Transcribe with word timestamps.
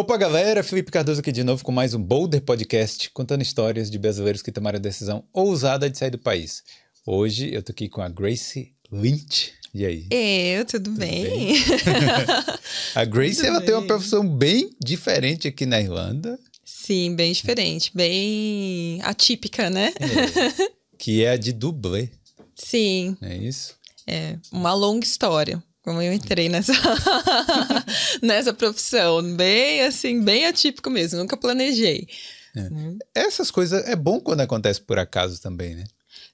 Opa, 0.00 0.16
galera! 0.16 0.62
Felipe 0.62 0.90
Cardoso 0.90 1.20
aqui 1.20 1.30
de 1.30 1.44
novo 1.44 1.62
com 1.62 1.70
mais 1.70 1.92
um 1.92 2.02
Boulder 2.02 2.40
Podcast, 2.40 3.10
contando 3.10 3.42
histórias 3.42 3.90
de 3.90 3.98
brasileiros 3.98 4.40
que 4.40 4.50
tomaram 4.50 4.78
a 4.78 4.80
decisão 4.80 5.22
ousada 5.30 5.90
de 5.90 5.98
sair 5.98 6.08
do 6.08 6.16
país. 6.16 6.62
Hoje 7.04 7.52
eu 7.52 7.62
tô 7.62 7.70
aqui 7.70 7.86
com 7.86 8.00
a 8.00 8.08
Grace 8.08 8.72
Lynch. 8.90 9.52
E 9.74 9.84
aí? 9.84 10.06
Eu, 10.10 10.64
tudo, 10.64 10.84
tudo 10.84 10.98
bem? 10.98 11.24
bem? 11.24 11.54
a 12.96 13.04
Grace, 13.04 13.36
tudo 13.36 13.46
ela 13.48 13.58
bem. 13.58 13.66
tem 13.66 13.74
uma 13.74 13.86
profissão 13.86 14.26
bem 14.26 14.70
diferente 14.82 15.46
aqui 15.46 15.66
na 15.66 15.78
Irlanda. 15.78 16.38
Sim, 16.64 17.14
bem 17.14 17.30
diferente, 17.32 17.90
bem 17.94 19.02
atípica, 19.02 19.68
né? 19.68 19.92
É, 20.00 20.70
que 20.96 21.22
é 21.22 21.32
a 21.32 21.36
de 21.36 21.52
dublê. 21.52 22.08
Sim. 22.56 23.18
É 23.20 23.36
isso? 23.36 23.74
É, 24.06 24.38
uma 24.50 24.72
longa 24.72 25.04
história 25.04 25.62
como 25.82 26.00
eu 26.02 26.12
entrei 26.12 26.48
nessa 26.48 26.72
nessa 28.22 28.52
profissão, 28.52 29.22
bem 29.34 29.82
assim, 29.82 30.22
bem 30.22 30.46
atípico 30.46 30.90
mesmo, 30.90 31.18
nunca 31.18 31.36
planejei. 31.36 32.06
É. 32.56 32.60
Hum. 32.62 32.98
Essas 33.14 33.50
coisas 33.50 33.86
é 33.86 33.96
bom 33.96 34.20
quando 34.20 34.40
acontece 34.40 34.80
por 34.80 34.98
acaso 34.98 35.40
também, 35.40 35.74
né? 35.74 35.84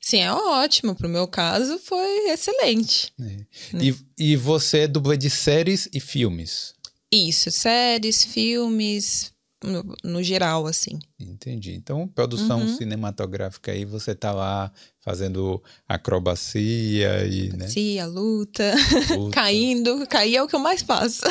Sim, 0.01 0.21
é 0.21 0.33
ótimo. 0.33 0.95
Pro 0.95 1.09
meu 1.09 1.27
caso, 1.27 1.79
foi 1.79 2.31
excelente. 2.31 3.13
É. 3.21 3.23
Né? 3.23 3.47
E, 3.83 3.97
e 4.19 4.37
você 4.37 4.81
é 4.81 4.89
dubla 4.89 5.17
de 5.17 5.29
séries 5.29 5.89
e 5.93 6.01
filmes? 6.01 6.75
Isso, 7.11 7.51
séries, 7.51 8.25
filmes, 8.25 9.33
no, 9.65 9.97
no, 10.05 10.23
geral, 10.23 10.67
assim. 10.67 10.99
Entendi. 11.19 11.75
Então, 11.75 12.07
produção 12.09 12.61
uhum. 12.61 12.77
cinematográfica 12.77 13.73
aí, 13.73 13.85
você 13.85 14.15
tá 14.15 14.33
lá 14.33 14.71
fazendo 15.01 15.63
acrobacia 15.89 17.27
e, 17.27 17.51
né? 17.57 17.69
Sim, 17.69 17.99
a 17.99 18.07
luta, 18.07 18.75
luta. 19.11 19.31
caindo. 19.35 20.07
Cair 20.07 20.37
é 20.37 20.43
o 20.43 20.49
que 20.49 20.55
eu 20.55 20.61
mais 20.61 20.83
faço. 20.83 21.23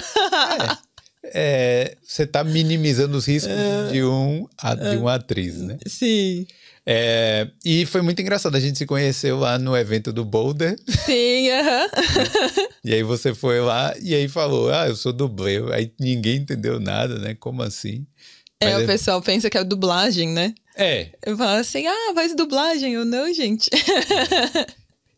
é, 1.24 1.92
é, 1.92 1.98
você 2.02 2.26
tá 2.26 2.44
minimizando 2.44 3.18
os 3.18 3.26
riscos 3.26 3.54
uh, 3.54 3.92
de, 3.94 4.04
um, 4.04 4.48
de 4.92 4.98
uma 4.98 5.16
atriz, 5.16 5.58
né? 5.62 5.78
Sim. 5.88 6.48
É, 6.88 7.48
e 7.66 7.86
foi 7.86 8.02
muito 8.02 8.22
engraçado, 8.22 8.56
a 8.56 8.60
gente 8.60 8.78
se 8.78 8.86
conheceu 8.86 9.40
lá 9.40 9.58
no 9.58 9.76
evento 9.76 10.14
do 10.14 10.24
Boulder. 10.24 10.78
Sim, 10.88 11.50
aham. 11.50 11.86
Uh 11.86 11.90
-huh. 11.90 12.68
e 12.84 12.94
aí 12.94 13.04
você 13.04 13.34
foi 13.34 13.60
lá 13.60 13.94
e 14.00 14.14
aí 14.14 14.28
falou, 14.28 14.72
ah, 14.72 14.88
eu 14.88 14.96
sou 14.96 15.12
dublê. 15.12 15.58
Aí 15.74 15.92
ninguém 16.00 16.38
entendeu 16.38 16.80
nada, 16.80 17.18
né? 17.18 17.34
Como 17.34 17.64
assim? 17.64 18.06
É, 18.60 18.72
Mas 18.72 18.78
o 18.78 18.84
é... 18.84 18.86
pessoal 18.86 19.22
pensa 19.22 19.50
que 19.50 19.58
é 19.58 19.64
dublagem, 19.64 20.30
né? 20.30 20.54
É. 20.78 21.10
Eu 21.26 21.36
falo 21.36 21.60
assim, 21.60 21.88
ah, 21.88 22.12
faz 22.14 22.36
dublagem. 22.36 22.94
Eu, 22.94 23.06
não, 23.06 23.34
gente. 23.34 23.70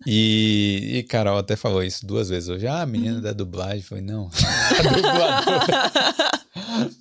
E, 0.06 1.00
e 1.00 1.04
Carol 1.04 1.38
até 1.38 1.56
falou 1.56 1.84
isso 1.84 2.06
duas 2.06 2.30
vezes 2.30 2.48
hoje. 2.48 2.68
Ah, 2.68 2.82
a 2.82 2.86
menina 2.86 3.16
uhum. 3.16 3.22
da 3.22 3.34
dublagem. 3.34 3.82
Foi, 3.82 4.00
não, 4.00 4.30
a 4.80 4.82
dubladora. 4.84 6.32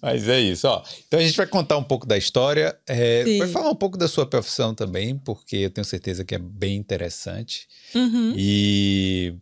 Mas 0.00 0.28
é 0.28 0.40
isso, 0.40 0.66
ó. 0.68 0.82
Então 1.06 1.18
a 1.18 1.22
gente 1.22 1.36
vai 1.36 1.46
contar 1.46 1.76
um 1.76 1.82
pouco 1.82 2.06
da 2.06 2.16
história, 2.16 2.76
é, 2.86 3.38
vai 3.38 3.48
falar 3.48 3.70
um 3.70 3.74
pouco 3.74 3.96
da 3.96 4.08
sua 4.08 4.26
profissão 4.26 4.74
também, 4.74 5.16
porque 5.18 5.56
eu 5.56 5.70
tenho 5.70 5.84
certeza 5.84 6.24
que 6.24 6.34
é 6.34 6.38
bem 6.38 6.76
interessante. 6.76 7.66
Uhum. 7.94 8.34
E 8.36 9.34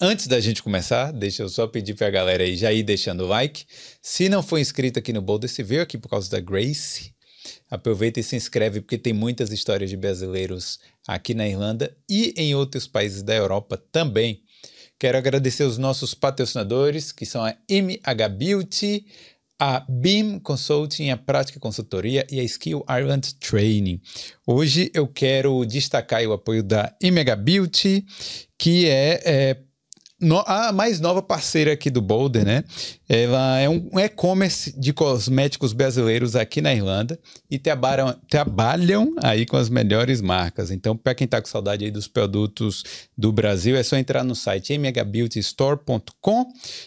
antes 0.00 0.26
da 0.26 0.40
gente 0.40 0.62
começar, 0.62 1.12
deixa 1.12 1.42
eu 1.42 1.48
só 1.48 1.66
pedir 1.66 1.94
pra 1.94 2.10
galera 2.10 2.44
aí 2.44 2.56
já 2.56 2.72
ir 2.72 2.82
deixando 2.82 3.24
o 3.24 3.28
like. 3.28 3.64
Se 4.00 4.28
não 4.28 4.42
for 4.42 4.58
inscrito 4.58 4.98
aqui 4.98 5.12
no 5.12 5.22
Boulder, 5.22 5.50
se 5.50 5.62
veio 5.62 5.82
aqui 5.82 5.98
por 5.98 6.08
causa 6.08 6.30
da 6.30 6.40
Grace, 6.40 7.12
aproveita 7.70 8.20
e 8.20 8.22
se 8.22 8.36
inscreve, 8.36 8.80
porque 8.80 8.98
tem 8.98 9.12
muitas 9.12 9.52
histórias 9.52 9.90
de 9.90 9.96
brasileiros 9.96 10.78
aqui 11.06 11.34
na 11.34 11.48
Irlanda 11.48 11.96
e 12.08 12.34
em 12.36 12.54
outros 12.54 12.86
países 12.86 13.22
da 13.22 13.34
Europa 13.34 13.76
também. 13.90 14.42
Quero 15.02 15.18
agradecer 15.18 15.64
os 15.64 15.78
nossos 15.78 16.14
patrocinadores, 16.14 17.10
que 17.10 17.26
são 17.26 17.44
a 17.44 17.56
MH 17.68 18.28
Beauty, 18.28 19.04
a 19.64 19.86
BIM 19.88 20.40
Consulting, 20.40 21.10
a 21.10 21.16
Prática 21.16 21.60
Consultoria 21.60 22.26
e 22.28 22.40
a 22.40 22.42
Skill 22.42 22.84
Ireland 22.90 23.32
Training. 23.36 24.00
Hoje 24.44 24.90
eu 24.92 25.06
quero 25.06 25.64
destacar 25.64 26.20
o 26.26 26.32
apoio 26.32 26.64
da 26.64 26.92
MH 27.00 27.36
Beauty, 27.36 28.04
que 28.58 28.88
é, 28.88 29.22
é 29.24 29.56
no, 30.22 30.38
a 30.46 30.72
mais 30.72 31.00
nova 31.00 31.20
parceira 31.20 31.72
aqui 31.72 31.90
do 31.90 32.00
Boulder, 32.00 32.44
né? 32.44 32.64
Ela 33.08 33.58
é 33.58 33.68
um 33.68 33.98
e-commerce 33.98 34.72
de 34.78 34.92
cosméticos 34.92 35.72
brasileiros 35.72 36.36
aqui 36.36 36.62
na 36.62 36.72
Irlanda 36.72 37.18
e 37.50 37.58
trabalham, 37.58 38.16
trabalham 38.30 39.14
aí 39.22 39.44
com 39.44 39.56
as 39.56 39.68
melhores 39.68 40.20
marcas. 40.20 40.70
Então, 40.70 40.96
para 40.96 41.14
quem 41.14 41.24
está 41.24 41.42
com 41.42 41.48
saudade 41.48 41.84
aí 41.84 41.90
dos 41.90 42.06
produtos 42.06 42.84
do 43.18 43.32
Brasil, 43.32 43.76
é 43.76 43.82
só 43.82 43.96
entrar 43.96 44.22
no 44.22 44.36
site 44.36 44.78
mhbeautystore.com, 44.78 46.46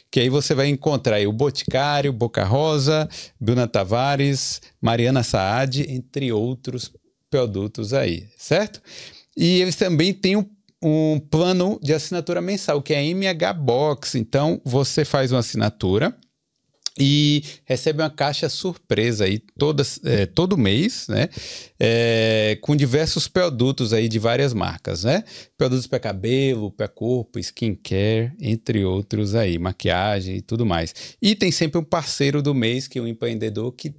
que 0.09 0.21
aí 0.21 0.29
você 0.29 0.55
vai 0.55 0.69
encontrar 0.69 1.17
aí 1.17 1.27
o 1.27 1.33
Boticário, 1.33 2.13
Boca 2.13 2.45
Rosa, 2.45 3.07
Bruna 3.39 3.67
Tavares, 3.67 4.61
Mariana 4.81 5.23
Saad, 5.23 5.85
entre 5.89 6.31
outros 6.31 6.89
produtos 7.29 7.93
aí, 7.93 8.29
certo? 8.37 8.81
E 9.35 9.61
eles 9.61 9.75
também 9.75 10.13
têm 10.13 10.37
um 10.37 10.54
um 10.87 11.19
plano 11.19 11.79
de 11.81 11.93
assinatura 11.93 12.39
mensal, 12.39 12.79
que 12.79 12.93
é 12.93 13.03
MH 13.03 13.53
Box. 13.53 14.15
Então, 14.15 14.61
você 14.63 15.03
faz 15.03 15.31
uma 15.31 15.39
assinatura 15.39 16.15
e 16.97 17.43
recebe 17.65 18.03
uma 18.03 18.09
caixa 18.09 18.47
surpresa 18.47 19.25
aí 19.25 19.39
toda, 19.57 19.83
é, 20.03 20.27
todo 20.27 20.55
mês, 20.55 21.07
né? 21.09 21.27
É, 21.79 22.57
com 22.61 22.75
diversos 22.75 23.27
produtos 23.27 23.93
aí 23.93 24.07
de 24.07 24.19
várias 24.19 24.53
marcas, 24.53 25.03
né? 25.03 25.23
Produtos 25.57 25.87
para 25.87 25.99
cabelo, 25.99 26.71
para 26.71 26.87
corpo, 26.87 27.39
skincare, 27.39 28.31
entre 28.39 28.85
outros 28.85 29.33
aí, 29.33 29.57
maquiagem 29.57 30.37
e 30.37 30.41
tudo 30.41 30.67
mais. 30.67 30.93
E 31.19 31.35
tem 31.35 31.51
sempre 31.51 31.79
um 31.79 31.83
parceiro 31.83 32.43
do 32.43 32.53
mês, 32.53 32.87
que 32.87 32.99
é 32.99 33.01
um 33.01 33.07
empreendedor 33.07 33.71
que 33.71 33.91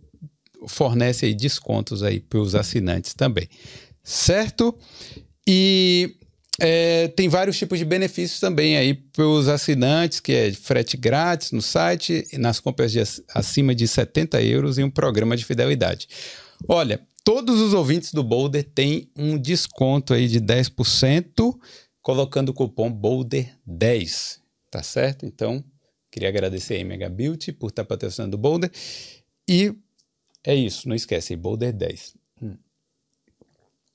fornece 0.68 1.26
aí 1.26 1.34
descontos 1.34 2.02
aí 2.02 2.20
para 2.20 2.38
os 2.38 2.54
assinantes 2.54 3.12
também, 3.12 3.48
certo? 4.04 4.74
E 5.46 6.16
é, 6.58 7.08
tem 7.08 7.28
vários 7.28 7.58
tipos 7.58 7.78
de 7.78 7.84
benefícios 7.84 8.40
também 8.40 8.76
aí 8.76 8.94
para 8.94 9.26
os 9.26 9.48
assinantes, 9.48 10.20
que 10.20 10.32
é 10.32 10.52
frete 10.52 10.96
grátis 10.96 11.52
no 11.52 11.60
site, 11.60 12.26
nas 12.34 12.60
compras 12.60 12.92
de 12.92 13.00
acima 13.34 13.74
de 13.74 13.86
70 13.86 14.42
euros 14.42 14.78
e 14.78 14.84
um 14.84 14.90
programa 14.90 15.36
de 15.36 15.44
fidelidade. 15.44 16.08
Olha, 16.66 17.00
todos 17.22 17.60
os 17.60 17.74
ouvintes 17.74 18.12
do 18.12 18.24
Boulder 18.24 18.64
têm 18.64 19.10
um 19.16 19.36
desconto 19.36 20.14
aí 20.14 20.28
de 20.28 20.40
10%, 20.40 21.54
colocando 22.00 22.50
o 22.50 22.54
cupom 22.54 22.90
Boulder10, 22.90 24.38
tá 24.70 24.82
certo? 24.82 25.26
Então, 25.26 25.62
queria 26.10 26.28
agradecer 26.28 26.80
a 26.80 26.84
Mega 26.84 27.10
Beauty 27.10 27.52
por 27.52 27.68
estar 27.68 27.84
patrocinando 27.84 28.36
o 28.36 28.40
Boulder. 28.40 28.70
E 29.46 29.74
é 30.42 30.54
isso, 30.54 30.88
não 30.88 30.96
esquece, 30.96 31.36
Boulder 31.36 31.72
10. 31.72 32.14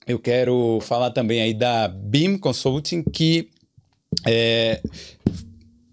Eu 0.07 0.19
quero 0.19 0.79
falar 0.81 1.11
também 1.11 1.41
aí 1.41 1.53
da 1.53 1.87
BIM 1.87 2.37
Consulting, 2.37 3.03
que 3.03 3.49
é, 4.25 4.81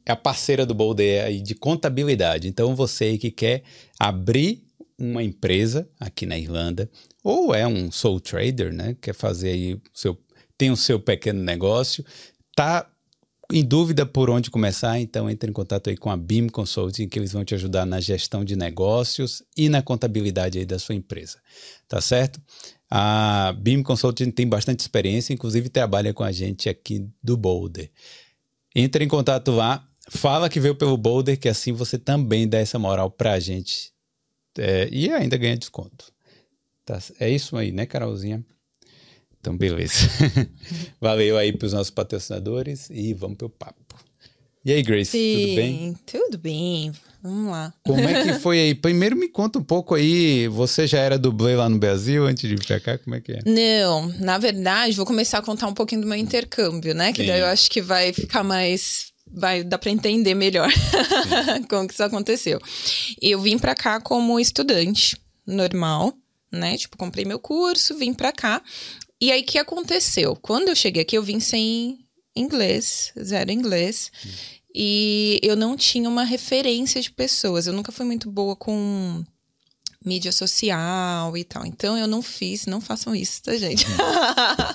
é 0.04 0.12
a 0.12 0.16
parceira 0.16 0.64
do 0.64 0.74
Boulder 0.74 1.24
aí 1.24 1.40
de 1.40 1.54
contabilidade. 1.54 2.48
Então, 2.48 2.74
você 2.74 3.18
que 3.18 3.30
quer 3.30 3.62
abrir 3.98 4.64
uma 4.98 5.22
empresa 5.22 5.88
aqui 6.00 6.26
na 6.26 6.36
Irlanda, 6.36 6.90
ou 7.22 7.54
é 7.54 7.66
um 7.66 7.90
sole 7.90 8.20
trader, 8.20 8.72
né? 8.72 8.96
Quer 9.00 9.14
fazer 9.14 9.50
aí 9.50 9.80
seu 9.92 10.18
tem 10.58 10.72
o 10.72 10.76
seu 10.76 10.98
pequeno 10.98 11.40
negócio, 11.40 12.04
tá 12.56 12.90
em 13.50 13.64
dúvida 13.64 14.04
por 14.04 14.28
onde 14.28 14.50
começar, 14.50 14.98
então 14.98 15.30
entre 15.30 15.48
em 15.48 15.52
contato 15.52 15.88
aí 15.88 15.96
com 15.96 16.10
a 16.10 16.16
BIM 16.16 16.48
Consulting, 16.48 17.08
que 17.08 17.18
eles 17.18 17.32
vão 17.32 17.44
te 17.44 17.54
ajudar 17.54 17.86
na 17.86 18.00
gestão 18.00 18.44
de 18.44 18.56
negócios 18.56 19.42
e 19.56 19.68
na 19.68 19.80
contabilidade 19.80 20.58
aí 20.58 20.66
da 20.66 20.78
sua 20.78 20.96
empresa. 20.96 21.38
Tá 21.88 22.00
certo? 22.00 22.40
A 22.90 23.52
BIM 23.58 23.82
Consulting 23.82 24.30
tem 24.30 24.46
bastante 24.46 24.80
experiência, 24.80 25.34
inclusive 25.34 25.68
trabalha 25.68 26.14
com 26.14 26.24
a 26.24 26.32
gente 26.32 26.68
aqui 26.68 27.06
do 27.22 27.36
Boulder. 27.36 27.90
Entre 28.74 29.04
em 29.04 29.08
contato 29.08 29.50
lá, 29.50 29.86
fala 30.08 30.48
que 30.48 30.60
veio 30.60 30.74
pelo 30.74 30.96
Boulder, 30.96 31.38
que 31.38 31.48
assim 31.48 31.72
você 31.72 31.98
também 31.98 32.48
dá 32.48 32.58
essa 32.58 32.78
moral 32.78 33.10
pra 33.10 33.38
gente 33.38 33.92
é, 34.58 34.88
e 34.90 35.10
ainda 35.10 35.36
ganha 35.36 35.56
desconto. 35.56 36.12
Tá, 36.84 36.98
é 37.20 37.30
isso 37.30 37.56
aí, 37.56 37.70
né, 37.70 37.84
Carolzinha? 37.84 38.44
Então, 39.40 39.56
beleza. 39.56 40.08
Valeu 41.00 41.36
aí 41.36 41.52
pros 41.52 41.72
nossos 41.72 41.90
patrocinadores 41.90 42.88
e 42.90 43.12
vamos 43.14 43.36
pro 43.36 43.48
papo. 43.48 43.96
E 44.64 44.72
aí, 44.72 44.82
Grace, 44.82 45.12
Sim, 45.12 45.42
tudo 45.42 45.54
bem? 45.54 45.94
Tudo 46.04 46.38
bem. 46.38 46.92
Vamos 47.22 47.50
lá. 47.50 47.74
Como 47.84 48.00
é 48.00 48.22
que 48.22 48.34
foi 48.34 48.60
aí? 48.60 48.74
Primeiro 48.74 49.16
me 49.16 49.28
conta 49.28 49.58
um 49.58 49.64
pouco 49.64 49.94
aí. 49.94 50.46
Você 50.48 50.86
já 50.86 50.98
era 50.98 51.18
dublê 51.18 51.56
lá 51.56 51.68
no 51.68 51.78
Brasil 51.78 52.26
antes 52.26 52.48
de 52.48 52.54
vir 52.54 52.64
pra 52.64 52.78
cá? 52.78 52.98
Como 52.98 53.16
é 53.16 53.20
que 53.20 53.32
é? 53.32 53.40
Não, 53.44 54.08
na 54.20 54.38
verdade, 54.38 54.96
vou 54.96 55.06
começar 55.06 55.38
a 55.38 55.42
contar 55.42 55.66
um 55.66 55.74
pouquinho 55.74 56.02
do 56.02 56.06
meu 56.06 56.16
intercâmbio, 56.16 56.94
né? 56.94 57.12
Que 57.12 57.22
Sim. 57.22 57.28
daí 57.28 57.40
eu 57.40 57.46
acho 57.46 57.70
que 57.70 57.82
vai 57.82 58.12
ficar 58.12 58.44
mais 58.44 59.08
vai 59.30 59.62
dar 59.62 59.76
para 59.76 59.90
entender 59.90 60.34
melhor 60.34 60.70
como 61.68 61.86
que 61.86 61.92
isso 61.92 62.02
aconteceu. 62.02 62.58
Eu 63.20 63.40
vim 63.40 63.58
para 63.58 63.74
cá 63.74 64.00
como 64.00 64.40
estudante 64.40 65.16
normal, 65.46 66.14
né? 66.50 66.76
Tipo, 66.76 66.96
comprei 66.96 67.24
meu 67.24 67.38
curso, 67.38 67.96
vim 67.96 68.14
para 68.14 68.32
cá. 68.32 68.62
E 69.20 69.32
aí 69.32 69.42
o 69.42 69.44
que 69.44 69.58
aconteceu? 69.58 70.36
Quando 70.36 70.68
eu 70.68 70.76
cheguei 70.76 71.02
aqui, 71.02 71.16
eu 71.16 71.22
vim 71.22 71.40
sem 71.40 71.98
inglês, 72.34 73.12
zero 73.20 73.50
inglês. 73.50 74.10
E 74.80 75.40
eu 75.42 75.56
não 75.56 75.76
tinha 75.76 76.08
uma 76.08 76.22
referência 76.22 77.02
de 77.02 77.10
pessoas. 77.10 77.66
Eu 77.66 77.72
nunca 77.72 77.90
fui 77.90 78.06
muito 78.06 78.30
boa 78.30 78.54
com 78.54 79.24
mídia 80.06 80.30
social 80.30 81.36
e 81.36 81.42
tal. 81.42 81.66
Então 81.66 81.98
eu 81.98 82.06
não 82.06 82.22
fiz, 82.22 82.64
não 82.64 82.80
façam 82.80 83.12
isso, 83.12 83.42
tá, 83.42 83.56
gente? 83.56 83.84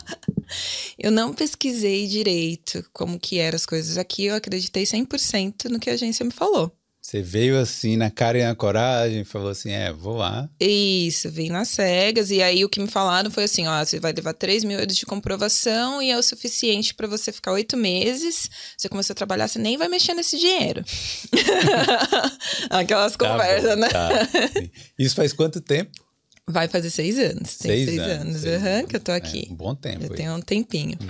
eu 1.00 1.10
não 1.10 1.34
pesquisei 1.34 2.06
direito 2.06 2.86
como 2.92 3.18
que 3.18 3.40
eram 3.40 3.56
as 3.56 3.66
coisas 3.66 3.98
aqui, 3.98 4.26
eu 4.26 4.36
acreditei 4.36 4.84
100% 4.84 5.70
no 5.70 5.80
que 5.80 5.90
a 5.90 5.94
agência 5.94 6.26
me 6.26 6.32
falou. 6.32 6.78
Você 7.06 7.22
veio 7.22 7.60
assim 7.60 7.98
na 7.98 8.10
cara 8.10 8.40
e 8.40 8.44
na 8.44 8.56
coragem, 8.56 9.26
falou 9.26 9.50
assim: 9.50 9.72
é, 9.72 9.92
vou 9.92 10.16
lá. 10.16 10.50
Isso, 10.58 11.30
vim 11.30 11.50
nas 11.50 11.68
cegas. 11.68 12.32
E 12.32 12.42
aí 12.42 12.64
o 12.64 12.70
que 12.70 12.80
me 12.80 12.88
falaram 12.88 13.30
foi 13.30 13.44
assim: 13.44 13.68
ó, 13.68 13.84
você 13.84 14.00
vai 14.00 14.14
levar 14.14 14.34
3 14.34 14.64
mil 14.64 14.80
euros 14.80 14.96
de 14.96 15.06
comprovação 15.06 16.02
e 16.02 16.10
é 16.10 16.18
o 16.18 16.24
suficiente 16.24 16.94
para 16.94 17.06
você 17.06 17.34
ficar 17.34 17.52
oito 17.52 17.76
meses. 17.76 18.50
Você 18.78 18.88
começou 18.88 19.14
a 19.14 19.18
trabalhar, 19.18 19.50
você 19.50 19.60
nem 19.60 19.78
vai 19.78 19.90
mexer 19.90 20.14
nesse 20.14 20.40
dinheiro. 20.40 20.82
Aquelas 22.72 23.18
tá 23.18 23.30
conversas, 23.30 23.72
bom, 23.72 23.82
né? 23.82 23.90
Tá, 23.90 24.10
Isso 24.98 25.14
faz 25.14 25.34
quanto 25.34 25.60
tempo? 25.60 25.92
Vai 26.48 26.70
fazer 26.70 26.90
seis 26.90 27.20
anos. 27.20 27.58
Tem 27.58 27.72
seis, 27.72 27.90
seis 27.90 28.00
anos, 28.00 28.28
anos 28.28 28.42
seis 28.42 28.64
uhum, 28.64 28.88
que 28.88 28.96
eu 28.96 29.00
tô 29.02 29.12
aqui. 29.12 29.48
É, 29.50 29.52
um 29.52 29.56
bom 29.56 29.76
tempo. 29.76 30.06
Eu 30.06 30.16
tenho 30.16 30.36
um 30.36 30.42
tempinho. 30.42 30.98
Hum. 31.02 31.08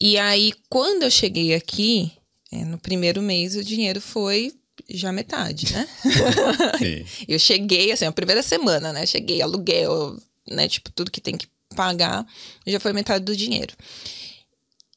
E 0.00 0.18
aí, 0.18 0.52
quando 0.68 1.04
eu 1.04 1.10
cheguei 1.10 1.54
aqui, 1.54 2.10
é, 2.52 2.64
no 2.64 2.78
primeiro 2.78 3.22
mês, 3.22 3.54
o 3.54 3.62
dinheiro 3.62 4.00
foi 4.00 4.52
já 4.88 5.12
metade, 5.12 5.72
né? 5.72 5.88
eu 7.28 7.38
cheguei, 7.38 7.92
assim, 7.92 8.04
a 8.04 8.12
primeira 8.12 8.42
semana, 8.42 8.92
né? 8.92 9.06
Cheguei, 9.06 9.40
aluguel, 9.40 10.18
né? 10.48 10.68
Tipo, 10.68 10.90
tudo 10.90 11.10
que 11.10 11.20
tem 11.20 11.36
que 11.36 11.48
pagar, 11.74 12.26
já 12.66 12.78
foi 12.78 12.92
metade 12.92 13.24
do 13.24 13.36
dinheiro. 13.36 13.74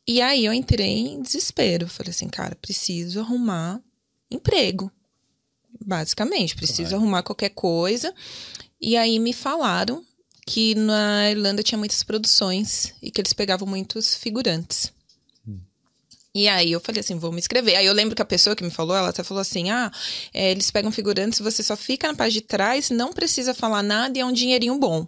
E 0.08 0.22
aí 0.22 0.46
eu 0.46 0.54
entrei 0.54 1.08
em 1.10 1.22
desespero. 1.22 1.88
Falei 1.88 2.12
assim, 2.12 2.30
cara, 2.30 2.56
preciso 2.56 3.20
arrumar 3.20 3.82
emprego. 4.32 4.92
Basicamente, 5.86 6.56
preciso 6.56 6.90
claro. 6.90 6.98
arrumar 6.98 7.24
qualquer 7.24 7.50
coisa. 7.50 8.14
E 8.80 8.96
aí 8.96 9.20
me 9.20 9.34
falaram 9.34 10.04
que 10.46 10.76
na 10.76 11.30
Irlanda 11.30 11.62
tinha 11.62 11.78
muitas 11.78 12.04
produções 12.04 12.94
e 13.02 13.12
que 13.12 13.20
eles 13.20 13.34
pegavam 13.34 13.68
muitos 13.68 14.16
figurantes. 14.16 14.94
E 16.38 16.48
aí 16.48 16.72
eu 16.72 16.80
falei 16.80 17.00
assim, 17.00 17.18
vou 17.18 17.32
me 17.32 17.40
inscrever. 17.40 17.76
Aí 17.76 17.86
eu 17.88 17.94
lembro 17.94 18.16
que 18.16 18.22
a 18.22 18.26
pessoa 18.26 18.56
que 18.56 18.64
me 18.64 18.70
falou, 18.70 18.96
ela 18.96 19.10
até 19.10 19.24
falou 19.24 19.42
assim: 19.42 19.72
ah, 19.72 19.92
é, 20.32 20.52
eles 20.52 20.70
pegam 20.70 20.92
figurantes, 20.92 21.40
você 21.40 21.64
só 21.64 21.76
fica 21.76 22.08
na 22.08 22.14
parte 22.14 22.34
de 22.34 22.42
trás, 22.42 22.92
não 22.92 23.12
precisa 23.12 23.56
falar 23.56 23.82
nada 23.82 24.16
e 24.16 24.22
é 24.22 24.26
um 24.26 24.32
dinheirinho 24.32 24.78
bom. 24.78 25.08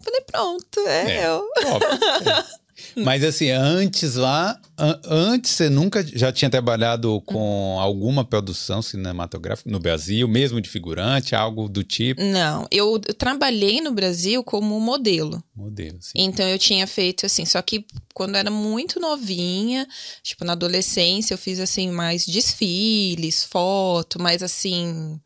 Falei, 0.00 0.20
pronto, 0.20 0.78
é, 0.86 1.16
é 1.16 1.26
eu. 1.26 1.50
Óbvio, 1.66 2.30
é. 2.30 2.58
Mas 2.96 3.24
assim, 3.24 3.50
antes 3.50 4.14
lá, 4.14 4.60
an 4.76 5.00
antes 5.04 5.52
você 5.52 5.68
nunca 5.68 6.04
já 6.06 6.32
tinha 6.32 6.50
trabalhado 6.50 7.20
com 7.22 7.78
alguma 7.80 8.24
produção 8.24 8.82
cinematográfica 8.82 9.70
no 9.70 9.78
Brasil, 9.78 10.26
mesmo 10.28 10.60
de 10.60 10.68
figurante, 10.68 11.34
algo 11.34 11.68
do 11.68 11.82
tipo? 11.82 12.22
Não, 12.22 12.66
eu, 12.70 13.00
eu 13.06 13.14
trabalhei 13.14 13.80
no 13.80 13.92
Brasil 13.92 14.42
como 14.44 14.78
modelo. 14.80 15.42
Modelo, 15.54 15.98
sim. 16.00 16.12
Então 16.16 16.46
eu 16.46 16.58
tinha 16.58 16.86
feito 16.86 17.26
assim, 17.26 17.44
só 17.44 17.60
que 17.62 17.84
quando 18.14 18.36
era 18.36 18.50
muito 18.50 19.00
novinha, 19.00 19.86
tipo 20.22 20.44
na 20.44 20.52
adolescência, 20.52 21.34
eu 21.34 21.38
fiz 21.38 21.60
assim 21.60 21.90
mais 21.90 22.26
desfiles, 22.26 23.44
foto, 23.44 24.20
mas 24.20 24.42
assim 24.42 25.20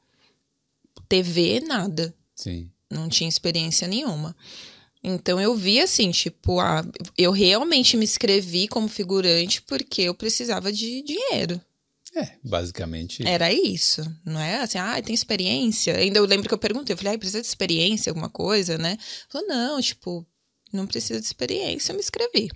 TV 1.08 1.60
nada. 1.60 2.14
Sim. 2.34 2.70
Não 2.90 3.08
tinha 3.08 3.28
experiência 3.28 3.86
nenhuma. 3.88 4.34
Então 5.02 5.40
eu 5.40 5.54
vi 5.56 5.80
assim, 5.80 6.10
tipo, 6.12 6.60
ah, 6.60 6.84
eu 7.18 7.32
realmente 7.32 7.96
me 7.96 8.04
inscrevi 8.04 8.68
como 8.68 8.88
figurante 8.88 9.60
porque 9.62 10.02
eu 10.02 10.14
precisava 10.14 10.72
de 10.72 11.02
dinheiro. 11.02 11.60
É, 12.14 12.36
basicamente. 12.44 13.26
Era 13.26 13.52
isso, 13.52 14.02
não 14.24 14.40
é 14.40 14.60
assim, 14.60 14.78
ah, 14.78 15.00
tem 15.02 15.14
experiência. 15.14 15.96
Ainda 15.96 16.18
eu 16.18 16.26
lembro 16.26 16.46
que 16.46 16.54
eu 16.54 16.58
perguntei, 16.58 16.92
eu 16.92 16.98
falei, 16.98 17.14
ah, 17.14 17.18
precisa 17.18 17.40
de 17.40 17.46
experiência, 17.46 18.10
alguma 18.10 18.28
coisa, 18.28 18.76
né? 18.78 18.98
Falou, 19.28 19.48
não, 19.48 19.80
tipo, 19.80 20.26
não 20.72 20.86
precisa 20.86 21.18
de 21.18 21.26
experiência, 21.26 21.90
eu 21.90 21.96
me 21.96 22.02
inscrevi. 22.02 22.50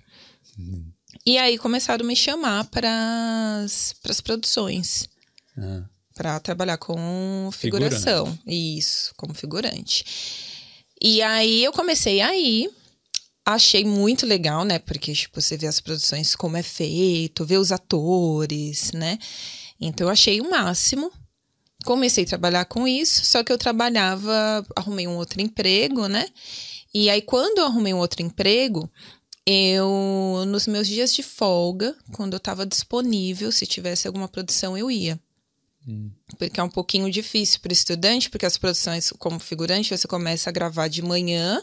Hum. 0.57 0.91
E 1.25 1.37
aí 1.37 1.57
começaram 1.57 2.05
a 2.05 2.07
me 2.07 2.15
chamar 2.15 2.65
para 2.65 3.63
as 3.63 4.21
produções. 4.23 5.09
Ah. 5.57 5.83
Para 6.13 6.39
trabalhar 6.39 6.77
com 6.77 7.49
figuração. 7.51 8.25
Figurante. 8.25 8.77
Isso, 8.77 9.13
como 9.17 9.33
figurante. 9.33 10.05
E 11.01 11.21
aí 11.21 11.63
eu 11.63 11.71
comecei 11.71 12.21
aí. 12.21 12.69
Achei 13.45 13.85
muito 13.85 14.25
legal, 14.25 14.65
né? 14.65 14.77
Porque, 14.79 15.13
tipo, 15.13 15.39
você 15.39 15.55
vê 15.55 15.67
as 15.67 15.79
produções 15.79 16.35
como 16.35 16.57
é 16.57 16.63
feito, 16.63 17.45
vê 17.45 17.57
os 17.57 17.71
atores, 17.71 18.91
né? 18.91 19.17
Então 19.79 20.07
eu 20.07 20.11
achei 20.11 20.41
o 20.41 20.49
máximo. 20.49 21.11
Comecei 21.85 22.25
a 22.25 22.27
trabalhar 22.27 22.65
com 22.65 22.87
isso, 22.87 23.23
só 23.23 23.43
que 23.43 23.51
eu 23.51 23.57
trabalhava, 23.57 24.65
arrumei 24.75 25.07
um 25.07 25.15
outro 25.15 25.41
emprego, 25.41 26.07
né? 26.07 26.27
E 26.93 27.09
aí, 27.09 27.21
quando 27.21 27.59
eu 27.59 27.65
arrumei 27.65 27.93
um 27.93 27.99
outro 27.99 28.21
emprego, 28.21 28.91
eu, 29.45 30.43
nos 30.47 30.67
meus 30.67 30.87
dias 30.87 31.13
de 31.13 31.23
folga, 31.23 31.95
quando 32.11 32.33
eu 32.33 32.37
estava 32.37 32.65
disponível, 32.65 33.51
se 33.51 33.65
tivesse 33.65 34.07
alguma 34.07 34.27
produção, 34.27 34.77
eu 34.77 34.91
ia. 34.91 35.17
Porque 36.37 36.59
é 36.59 36.63
um 36.63 36.69
pouquinho 36.69 37.09
difícil 37.09 37.59
para 37.61 37.69
o 37.69 37.73
estudante, 37.73 38.29
porque 38.29 38.45
as 38.45 38.57
produções, 38.57 39.11
como 39.17 39.39
figurante, 39.39 39.95
você 39.95 40.07
começa 40.07 40.49
a 40.49 40.53
gravar 40.53 40.87
de 40.87 41.01
manhã 41.01 41.61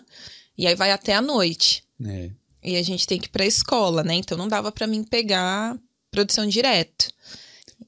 e 0.56 0.67
aí 0.67 0.75
vai 0.75 0.91
até 0.91 1.15
a 1.15 1.23
noite. 1.23 1.85
É. 2.05 2.31
E 2.62 2.76
a 2.76 2.82
gente 2.82 3.06
tem 3.06 3.21
que 3.21 3.26
ir 3.26 3.31
para 3.31 3.44
a 3.44 3.47
escola, 3.47 4.03
né? 4.03 4.15
Então 4.15 4.38
não 4.38 4.49
dava 4.49 4.73
para 4.73 4.87
mim 4.87 5.05
pegar 5.05 5.79
produção 6.11 6.47
direto. 6.47 7.09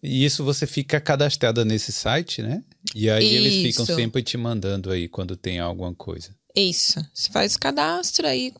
E 0.02 0.24
isso 0.24 0.44
você 0.44 0.66
fica 0.66 1.00
cadastrada 1.00 1.64
nesse 1.64 1.92
site, 1.92 2.42
né? 2.42 2.62
E 2.94 3.08
aí 3.08 3.24
isso. 3.24 3.34
eles 3.34 3.72
ficam 3.72 3.86
sempre 3.86 4.22
te 4.22 4.36
mandando 4.36 4.90
aí 4.90 5.08
quando 5.08 5.36
tem 5.36 5.58
alguma 5.58 5.94
coisa. 5.94 6.34
Isso. 6.54 7.04
Você 7.12 7.30
faz 7.30 7.54
o 7.54 7.58
cadastro 7.58 8.26
aí 8.26 8.52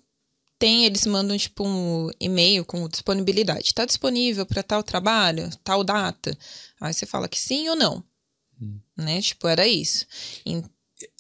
tem, 0.59 0.85
eles 0.85 1.07
mandam 1.07 1.37
tipo 1.37 1.67
um 1.67 2.11
e-mail 2.21 2.65
com 2.65 2.89
disponibilidade. 2.89 3.67
Está 3.67 3.85
disponível 3.85 4.47
para 4.47 4.63
tal 4.63 4.83
trabalho, 4.83 5.51
tal 5.63 5.85
data? 5.85 6.37
Aí 6.81 6.93
você 6.93 7.07
fala 7.07 7.29
que 7.29 7.39
sim 7.39 7.69
ou 7.69 7.77
não. 7.77 8.03
Hum. 8.61 8.79
Né? 8.97 9.21
Tipo, 9.21 9.49
era 9.49 9.67
isso. 9.67 10.07
E, 10.45 10.63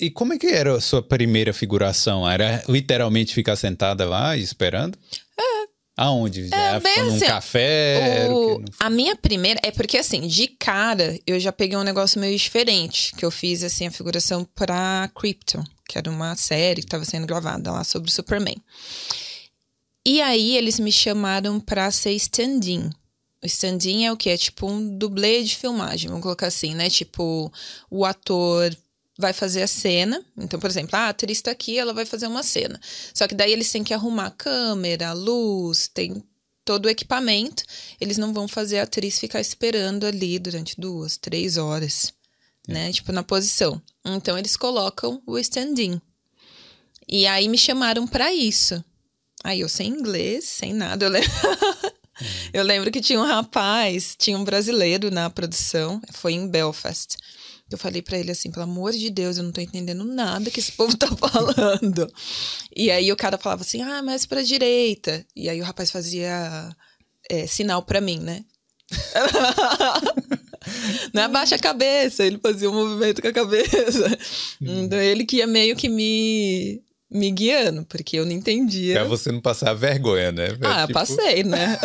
e 0.01 0.11
como 0.11 0.33
é 0.33 0.39
que 0.39 0.47
era 0.47 0.77
a 0.77 0.81
sua 0.81 1.03
primeira 1.03 1.53
figuração? 1.53 2.29
Era 2.29 2.63
literalmente 2.69 3.35
ficar 3.35 3.57
sentada 3.57 4.07
lá 4.07 4.37
esperando? 4.37 4.99
É. 5.39 5.67
Aonde? 5.99 6.51
É, 6.53 6.79
bem 6.79 7.05
num 7.05 7.17
assim, 7.17 7.25
café? 7.25 8.29
O, 8.31 8.63
a 8.79 8.91
minha 8.91 9.17
primeira 9.17 9.59
é 9.63 9.71
porque 9.71 9.97
assim, 9.97 10.27
de 10.27 10.47
cara, 10.47 11.19
eu 11.27 11.41
já 11.41 11.51
peguei 11.51 11.77
um 11.77 11.83
negócio 11.83 12.21
meio 12.21 12.37
diferente, 12.37 13.15
que 13.17 13.25
eu 13.25 13.31
fiz 13.31 13.63
assim 13.63 13.87
a 13.87 13.91
figuração 13.91 14.45
para 14.45 15.11
Krypton, 15.15 15.65
que 15.89 15.97
era 15.97 16.11
uma 16.11 16.37
série 16.37 16.83
que 16.83 16.87
estava 16.87 17.05
sendo 17.05 17.27
gravada 17.27 17.73
lá 17.73 17.83
sobre 17.83 18.11
o 18.11 18.13
Superman. 18.13 18.63
E 20.09 20.23
aí 20.23 20.57
eles 20.57 20.79
me 20.79 20.93
chamaram 20.93 21.59
para 21.59 21.91
ser 21.91 22.13
stand-in. 22.13 22.91
O 23.43 23.47
stand-in 23.47 24.05
é 24.05 24.13
o 24.13 24.17
que? 24.17 24.31
É 24.31 24.37
tipo 24.37 24.71
um 24.71 24.97
dublê 24.97 25.43
de 25.43 25.57
filmagem, 25.57 26.09
vamos 26.09 26.23
colocar 26.23 26.47
assim, 26.47 26.77
né? 26.77 26.89
Tipo, 26.89 27.53
o 27.91 28.05
ator 28.05 28.73
vai 29.19 29.33
fazer 29.33 29.65
a 29.65 29.67
cena. 29.67 30.25
Então, 30.39 30.61
por 30.61 30.71
exemplo, 30.71 30.95
a 30.95 31.09
atriz 31.09 31.39
está 31.39 31.51
aqui, 31.51 31.77
ela 31.77 31.93
vai 31.93 32.07
fazer 32.07 32.29
uma 32.29 32.45
cena. 32.45 32.81
Só 33.13 33.27
que 33.27 33.35
daí 33.35 33.51
eles 33.51 33.73
têm 33.73 33.83
que 33.83 33.93
arrumar 33.93 34.27
a 34.27 34.31
câmera, 34.31 35.09
a 35.09 35.13
luz, 35.13 35.89
tem 35.89 36.23
todo 36.65 36.87
o 36.87 36.89
equipamento. 36.89 37.65
Eles 38.01 38.17
não 38.17 38.33
vão 38.33 38.47
fazer 38.47 38.79
a 38.79 38.85
atriz 38.85 39.19
ficar 39.19 39.41
esperando 39.41 40.05
ali 40.07 40.39
durante 40.39 40.81
duas, 40.81 41.17
três 41.17 41.57
horas, 41.57 42.15
é. 42.69 42.73
né? 42.73 42.93
Tipo, 42.93 43.11
na 43.11 43.25
posição. 43.25 43.83
Então, 44.05 44.39
eles 44.39 44.57
colocam 44.57 45.21
o 45.27 45.37
stand-in. 45.37 46.01
E 47.09 47.27
aí 47.27 47.49
me 47.49 47.59
chamaram 47.59 48.07
para 48.07 48.33
isso. 48.33 48.85
Aí 49.47 49.61
eu 49.61 49.69
sem 49.69 49.87
inglês, 49.87 50.45
sem 50.45 50.75
nada. 50.75 51.05
Eu 51.05 51.09
lembro, 51.09 51.31
eu 52.53 52.65
lembro 52.65 52.91
que 52.91 53.01
tinha 53.01 53.21
um 53.21 53.25
rapaz, 53.25 54.17
tinha 54.19 54.37
um 54.37 54.43
brasileiro 54.43 55.09
na 55.09 55.31
produção, 55.31 56.03
foi 56.13 56.33
em 56.33 56.49
Belfast. 56.49 57.17
Eu 57.71 57.79
falei 57.79 58.03
para 58.03 58.19
ele 58.19 58.33
assim, 58.33 58.51
pelo 58.51 58.65
amor 58.65 58.93
de 58.93 59.09
Deus, 59.09 59.37
eu 59.37 59.45
não 59.45 59.53
tô 59.53 59.61
entendendo 59.61 60.03
nada 60.03 60.51
que 60.51 60.59
esse 60.59 60.73
povo 60.73 60.97
tá 60.97 61.07
falando. 61.15 62.13
e 62.75 62.91
aí 62.91 63.13
o 63.13 63.17
cara 63.17 63.39
falava 63.39 63.63
assim, 63.63 63.83
ah, 63.83 64.03
mais 64.03 64.27
pra 64.27 64.43
direita. 64.43 65.25
E 65.37 65.49
aí 65.49 65.61
o 65.61 65.65
rapaz 65.65 65.93
fazia 65.93 66.69
é, 67.31 67.47
sinal 67.47 67.85
para 67.85 68.01
mim, 68.01 68.19
né? 68.19 68.45
não 71.15 71.23
abaixa 71.23 71.55
a 71.55 71.61
cabeça, 71.61 72.25
ele 72.25 72.39
fazia 72.39 72.69
um 72.69 72.75
movimento 72.75 73.23
com 73.23 73.29
a 73.29 73.33
cabeça. 73.33 74.19
Hum. 74.61 74.83
Então 74.83 74.99
ele 74.99 75.25
que 75.25 75.37
ia 75.37 75.47
meio 75.47 75.77
que 75.77 75.89
me 75.89 76.85
me 77.17 77.31
guiando, 77.31 77.85
porque 77.85 78.19
eu 78.19 78.25
não 78.25 78.33
entendia. 78.33 78.95
Pra 78.95 79.05
você 79.05 79.33
não 79.33 79.41
passar 79.41 79.75
vergonha, 79.75 80.31
né? 80.31 80.49
ah, 80.63 80.83
tipo... 80.83 80.93
passei, 80.93 81.43
né? 81.43 81.79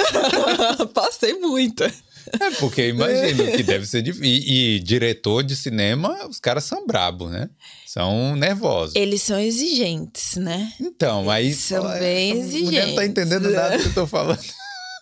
passei 0.93 1.33
muito. 1.35 1.83
É, 1.83 2.51
porque 2.59 2.89
imagino 2.89 3.51
que 3.51 3.63
deve 3.63 3.85
ser 3.85 4.01
difícil. 4.01 4.25
E, 4.25 4.75
e, 4.75 4.79
diretor 4.79 5.43
de 5.43 5.55
cinema, 5.55 6.27
os 6.27 6.39
caras 6.39 6.63
são 6.63 6.85
brabos, 6.85 7.31
né? 7.31 7.50
São 7.88 8.35
nervosos. 8.35 8.95
Eles 8.95 9.21
são 9.21 9.39
exigentes, 9.39 10.35
né? 10.35 10.71
Então, 10.79 11.29
aí. 11.29 11.53
São 11.53 11.83
bem 12.00 12.39
exigentes. 12.39 12.63
Mulher 12.65 12.88
não 12.88 12.95
tá 12.95 13.05
entendendo 13.05 13.50
nada 13.50 13.77
do 13.77 13.83
que 13.83 13.89
eu 13.89 13.93
tô 13.93 14.07
falando. 14.07 14.39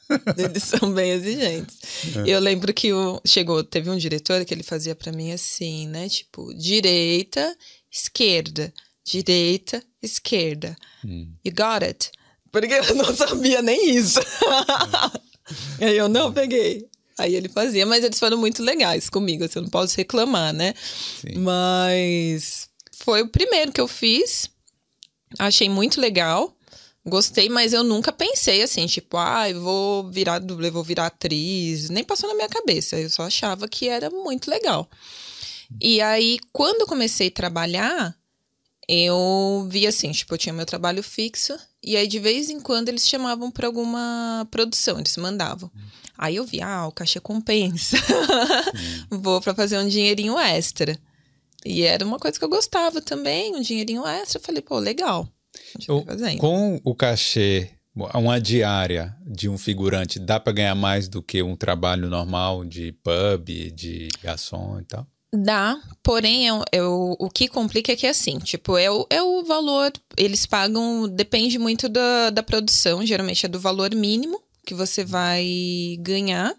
Eles 0.37 0.63
são 0.63 0.91
bem 0.91 1.11
exigentes. 1.11 1.77
É. 2.15 2.29
Eu 2.29 2.39
lembro 2.39 2.73
que 2.73 2.91
o, 2.93 3.21
chegou, 3.25 3.63
teve 3.63 3.89
um 3.89 3.97
diretor 3.97 4.43
que 4.43 4.53
ele 4.53 4.63
fazia 4.63 4.95
para 4.95 5.11
mim 5.11 5.31
assim, 5.31 5.87
né? 5.87 6.09
Tipo, 6.09 6.51
direita 6.55 7.55
esquerda, 7.91 8.73
direita, 9.09 9.83
esquerda. 10.01 10.75
Hum. 11.03 11.33
You 11.43 11.51
got 11.53 11.83
it? 11.83 12.11
Porque 12.51 12.73
eu 12.73 12.95
não 12.95 13.15
sabia 13.15 13.61
nem 13.61 13.95
isso. 13.95 14.19
Aí 15.81 15.97
eu 15.97 16.07
não 16.07 16.31
peguei. 16.31 16.87
Aí 17.17 17.35
ele 17.35 17.49
fazia, 17.49 17.85
mas 17.85 18.03
eles 18.03 18.19
foram 18.19 18.37
muito 18.37 18.63
legais 18.63 19.09
comigo, 19.09 19.43
assim, 19.43 19.59
eu 19.59 19.63
não 19.63 19.69
posso 19.69 19.97
reclamar, 19.97 20.53
né? 20.53 20.73
Sim. 21.19 21.39
Mas 21.39 22.69
foi 22.93 23.21
o 23.21 23.27
primeiro 23.27 23.73
que 23.73 23.81
eu 23.81 23.87
fiz. 23.87 24.49
Achei 25.37 25.67
muito 25.67 25.99
legal. 25.99 26.55
Gostei, 27.05 27.49
mas 27.49 27.73
eu 27.73 27.83
nunca 27.83 28.11
pensei 28.11 28.61
assim, 28.61 28.85
tipo, 28.85 29.17
ah, 29.17 29.49
eu 29.49 29.61
vou 29.61 30.09
virar 30.11 30.39
dublê, 30.39 30.69
vou 30.69 30.83
virar 30.83 31.07
atriz. 31.07 31.89
Nem 31.89 32.03
passou 32.03 32.29
na 32.29 32.35
minha 32.35 32.49
cabeça. 32.49 32.97
Eu 32.97 33.09
só 33.09 33.23
achava 33.23 33.67
que 33.67 33.89
era 33.89 34.09
muito 34.09 34.49
legal. 34.49 34.89
E 35.81 36.01
aí, 36.01 36.39
quando 36.51 36.81
eu 36.81 36.87
comecei 36.87 37.27
a 37.27 37.31
trabalhar, 37.31 38.15
eu 38.91 39.67
vi 39.69 39.85
assim, 39.85 40.11
tipo, 40.11 40.33
eu 40.33 40.37
tinha 40.37 40.51
meu 40.51 40.65
trabalho 40.65 41.03
fixo, 41.03 41.55
e 41.83 41.95
aí 41.95 42.07
de 42.07 42.17
vez 42.17 42.49
em 42.49 42.59
quando 42.59 42.89
eles 42.89 43.07
chamavam 43.07 43.51
para 43.51 43.67
alguma 43.67 44.47
produção, 44.49 44.97
eles 44.97 45.15
mandavam. 45.15 45.69
Aí 46.17 46.37
eu 46.37 46.43
vi, 46.43 46.59
ah, 46.59 46.87
o 46.87 46.91
cachê 46.91 47.19
compensa. 47.19 47.97
Vou 49.09 49.39
para 49.39 49.53
fazer 49.53 49.77
um 49.77 49.87
dinheirinho 49.87 50.37
extra. 50.39 50.97
E 51.63 51.83
era 51.83 52.03
uma 52.03 52.17
coisa 52.17 52.37
que 52.37 52.43
eu 52.43 52.49
gostava 52.49 52.99
também, 52.99 53.55
um 53.55 53.61
dinheirinho 53.61 54.05
extra. 54.05 54.39
Eu 54.39 54.43
falei, 54.43 54.61
pô, 54.61 54.79
legal. 54.79 55.29
O, 55.87 56.03
com 56.37 56.81
o 56.83 56.95
cachê, 56.95 57.69
uma 57.95 58.41
diária 58.41 59.15
de 59.25 59.47
um 59.47 59.57
figurante, 59.57 60.19
dá 60.19 60.39
para 60.39 60.51
ganhar 60.51 60.75
mais 60.75 61.07
do 61.07 61.21
que 61.21 61.43
um 61.43 61.55
trabalho 61.55 62.09
normal 62.09 62.65
de 62.65 62.91
pub, 63.03 63.71
de 63.71 64.09
garçom 64.21 64.79
e 64.81 64.85
tal? 64.85 65.07
Dá, 65.31 65.79
porém, 66.01 66.47
eu, 66.47 66.63
eu, 66.71 67.15
o 67.19 67.29
que 67.29 67.47
complica 67.47 67.91
é 67.91 67.95
que 67.95 68.07
é 68.07 68.09
assim, 68.09 68.39
tipo, 68.39 68.75
é 68.77 68.89
o, 68.89 69.05
é 69.11 69.21
o 69.21 69.43
valor, 69.43 69.93
eles 70.17 70.47
pagam, 70.47 71.07
depende 71.07 71.59
muito 71.59 71.87
da, 71.87 72.31
da 72.31 72.41
produção, 72.41 73.05
geralmente 73.05 73.45
é 73.45 73.49
do 73.49 73.59
valor 73.59 73.93
mínimo, 73.93 74.41
que 74.65 74.73
você 74.73 75.05
vai 75.05 75.97
ganhar. 75.99 76.55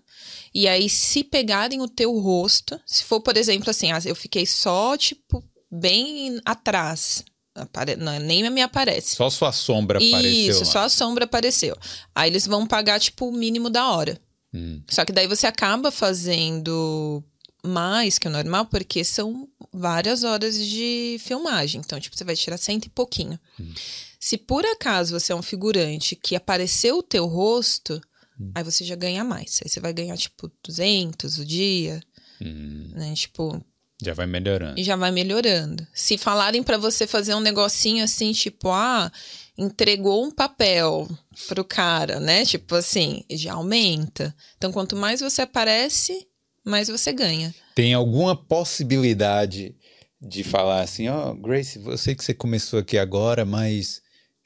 E 0.54 0.68
aí, 0.68 0.88
se 0.88 1.24
pegarem 1.24 1.80
o 1.80 1.88
teu 1.88 2.16
rosto, 2.18 2.80
se 2.86 3.04
for, 3.04 3.20
por 3.20 3.36
exemplo, 3.36 3.70
assim, 3.70 3.90
ah, 3.90 4.00
eu 4.04 4.14
fiquei 4.14 4.46
só, 4.46 4.96
tipo, 4.96 5.42
bem 5.70 6.40
atrás. 6.44 7.24
Apare... 7.54 7.96
Não, 7.96 8.18
nem 8.20 8.48
me 8.50 8.62
aparece. 8.62 9.16
Só 9.16 9.28
sua 9.30 9.52
sombra 9.52 10.00
Isso, 10.00 10.14
apareceu. 10.14 10.50
Isso, 10.50 10.64
só 10.64 10.78
a 10.80 10.88
sombra 10.88 11.24
apareceu. 11.24 11.76
Aí 12.14 12.30
eles 12.30 12.46
vão 12.46 12.66
pagar, 12.66 13.00
tipo, 13.00 13.28
o 13.28 13.32
mínimo 13.32 13.68
da 13.68 13.90
hora. 13.90 14.20
Hum. 14.52 14.82
Só 14.88 15.04
que 15.04 15.12
daí 15.12 15.26
você 15.26 15.46
acaba 15.46 15.90
fazendo 15.90 17.22
mais 17.64 18.18
que 18.18 18.28
o 18.28 18.30
normal, 18.30 18.66
porque 18.66 19.04
são 19.04 19.48
várias 19.72 20.24
horas 20.24 20.56
de 20.58 21.16
filmagem. 21.20 21.80
Então, 21.84 22.00
tipo, 22.00 22.16
você 22.16 22.24
vai 22.24 22.36
tirar 22.36 22.56
cento 22.56 22.86
e 22.86 22.90
pouquinho. 22.90 23.38
Hum. 23.58 23.72
Se 24.18 24.36
por 24.36 24.64
acaso 24.66 25.18
você 25.18 25.32
é 25.32 25.36
um 25.36 25.42
figurante 25.42 26.14
que 26.14 26.36
apareceu 26.36 26.98
o 26.98 27.02
teu 27.02 27.26
rosto, 27.26 28.00
hum. 28.38 28.50
aí 28.54 28.62
você 28.62 28.84
já 28.84 28.94
ganha 28.94 29.24
mais. 29.24 29.60
Aí 29.62 29.68
você 29.70 29.80
vai 29.80 29.92
ganhar, 29.92 30.16
tipo, 30.16 30.50
200 30.64 31.38
o 31.38 31.44
dia. 31.44 32.00
Hum. 32.40 32.90
Né? 32.94 33.14
Tipo. 33.14 33.64
Já 34.02 34.14
vai 34.14 34.26
melhorando. 34.26 34.80
E 34.80 34.84
já 34.84 34.96
vai 34.96 35.10
melhorando. 35.10 35.86
Se 35.92 36.16
falarem 36.16 36.62
para 36.62 36.78
você 36.78 37.06
fazer 37.06 37.34
um 37.34 37.40
negocinho 37.40 38.02
assim, 38.02 38.32
tipo, 38.32 38.70
ah, 38.70 39.12
entregou 39.58 40.24
um 40.24 40.30
papel 40.30 41.06
pro 41.46 41.62
cara, 41.62 42.18
né? 42.18 42.46
Tipo 42.46 42.76
assim, 42.76 43.24
já 43.30 43.52
aumenta. 43.52 44.34
Então, 44.56 44.72
quanto 44.72 44.96
mais 44.96 45.20
você 45.20 45.42
aparece, 45.42 46.26
mais 46.64 46.88
você 46.88 47.12
ganha. 47.12 47.54
Tem 47.74 47.94
alguma 47.94 48.36
possibilidade 48.36 49.74
de 50.20 50.44
falar 50.44 50.82
assim, 50.82 51.08
ó, 51.08 51.30
oh, 51.30 51.34
Grace, 51.34 51.78
você 51.78 52.14
que 52.14 52.22
você 52.22 52.34
começou 52.34 52.78
aqui 52.78 52.98
agora, 52.98 53.44
mas 53.44 54.02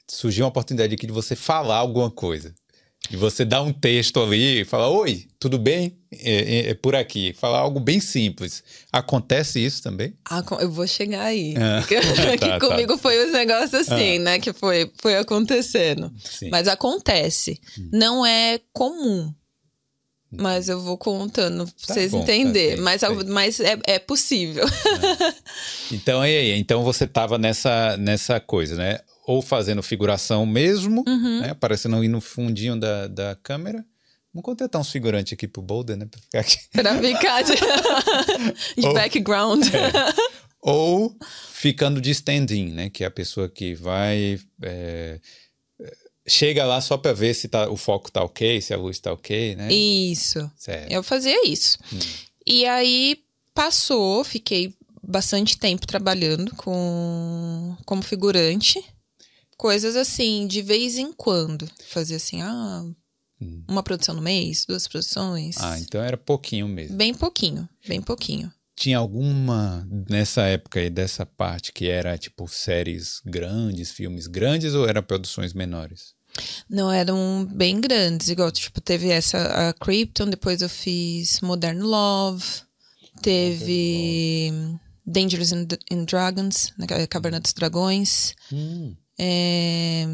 surgiu 0.07 0.45
uma 0.45 0.49
oportunidade 0.49 0.93
aqui 0.93 1.05
de 1.05 1.13
você 1.13 1.35
falar 1.35 1.77
alguma 1.77 2.09
coisa. 2.09 2.53
De 3.09 3.17
você 3.17 3.45
dar 3.45 3.61
um 3.61 3.71
texto 3.71 4.19
ali 4.19 4.61
e 4.61 4.65
falar, 4.65 4.89
oi, 4.89 5.27
tudo 5.39 5.59
bem? 5.59 5.95
É, 6.11 6.31
é, 6.31 6.69
é, 6.69 6.73
por 6.73 6.95
aqui. 6.95 7.33
Falar 7.33 7.59
algo 7.59 7.79
bem 7.79 7.99
simples. 7.99 8.63
Acontece 8.91 9.63
isso 9.63 9.83
também? 9.83 10.17
Ah, 10.27 10.43
eu 10.59 10.71
vou 10.71 10.87
chegar 10.87 11.25
aí. 11.25 11.53
Ah, 11.59 11.85
que 11.87 11.95
tá, 12.39 12.59
tá, 12.59 12.59
comigo 12.59 12.93
tá. 12.93 12.97
foi 12.97 13.23
os 13.23 13.31
negócios 13.31 13.73
assim, 13.75 14.17
ah. 14.17 14.19
né? 14.19 14.39
Que 14.39 14.51
foi, 14.53 14.91
foi 14.99 15.17
acontecendo. 15.17 16.11
Sim. 16.23 16.49
Mas 16.49 16.67
acontece. 16.67 17.59
Hum. 17.77 17.89
Não 17.93 18.25
é 18.25 18.59
comum. 18.73 19.31
Mas 20.41 20.69
eu 20.69 20.79
vou 20.81 20.97
contando 20.97 21.65
pra 21.65 21.87
tá 21.87 21.93
vocês 21.93 22.11
bom, 22.11 22.21
entenderem. 22.21 22.77
Tá 22.77 22.81
mas, 22.83 23.01
mas 23.27 23.59
é, 23.59 23.77
é 23.85 23.99
possível. 23.99 24.65
É. 24.65 25.35
Então, 25.91 26.21
aí, 26.21 26.51
então 26.57 26.83
você 26.83 27.05
tava 27.05 27.37
nessa, 27.37 27.95
nessa 27.97 28.39
coisa, 28.39 28.75
né? 28.75 28.99
ou 29.25 29.41
fazendo 29.41 29.81
figuração 29.81 30.45
mesmo, 30.45 31.03
uhum. 31.07 31.41
né? 31.41 31.49
Aparecendo 31.49 31.95
aí 31.95 32.07
no 32.07 32.21
fundinho 32.21 32.79
da, 32.79 33.07
da 33.07 33.35
câmera. 33.35 33.83
Vamos 34.33 34.45
contratar 34.45 34.79
uns 34.79 34.91
figurantes 34.91 35.33
aqui 35.33 35.47
pro 35.47 35.61
Boulder, 35.61 35.97
né? 35.97 36.05
Pra 36.05 36.19
ficar 36.21 36.39
aqui. 36.39 36.57
Pra 36.71 37.01
ficar 37.01 37.41
de, 37.41 37.55
de 38.81 38.87
ou, 38.87 38.93
background. 38.93 39.65
É. 40.67 40.71
Ou 40.71 41.15
ficando 41.51 42.01
de 42.01 42.09
stand-in, 42.09 42.71
né? 42.71 42.89
Que 42.89 43.03
é 43.03 43.07
a 43.07 43.11
pessoa 43.11 43.47
que 43.47 43.75
vai. 43.75 44.39
É, 44.63 45.19
chega 46.27 46.65
lá 46.65 46.81
só 46.81 46.97
para 46.97 47.13
ver 47.13 47.33
se 47.33 47.47
tá, 47.47 47.69
o 47.69 47.77
foco 47.77 48.11
tá 48.11 48.23
ok, 48.23 48.61
se 48.61 48.73
a 48.73 48.77
luz 48.77 48.99
tá 48.99 49.13
ok, 49.13 49.55
né? 49.55 49.71
Isso. 49.71 50.49
Certo. 50.55 50.91
Eu 50.91 51.03
fazia 51.03 51.47
isso. 51.47 51.77
Hum. 51.93 51.99
E 52.45 52.65
aí 52.65 53.19
passou, 53.53 54.23
fiquei 54.23 54.75
bastante 55.01 55.57
tempo 55.57 55.85
trabalhando 55.85 56.55
com 56.55 57.77
como 57.85 58.01
figurante 58.01 58.83
coisas 59.57 59.95
assim, 59.95 60.47
de 60.47 60.61
vez 60.61 60.97
em 60.97 61.13
quando. 61.13 61.69
Fazia 61.87 62.17
assim, 62.17 62.41
ah, 62.41 62.83
hum. 63.41 63.63
uma 63.67 63.83
produção 63.83 64.15
no 64.15 64.21
mês, 64.21 64.65
duas 64.65 64.87
produções. 64.87 65.57
Ah, 65.59 65.79
então 65.79 66.01
era 66.01 66.17
pouquinho 66.17 66.67
mesmo. 66.67 66.97
Bem 66.97 67.13
pouquinho, 67.13 67.67
bem 67.87 68.01
pouquinho. 68.01 68.51
Tinha 68.75 68.97
alguma 68.97 69.87
nessa 70.09 70.41
época 70.41 70.81
aí 70.81 70.89
dessa 70.89 71.25
parte 71.25 71.71
que 71.71 71.87
era 71.87 72.17
tipo 72.17 72.45
séries 72.47 73.21
grandes, 73.25 73.91
filmes 73.91 74.27
grandes 74.27 74.73
ou 74.73 74.85
eram 74.85 75.01
produções 75.01 75.53
menores? 75.53 76.14
Não, 76.69 76.91
eram 76.91 77.47
bem 77.51 77.79
grandes, 77.79 78.29
igual, 78.29 78.51
tipo, 78.51 78.81
teve 78.81 79.09
essa 79.09 79.69
a 79.69 79.73
Krypton, 79.73 80.29
depois 80.29 80.61
eu 80.61 80.69
fiz 80.69 81.39
Modern 81.41 81.81
Love, 81.81 82.43
teve 83.21 84.49
Modern 84.51 84.71
Love. 84.71 84.85
Dangerous 85.05 85.51
in, 85.51 85.67
in 85.91 86.05
Dragons, 86.05 86.73
na 86.77 86.87
né, 86.87 87.07
Caverna 87.07 87.39
dos 87.39 87.53
Dragões. 87.53 88.33
Hum. 88.51 88.95
É, 89.17 90.05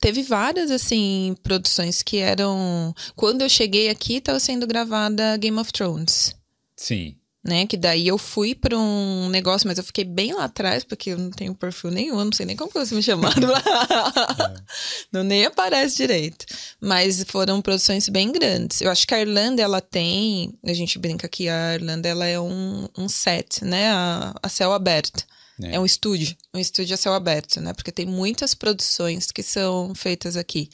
teve 0.00 0.22
várias, 0.22 0.70
assim, 0.70 1.36
produções 1.42 2.02
que 2.02 2.18
eram. 2.18 2.94
Quando 3.14 3.42
eu 3.42 3.48
cheguei 3.48 3.90
aqui, 3.90 4.14
estava 4.14 4.40
sendo 4.40 4.66
gravada 4.66 5.36
Game 5.36 5.58
of 5.58 5.70
Thrones. 5.70 6.34
Sim. 6.76 7.16
Né? 7.46 7.64
Que 7.66 7.76
daí 7.76 8.08
eu 8.08 8.18
fui 8.18 8.54
para 8.54 8.76
um 8.76 9.28
negócio, 9.28 9.68
mas 9.68 9.78
eu 9.78 9.84
fiquei 9.84 10.04
bem 10.04 10.34
lá 10.34 10.44
atrás, 10.44 10.82
porque 10.82 11.10
eu 11.10 11.18
não 11.18 11.30
tenho 11.30 11.54
perfil 11.54 11.90
nenhum, 11.92 12.24
não 12.24 12.32
sei 12.32 12.44
nem 12.44 12.56
como 12.56 12.72
você 12.72 12.94
me 12.94 13.02
chamaram 13.02 13.48
lá. 13.48 13.62
é. 13.62 14.66
Não 15.12 15.22
nem 15.22 15.44
aparece 15.44 15.96
direito. 15.96 16.44
Mas 16.80 17.24
foram 17.28 17.62
produções 17.62 18.08
bem 18.08 18.32
grandes. 18.32 18.80
Eu 18.80 18.90
acho 18.90 19.06
que 19.06 19.14
a 19.14 19.20
Irlanda, 19.20 19.62
ela 19.62 19.80
tem. 19.80 20.52
A 20.64 20.72
gente 20.72 20.98
brinca 20.98 21.28
que 21.28 21.48
a 21.48 21.74
Irlanda 21.74 22.08
ela 22.08 22.26
é 22.26 22.38
um, 22.40 22.88
um 22.98 23.08
set, 23.08 23.64
né? 23.64 23.90
A, 23.90 24.34
a 24.42 24.48
céu 24.48 24.72
aberto. 24.72 25.24
É. 25.62 25.76
é 25.76 25.80
um 25.80 25.86
estúdio, 25.86 26.36
um 26.52 26.58
estúdio 26.58 26.94
a 26.94 26.98
céu 26.98 27.14
aberto, 27.14 27.60
né? 27.60 27.72
Porque 27.72 27.90
tem 27.90 28.04
muitas 28.04 28.54
produções 28.54 29.30
que 29.30 29.42
são 29.42 29.94
feitas 29.94 30.36
aqui. 30.36 30.68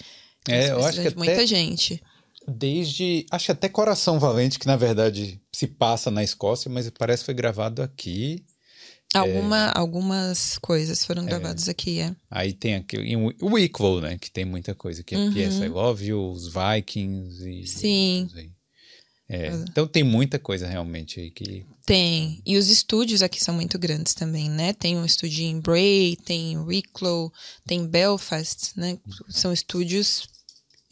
É, 0.49 0.71
eu 0.71 0.85
acho 0.85 1.01
que 1.01 1.11
de 1.11 1.17
muita 1.17 1.47
gente. 1.47 2.03
Desde, 2.49 3.25
acho 3.31 3.53
até 3.53 3.69
Coração 3.69 4.19
Valente, 4.19 4.59
que 4.59 4.67
na 4.67 4.77
verdade 4.77 5.41
se 5.53 5.67
passa 5.67 6.11
na 6.11 6.25
Escócia, 6.25 6.71
mas 6.71 6.91
parece 6.91 7.23
que 7.23 7.27
foi 7.27 7.35
gravado 7.35 7.83
aqui. 7.83 8.45
Alguma, 9.15 9.69
é... 9.69 9.79
Algumas 9.79 10.59
coisas 10.59 11.05
foram 11.05 11.23
é. 11.23 11.27
gravadas 11.27 11.69
aqui, 11.69 12.01
é. 12.01 12.15
Aí 12.31 12.53
tem 12.53 12.75
aqui 12.75 12.97
o 13.41 13.55
Wicklow, 13.55 14.01
né? 14.01 14.19
Que 14.19 14.31
tem 14.31 14.45
muita 14.45 14.75
coisa, 14.75 15.03
que 15.03 15.15
é 15.15 15.19
uhum. 15.19 15.33
PS 15.33 15.59
I 15.59 15.69
Love 15.69 16.07
You, 16.07 16.31
os 16.31 16.49
Vikings 16.53 17.49
e... 17.49 17.67
Sim. 17.67 18.29
É, 19.29 19.49
então 19.49 19.87
tem 19.87 20.03
muita 20.03 20.39
coisa 20.39 20.67
realmente 20.67 21.19
aí 21.19 21.31
que. 21.31 21.65
Tem. 21.87 22.43
E 22.45 22.59
os 22.59 22.69
estúdios 22.69 23.23
aqui 23.23 23.43
são 23.43 23.55
muito 23.55 23.79
grandes 23.79 24.13
também, 24.13 24.51
né? 24.51 24.75
Tem 24.75 24.95
um 24.99 25.07
estúdio 25.07 25.43
em 25.45 25.59
Bray, 25.59 26.17
tem 26.17 26.59
Wicklow, 26.59 27.33
tem 27.67 27.87
Belfast, 27.87 28.73
né? 28.77 28.99
São 29.31 29.51
estúdios 29.51 30.29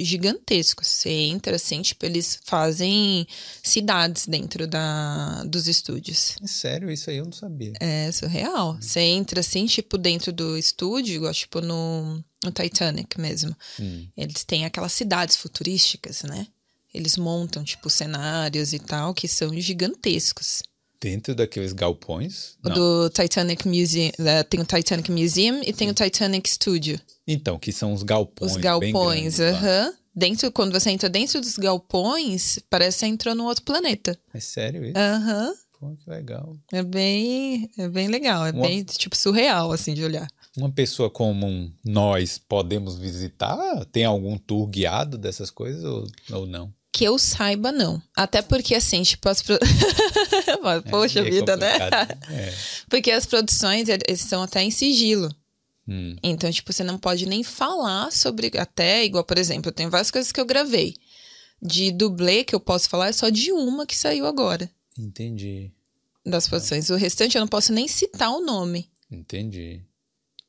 gigantescos. 0.04 0.86
Você 0.86 1.10
entra 1.10 1.56
assim, 1.56 1.82
tipo, 1.82 2.04
eles 2.04 2.38
fazem 2.44 3.26
cidades 3.62 4.26
dentro 4.26 4.66
da, 4.66 5.44
dos 5.44 5.68
estúdios. 5.68 6.36
É 6.42 6.46
sério, 6.46 6.90
isso 6.90 7.10
aí 7.10 7.16
eu 7.16 7.24
não 7.24 7.32
sabia. 7.32 7.72
É 7.80 8.10
surreal. 8.12 8.76
Você 8.80 9.00
entra 9.00 9.40
assim, 9.40 9.66
tipo, 9.66 9.98
dentro 9.98 10.32
do 10.32 10.56
estúdio, 10.56 11.16
igual, 11.16 11.32
tipo, 11.32 11.60
no, 11.60 12.24
no 12.44 12.52
Titanic 12.52 13.20
mesmo. 13.20 13.54
Hum. 13.78 14.06
Eles 14.16 14.44
têm 14.44 14.64
aquelas 14.64 14.92
cidades 14.92 15.36
futurísticas, 15.36 16.22
né? 16.22 16.46
Eles 16.92 17.16
montam, 17.16 17.62
tipo, 17.62 17.88
cenários 17.88 18.72
e 18.72 18.78
tal, 18.78 19.14
que 19.14 19.28
são 19.28 19.58
gigantescos. 19.60 20.62
Dentro 21.00 21.34
daqueles 21.34 21.72
galpões? 21.72 22.56
Não. 22.62 22.74
Do 22.74 23.10
Titanic 23.10 23.66
Museum. 23.66 24.10
Tem 24.48 24.60
o 24.60 24.64
Titanic 24.64 25.10
Museum 25.10 25.62
e 25.64 25.72
tem 25.72 25.88
o 25.88 25.94
Titanic 25.94 26.48
Studio. 26.48 27.00
Então, 27.26 27.58
que 27.58 27.72
são 27.72 27.92
os 27.92 28.02
galpões. 28.02 28.52
Os 28.52 28.56
galpões, 28.58 29.40
aham. 29.40 29.86
Uh 29.86 29.92
-huh. 29.92 30.00
Dentro, 30.12 30.50
quando 30.52 30.72
você 30.72 30.90
entra 30.90 31.08
dentro 31.08 31.40
dos 31.40 31.56
galpões, 31.56 32.58
parece 32.68 32.98
que 32.98 33.00
você 33.00 33.06
entrou 33.06 33.34
num 33.34 33.44
outro 33.44 33.64
planeta. 33.64 34.18
É 34.34 34.40
sério 34.40 34.84
isso? 34.84 34.98
Aham. 34.98 35.48
Uh 35.48 35.52
-huh. 35.52 35.70
Pô, 35.80 35.96
que 35.96 36.10
legal. 36.10 36.54
É 36.70 36.82
bem, 36.82 37.70
é 37.78 37.88
bem 37.88 38.08
legal, 38.08 38.44
é 38.44 38.50
Uma... 38.50 38.66
bem, 38.66 38.84
tipo, 38.84 39.16
surreal, 39.16 39.72
assim, 39.72 39.94
de 39.94 40.04
olhar. 40.04 40.28
Uma 40.54 40.70
pessoa 40.70 41.08
como 41.08 41.72
nós 41.82 42.36
podemos 42.36 42.98
visitar? 42.98 43.86
Tem 43.86 44.04
algum 44.04 44.36
tour 44.36 44.66
guiado 44.66 45.16
dessas 45.16 45.50
coisas 45.50 45.82
ou, 45.82 46.06
ou 46.32 46.46
não? 46.46 46.70
Que 46.92 47.04
eu 47.04 47.18
saiba, 47.18 47.70
não. 47.70 48.02
Até 48.16 48.42
porque, 48.42 48.74
assim, 48.74 49.02
tipo, 49.02 49.28
as. 49.28 49.42
Pro... 49.42 49.58
Poxa 50.90 51.20
é, 51.20 51.26
é 51.26 51.30
vida, 51.30 51.56
né? 51.56 51.72
É. 52.28 52.54
Porque 52.90 53.10
as 53.10 53.26
produções 53.26 53.88
eles 53.88 54.20
são 54.20 54.42
até 54.42 54.62
em 54.62 54.70
sigilo. 54.70 55.34
Hum. 55.88 56.16
Então, 56.22 56.50
tipo, 56.50 56.72
você 56.72 56.82
não 56.82 56.98
pode 56.98 57.26
nem 57.26 57.44
falar 57.44 58.10
sobre. 58.10 58.50
Até, 58.58 59.04
igual, 59.04 59.24
por 59.24 59.38
exemplo, 59.38 59.68
eu 59.68 59.72
tenho 59.72 59.90
várias 59.90 60.10
coisas 60.10 60.32
que 60.32 60.40
eu 60.40 60.44
gravei. 60.44 60.96
De 61.62 61.92
dublê 61.92 62.42
que 62.42 62.54
eu 62.54 62.60
posso 62.60 62.88
falar 62.88 63.08
é 63.08 63.12
só 63.12 63.28
de 63.28 63.52
uma 63.52 63.86
que 63.86 63.96
saiu 63.96 64.26
agora. 64.26 64.68
Entendi. 64.98 65.70
Das 66.24 66.48
produções. 66.48 66.90
O 66.90 66.96
restante 66.96 67.36
eu 67.36 67.40
não 67.40 67.48
posso 67.48 67.72
nem 67.72 67.86
citar 67.86 68.30
o 68.30 68.40
nome. 68.40 68.90
Entendi. 69.10 69.84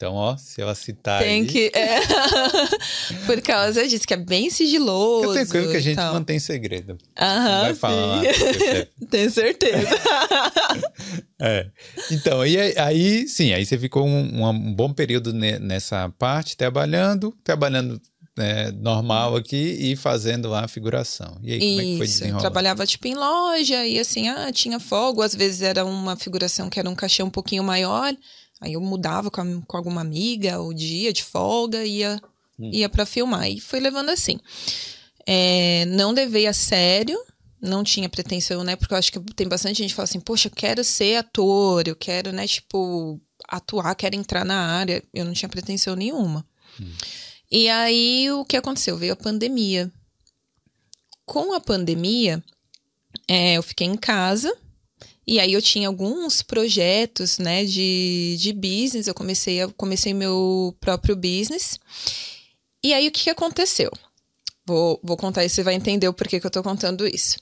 Então, 0.02 0.16
ó, 0.16 0.36
se 0.36 0.60
ela 0.60 0.74
citar. 0.74 1.22
Tem 1.22 1.42
aí... 1.42 1.48
que. 1.48 1.72
É. 1.76 2.00
Por 3.28 3.40
causa 3.44 3.88
disso, 3.88 4.08
que 4.08 4.16
é 4.16 4.18
bem 4.18 4.50
sigiloso. 4.50 5.38
Eu 5.38 5.46
tenho 5.46 5.70
que 5.70 5.78
a 5.78 5.80
gente 5.80 5.96
tal. 5.96 6.16
mantém 6.16 6.40
segredo. 6.40 6.98
Aham. 7.20 7.62
Vai 7.62 7.76
falar. 7.76 8.24
Tenho 9.12 9.30
certeza. 9.30 9.96
é. 11.40 11.68
Então, 12.10 12.44
e 12.44 12.58
aí, 12.80 13.28
sim, 13.28 13.54
aí 13.54 13.64
você 13.64 13.78
ficou 13.78 14.08
um, 14.08 14.44
um 14.44 14.74
bom 14.74 14.92
período 14.92 15.32
nessa 15.34 16.10
parte, 16.18 16.58
trabalhando, 16.58 17.32
trabalhando 17.44 18.02
é, 18.40 18.72
normal 18.72 19.36
aqui 19.36 19.78
e 19.80 19.96
fazendo 19.96 20.50
lá 20.50 20.66
a 20.66 20.68
figuração. 20.68 21.38
E 21.44 21.54
aí, 21.54 21.60
como 21.60 21.72
Isso. 21.74 21.80
é 21.80 21.84
que 21.84 21.98
foi 21.98 22.08
desenrolando? 22.08 22.42
Trabalhava, 22.42 22.88
tipo, 22.88 23.08
em 23.08 23.14
loja 23.14 23.86
e 23.86 24.00
assim, 24.00 24.30
ah, 24.30 24.52
tinha 24.52 24.80
folga. 24.80 25.24
Às 25.24 25.36
vezes 25.36 25.62
era 25.62 25.86
uma 25.86 26.16
figuração 26.16 26.72
que 26.72 26.80
era 26.80 26.90
um 26.90 26.96
cachê 26.96 27.22
um 27.22 27.30
pouquinho 27.30 27.64
maior. 27.64 28.16
Aí 28.62 28.74
eu 28.74 28.82
mudava 28.82 29.32
com, 29.32 29.42
a, 29.42 29.46
com 29.66 29.78
alguma 29.78 30.02
amiga 30.02 30.62
o 30.62 30.72
dia 30.72 31.12
de 31.12 31.24
folga 31.24 31.84
ia 31.84 32.22
hum. 32.60 32.70
ia 32.72 32.88
para 32.88 33.06
filmar 33.06 33.50
e 33.50 33.60
foi 33.60 33.80
levando 33.80 34.10
assim. 34.10 34.40
É, 35.26 35.86
não 35.86 36.12
levei 36.12 36.46
a 36.48 36.54
sério, 36.54 37.20
não 37.60 37.84
tinha 37.84 38.08
pretensão, 38.08 38.64
né? 38.64 38.76
Porque 38.76 38.94
eu 38.94 38.98
acho 38.98 39.12
que 39.12 39.20
tem 39.34 39.48
bastante 39.48 39.80
gente 39.80 39.90
que 39.90 39.96
fala 39.96 40.06
assim, 40.06 40.20
poxa, 40.20 40.48
eu 40.48 40.52
quero 40.52 40.84
ser 40.84 41.18
ator, 41.18 41.88
eu 41.88 41.96
quero, 41.96 42.32
né, 42.32 42.48
tipo, 42.48 43.20
atuar, 43.48 43.94
quero 43.96 44.16
entrar 44.16 44.46
na 44.46 44.60
área. 44.60 45.04
Eu 45.14 45.26
não 45.26 45.34
tinha 45.34 45.50
pretensão 45.50 45.96
nenhuma. 45.96 46.46
Hum. 46.80 46.92
E 47.52 47.70
aí 47.70 48.32
o 48.32 48.46
que 48.46 48.58
aconteceu? 48.58 48.98
Veio 48.98 49.14
a 49.14 49.18
pandemia. 49.18 49.92
Com 51.26 51.54
a 51.54 51.60
pandemia, 51.60 52.44
é, 53.28 53.54
eu 53.54 53.64
fiquei 53.64 53.88
em 53.88 53.96
casa 53.96 54.56
e 55.26 55.40
aí 55.40 55.54
eu 55.54 55.62
tinha 55.62 55.88
alguns 55.88 56.42
projetos, 56.42 57.38
né, 57.38 57.64
de, 57.64 58.38
de 58.40 58.54
business. 58.54 59.08
Eu 59.08 59.14
comecei, 59.14 59.60
comecei 59.78 60.14
meu 60.14 60.76
próprio 60.80 61.16
business. 61.16 61.80
E 62.84 62.94
aí 62.94 63.08
o 63.08 63.12
que, 63.12 63.24
que 63.26 63.30
aconteceu? 63.30 63.92
Vou, 64.66 65.00
vou 65.04 65.18
contar 65.18 65.46
e 65.46 65.50
você 65.50 65.64
vai 65.64 65.76
entender 65.76 66.08
o 66.08 66.14
porquê 66.14 66.40
que 66.40 66.46
eu 66.46 66.52
tô 66.52 66.64
contando 66.64 67.08
isso. 67.08 67.38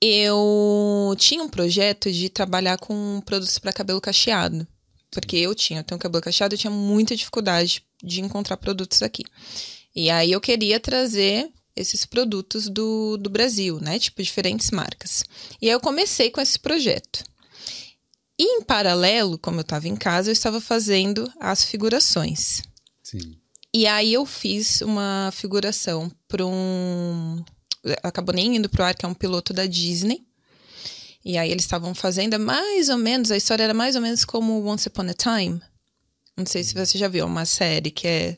Eu 0.00 1.14
tinha 1.18 1.42
um 1.42 1.48
projeto 1.48 2.12
de 2.12 2.28
trabalhar 2.28 2.78
com 2.78 3.20
produtos 3.24 3.58
para 3.58 3.72
cabelo 3.72 4.00
cacheado. 4.00 4.66
Porque 5.10 5.36
eu 5.36 5.54
tinha, 5.54 5.80
eu 5.80 5.84
tenho 5.84 5.98
cabelo 5.98 6.22
cacheado, 6.22 6.54
eu 6.54 6.58
tinha 6.58 6.70
muita 6.70 7.16
dificuldade 7.16 7.84
de 8.02 8.20
encontrar 8.20 8.56
produtos 8.56 9.02
aqui. 9.02 9.24
E 9.94 10.10
aí 10.10 10.32
eu 10.32 10.40
queria 10.40 10.80
trazer 10.80 11.50
esses 11.76 12.06
produtos 12.06 12.68
do, 12.68 13.16
do 13.16 13.28
Brasil, 13.28 13.80
né? 13.80 13.98
Tipo, 13.98 14.22
diferentes 14.22 14.70
marcas. 14.70 15.24
E 15.60 15.66
aí 15.66 15.72
eu 15.72 15.80
comecei 15.80 16.30
com 16.30 16.40
esse 16.40 16.58
projeto. 16.58 17.24
E 18.38 18.58
em 18.58 18.62
paralelo, 18.62 19.38
como 19.38 19.58
eu 19.58 19.62
estava 19.62 19.88
em 19.88 19.96
casa, 19.96 20.30
eu 20.30 20.32
estava 20.32 20.60
fazendo 20.60 21.30
as 21.38 21.64
figurações. 21.64 22.62
Sim. 23.02 23.36
E 23.72 23.86
aí 23.86 24.12
eu 24.12 24.24
fiz 24.24 24.80
uma 24.82 25.30
figuração 25.32 26.10
para 26.28 26.46
um. 26.46 27.44
Acabou 28.02 28.34
nem 28.34 28.56
indo 28.56 28.68
para 28.68 28.82
o 28.82 28.84
ar, 28.86 28.94
que 28.94 29.04
é 29.04 29.08
um 29.08 29.14
piloto 29.14 29.52
da 29.52 29.66
Disney. 29.66 30.24
E 31.24 31.38
aí 31.38 31.50
eles 31.50 31.64
estavam 31.64 31.94
fazendo 31.94 32.38
mais 32.38 32.88
ou 32.88 32.98
menos, 32.98 33.30
a 33.30 33.36
história 33.36 33.64
era 33.64 33.74
mais 33.74 33.96
ou 33.96 34.02
menos 34.02 34.24
como 34.24 34.64
Once 34.64 34.86
Upon 34.86 35.08
a 35.08 35.14
Time. 35.14 35.60
Não 36.36 36.44
sei 36.44 36.62
se 36.62 36.74
você 36.74 36.98
já 36.98 37.08
viu, 37.08 37.24
uma 37.24 37.46
série 37.46 37.90
que 37.90 38.06
é 38.06 38.36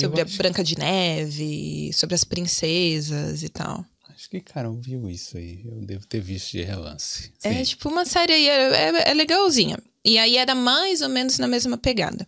sobre 0.00 0.20
a 0.20 0.24
Branca 0.24 0.62
de 0.62 0.78
Neve, 0.78 1.90
sobre 1.92 2.14
as 2.14 2.24
princesas 2.24 3.42
e 3.42 3.48
tal. 3.48 3.84
Acho 4.08 4.30
que 4.30 4.40
Carol 4.40 4.80
viu 4.80 5.10
isso 5.10 5.36
aí. 5.36 5.62
Eu 5.66 5.84
devo 5.84 6.06
ter 6.06 6.20
visto 6.20 6.52
de 6.52 6.62
relance. 6.62 7.32
É, 7.42 7.52
Sim. 7.52 7.58
É 7.58 7.64
tipo 7.64 7.88
uma 7.88 8.06
série 8.06 8.32
aí, 8.32 8.48
é, 8.48 8.72
é, 8.72 9.10
é, 9.10 9.14
legalzinha. 9.14 9.78
E 10.04 10.18
aí 10.18 10.36
era 10.36 10.54
mais 10.54 11.02
ou 11.02 11.08
menos 11.08 11.38
na 11.38 11.46
mesma 11.46 11.76
pegada. 11.76 12.26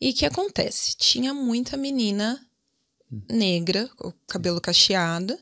E 0.00 0.10
o 0.10 0.14
que 0.14 0.26
acontece? 0.26 0.96
Tinha 0.96 1.32
muita 1.32 1.76
menina 1.76 2.44
negra, 3.30 3.88
com 3.96 4.12
cabelo 4.26 4.60
cacheado, 4.60 5.38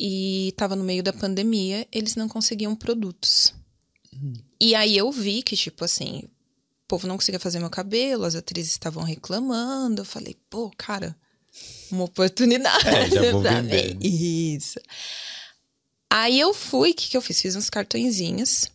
e 0.00 0.54
tava 0.56 0.74
no 0.74 0.82
meio 0.82 1.02
da 1.02 1.12
pandemia, 1.12 1.86
eles 1.92 2.16
não 2.16 2.28
conseguiam 2.28 2.74
produtos. 2.74 3.52
Hum. 4.14 4.32
E 4.60 4.74
aí 4.74 4.96
eu 4.96 5.12
vi 5.12 5.42
que, 5.42 5.56
tipo 5.56 5.84
assim, 5.84 6.24
povo 6.92 7.06
não 7.06 7.16
conseguia 7.16 7.40
fazer 7.40 7.58
meu 7.58 7.70
cabelo, 7.70 8.26
as 8.26 8.34
atrizes 8.34 8.72
estavam 8.72 9.02
reclamando. 9.02 10.02
Eu 10.02 10.04
falei, 10.04 10.36
pô, 10.50 10.70
cara, 10.76 11.16
uma 11.90 12.04
oportunidade 12.04 12.86
é, 12.86 13.08
já 13.08 13.32
vou 13.32 13.40
vender. 13.40 13.96
Isso. 14.04 14.78
Aí 16.10 16.38
eu 16.38 16.52
fui, 16.52 16.90
o 16.90 16.94
que, 16.94 17.08
que 17.08 17.16
eu 17.16 17.22
fiz? 17.22 17.40
Fiz 17.40 17.56
uns 17.56 17.70
cartõezinhos 17.70 18.70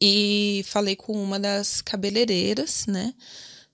e 0.00 0.62
falei 0.68 0.94
com 0.94 1.12
uma 1.12 1.40
das 1.40 1.82
cabeleireiras, 1.82 2.86
né? 2.86 3.12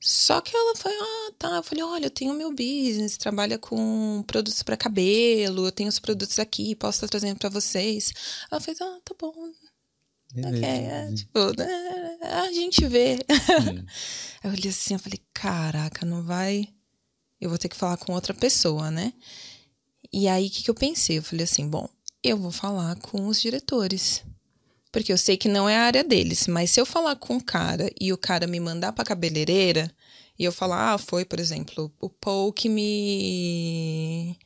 Só 0.01 0.41
que 0.41 0.57
ela 0.57 0.75
foi, 0.77 0.93
ah, 0.93 1.33
tá. 1.39 1.57
Eu 1.57 1.63
falei, 1.63 1.85
olha, 1.85 2.07
eu 2.07 2.11
tenho 2.11 2.33
meu 2.33 2.51
business, 2.51 3.19
trabalha 3.19 3.59
com 3.59 4.25
produtos 4.27 4.63
para 4.63 4.75
cabelo, 4.75 5.67
eu 5.67 5.73
tenho 5.73 5.91
os 5.91 5.99
produtos 5.99 6.39
aqui, 6.39 6.75
posso 6.75 6.97
estar 6.97 7.09
trazendo 7.09 7.39
para 7.39 7.51
vocês. 7.51 8.11
Ela 8.51 8.59
fez, 8.59 8.81
ah, 8.81 8.99
tá 9.05 9.15
bom, 9.21 9.35
Ok, 10.37 10.65
é, 10.65 11.13
tipo, 11.15 11.39
né, 11.57 12.19
a 12.23 12.53
gente 12.53 12.87
vê. 12.87 13.19
Hum. 13.65 13.85
eu 14.43 14.51
olhei 14.51 14.71
assim, 14.71 14.95
eu 14.95 15.01
falei, 15.01 15.21
caraca, 15.33 16.05
não 16.05 16.23
vai. 16.23 16.69
Eu 17.41 17.49
vou 17.49 17.59
ter 17.59 17.69
que 17.69 17.77
falar 17.77 17.97
com 17.97 18.13
outra 18.13 18.35
pessoa, 18.35 18.91
né? 18.91 19.13
E 20.13 20.29
aí, 20.29 20.47
o 20.47 20.51
que, 20.51 20.63
que 20.63 20.71
eu 20.71 20.75
pensei? 20.75 21.19
Eu 21.19 21.23
falei 21.23 21.45
assim, 21.45 21.69
bom, 21.69 21.89
eu 22.23 22.37
vou 22.37 22.51
falar 22.51 22.97
com 22.97 23.27
os 23.27 23.41
diretores. 23.41 24.25
Porque 24.91 25.13
eu 25.13 25.19
sei 25.19 25.37
que 25.37 25.49
não 25.49 25.69
é 25.69 25.77
a 25.77 25.83
área 25.85 26.05
deles, 26.05 26.47
mas 26.47 26.71
se 26.71 26.81
eu 26.81 26.87
falar 26.87 27.17
com 27.17 27.37
o 27.37 27.43
cara 27.43 27.91
e 28.01 28.13
o 28.13 28.19
cara 28.19 28.47
me 28.47 28.61
mandar 28.61 28.93
pra 28.93 29.05
cabeleireira, 29.05 29.91
e 30.39 30.45
eu 30.45 30.53
falar, 30.53 30.95
ah, 30.95 30.99
foi, 30.99 31.25
por 31.25 31.39
exemplo, 31.39 31.93
o 32.01 32.09
Paul 32.09 32.53
que 32.53 32.69
me. 32.69 34.37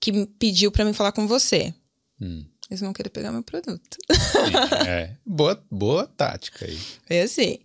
que 0.00 0.12
me 0.12 0.26
pediu 0.26 0.72
para 0.72 0.84
me 0.84 0.92
falar 0.92 1.12
com 1.12 1.26
você. 1.26 1.72
Hum. 2.20 2.44
Eles 2.70 2.80
vão 2.80 2.92
querer 2.92 3.08
pegar 3.08 3.32
meu 3.32 3.42
produto. 3.42 3.98
Sim, 4.10 4.86
é. 4.86 5.16
Boa, 5.24 5.64
boa 5.70 6.06
tática 6.06 6.66
aí. 6.66 6.78
É 7.08 7.22
assim. 7.22 7.58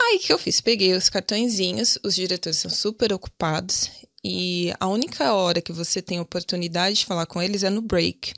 Aí 0.00 0.16
o 0.16 0.20
que 0.20 0.32
eu 0.32 0.38
fiz? 0.38 0.60
Peguei 0.60 0.94
os 0.94 1.08
cartõezinhos, 1.08 1.98
os 2.02 2.14
diretores 2.14 2.58
são 2.58 2.70
super 2.70 3.12
ocupados 3.12 3.90
e 4.24 4.72
a 4.78 4.86
única 4.86 5.32
hora 5.34 5.60
que 5.60 5.72
você 5.72 6.00
tem 6.00 6.20
oportunidade 6.20 6.98
de 6.98 7.06
falar 7.06 7.26
com 7.26 7.42
eles 7.42 7.62
é 7.64 7.70
no 7.70 7.82
break. 7.82 8.32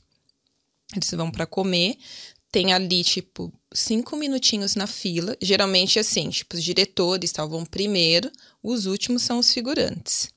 Eles 0.95 1.11
vão 1.13 1.31
para 1.31 1.47
comer, 1.47 1.97
tem 2.51 2.73
ali, 2.73 3.05
tipo, 3.05 3.53
cinco 3.73 4.17
minutinhos 4.17 4.75
na 4.75 4.87
fila. 4.87 5.37
Geralmente, 5.41 5.99
assim, 5.99 6.29
tipo, 6.31 6.57
os 6.57 6.65
diretores 6.65 7.31
estavam 7.31 7.65
primeiro, 7.65 8.31
os 8.63 8.87
últimos 8.87 9.23
são 9.23 9.39
os 9.39 9.53
figurantes. 9.53 10.29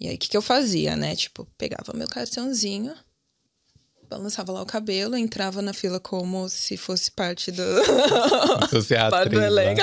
E 0.00 0.08
aí, 0.08 0.16
o 0.16 0.18
que, 0.18 0.28
que 0.28 0.36
eu 0.36 0.42
fazia, 0.42 0.96
né? 0.96 1.14
Tipo, 1.14 1.46
pegava 1.56 1.92
meu 1.94 2.08
cartãozinho, 2.08 2.94
balançava 4.08 4.52
lá 4.52 4.62
o 4.62 4.66
cabelo, 4.66 5.16
entrava 5.16 5.60
na 5.60 5.72
fila 5.72 6.00
como 6.00 6.48
se 6.48 6.76
fosse 6.76 7.10
parte 7.10 7.52
do. 7.52 7.62
Se 8.82 8.94
parte 9.10 9.30
do 9.30 9.40
elenco. 9.40 9.82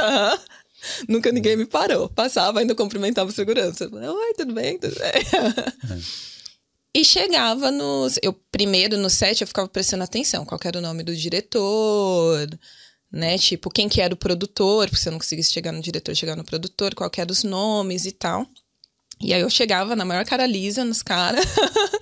Nunca 1.08 1.32
ninguém 1.32 1.56
me 1.56 1.66
parou. 1.66 2.10
Passava, 2.10 2.60
ainda 2.60 2.76
cumprimentava 2.76 3.30
o 3.30 3.34
segurança. 3.34 3.90
Oi, 3.92 4.34
tudo 4.36 4.54
bem? 4.54 4.78
Tudo 4.78 4.96
bem? 5.00 5.12
É. 5.12 6.26
E 6.96 7.04
chegava 7.04 7.72
nos. 7.72 8.18
Eu, 8.24 8.32
primeiro, 8.50 8.98
no 8.98 9.10
set, 9.10 9.42
eu 9.42 9.48
ficava 9.48 9.68
prestando 9.68 10.06
atenção. 10.06 10.46
Qual 10.46 10.58
era 10.64 10.78
o 10.80 10.82
nome 10.82 11.04
do 11.04 11.14
diretor, 11.14 12.48
né? 13.12 13.38
Tipo, 13.38 13.70
quem 13.70 13.90
que 13.90 14.00
era 14.00 14.14
o 14.14 14.18
produtor, 14.18 14.88
porque 14.88 15.02
se 15.02 15.10
eu 15.10 15.12
não 15.12 15.20
conseguisse 15.20 15.52
chegar 15.52 15.74
no 15.74 15.82
diretor, 15.82 16.16
chegar 16.16 16.38
no 16.38 16.46
produtor, 16.46 16.96
qual 16.96 17.10
que 17.10 17.20
eram 17.20 17.34
os 17.34 17.44
nomes 17.44 18.06
e 18.06 18.14
tal. 18.14 18.48
E 19.20 19.34
aí 19.34 19.42
eu 19.42 19.50
chegava 19.50 19.96
na 19.96 20.06
maior 20.06 20.26
cara 20.26 20.46
lisa 20.46 20.84
nos 20.84 21.02
caras, 21.02 21.46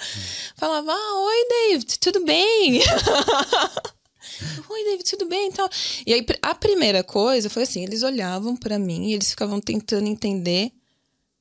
falava, 0.58 0.92
ah, 0.92 1.22
oi, 1.22 1.48
David, 1.50 2.00
tudo 2.00 2.24
bem? 2.26 2.82
Oi, 4.70 4.84
David, 4.86 5.04
tudo 5.04 5.26
bem? 5.26 5.48
Então, 5.48 5.70
e 6.06 6.14
aí, 6.14 6.26
a 6.42 6.56
primeira 6.56 7.04
coisa 7.04 7.50
foi 7.50 7.64
assim: 7.64 7.84
eles 7.84 8.02
olhavam 8.04 8.56
para 8.56 8.80
mim 8.80 9.10
e 9.10 9.14
eles 9.14 9.30
ficavam 9.30 9.62
tentando 9.62 10.08
entender 10.08 10.72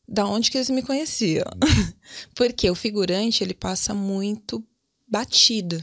da 0.07 0.27
onde 0.27 0.51
que 0.51 0.59
eles 0.59 0.69
me 0.69 0.83
conheciam. 0.83 1.47
Porque 2.35 2.69
o 2.71 2.75
figurante, 2.75 3.43
ele 3.43 3.55
passa 3.55 3.95
muito 3.95 4.63
batido. 5.09 5.83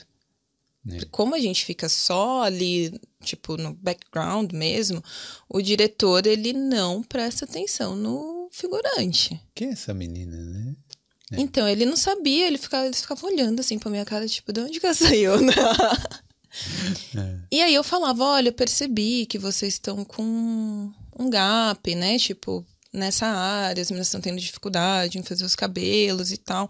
É. 0.90 1.06
Como 1.12 1.36
a 1.36 1.40
gente 1.40 1.66
fica 1.66 1.90
só 1.90 2.44
ali, 2.44 2.94
tipo, 3.24 3.58
no 3.58 3.74
background 3.74 4.52
mesmo, 4.54 5.04
o 5.48 5.62
diretor, 5.62 6.26
ele 6.28 6.54
não 6.54 7.02
presta 7.02 7.46
atenção 7.46 7.96
no 7.96 8.39
figurante. 8.52 9.40
Quem 9.54 9.70
é 9.70 9.72
essa 9.72 9.94
menina, 9.94 10.38
né? 10.38 10.76
É. 11.32 11.42
Então, 11.42 11.68
ele 11.68 11.86
não 11.86 11.96
sabia, 11.96 12.48
ele 12.48 12.58
ficava, 12.58 12.86
eles 12.86 13.02
ficavam 13.02 13.30
olhando 13.30 13.60
assim 13.60 13.78
pra 13.78 13.92
minha 13.92 14.06
cara, 14.06 14.28
tipo, 14.28 14.52
de 14.52 14.62
onde 14.62 14.80
que 14.80 14.86
ela 14.86 14.96
saiu? 14.96 15.34
é. 17.16 17.40
E 17.52 17.62
aí 17.62 17.74
eu 17.74 17.84
falava, 17.84 18.24
olha, 18.24 18.50
eu 18.50 18.54
percebi 18.54 19.26
que 19.26 19.38
vocês 19.38 19.74
estão 19.74 20.04
com 20.04 20.92
um 21.18 21.30
gap, 21.30 21.94
né? 21.96 22.18
Tipo, 22.18 22.66
nessa 22.92 23.28
área, 23.28 23.82
as 23.82 23.92
meninas 23.92 24.08
estão 24.08 24.22
tendo 24.22 24.40
dificuldade 24.40 25.20
em 25.20 25.24
fazer 25.24 25.46
os 25.46 25.56
cabelos 25.56 26.32
e 26.32 26.38
tal. 26.38 26.70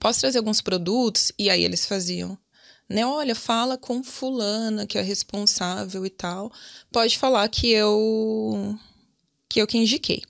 Posso 0.00 0.20
trazer 0.20 0.38
alguns 0.38 0.60
produtos? 0.60 1.32
E 1.38 1.48
aí 1.48 1.64
eles 1.64 1.86
faziam 1.86 2.36
né? 2.92 3.06
Olha, 3.06 3.34
fala 3.34 3.78
com 3.78 4.04
fulana 4.04 4.86
que 4.86 4.98
é 4.98 5.02
responsável 5.02 6.04
e 6.04 6.10
tal. 6.10 6.52
Pode 6.92 7.18
falar 7.18 7.48
que 7.48 7.70
eu 7.70 8.78
que 9.48 9.60
eu 9.60 9.66
que 9.66 9.78
indiquei. 9.78 10.22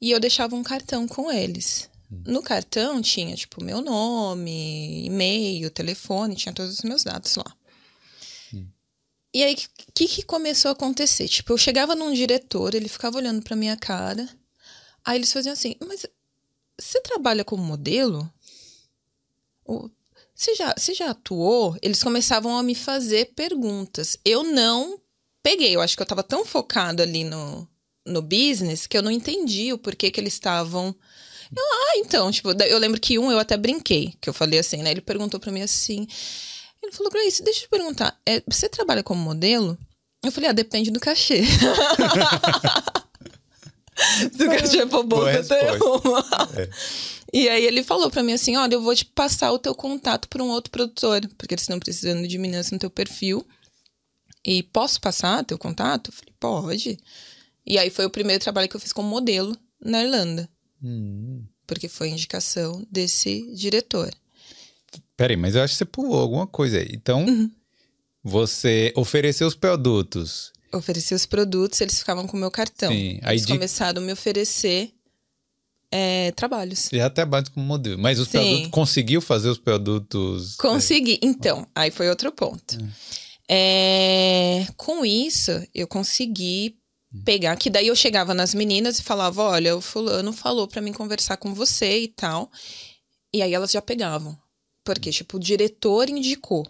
E 0.00 0.10
eu 0.10 0.20
deixava 0.20 0.54
um 0.54 0.62
cartão 0.62 1.06
com 1.06 1.30
eles. 1.30 1.88
No 2.24 2.42
cartão 2.42 3.02
tinha, 3.02 3.34
tipo, 3.34 3.62
meu 3.62 3.80
nome, 3.80 5.04
e-mail, 5.04 5.70
telefone, 5.70 6.36
tinha 6.36 6.52
todos 6.52 6.74
os 6.74 6.82
meus 6.82 7.02
dados 7.02 7.34
lá. 7.36 7.56
E 9.32 9.42
aí, 9.42 9.54
o 9.54 9.92
que, 9.92 10.06
que 10.06 10.22
começou 10.22 10.68
a 10.68 10.72
acontecer? 10.72 11.26
Tipo, 11.26 11.52
eu 11.52 11.58
chegava 11.58 11.96
num 11.96 12.12
diretor, 12.12 12.72
ele 12.72 12.88
ficava 12.88 13.16
olhando 13.16 13.42
pra 13.42 13.56
minha 13.56 13.76
cara, 13.76 14.28
aí 15.04 15.18
eles 15.18 15.32
faziam 15.32 15.52
assim, 15.52 15.74
mas 15.84 16.06
você 16.78 17.00
trabalha 17.00 17.44
como 17.44 17.62
modelo? 17.62 18.32
Você 20.34 20.54
já, 20.54 20.74
você 20.76 20.94
já 20.94 21.10
atuou? 21.10 21.76
Eles 21.82 22.02
começavam 22.02 22.56
a 22.56 22.62
me 22.62 22.74
fazer 22.74 23.32
perguntas. 23.34 24.16
Eu 24.24 24.44
não 24.44 25.00
peguei. 25.42 25.74
Eu 25.74 25.80
acho 25.80 25.96
que 25.96 26.02
eu 26.02 26.04
estava 26.04 26.22
tão 26.22 26.44
focado 26.44 27.02
ali 27.02 27.24
no, 27.24 27.68
no 28.04 28.22
business 28.22 28.86
que 28.86 28.96
eu 28.96 29.02
não 29.02 29.10
entendi 29.10 29.72
o 29.72 29.78
porquê 29.78 30.10
que 30.10 30.20
eles 30.20 30.34
estavam. 30.34 30.94
Eu, 31.56 31.62
ah, 31.62 31.98
então, 31.98 32.30
tipo, 32.30 32.50
eu 32.50 32.78
lembro 32.78 33.00
que 33.00 33.18
um 33.18 33.30
eu 33.30 33.38
até 33.38 33.56
brinquei, 33.56 34.14
que 34.20 34.28
eu 34.28 34.34
falei 34.34 34.58
assim, 34.58 34.82
né? 34.82 34.90
Ele 34.90 35.00
perguntou 35.00 35.38
para 35.38 35.52
mim 35.52 35.62
assim. 35.62 36.06
Ele 36.82 36.92
falou, 36.92 37.10
Grace, 37.10 37.42
deixa 37.42 37.60
eu 37.60 37.64
te 37.64 37.68
perguntar, 37.68 38.20
é, 38.26 38.42
você 38.46 38.68
trabalha 38.68 39.02
como 39.02 39.22
modelo? 39.22 39.78
Eu 40.22 40.32
falei, 40.32 40.50
ah, 40.50 40.52
depende 40.52 40.90
do 40.90 41.00
cachê. 41.00 41.42
Se 44.32 44.44
o 44.44 44.50
cachê 44.50 44.86
for 44.88 45.04
bom, 45.04 45.20
você 45.20 45.42
tem 45.44 45.70
uma. 45.80 46.24
É. 46.56 46.68
E 47.32 47.48
aí 47.48 47.64
ele 47.64 47.82
falou 47.82 48.10
para 48.10 48.22
mim 48.22 48.32
assim: 48.32 48.56
olha, 48.56 48.74
eu 48.74 48.82
vou 48.82 48.94
te 48.94 49.04
passar 49.04 49.52
o 49.52 49.58
teu 49.58 49.74
contato 49.74 50.28
para 50.28 50.42
um 50.42 50.48
outro 50.48 50.70
produtor, 50.70 51.20
porque 51.36 51.54
eles 51.54 51.62
estão 51.62 51.78
precisando 51.78 52.26
de 52.26 52.38
meninas 52.38 52.70
no 52.70 52.78
teu 52.78 52.90
perfil. 52.90 53.46
E 54.44 54.62
posso 54.62 55.00
passar 55.00 55.44
teu 55.44 55.58
contato? 55.58 56.10
Eu 56.10 56.12
falei, 56.12 56.34
pode. 56.38 56.98
E 57.66 57.78
aí 57.78 57.90
foi 57.90 58.04
o 58.04 58.10
primeiro 58.10 58.42
trabalho 58.42 58.68
que 58.68 58.76
eu 58.76 58.80
fiz 58.80 58.92
como 58.92 59.08
modelo 59.08 59.56
na 59.80 60.02
Irlanda. 60.02 60.48
Hum. 60.82 61.44
Porque 61.66 61.88
foi 61.88 62.08
indicação 62.08 62.86
desse 62.90 63.50
diretor. 63.54 64.12
Peraí, 65.16 65.36
mas 65.36 65.54
eu 65.54 65.62
acho 65.62 65.74
que 65.74 65.78
você 65.78 65.84
pulou 65.84 66.20
alguma 66.20 66.46
coisa 66.46 66.78
aí. 66.78 66.90
Então, 66.92 67.24
uhum. 67.24 67.50
você 68.22 68.92
ofereceu 68.96 69.46
os 69.46 69.54
produtos. 69.54 70.52
Ofereci 70.72 71.14
os 71.14 71.24
produtos, 71.24 71.80
eles 71.80 71.98
ficavam 71.98 72.26
com 72.26 72.36
o 72.36 72.40
meu 72.40 72.50
cartão. 72.50 72.90
Sim. 72.90 73.18
Aí 73.22 73.36
eles 73.36 73.46
de... 73.46 73.52
começaram 73.52 74.02
a 74.02 74.04
me 74.04 74.12
oferecer 74.12 74.92
é, 75.90 76.32
trabalhos. 76.32 76.90
E 76.92 77.00
até 77.00 77.24
básico 77.24 77.54
como 77.54 77.66
modelo. 77.66 77.98
Mas 77.98 78.18
os 78.18 78.28
Sim. 78.28 78.38
produtos, 78.38 78.70
conseguiu 78.70 79.20
fazer 79.20 79.48
os 79.48 79.58
produtos? 79.58 80.54
É? 80.54 80.62
Consegui. 80.62 81.14
É... 81.14 81.18
Então, 81.22 81.66
aí 81.74 81.92
foi 81.92 82.08
outro 82.08 82.32
ponto. 82.32 82.76
É. 83.48 84.66
com 84.76 85.04
isso, 85.04 85.52
eu 85.74 85.86
consegui 85.86 86.76
pegar, 87.22 87.56
que 87.56 87.70
daí 87.70 87.88
eu 87.88 87.96
chegava 87.96 88.34
nas 88.34 88.54
meninas 88.54 88.98
e 88.98 89.02
falava, 89.02 89.42
olha, 89.42 89.76
o 89.76 89.80
fulano 89.80 90.32
falou 90.32 90.66
para 90.66 90.80
mim 90.80 90.92
conversar 90.92 91.36
com 91.36 91.54
você 91.54 92.00
e 92.00 92.08
tal. 92.08 92.50
E 93.32 93.42
aí 93.42 93.52
elas 93.52 93.70
já 93.70 93.82
pegavam. 93.82 94.38
Porque, 94.84 95.10
tipo, 95.10 95.36
o 95.36 95.40
diretor 95.40 96.08
indicou. 96.08 96.66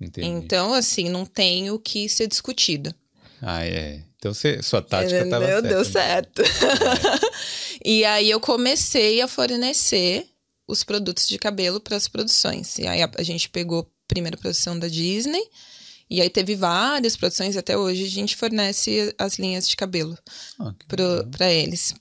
Entendi. 0.00 0.26
Então, 0.26 0.74
assim, 0.74 1.08
não 1.08 1.24
tem 1.24 1.70
o 1.70 1.78
que 1.78 2.08
ser 2.08 2.26
discutido. 2.26 2.94
Ah, 3.40 3.64
é. 3.64 4.02
Então 4.16 4.32
você, 4.32 4.62
sua 4.62 4.80
tática 4.82 5.22
estava 5.22 5.46
certa. 5.46 5.68
Deu 5.68 5.84
certo. 5.84 6.42
É. 6.42 6.46
e 7.84 8.04
aí 8.04 8.30
eu 8.30 8.40
comecei 8.40 9.20
a 9.20 9.28
fornecer 9.28 10.26
os 10.66 10.82
produtos 10.82 11.28
de 11.28 11.38
cabelo 11.38 11.80
para 11.80 11.96
as 11.96 12.08
produções. 12.08 12.78
E 12.78 12.86
aí 12.86 13.02
a, 13.02 13.10
a, 13.18 13.22
gente 13.22 13.48
pegou 13.48 13.80
a 13.80 13.86
primeira 14.08 14.36
produção 14.36 14.78
da 14.78 14.88
Disney, 14.88 15.42
e 16.08 16.20
aí 16.20 16.30
teve 16.30 16.54
várias 16.54 17.16
produções, 17.16 17.56
até 17.56 17.76
hoje 17.76 18.04
a 18.04 18.08
gente 18.08 18.36
fornece 18.36 19.14
as 19.18 19.38
linhas 19.38 19.68
de 19.68 19.76
cabelo 19.76 20.16
oh, 20.58 20.72
para 21.30 21.52
eles. 21.52 21.94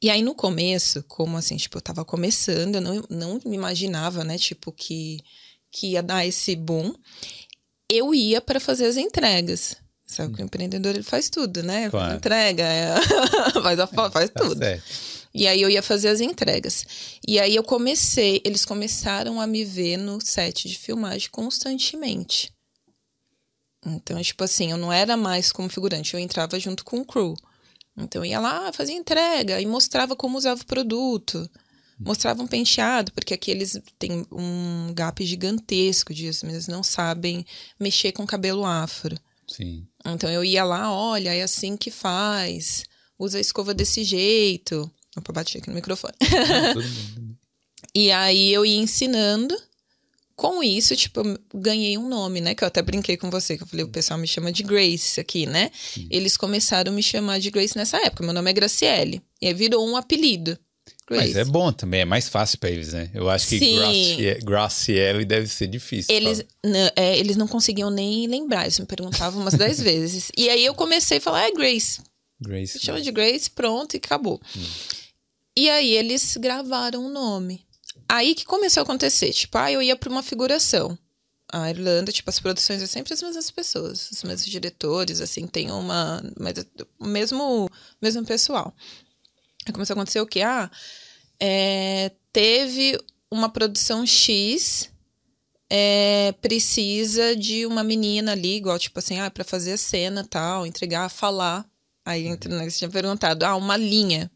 E 0.00 0.10
aí 0.10 0.22
no 0.22 0.34
começo, 0.34 1.02
como 1.04 1.36
assim, 1.36 1.56
tipo, 1.56 1.78
eu 1.78 1.82
tava 1.82 2.04
começando, 2.04 2.76
eu 2.76 2.80
não, 2.80 3.02
não 3.10 3.40
me 3.44 3.56
imaginava, 3.56 4.22
né, 4.22 4.38
tipo, 4.38 4.70
que, 4.70 5.20
que 5.72 5.92
ia 5.92 6.02
dar 6.02 6.24
esse 6.24 6.54
boom. 6.54 6.94
Eu 7.90 8.14
ia 8.14 8.40
para 8.40 8.60
fazer 8.60 8.86
as 8.86 8.96
entregas. 8.96 9.76
Sabe 10.06 10.34
que 10.34 10.42
o 10.42 10.44
empreendedor 10.44 10.94
ele 10.94 11.02
faz 11.02 11.28
tudo, 11.28 11.64
né? 11.64 11.90
Claro. 11.90 12.16
Entrega, 12.16 12.62
é... 12.62 12.94
faz, 13.60 13.80
a, 13.80 13.84
é, 13.84 14.10
faz 14.10 14.30
tá 14.30 14.40
tudo. 14.40 14.60
E 15.34 15.48
aí 15.48 15.60
eu 15.60 15.68
ia 15.68 15.82
fazer 15.82 16.08
as 16.08 16.20
entregas. 16.20 16.86
E 17.26 17.40
aí 17.40 17.56
eu 17.56 17.64
comecei, 17.64 18.40
eles 18.44 18.64
começaram 18.64 19.40
a 19.40 19.46
me 19.46 19.64
ver 19.64 19.96
no 19.96 20.20
set 20.24 20.68
de 20.68 20.78
filmagem 20.78 21.28
constantemente. 21.30 22.55
Então, 23.86 24.20
tipo 24.20 24.42
assim, 24.42 24.72
eu 24.72 24.76
não 24.76 24.92
era 24.92 25.16
mais 25.16 25.52
como 25.52 25.68
figurante, 25.68 26.12
eu 26.12 26.20
entrava 26.20 26.58
junto 26.58 26.84
com 26.84 26.98
o 26.98 27.04
crew. 27.04 27.36
Então 27.96 28.22
eu 28.22 28.30
ia 28.30 28.40
lá, 28.40 28.72
fazia 28.72 28.94
entrega 28.94 29.60
e 29.60 29.64
mostrava 29.64 30.16
como 30.16 30.36
usava 30.36 30.60
o 30.60 30.66
produto. 30.66 31.48
Mostrava 31.98 32.42
um 32.42 32.46
penteado, 32.46 33.10
porque 33.12 33.32
aqui 33.32 33.50
eles 33.50 33.80
têm 33.98 34.26
um 34.30 34.92
gap 34.92 35.24
gigantesco 35.24 36.12
disso, 36.12 36.44
eles 36.44 36.68
não 36.68 36.82
sabem 36.82 37.46
mexer 37.80 38.12
com 38.12 38.26
cabelo 38.26 38.66
afro. 38.66 39.16
Sim. 39.48 39.86
Então 40.04 40.28
eu 40.28 40.44
ia 40.44 40.62
lá, 40.62 40.92
olha, 40.92 41.32
é 41.32 41.42
assim 41.42 41.74
que 41.74 41.90
faz. 41.90 42.84
Usa 43.18 43.38
a 43.38 43.40
escova 43.40 43.72
desse 43.72 44.04
jeito. 44.04 44.90
Opa, 45.16 45.32
bati 45.32 45.56
aqui 45.56 45.70
no 45.70 45.74
microfone. 45.74 46.12
e 47.94 48.12
aí 48.12 48.52
eu 48.52 48.66
ia 48.66 48.76
ensinando. 48.76 49.56
Com 50.36 50.62
isso, 50.62 50.94
tipo, 50.94 51.20
eu 51.20 51.38
ganhei 51.54 51.96
um 51.96 52.08
nome, 52.08 52.42
né? 52.42 52.54
Que 52.54 52.62
eu 52.62 52.68
até 52.68 52.82
brinquei 52.82 53.16
com 53.16 53.30
você, 53.30 53.56
que 53.56 53.62
eu 53.62 53.66
falei, 53.66 53.86
o 53.86 53.88
pessoal 53.88 54.20
me 54.20 54.28
chama 54.28 54.52
de 54.52 54.62
Grace 54.62 55.18
aqui, 55.18 55.46
né? 55.46 55.70
Sim. 55.94 56.06
Eles 56.10 56.36
começaram 56.36 56.92
a 56.92 56.94
me 56.94 57.02
chamar 57.02 57.40
de 57.40 57.50
Grace 57.50 57.74
nessa 57.76 57.96
época. 58.04 58.22
Meu 58.22 58.34
nome 58.34 58.50
é 58.50 58.52
Graciele. 58.52 59.22
E 59.40 59.46
aí 59.46 59.54
virou 59.54 59.88
um 59.88 59.96
apelido. 59.96 60.58
Grace. 61.08 61.28
Mas 61.28 61.36
é 61.36 61.44
bom 61.44 61.72
também, 61.72 62.00
é 62.00 62.04
mais 62.04 62.28
fácil 62.28 62.58
para 62.58 62.70
eles, 62.70 62.92
né? 62.92 63.10
Eu 63.14 63.30
acho 63.30 63.48
que 63.48 63.58
Graciele, 63.58 64.40
Graciele 64.44 65.24
deve 65.24 65.46
ser 65.46 65.68
difícil. 65.68 66.14
Eles 66.14 66.44
não, 66.64 66.90
é, 66.96 67.16
eles 67.16 67.36
não 67.36 67.46
conseguiam 67.46 67.90
nem 67.90 68.26
lembrar, 68.26 68.64
eles 68.64 68.78
me 68.78 68.86
perguntavam 68.86 69.40
umas 69.40 69.54
dez 69.54 69.80
vezes. 69.82 70.30
E 70.36 70.50
aí 70.50 70.64
eu 70.64 70.74
comecei 70.74 71.18
a 71.18 71.20
falar, 71.20 71.44
é 71.46 71.52
Grace. 71.52 72.00
Grace. 72.40 72.78
Chama 72.80 73.00
de 73.00 73.10
Grace, 73.10 73.48
pronto, 73.48 73.94
e 73.94 73.98
acabou. 73.98 74.40
Hum. 74.56 74.64
E 75.56 75.70
aí 75.70 75.92
eles 75.92 76.36
gravaram 76.36 77.06
o 77.06 77.08
nome. 77.08 77.65
Aí 78.08 78.34
que 78.34 78.44
começou 78.44 78.80
a 78.80 78.84
acontecer, 78.84 79.32
tipo, 79.32 79.56
ah, 79.58 79.70
eu 79.70 79.82
ia 79.82 79.96
para 79.96 80.10
uma 80.10 80.22
figuração. 80.22 80.96
A 81.52 81.70
Irlanda, 81.70 82.10
tipo, 82.10 82.28
as 82.28 82.40
produções 82.40 82.82
é 82.82 82.86
sempre 82.86 83.14
as 83.14 83.22
mesmas 83.22 83.50
pessoas, 83.50 84.10
os 84.10 84.22
mesmos 84.24 84.50
diretores, 84.50 85.20
assim, 85.20 85.46
tem 85.46 85.70
uma. 85.70 86.22
Mas 86.38 86.66
o 86.98 87.06
mesmo, 87.06 87.68
mesmo 88.02 88.24
pessoal. 88.24 88.74
Aí 89.64 89.72
começou 89.72 89.94
a 89.94 89.96
acontecer 89.96 90.20
o 90.20 90.26
quê? 90.26 90.42
Ah, 90.42 90.70
é, 91.40 92.10
teve 92.32 92.98
uma 93.30 93.48
produção 93.48 94.04
X, 94.06 94.90
é, 95.70 96.32
precisa 96.40 97.36
de 97.36 97.66
uma 97.66 97.82
menina 97.84 98.32
ali, 98.32 98.56
igual, 98.56 98.78
tipo 98.78 98.98
assim, 98.98 99.18
ah, 99.20 99.30
pra 99.30 99.44
fazer 99.44 99.72
a 99.72 99.78
cena 99.78 100.24
tal, 100.24 100.66
entregar, 100.66 101.08
falar. 101.08 101.68
Aí 102.04 102.26
entra, 102.26 102.56
né, 102.56 102.68
você 102.68 102.78
tinha 102.78 102.90
perguntado, 102.90 103.44
ah, 103.44 103.56
uma 103.56 103.76
linha. 103.76 104.30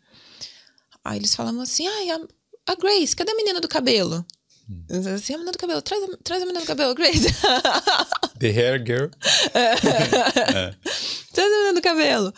Aí 1.04 1.18
eles 1.18 1.34
falavam 1.34 1.60
assim, 1.60 1.86
ah, 1.86 2.28
a, 2.70 2.72
a 2.72 2.76
Grace, 2.76 3.16
cadê 3.16 3.32
a 3.32 3.36
menina 3.36 3.60
do 3.60 3.68
cabelo? 3.68 4.24
Hum. 4.68 4.84
Assim, 5.14 5.34
a 5.34 5.38
menina 5.38 5.52
do 5.52 5.58
cabelo, 5.58 5.82
traz, 5.82 6.04
traz 6.22 6.42
a 6.42 6.46
menina 6.46 6.64
do 6.64 6.66
cabelo, 6.66 6.94
Grace. 6.94 7.26
The 8.38 8.48
hair 8.48 8.78
girl. 8.84 9.10
é. 9.54 10.74
Traz 11.32 11.52
a 11.52 11.56
menina 11.56 11.74
do 11.74 11.82
cabelo. 11.82 12.32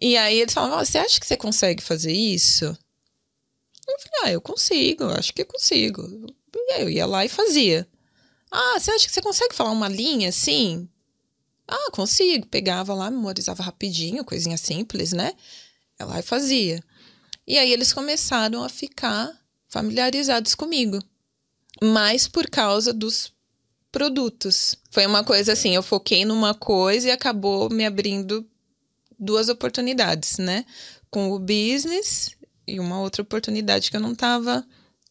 E 0.00 0.16
aí 0.16 0.40
eles 0.40 0.54
falavam, 0.54 0.84
você 0.84 0.98
acha 0.98 1.18
que 1.18 1.26
você 1.26 1.36
consegue 1.36 1.82
fazer 1.82 2.12
isso? 2.12 2.64
Eu 2.64 3.98
falei, 3.98 4.20
ah, 4.24 4.32
eu 4.32 4.40
consigo, 4.40 5.04
acho 5.04 5.32
que 5.32 5.42
eu 5.42 5.46
consigo. 5.46 6.02
E 6.54 6.72
aí 6.72 6.82
eu 6.82 6.90
ia 6.90 7.06
lá 7.06 7.24
e 7.24 7.28
fazia. 7.28 7.88
Ah, 8.50 8.78
você 8.78 8.90
acha 8.90 9.06
que 9.06 9.12
você 9.12 9.22
consegue 9.22 9.54
falar 9.54 9.70
uma 9.70 9.88
linha 9.88 10.28
assim? 10.28 10.88
Ah, 11.66 11.90
consigo. 11.92 12.46
Pegava 12.46 12.94
lá, 12.94 13.10
memorizava 13.10 13.62
rapidinho, 13.62 14.24
coisinha 14.24 14.56
simples, 14.56 15.12
né? 15.12 15.32
Ela 15.98 16.22
fazia. 16.22 16.82
E 17.46 17.58
aí 17.58 17.72
eles 17.72 17.92
começaram 17.92 18.62
a 18.62 18.68
ficar 18.68 19.37
familiarizados 19.68 20.54
comigo. 20.54 20.98
Mais 21.82 22.26
por 22.26 22.48
causa 22.48 22.92
dos 22.92 23.32
produtos. 23.92 24.74
Foi 24.90 25.06
uma 25.06 25.24
coisa 25.24 25.52
assim, 25.52 25.74
eu 25.74 25.82
foquei 25.82 26.24
numa 26.24 26.54
coisa 26.54 27.08
e 27.08 27.10
acabou 27.10 27.70
me 27.70 27.86
abrindo 27.86 28.46
duas 29.18 29.48
oportunidades, 29.48 30.38
né? 30.38 30.64
Com 31.10 31.32
o 31.32 31.38
business 31.38 32.36
e 32.66 32.78
uma 32.78 33.00
outra 33.00 33.22
oportunidade 33.22 33.90
que 33.90 33.96
eu 33.96 34.00
não 34.00 34.12
estava 34.12 34.64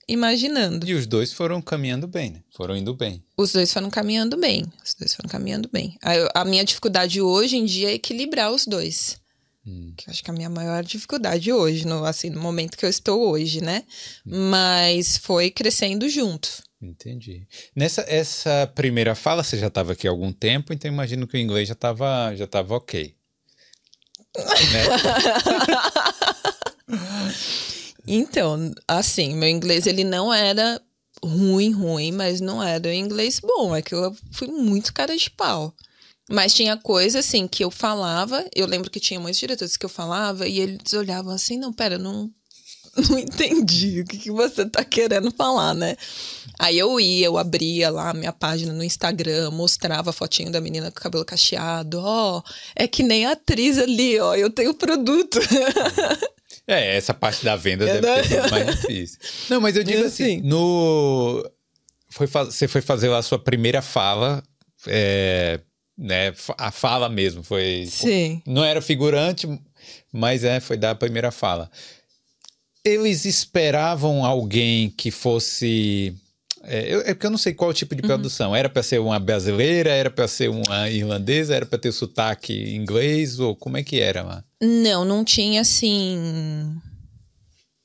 imaginando. 0.07 0.87
E 0.87 0.93
os 0.93 1.05
dois 1.05 1.33
foram 1.33 1.61
caminhando 1.61 2.07
bem, 2.07 2.31
né? 2.31 2.43
Foram 2.55 2.77
indo 2.77 2.93
bem. 2.93 3.23
Os 3.35 3.51
dois 3.51 3.73
foram 3.73 3.89
caminhando 3.89 4.37
bem. 4.37 4.65
Os 4.85 4.93
dois 4.93 5.13
foram 5.13 5.29
caminhando 5.29 5.69
bem. 5.71 5.97
A, 6.01 6.41
a 6.41 6.45
minha 6.45 6.63
dificuldade 6.63 7.21
hoje 7.21 7.57
em 7.57 7.65
dia 7.65 7.89
é 7.89 7.95
equilibrar 7.95 8.51
os 8.51 8.65
dois. 8.65 9.19
Hum. 9.67 9.93
Que 9.97 10.07
eu 10.07 10.11
acho 10.11 10.23
que 10.23 10.31
é 10.31 10.33
a 10.33 10.37
minha 10.37 10.49
maior 10.49 10.81
dificuldade 10.83 11.51
hoje, 11.51 11.85
no, 11.85 12.05
assim, 12.05 12.29
no 12.29 12.39
momento 12.39 12.77
que 12.77 12.85
eu 12.85 12.89
estou 12.89 13.29
hoje, 13.29 13.61
né? 13.61 13.83
Hum. 14.25 14.49
Mas 14.49 15.17
foi 15.17 15.51
crescendo 15.51 16.07
junto. 16.07 16.63
Entendi. 16.81 17.45
Nessa 17.75 18.05
essa 18.07 18.71
primeira 18.73 19.13
fala, 19.13 19.43
você 19.43 19.57
já 19.57 19.67
estava 19.67 19.91
aqui 19.91 20.07
há 20.07 20.11
algum 20.11 20.31
tempo, 20.31 20.71
então 20.71 20.89
imagino 20.89 21.27
que 21.27 21.35
o 21.35 21.39
inglês 21.39 21.67
já 21.67 21.73
estava 21.73 22.33
já 22.35 22.47
tava 22.47 22.75
ok. 22.75 23.13
né? 24.37 24.83
Então, 28.07 28.71
assim, 28.87 29.35
meu 29.35 29.49
inglês 29.49 29.85
ele 29.85 30.03
não 30.03 30.33
era 30.33 30.79
ruim, 31.21 31.71
ruim, 31.71 32.11
mas 32.11 32.39
não 32.39 32.63
era 32.63 32.87
um 32.87 32.93
inglês 32.93 33.39
bom. 33.39 33.75
É 33.75 33.81
que 33.81 33.93
eu 33.93 34.15
fui 34.31 34.47
muito 34.47 34.93
cara 34.93 35.17
de 35.17 35.29
pau. 35.31 35.75
Mas 36.29 36.53
tinha 36.53 36.75
coisa 36.75 37.19
assim 37.19 37.47
que 37.47 37.63
eu 37.63 37.71
falava, 37.71 38.45
eu 38.53 38.67
lembro 38.67 38.91
que 38.91 38.99
tinha 38.99 39.19
muitos 39.19 39.39
diretores 39.39 39.77
que 39.77 39.85
eu 39.85 39.89
falava 39.89 40.47
e 40.47 40.59
eles 40.59 40.93
olhavam 40.93 41.31
assim, 41.31 41.57
não, 41.57 41.71
pera, 41.71 41.97
não, 41.97 42.29
não 43.09 43.17
entendi 43.17 44.01
o 44.01 44.05
que, 44.05 44.17
que 44.17 44.31
você 44.31 44.65
tá 44.65 44.83
querendo 44.83 45.31
falar, 45.31 45.73
né? 45.73 45.95
Aí 46.59 46.77
eu 46.77 46.99
ia, 46.99 47.27
eu 47.27 47.37
abria 47.37 47.89
lá 47.89 48.13
minha 48.13 48.33
página 48.33 48.73
no 48.73 48.83
Instagram, 48.83 49.51
mostrava 49.51 50.09
a 50.09 50.13
fotinho 50.13 50.51
da 50.51 50.59
menina 50.59 50.91
com 50.91 50.99
o 50.99 51.01
cabelo 51.01 51.23
cacheado, 51.23 51.99
ó, 52.01 52.39
oh, 52.39 52.43
é 52.75 52.87
que 52.87 53.03
nem 53.03 53.25
a 53.25 53.31
atriz 53.31 53.77
ali, 53.77 54.19
ó, 54.19 54.35
eu 54.35 54.49
tenho 54.49 54.73
produto. 54.73 55.39
É, 56.69 56.97
essa 56.97 57.13
parte 57.13 57.45
da 57.45 57.55
venda 57.55 57.87
é 57.87 58.01
deve 58.01 58.27
ser 58.27 58.51
mais 58.51 58.75
difícil. 58.75 59.17
Não, 59.49 59.61
mas 59.61 59.77
eu 59.77 59.85
digo 59.85 60.03
assim, 60.03 60.39
assim 60.39 60.41
no... 60.41 61.49
Foi, 62.09 62.27
você 62.27 62.67
foi 62.67 62.81
fazer 62.81 63.07
lá 63.07 63.19
a 63.19 63.23
sua 63.23 63.39
primeira 63.39 63.81
fala, 63.81 64.43
é, 64.85 65.61
né? 65.97 66.33
A 66.57 66.71
fala 66.71 67.09
mesmo, 67.09 67.43
foi... 67.43 67.87
Sim. 67.89 68.41
Não 68.45 68.63
era 68.63 68.81
figurante, 68.81 69.47
mas 70.11 70.43
é, 70.43 70.59
foi 70.59 70.77
dar 70.77 70.91
a 70.91 70.95
primeira 70.95 71.31
fala. 71.31 71.69
Eles 72.83 73.25
esperavam 73.25 74.23
alguém 74.23 74.89
que 74.89 75.11
fosse 75.11 76.15
é, 76.63 76.93
eu, 76.93 76.99
é 77.01 77.13
porque 77.13 77.25
eu 77.25 77.31
não 77.31 77.37
sei 77.37 77.53
qual 77.53 77.73
tipo 77.73 77.95
de 77.95 78.01
uhum. 78.01 78.07
produção. 78.07 78.49
Uhum. 78.49 78.55
Era 78.55 78.69
para 78.69 78.83
ser 78.83 78.99
uma 78.99 79.17
brasileira, 79.19 79.89
era 79.89 80.09
para 80.09 80.27
ser 80.27 80.49
uma 80.49 80.89
irlandesa, 80.89 81.55
era 81.55 81.65
para 81.65 81.79
ter 81.79 81.93
sotaque 81.93 82.75
inglês, 82.75 83.39
ou 83.39 83.55
como 83.55 83.77
é 83.77 83.83
que 83.83 83.99
era 84.01 84.21
lá? 84.21 84.43
Não, 84.61 85.05
não 85.05 85.23
tinha 85.23 85.61
assim. 85.61 86.75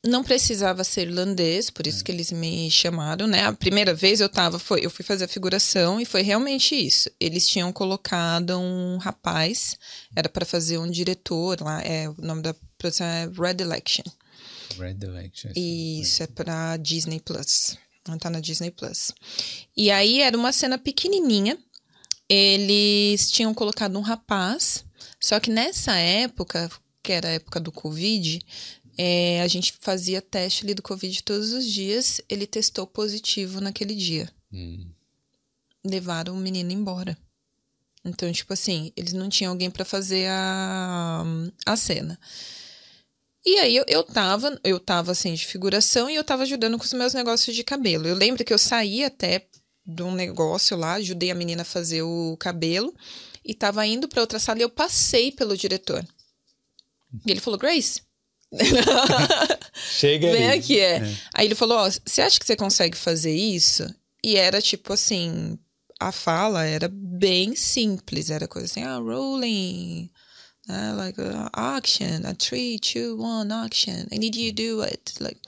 Não 0.05 0.25
precisava 0.25 0.83
ser 0.83 1.09
irlandês, 1.09 1.71
por 1.71 1.87
isso 1.87 2.01
é. 2.01 2.03
que 2.05 2.11
eles 2.11 2.33
me 2.33 2.69
chamaram, 2.71 3.29
né? 3.29 3.45
A 3.45 3.53
primeira 3.53 3.95
vez 3.95 4.21
eu 4.21 4.29
tava, 4.29 4.59
foi, 4.59 4.85
eu 4.85 4.91
fui 4.91 5.05
fazer 5.05 5.27
a 5.27 5.29
figuração 5.29 6.01
e 6.01 6.05
foi 6.05 6.23
realmente 6.23 6.75
isso. 6.75 7.09
Eles 7.21 7.47
tinham 7.47 7.73
colocado 7.73 8.59
um 8.59 8.97
rapaz, 8.97 9.77
era 10.17 10.29
para 10.29 10.45
fazer 10.45 10.79
um 10.79 10.91
diretor 10.91 11.61
lá, 11.61 11.81
é, 11.83 12.09
o 12.09 12.17
nome 12.19 12.43
da 12.43 12.53
produção 12.77 13.07
é 13.07 13.27
Red 13.27 13.63
Election. 13.63 14.03
Red 14.77 14.97
Election. 15.03 15.53
Isso, 15.55 16.23
é 16.25 16.27
para 16.27 16.77
Disney 16.79 17.21
Plus. 17.21 17.77
Tá 18.19 18.29
na 18.29 18.41
Disney 18.41 18.73
Plus. 18.73 19.13
E 19.77 19.89
aí 19.91 20.21
era 20.21 20.37
uma 20.37 20.53
cena 20.53 20.77
pequenininha. 20.77 21.57
Eles 22.29 23.31
tinham 23.31 23.55
colocado 23.55 23.97
um 23.97 24.03
rapaz, 24.03 24.85
só 25.21 25.39
que 25.39 25.51
nessa 25.51 25.95
época, 25.97 26.69
que 27.03 27.13
era 27.13 27.29
a 27.29 27.33
época 27.33 27.61
do 27.61 27.71
Covid, 27.71 28.41
é, 28.97 29.41
a 29.43 29.49
gente 29.49 29.75
fazia 29.81 30.21
teste 30.21 30.65
ali 30.65 30.75
do 30.75 30.83
Covid 30.83 31.23
todos 31.23 31.53
os 31.53 31.65
dias. 31.65 32.21
Ele 32.29 32.47
testou 32.47 32.87
positivo 32.87 33.61
naquele 33.61 33.95
dia. 33.95 34.31
Hum. 34.53 34.91
Levaram 35.85 36.35
o 36.35 36.39
menino 36.39 36.71
embora. 36.71 37.17
Então, 38.05 38.31
tipo 38.33 38.53
assim, 38.53 38.93
eles 38.97 39.13
não 39.13 39.29
tinham 39.29 39.53
alguém 39.53 39.71
para 39.71 39.85
fazer 39.85 40.29
a, 40.29 41.25
a 41.65 41.77
cena. 41.77 42.19
E 43.45 43.59
aí 43.59 43.77
eu, 43.77 43.85
eu 43.89 44.03
tava, 44.05 44.59
eu 44.63 44.79
tava 44.79 45.13
assim 45.13 45.35
de 45.35 45.47
figuração 45.47 46.09
e 46.09 46.15
eu 46.15 46.23
tava 46.23 46.43
ajudando 46.43 46.79
com 46.79 46.85
os 46.85 46.93
meus 46.93 47.15
negócios 47.15 47.55
de 47.55 47.65
cabelo. 47.65 48.07
Eu 48.07 48.15
lembro 48.15 48.45
que 48.45 48.53
eu 48.53 48.59
saí 48.59 49.05
até 49.05 49.47
de 49.85 50.03
um 50.03 50.13
negócio 50.13 50.77
lá, 50.77 50.95
ajudei 50.95 51.31
a 51.31 51.35
menina 51.35 51.63
a 51.63 51.65
fazer 51.65 52.03
o 52.03 52.37
cabelo 52.39 52.95
e 53.45 53.53
tava 53.53 53.85
indo 53.85 54.09
para 54.09 54.21
outra 54.21 54.39
sala 54.39 54.61
e 54.61 54.63
eu 54.63 54.71
passei 54.71 55.33
pelo 55.33 55.57
diretor. 55.57 56.07
E 57.27 57.31
ele 57.31 57.41
falou: 57.41 57.59
"Grace, 57.59 58.01
Chega 59.75 60.31
Vem 60.31 60.49
aí. 60.49 60.59
aqui, 60.59 60.79
é. 60.79 60.97
é. 60.97 61.17
Aí 61.35 61.47
ele 61.47 61.55
falou: 61.55 61.79
Ó, 61.79 61.91
você 62.05 62.23
acha 62.23 62.39
que 62.39 62.47
você 62.47 62.57
consegue 62.57 62.97
fazer 62.97 63.35
isso? 63.35 63.87
E 64.23 64.37
era 64.37 64.61
tipo 64.61 64.93
assim: 64.93 65.59
a 65.99 66.13
fala 66.13 66.65
era 66.65 66.89
bem 66.89 67.57
simples, 67.57 68.31
era 68.31 68.47
coisa 68.47 68.67
assim, 68.67 68.83
ah, 68.83 68.99
rolling, 68.99 70.11
Uh, 70.69 70.95
like 70.97 71.21
uh, 71.21 71.51
action, 71.53 72.25
a 72.25 72.35
three, 72.35 72.79
two, 72.79 73.19
one, 73.19 73.51
action. 73.51 74.07
I 74.13 74.19
need 74.19 74.37
you 74.37 74.53
to 74.53 74.63
do 74.63 74.83
it. 74.83 75.15
Like, 75.21 75.41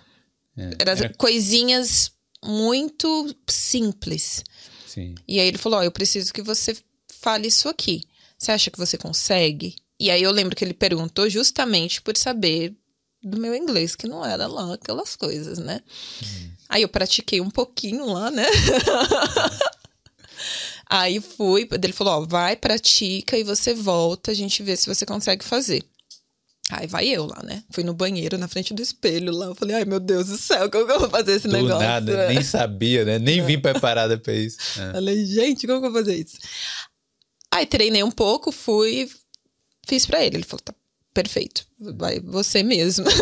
é, 0.56 0.70
era, 0.80 0.90
era 0.90 1.14
coisinhas 1.14 2.10
muito 2.44 3.34
simples. 3.48 4.42
Sim. 4.86 5.14
E 5.26 5.38
aí 5.38 5.46
ele 5.46 5.58
falou: 5.58 5.78
oh, 5.78 5.82
eu 5.84 5.92
preciso 5.92 6.32
que 6.32 6.42
você 6.42 6.76
fale 7.08 7.46
isso 7.46 7.68
aqui. 7.68 8.02
Você 8.36 8.50
acha 8.50 8.70
que 8.72 8.78
você 8.78 8.98
consegue? 8.98 9.76
E 10.00 10.10
aí 10.10 10.22
eu 10.22 10.32
lembro 10.32 10.56
que 10.56 10.64
ele 10.64 10.74
perguntou 10.74 11.30
justamente 11.30 12.02
por 12.02 12.16
saber 12.16 12.74
do 13.24 13.38
meu 13.38 13.54
inglês, 13.54 13.96
que 13.96 14.06
não 14.06 14.24
era 14.24 14.46
lá 14.46 14.74
aquelas 14.74 15.16
coisas, 15.16 15.58
né? 15.58 15.80
Uhum. 16.22 16.50
Aí 16.68 16.82
eu 16.82 16.88
pratiquei 16.88 17.40
um 17.40 17.50
pouquinho 17.50 18.06
lá, 18.06 18.30
né? 18.30 18.46
Aí 20.88 21.20
fui, 21.20 21.68
ele 21.70 21.92
falou: 21.92 22.22
ó, 22.22 22.26
vai, 22.26 22.56
pratica 22.56 23.36
e 23.36 23.42
você 23.42 23.74
volta, 23.74 24.30
a 24.30 24.34
gente 24.34 24.62
vê 24.62 24.76
se 24.76 24.86
você 24.86 25.06
consegue 25.06 25.44
fazer. 25.44 25.82
Aí 26.70 26.86
vai 26.86 27.06
eu 27.08 27.26
lá, 27.26 27.42
né? 27.42 27.62
Fui 27.70 27.84
no 27.84 27.92
banheiro, 27.92 28.38
na 28.38 28.48
frente 28.48 28.72
do 28.72 28.80
espelho 28.80 29.32
lá. 29.32 29.46
Eu 29.46 29.54
falei, 29.54 29.76
ai 29.76 29.84
meu 29.84 30.00
Deus 30.00 30.28
do 30.28 30.38
céu, 30.38 30.70
como 30.70 30.86
que 30.86 30.92
eu 30.92 31.00
vou 31.00 31.10
fazer 31.10 31.32
esse 31.32 31.46
do 31.46 31.52
negócio? 31.52 31.78
nada, 31.78 32.12
é. 32.12 32.28
nem 32.28 32.42
sabia, 32.42 33.04
né? 33.04 33.18
Nem 33.18 33.40
é. 33.40 33.42
vim 33.42 33.60
preparada 33.60 34.18
pra 34.18 34.32
isso. 34.32 34.58
É. 34.80 34.92
Falei, 34.92 35.24
gente, 35.26 35.66
como 35.66 35.80
que 35.80 35.86
eu 35.86 35.92
vou 35.92 36.00
fazer 36.00 36.16
isso? 36.16 36.36
Aí 37.50 37.66
treinei 37.66 38.02
um 38.02 38.10
pouco, 38.10 38.50
fui, 38.50 39.08
fiz 39.86 40.06
pra 40.06 40.24
ele. 40.24 40.38
Ele 40.38 40.44
falou, 40.44 40.62
tá 40.64 40.74
perfeito, 41.14 41.64
vai 41.96 42.20
você 42.20 42.62
mesmo. 42.62 43.06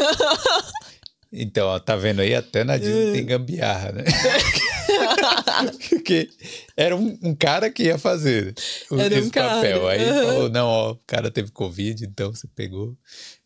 Então, 1.34 1.68
ó, 1.68 1.78
tá 1.78 1.96
vendo 1.96 2.20
aí? 2.20 2.34
Até 2.34 2.62
na 2.62 2.76
Disney 2.76 3.12
tem 3.12 3.24
gambiarra, 3.24 3.92
né? 3.92 4.04
Porque 5.88 6.28
era 6.76 6.94
um, 6.94 7.18
um, 7.22 7.34
cara 7.34 7.70
que 7.70 7.84
ia 7.84 7.96
fazer 7.96 8.54
o, 8.90 9.00
era 9.00 9.14
esse 9.16 9.28
um 9.28 9.30
papel. 9.30 9.88
Aí 9.88 10.10
uhum. 10.10 10.26
falou: 10.26 10.50
não, 10.50 10.66
ó, 10.66 10.90
o 10.92 11.00
cara 11.06 11.30
teve 11.30 11.50
Covid, 11.50 12.04
então 12.04 12.34
você 12.34 12.46
pegou. 12.54 12.94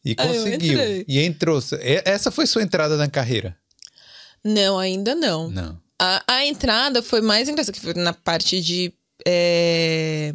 E 0.05 0.17
conseguiu. 0.17 0.81
E 1.07 1.21
entrou. 1.21 1.61
Essa 2.05 2.33
foi 2.33 2.47
sua 2.47 2.65
entrada 2.65 2.97
na 2.97 3.09
carreira? 3.09 3.57
Não, 4.45 4.79
ainda 4.79 5.15
não. 5.15 5.49
Não. 5.49 5.81
A, 6.01 6.23
a 6.27 6.45
entrada 6.45 7.03
foi 7.03 7.21
mais 7.21 7.49
engraçada, 7.49 7.79
que 7.79 7.85
foi 7.85 7.95
na 7.95 8.13
parte 8.13 8.61
de. 8.61 8.93
É... 9.25 10.33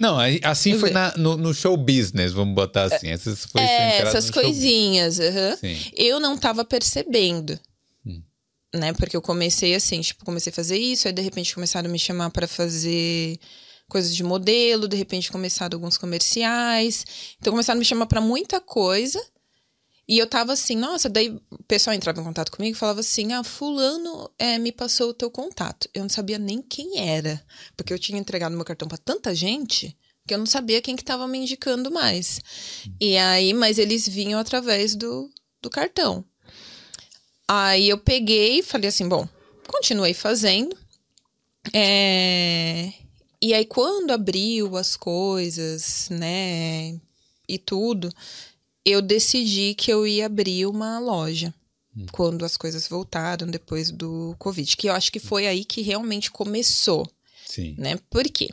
Não, 0.00 0.16
assim 0.42 0.78
foi 0.78 0.90
na, 0.90 1.16
no, 1.16 1.36
no, 1.36 1.54
show 1.54 1.76
business, 1.76 2.32
vamos 2.32 2.54
botar 2.54 2.84
assim. 2.84 3.08
Essas, 3.08 3.44
foi 3.44 3.60
é, 3.62 3.98
essas 3.98 4.28
coisinhas. 4.28 5.18
Uhum. 5.18 5.78
Eu 5.94 6.18
não 6.18 6.36
tava 6.36 6.64
percebendo 6.64 7.58
né? 8.74 8.92
Porque 8.92 9.16
eu 9.16 9.22
comecei 9.22 9.74
assim, 9.74 10.00
tipo, 10.00 10.24
comecei 10.24 10.50
a 10.50 10.54
fazer 10.54 10.76
isso, 10.76 11.06
aí 11.06 11.14
de 11.14 11.22
repente 11.22 11.54
começaram 11.54 11.88
a 11.88 11.92
me 11.92 11.98
chamar 11.98 12.30
para 12.30 12.48
fazer 12.48 13.38
coisas 13.88 14.14
de 14.14 14.24
modelo, 14.24 14.88
de 14.88 14.96
repente 14.96 15.30
começaram 15.30 15.76
alguns 15.76 15.96
comerciais. 15.96 17.04
Então 17.38 17.52
começaram 17.52 17.78
a 17.78 17.80
me 17.80 17.84
chamar 17.84 18.06
para 18.06 18.20
muita 18.20 18.60
coisa. 18.60 19.24
E 20.06 20.18
eu 20.18 20.26
tava 20.26 20.52
assim, 20.52 20.76
nossa, 20.76 21.08
daí 21.08 21.30
o 21.50 21.62
pessoal 21.64 21.94
entrava 21.94 22.20
em 22.20 22.24
contato 22.24 22.52
comigo 22.52 22.76
e 22.76 22.78
falava 22.78 23.00
assim: 23.00 23.32
ah, 23.32 23.42
Fulano 23.42 24.30
é, 24.38 24.58
me 24.58 24.70
passou 24.70 25.10
o 25.10 25.14
teu 25.14 25.30
contato. 25.30 25.88
Eu 25.94 26.02
não 26.02 26.10
sabia 26.10 26.38
nem 26.38 26.60
quem 26.60 26.98
era, 26.98 27.42
porque 27.76 27.92
eu 27.92 27.98
tinha 27.98 28.18
entregado 28.18 28.54
meu 28.54 28.64
cartão 28.64 28.86
para 28.86 28.98
tanta 28.98 29.34
gente 29.34 29.96
que 30.26 30.34
eu 30.34 30.38
não 30.38 30.46
sabia 30.46 30.80
quem 30.80 30.96
que 30.96 31.04
tava 31.04 31.28
me 31.28 31.38
indicando 31.38 31.90
mais. 31.90 32.40
E 33.00 33.16
aí, 33.16 33.52
mas 33.52 33.78
eles 33.78 34.08
vinham 34.08 34.40
através 34.40 34.94
do, 34.94 35.30
do 35.60 35.68
cartão. 35.68 36.24
Aí 37.46 37.88
eu 37.88 37.98
peguei 37.98 38.60
e 38.60 38.62
falei 38.62 38.88
assim, 38.88 39.06
bom, 39.06 39.28
continuei 39.66 40.14
fazendo. 40.14 40.76
É... 41.72 42.92
E 43.40 43.52
aí, 43.52 43.66
quando 43.66 44.12
abriu 44.12 44.76
as 44.76 44.96
coisas, 44.96 46.08
né, 46.10 46.98
e 47.46 47.58
tudo, 47.58 48.10
eu 48.84 49.00
decidi 49.00 49.74
que 49.74 49.92
eu 49.92 50.06
ia 50.06 50.26
abrir 50.26 50.66
uma 50.66 50.98
loja. 50.98 51.54
Hum. 51.96 52.06
Quando 52.12 52.44
as 52.44 52.56
coisas 52.56 52.88
voltaram 52.88 53.46
depois 53.46 53.90
do 53.90 54.34
Covid. 54.38 54.76
Que 54.76 54.88
eu 54.88 54.92
acho 54.92 55.10
que 55.10 55.20
foi 55.20 55.46
aí 55.46 55.64
que 55.64 55.80
realmente 55.80 56.30
começou. 56.30 57.08
Sim. 57.46 57.74
Né? 57.78 57.98
Por 58.10 58.24
quê? 58.24 58.50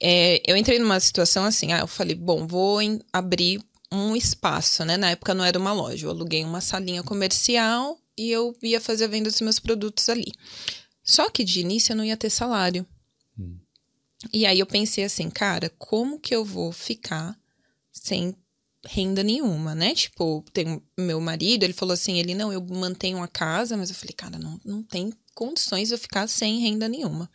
É, 0.00 0.42
eu 0.46 0.56
entrei 0.56 0.78
numa 0.78 1.00
situação 1.00 1.44
assim, 1.44 1.72
ah, 1.72 1.78
eu 1.78 1.86
falei, 1.86 2.14
bom, 2.14 2.46
vou 2.46 2.82
em, 2.82 3.00
abrir 3.12 3.62
um 3.90 4.14
espaço, 4.14 4.84
né? 4.84 4.96
Na 4.96 5.10
época 5.10 5.34
não 5.34 5.44
era 5.44 5.58
uma 5.58 5.72
loja, 5.72 6.06
eu 6.06 6.10
aluguei 6.10 6.44
uma 6.44 6.60
salinha 6.60 7.02
comercial 7.02 7.98
e 8.16 8.30
eu 8.30 8.54
ia 8.62 8.80
fazer 8.80 9.04
a 9.04 9.08
venda 9.08 9.30
dos 9.30 9.40
meus 9.40 9.58
produtos 9.58 10.08
ali. 10.08 10.32
Só 11.02 11.30
que 11.30 11.44
de 11.44 11.60
início 11.60 11.92
eu 11.92 11.96
não 11.96 12.04
ia 12.04 12.16
ter 12.16 12.30
salário. 12.30 12.86
Hum. 13.38 13.56
E 14.32 14.44
aí 14.44 14.58
eu 14.58 14.66
pensei 14.66 15.04
assim, 15.04 15.30
cara, 15.30 15.70
como 15.78 16.18
que 16.18 16.34
eu 16.34 16.44
vou 16.44 16.72
ficar 16.72 17.38
sem 17.92 18.34
renda 18.88 19.22
nenhuma, 19.22 19.74
né? 19.74 19.94
Tipo, 19.94 20.44
tem 20.52 20.82
meu 20.98 21.20
marido, 21.20 21.64
ele 21.64 21.72
falou 21.72 21.92
assim, 21.92 22.18
ele 22.18 22.34
não, 22.34 22.52
eu 22.52 22.64
mantenho 22.64 23.22
a 23.22 23.28
casa, 23.28 23.76
mas 23.76 23.90
eu 23.90 23.96
falei, 23.96 24.14
cara, 24.14 24.38
não, 24.38 24.60
não 24.64 24.82
tem 24.82 25.12
condições 25.34 25.88
de 25.88 25.94
eu 25.94 25.98
ficar 25.98 26.28
sem 26.28 26.60
renda 26.60 26.88
nenhuma. 26.88 27.30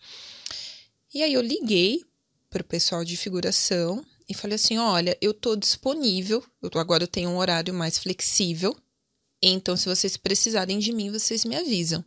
E 1.13 1.21
aí 1.21 1.33
eu 1.33 1.41
liguei 1.41 2.03
para 2.49 2.61
o 2.61 2.65
pessoal 2.65 3.03
de 3.03 3.15
figuração 3.15 4.03
e 4.27 4.33
falei 4.33 4.55
assim: 4.55 4.77
olha, 4.77 5.17
eu 5.21 5.33
tô 5.33 5.55
disponível, 5.55 6.43
eu 6.61 6.69
tô, 6.69 6.79
agora 6.79 7.03
eu 7.03 7.07
tenho 7.07 7.29
um 7.29 7.37
horário 7.37 7.73
mais 7.73 7.97
flexível, 7.97 8.75
então 9.41 9.75
se 9.75 9.87
vocês 9.87 10.17
precisarem 10.17 10.79
de 10.79 10.91
mim, 10.91 11.11
vocês 11.11 11.45
me 11.45 11.55
avisam. 11.55 12.03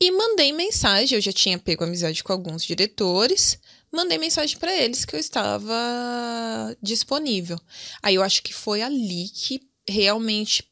E 0.00 0.10
mandei 0.10 0.52
mensagem, 0.52 1.16
eu 1.16 1.22
já 1.22 1.32
tinha 1.32 1.58
pego 1.58 1.84
amizade 1.84 2.22
com 2.22 2.32
alguns 2.32 2.64
diretores, 2.64 3.58
mandei 3.94 4.18
mensagem 4.18 4.58
para 4.58 4.74
eles 4.74 5.04
que 5.04 5.14
eu 5.14 5.20
estava 5.20 5.74
disponível. 6.82 7.58
Aí 8.02 8.14
eu 8.14 8.22
acho 8.22 8.42
que 8.42 8.52
foi 8.52 8.82
ali 8.82 9.28
que 9.28 9.60
realmente 9.88 10.64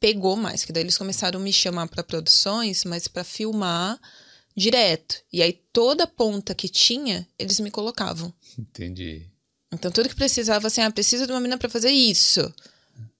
pegou 0.00 0.36
mais, 0.36 0.64
que 0.64 0.72
daí 0.72 0.82
eles 0.82 0.98
começaram 0.98 1.40
a 1.40 1.42
me 1.42 1.52
chamar 1.52 1.88
para 1.88 2.04
produções, 2.04 2.84
mas 2.84 3.08
para 3.08 3.24
filmar 3.24 3.98
direto. 4.56 5.22
E 5.32 5.42
aí 5.42 5.52
toda 5.72 6.06
ponta 6.06 6.54
que 6.54 6.68
tinha, 6.68 7.26
eles 7.38 7.60
me 7.60 7.70
colocavam. 7.70 8.32
Entendi. 8.58 9.28
Então 9.72 9.90
tudo 9.90 10.08
que 10.08 10.14
precisava, 10.14 10.66
assim, 10.68 10.80
ah, 10.80 10.90
precisa 10.90 11.26
de 11.26 11.32
uma 11.32 11.40
menina 11.40 11.58
para 11.58 11.68
fazer 11.68 11.90
isso. 11.90 12.52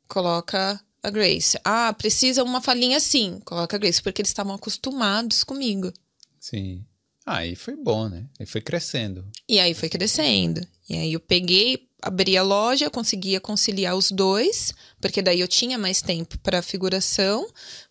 Coloca 0.09 0.81
a 1.03 1.11
Grace. 1.11 1.59
Ah, 1.65 1.93
precisa 1.93 2.43
uma 2.43 2.61
falinha 2.61 2.97
assim. 2.97 3.41
Coloca 3.45 3.77
a 3.77 3.79
Grace, 3.79 4.03
porque 4.03 4.23
eles 4.23 4.31
estavam 4.31 4.55
acostumados 4.55 5.45
comigo. 5.45 5.93
Sim. 6.41 6.85
Aí 7.27 7.55
ah, 7.55 7.57
foi 7.57 7.75
bom, 7.75 8.09
né? 8.09 8.25
E 8.39 8.47
foi 8.47 8.61
crescendo. 8.61 9.25
E 9.49 9.59
aí 9.59 9.75
foi 9.75 9.89
crescendo. 9.89 10.65
E 10.89 10.95
aí 10.95 11.13
eu 11.13 11.19
peguei, 11.21 11.89
abri 12.01 12.37
a 12.37 12.43
loja, 12.43 12.89
conseguia 12.89 13.41
conciliar 13.41 13.97
os 13.97 14.13
dois, 14.13 14.73
porque 15.01 15.21
daí 15.21 15.41
eu 15.41 15.49
tinha 15.49 15.77
mais 15.77 16.01
tempo 16.01 16.39
para 16.39 16.63
figuração, 16.63 17.45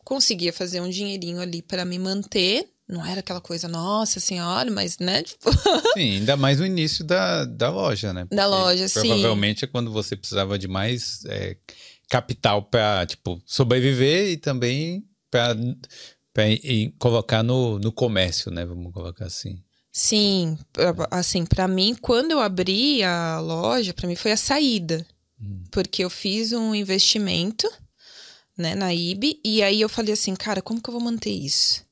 conseguia 0.06 0.54
fazer 0.54 0.80
um 0.80 0.90
dinheirinho 0.90 1.42
ali 1.42 1.62
para 1.62 1.84
me 1.84 2.00
manter 2.00 2.70
não 2.88 3.04
era 3.04 3.20
aquela 3.20 3.42
coisa, 3.42 3.68
nossa 3.68 4.20
senhora, 4.20 4.70
mas, 4.70 5.00
né? 5.00 5.24
Tipo... 5.26 5.52
Sim, 5.94 6.18
ainda 6.18 6.38
mais 6.38 6.60
no 6.60 6.66
início 6.66 7.04
da, 7.04 7.44
da 7.46 7.70
loja, 7.70 8.14
né? 8.14 8.22
Porque 8.26 8.36
da 8.36 8.46
loja, 8.46 8.88
sim. 8.88 9.08
Provavelmente 9.08 9.66
é 9.66 9.68
quando 9.68 9.92
você 9.92 10.16
precisava 10.16 10.58
de 10.58 10.68
mais 10.68 11.26
é, 11.26 11.58
capital 12.10 12.62
para, 12.62 13.06
tipo, 13.08 13.42
sobreviver 13.46 14.30
e 14.30 14.38
também 14.38 15.04
para 15.32 15.56
colocar 17.00 17.44
no, 17.44 17.80
no 17.80 17.92
comércio, 17.92 18.52
né? 18.52 18.66
Vamos 18.66 18.94
colocar 18.94 19.26
assim. 19.26 19.58
Sim, 19.92 20.58
assim, 21.10 21.46
para 21.46 21.68
mim, 21.68 21.96
quando 22.02 22.32
eu 22.32 22.40
abri 22.40 23.02
a 23.02 23.40
loja, 23.40 23.94
para 23.94 24.08
mim 24.08 24.16
foi 24.16 24.34
a 24.34 24.38
saída. 24.38 25.06
Hum. 25.42 25.64
Porque 25.72 26.04
eu 26.04 26.10
fiz 26.10 26.52
um 26.52 26.76
investimento, 26.76 27.70
né, 28.58 28.76
na 28.76 28.94
IB, 28.94 29.40
e 29.44 29.64
aí 29.64 29.80
eu 29.80 29.88
falei 29.88 30.14
assim, 30.14 30.36
cara, 30.36 30.62
como 30.62 30.82
que 30.82 30.90
eu 30.90 30.94
vou 30.94 31.02
manter 31.02 31.32
isso? 31.32 31.86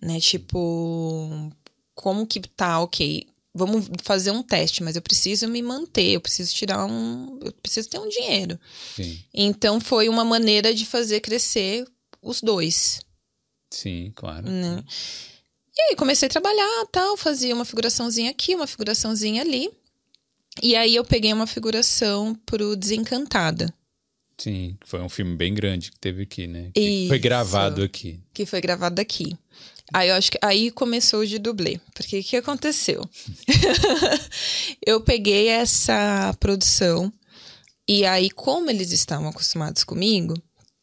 né? 0.00 0.20
Tipo, 0.20 1.50
como 1.94 2.26
que 2.26 2.40
tá, 2.40 2.80
ok, 2.80 3.26
vamos 3.54 3.88
fazer 4.02 4.30
um 4.30 4.42
teste, 4.42 4.82
mas 4.82 4.96
eu 4.96 5.02
preciso 5.02 5.48
me 5.48 5.62
manter, 5.62 6.12
eu 6.12 6.20
preciso 6.20 6.54
tirar 6.54 6.84
um. 6.86 7.38
Eu 7.42 7.52
preciso 7.52 7.88
ter 7.88 7.98
um 7.98 8.08
dinheiro. 8.08 8.58
Sim. 8.94 9.18
Então 9.34 9.80
foi 9.80 10.08
uma 10.08 10.24
maneira 10.24 10.74
de 10.74 10.86
fazer 10.86 11.20
crescer 11.20 11.84
os 12.22 12.40
dois. 12.40 13.00
Sim, 13.70 14.12
claro. 14.14 14.48
Né? 14.48 14.82
E 15.76 15.82
aí 15.82 15.96
comecei 15.96 16.26
a 16.26 16.30
trabalhar, 16.30 16.86
tal, 16.90 17.16
fazia 17.16 17.54
uma 17.54 17.64
figuraçãozinha 17.64 18.30
aqui, 18.30 18.54
uma 18.54 18.66
figuraçãozinha 18.66 19.42
ali. 19.42 19.70
E 20.62 20.74
aí 20.74 20.94
eu 20.94 21.04
peguei 21.04 21.32
uma 21.32 21.46
figuração 21.46 22.34
pro 22.44 22.76
Desencantada. 22.76 23.72
Sim, 24.36 24.76
foi 24.84 25.00
um 25.00 25.08
filme 25.08 25.36
bem 25.36 25.54
grande 25.54 25.90
que 25.90 25.98
teve 25.98 26.22
aqui, 26.22 26.46
né? 26.46 26.70
Que 26.74 26.80
Isso, 26.80 27.08
foi 27.08 27.18
gravado 27.18 27.82
aqui. 27.82 28.20
Que 28.32 28.46
foi 28.46 28.60
gravado 28.60 29.00
aqui. 29.00 29.36
Aí 29.92 30.08
eu 30.10 30.14
acho 30.14 30.30
que 30.30 30.38
aí 30.42 30.70
começou 30.70 31.20
o 31.20 31.26
de 31.26 31.38
dublê. 31.38 31.80
Porque 31.94 32.20
o 32.20 32.24
que 32.24 32.36
aconteceu? 32.36 33.08
eu 34.84 35.00
peguei 35.00 35.48
essa 35.48 36.34
produção 36.38 37.12
e 37.88 38.04
aí, 38.04 38.28
como 38.28 38.68
eles 38.68 38.92
estavam 38.92 39.28
acostumados 39.28 39.82
comigo, 39.82 40.34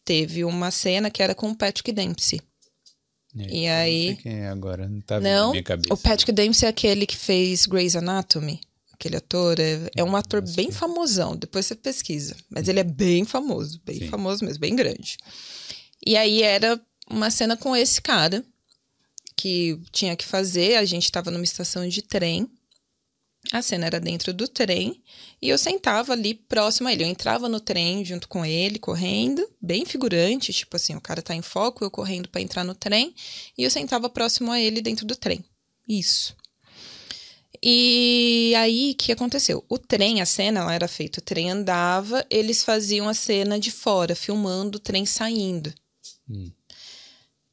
teve 0.03 0.43
uma 0.43 0.71
cena 0.71 1.11
que 1.11 1.21
era 1.21 1.35
com 1.35 1.51
o 1.51 1.55
Patrick 1.55 1.91
Dempsey. 1.91 2.41
É, 3.37 3.53
e 3.53 3.67
aí. 3.67 4.07
Não 4.07 4.15
sei 4.15 4.23
quem 4.23 4.39
é 4.41 4.47
agora, 4.47 4.87
não 4.87 5.01
tá 5.01 5.19
não, 5.19 5.47
na 5.47 5.51
minha 5.51 5.63
cabeça. 5.63 5.93
O 5.93 5.97
Patrick 5.97 6.31
Dempsey 6.31 6.67
é 6.67 6.69
aquele 6.69 7.05
que 7.05 7.17
fez 7.17 7.65
Grey's 7.65 7.95
Anatomy. 7.95 8.61
Aquele 8.93 9.17
ator 9.17 9.59
é, 9.59 9.89
é 9.95 10.03
um 10.03 10.15
ator 10.15 10.41
bem 10.55 10.71
famosão, 10.71 11.35
depois 11.35 11.65
você 11.65 11.75
pesquisa. 11.75 12.35
Mas 12.49 12.69
ele 12.69 12.79
é 12.79 12.83
bem 12.83 13.25
famoso, 13.25 13.81
bem 13.85 13.99
Sim. 13.99 14.07
famoso 14.07 14.45
mesmo, 14.45 14.59
bem 14.59 14.75
grande. 14.75 15.17
E 16.05 16.15
aí 16.15 16.41
era 16.41 16.79
uma 17.09 17.29
cena 17.29 17.57
com 17.57 17.75
esse 17.75 18.01
cara 18.01 18.43
que 19.35 19.79
tinha 19.91 20.15
que 20.15 20.25
fazer. 20.25 20.77
A 20.77 20.85
gente 20.85 21.03
estava 21.03 21.29
numa 21.29 21.43
estação 21.43 21.87
de 21.87 22.01
trem. 22.01 22.49
A 23.51 23.61
cena 23.61 23.85
era 23.85 23.99
dentro 23.99 24.33
do 24.33 24.47
trem 24.47 25.01
e 25.41 25.49
eu 25.49 25.57
sentava 25.57 26.13
ali 26.13 26.33
próximo 26.33 26.87
a 26.87 26.93
ele. 26.93 27.03
Eu 27.03 27.07
entrava 27.07 27.47
no 27.47 27.59
trem 27.59 28.03
junto 28.03 28.27
com 28.27 28.45
ele, 28.45 28.79
correndo, 28.79 29.47
bem 29.61 29.85
figurante, 29.85 30.51
tipo 30.51 30.75
assim, 30.75 30.95
o 30.95 31.01
cara 31.01 31.21
tá 31.21 31.35
em 31.35 31.41
foco, 31.41 31.83
eu 31.83 31.91
correndo 31.91 32.29
para 32.29 32.41
entrar 32.41 32.63
no 32.63 32.73
trem, 32.73 33.13
e 33.57 33.63
eu 33.63 33.69
sentava 33.69 34.09
próximo 34.09 34.51
a 34.51 34.59
ele 34.59 34.81
dentro 34.81 35.05
do 35.05 35.15
trem. 35.15 35.43
Isso. 35.87 36.35
E 37.61 38.53
aí, 38.57 38.91
o 38.91 38.95
que 38.95 39.11
aconteceu? 39.11 39.63
O 39.69 39.77
trem, 39.77 40.21
a 40.21 40.25
cena, 40.25 40.61
ela 40.61 40.73
era 40.73 40.87
feita, 40.87 41.19
o 41.19 41.23
trem 41.23 41.49
andava, 41.49 42.25
eles 42.29 42.63
faziam 42.63 43.07
a 43.07 43.13
cena 43.13 43.59
de 43.59 43.71
fora, 43.71 44.15
filmando 44.15 44.77
o 44.77 44.79
trem 44.81 45.05
saindo. 45.05 45.73
Hum. 46.29 46.51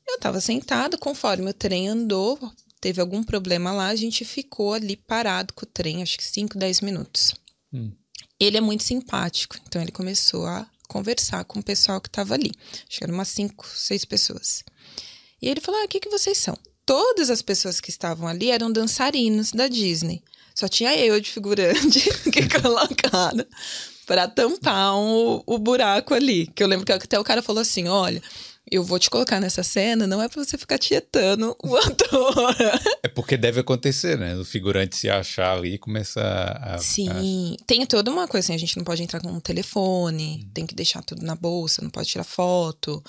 Eu 0.06 0.16
estava 0.16 0.40
sentada, 0.40 0.98
conforme 0.98 1.50
o 1.50 1.54
trem 1.54 1.88
andou, 1.88 2.38
teve 2.82 3.00
algum 3.00 3.22
problema 3.22 3.72
lá, 3.72 3.86
a 3.86 3.94
gente 3.94 4.24
ficou 4.24 4.74
ali 4.74 4.96
parado 4.96 5.54
com 5.54 5.64
o 5.64 5.68
trem, 5.68 6.02
acho 6.02 6.18
que 6.18 6.24
5, 6.24 6.58
10 6.58 6.80
minutos. 6.80 7.32
Hum. 7.72 7.92
Ele 8.38 8.58
é 8.58 8.60
muito 8.60 8.82
simpático, 8.82 9.56
então 9.64 9.80
ele 9.80 9.92
começou 9.92 10.44
a 10.46 10.66
conversar 10.88 11.44
com 11.44 11.60
o 11.60 11.62
pessoal 11.62 12.00
que 12.00 12.08
estava 12.08 12.34
ali. 12.34 12.50
Acho 12.88 12.98
que 12.98 13.04
eram 13.04 13.14
umas 13.14 13.28
5, 13.28 13.66
6 13.66 14.04
pessoas. 14.04 14.64
E 15.40 15.48
ele 15.48 15.60
falou: 15.60 15.80
Ah, 15.80 15.84
o 15.84 15.88
que, 15.88 16.00
que 16.00 16.10
vocês 16.10 16.36
são? 16.36 16.58
Todas 16.84 17.30
as 17.30 17.40
pessoas 17.40 17.80
que 17.80 17.88
estavam 17.88 18.26
ali 18.26 18.50
eram 18.50 18.70
dançarinos 18.70 19.52
da 19.52 19.68
Disney. 19.68 20.20
Só 20.52 20.66
tinha 20.66 20.94
eu 20.96 21.20
de 21.20 21.30
figurante 21.30 22.00
que 22.30 22.48
colocaram 22.60 23.46
para 24.06 24.26
tampar 24.26 24.96
um, 24.96 25.40
o 25.46 25.56
buraco 25.56 26.14
ali. 26.14 26.48
Que 26.48 26.64
eu 26.64 26.66
lembro 26.66 26.84
que 26.84 26.92
até 26.92 27.18
o 27.18 27.24
cara 27.24 27.42
falou 27.42 27.62
assim: 27.62 27.86
olha, 27.86 28.20
eu 28.72 28.82
vou 28.82 28.98
te 28.98 29.10
colocar 29.10 29.38
nessa 29.38 29.62
cena, 29.62 30.06
não 30.06 30.22
é 30.22 30.28
pra 30.28 30.42
você 30.42 30.56
ficar 30.56 30.78
tietando 30.78 31.54
o 31.62 31.76
ator. 31.76 32.56
É 33.02 33.08
porque 33.08 33.36
deve 33.36 33.60
acontecer, 33.60 34.18
né? 34.18 34.34
O 34.36 34.44
figurante 34.44 34.96
se 34.96 35.10
achar 35.10 35.56
ali 35.56 35.74
e 35.74 35.78
começar 35.78 36.58
a. 36.62 36.78
Sim, 36.78 37.56
a... 37.60 37.64
tem 37.66 37.84
toda 37.84 38.10
uma 38.10 38.26
coisa 38.26 38.46
assim: 38.46 38.54
a 38.54 38.58
gente 38.58 38.78
não 38.78 38.84
pode 38.84 39.02
entrar 39.02 39.20
com 39.20 39.28
um 39.28 39.40
telefone, 39.40 40.42
hum. 40.42 40.50
tem 40.54 40.66
que 40.66 40.74
deixar 40.74 41.02
tudo 41.02 41.22
na 41.22 41.34
bolsa, 41.34 41.82
não 41.82 41.90
pode 41.90 42.08
tirar 42.08 42.24
foto. 42.24 43.02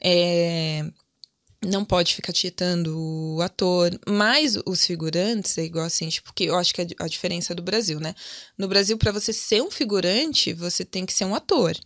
É 0.00 0.84
não 1.62 1.84
pode 1.84 2.14
ficar 2.14 2.32
tietando 2.32 2.98
o 2.98 3.42
ator, 3.42 3.90
mas 4.08 4.56
os 4.64 4.86
figurantes 4.86 5.58
é 5.58 5.64
igual 5.64 5.84
assim, 5.84 6.08
tipo, 6.08 6.32
que 6.32 6.44
eu 6.44 6.56
acho 6.56 6.72
que 6.72 6.80
é 6.80 6.86
a 6.98 7.06
diferença 7.06 7.54
do 7.54 7.62
Brasil, 7.62 8.00
né? 8.00 8.14
No 8.56 8.66
Brasil, 8.66 8.96
para 8.96 9.12
você 9.12 9.30
ser 9.30 9.60
um 9.60 9.70
figurante, 9.70 10.54
você 10.54 10.86
tem 10.86 11.04
que 11.04 11.12
ser 11.12 11.26
um 11.26 11.34
ator. 11.34 11.76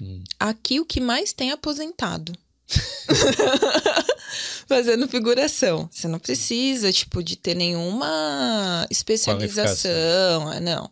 Hum. 0.00 0.22
Aqui, 0.38 0.78
o 0.78 0.84
que 0.84 1.00
mais 1.00 1.32
tem 1.32 1.50
é 1.50 1.52
aposentado. 1.54 2.34
Fazendo 4.66 5.08
figuração. 5.08 5.88
Você 5.90 6.08
não 6.08 6.18
precisa, 6.18 6.92
tipo, 6.92 7.22
de 7.22 7.36
ter 7.36 7.54
nenhuma 7.54 8.86
especialização. 8.90 10.52
É, 10.52 10.60
não. 10.60 10.90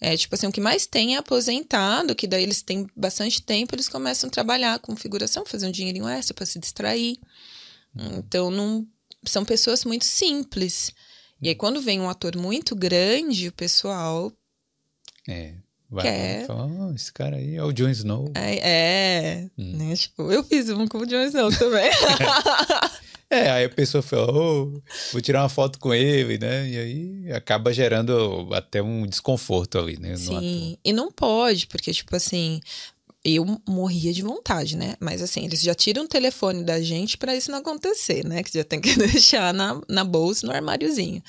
É, 0.00 0.16
tipo 0.16 0.34
assim, 0.34 0.46
o 0.46 0.52
que 0.52 0.60
mais 0.60 0.86
tem 0.86 1.16
é 1.16 1.18
aposentado, 1.18 2.14
que 2.14 2.28
daí 2.28 2.44
eles 2.44 2.62
têm 2.62 2.86
bastante 2.94 3.42
tempo, 3.42 3.74
eles 3.74 3.88
começam 3.88 4.28
a 4.28 4.30
trabalhar 4.30 4.78
com 4.78 4.94
figuração, 4.94 5.44
fazer 5.44 5.66
um 5.66 5.72
dinheirinho 5.72 6.08
extra 6.08 6.34
para 6.34 6.46
se 6.46 6.58
distrair. 6.58 7.18
Então, 8.16 8.50
não, 8.50 8.86
são 9.24 9.44
pessoas 9.44 9.84
muito 9.84 10.04
simples. 10.04 10.92
E 11.42 11.48
aí, 11.48 11.54
quando 11.54 11.80
vem 11.80 12.00
um 12.00 12.08
ator 12.08 12.36
muito 12.36 12.76
grande, 12.76 13.48
o 13.48 13.52
pessoal. 13.52 14.32
É. 15.28 15.54
Vai 15.90 16.04
Quer. 16.04 16.46
falar, 16.46 16.66
oh, 16.66 16.92
esse 16.94 17.10
cara 17.12 17.36
aí 17.36 17.56
é 17.56 17.62
o 17.64 17.72
Jon 17.72 17.88
Snow. 17.88 18.30
É, 18.34 18.58
é 18.58 19.50
Hum. 19.56 19.76
né? 19.76 19.96
Tipo, 19.96 20.30
eu 20.30 20.44
fiz 20.44 20.68
um 20.68 20.86
com 20.86 20.98
o 20.98 21.06
Jon 21.06 21.22
Snow 21.24 21.50
também. 21.56 21.90
É, 23.30 23.50
aí 23.50 23.64
a 23.66 23.68
pessoa 23.68 24.00
fala, 24.02 24.32
oh, 24.32 24.80
vou 25.12 25.20
tirar 25.20 25.42
uma 25.42 25.50
foto 25.50 25.78
com 25.78 25.92
ele, 25.92 26.38
né? 26.38 26.66
E 26.66 26.78
aí 26.78 27.32
acaba 27.34 27.74
gerando 27.74 28.48
até 28.54 28.80
um 28.82 29.06
desconforto 29.06 29.78
ali, 29.78 29.98
né? 29.98 30.16
Sim, 30.16 30.78
e 30.82 30.94
não 30.94 31.12
pode, 31.12 31.66
porque, 31.66 31.92
tipo 31.92 32.16
assim, 32.16 32.58
eu 33.22 33.44
morria 33.68 34.14
de 34.14 34.22
vontade, 34.22 34.78
né? 34.78 34.94
Mas 34.98 35.20
assim, 35.20 35.44
eles 35.44 35.60
já 35.60 35.74
tiram 35.74 36.04
o 36.04 36.08
telefone 36.08 36.64
da 36.64 36.80
gente 36.80 37.18
pra 37.18 37.36
isso 37.36 37.50
não 37.50 37.58
acontecer, 37.58 38.24
né? 38.24 38.42
Que 38.42 38.50
já 38.54 38.64
tem 38.64 38.80
que 38.80 38.94
deixar 38.96 39.52
na, 39.52 39.78
na 39.86 40.04
bolsa, 40.04 40.46
no 40.46 40.52
armáriozinho. 40.54 41.22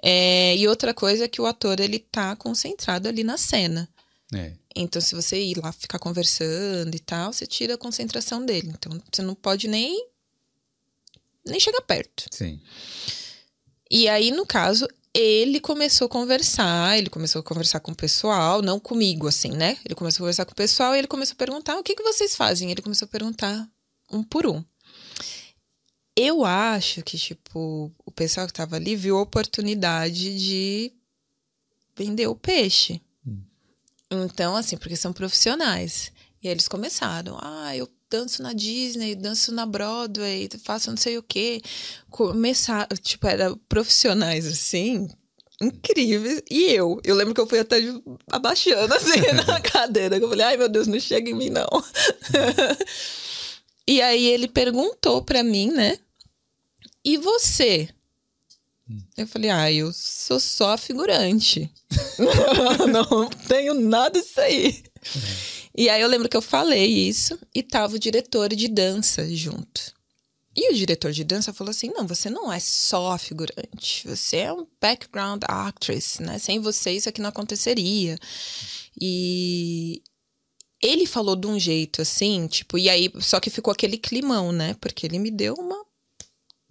É, 0.00 0.54
e 0.56 0.68
outra 0.68 0.94
coisa 0.94 1.24
é 1.24 1.28
que 1.28 1.40
o 1.40 1.46
ator, 1.46 1.80
ele 1.80 1.98
tá 1.98 2.36
concentrado 2.36 3.08
ali 3.08 3.24
na 3.24 3.36
cena. 3.36 3.88
É. 4.34 4.52
Então, 4.74 5.02
se 5.02 5.14
você 5.14 5.40
ir 5.40 5.58
lá 5.58 5.72
ficar 5.72 5.98
conversando 5.98 6.94
e 6.94 7.00
tal, 7.00 7.32
você 7.32 7.46
tira 7.46 7.74
a 7.74 7.78
concentração 7.78 8.44
dele. 8.44 8.72
Então, 8.72 9.00
você 9.12 9.22
não 9.22 9.34
pode 9.34 9.66
nem, 9.66 10.08
nem 11.44 11.58
chegar 11.58 11.82
perto. 11.82 12.26
Sim. 12.30 12.60
E 13.90 14.08
aí, 14.08 14.30
no 14.30 14.46
caso, 14.46 14.86
ele 15.12 15.58
começou 15.58 16.06
a 16.06 16.08
conversar, 16.08 16.96
ele 16.96 17.10
começou 17.10 17.40
a 17.40 17.42
conversar 17.42 17.80
com 17.80 17.90
o 17.90 17.96
pessoal, 17.96 18.62
não 18.62 18.78
comigo, 18.78 19.26
assim, 19.26 19.50
né? 19.50 19.76
Ele 19.84 19.94
começou 19.94 20.18
a 20.18 20.24
conversar 20.24 20.44
com 20.44 20.52
o 20.52 20.56
pessoal 20.56 20.94
e 20.94 20.98
ele 20.98 21.08
começou 21.08 21.34
a 21.34 21.36
perguntar: 21.36 21.76
o 21.76 21.82
que, 21.82 21.96
que 21.96 22.02
vocês 22.02 22.36
fazem? 22.36 22.70
Ele 22.70 22.82
começou 22.82 23.06
a 23.06 23.08
perguntar 23.08 23.68
um 24.10 24.22
por 24.22 24.46
um. 24.46 24.64
Eu 26.16 26.44
acho 26.44 27.02
que, 27.02 27.16
tipo, 27.16 27.92
o 28.04 28.10
pessoal 28.10 28.46
que 28.46 28.52
tava 28.52 28.76
ali 28.76 28.94
viu 28.94 29.16
a 29.16 29.22
oportunidade 29.22 30.38
de 30.38 30.92
vender 31.96 32.26
o 32.26 32.36
peixe. 32.36 33.00
Então, 34.10 34.56
assim, 34.56 34.76
porque 34.76 34.96
são 34.96 35.12
profissionais. 35.12 36.12
E 36.42 36.48
aí 36.48 36.54
eles 36.54 36.68
começaram: 36.68 37.38
ah, 37.40 37.76
eu 37.76 37.88
danço 38.10 38.42
na 38.42 38.52
Disney, 38.52 39.14
danço 39.14 39.52
na 39.52 39.64
Broadway, 39.64 40.48
faço 40.64 40.90
não 40.90 40.96
sei 40.96 41.16
o 41.16 41.22
quê. 41.22 41.62
Começar, 42.10 42.88
tipo, 43.00 43.26
era 43.26 43.54
profissionais 43.68 44.46
assim, 44.46 45.08
incríveis. 45.60 46.42
E 46.50 46.64
eu, 46.64 47.00
eu 47.04 47.14
lembro 47.14 47.34
que 47.34 47.40
eu 47.40 47.46
fui 47.46 47.60
até 47.60 47.78
abaixando 48.30 48.92
assim 48.94 49.20
na 49.46 49.58
cadeira. 49.60 50.16
Eu 50.16 50.28
falei, 50.28 50.46
ai 50.46 50.56
meu 50.56 50.68
Deus, 50.68 50.88
não 50.88 50.98
chega 50.98 51.30
em 51.30 51.34
mim, 51.34 51.50
não. 51.50 51.66
e 53.86 54.02
aí 54.02 54.26
ele 54.26 54.48
perguntou 54.48 55.22
pra 55.22 55.44
mim, 55.44 55.70
né? 55.70 55.98
E 57.04 57.16
você? 57.16 57.88
Eu 59.16 59.26
falei, 59.26 59.50
ah, 59.50 59.72
eu 59.72 59.92
sou 59.92 60.40
só 60.40 60.76
figurante. 60.76 61.70
não 62.90 63.28
tenho 63.48 63.74
nada 63.74 64.20
disso 64.20 64.40
aí. 64.40 64.82
E 65.76 65.88
aí 65.88 66.00
eu 66.00 66.08
lembro 66.08 66.28
que 66.28 66.36
eu 66.36 66.42
falei 66.42 66.86
isso 66.86 67.38
e 67.54 67.62
tava 67.62 67.96
o 67.96 67.98
diretor 67.98 68.54
de 68.54 68.68
dança 68.68 69.28
junto. 69.34 69.94
E 70.54 70.72
o 70.72 70.74
diretor 70.74 71.12
de 71.12 71.22
dança 71.22 71.52
falou 71.52 71.70
assim: 71.70 71.90
não, 71.94 72.06
você 72.06 72.28
não 72.28 72.52
é 72.52 72.58
só 72.58 73.16
figurante, 73.16 74.06
você 74.06 74.38
é 74.38 74.52
um 74.52 74.66
background 74.80 75.42
actress, 75.46 76.20
né? 76.20 76.38
Sem 76.38 76.58
você 76.58 76.90
isso 76.90 77.08
aqui 77.08 77.20
não 77.20 77.28
aconteceria. 77.28 78.18
E 79.00 80.02
ele 80.82 81.06
falou 81.06 81.36
de 81.36 81.46
um 81.46 81.58
jeito 81.58 82.02
assim, 82.02 82.46
tipo, 82.46 82.78
e 82.78 82.88
aí, 82.88 83.12
só 83.20 83.38
que 83.38 83.50
ficou 83.50 83.72
aquele 83.72 83.98
climão, 83.98 84.50
né? 84.50 84.74
Porque 84.80 85.06
ele 85.06 85.18
me 85.18 85.30
deu 85.30 85.54
uma. 85.54 85.84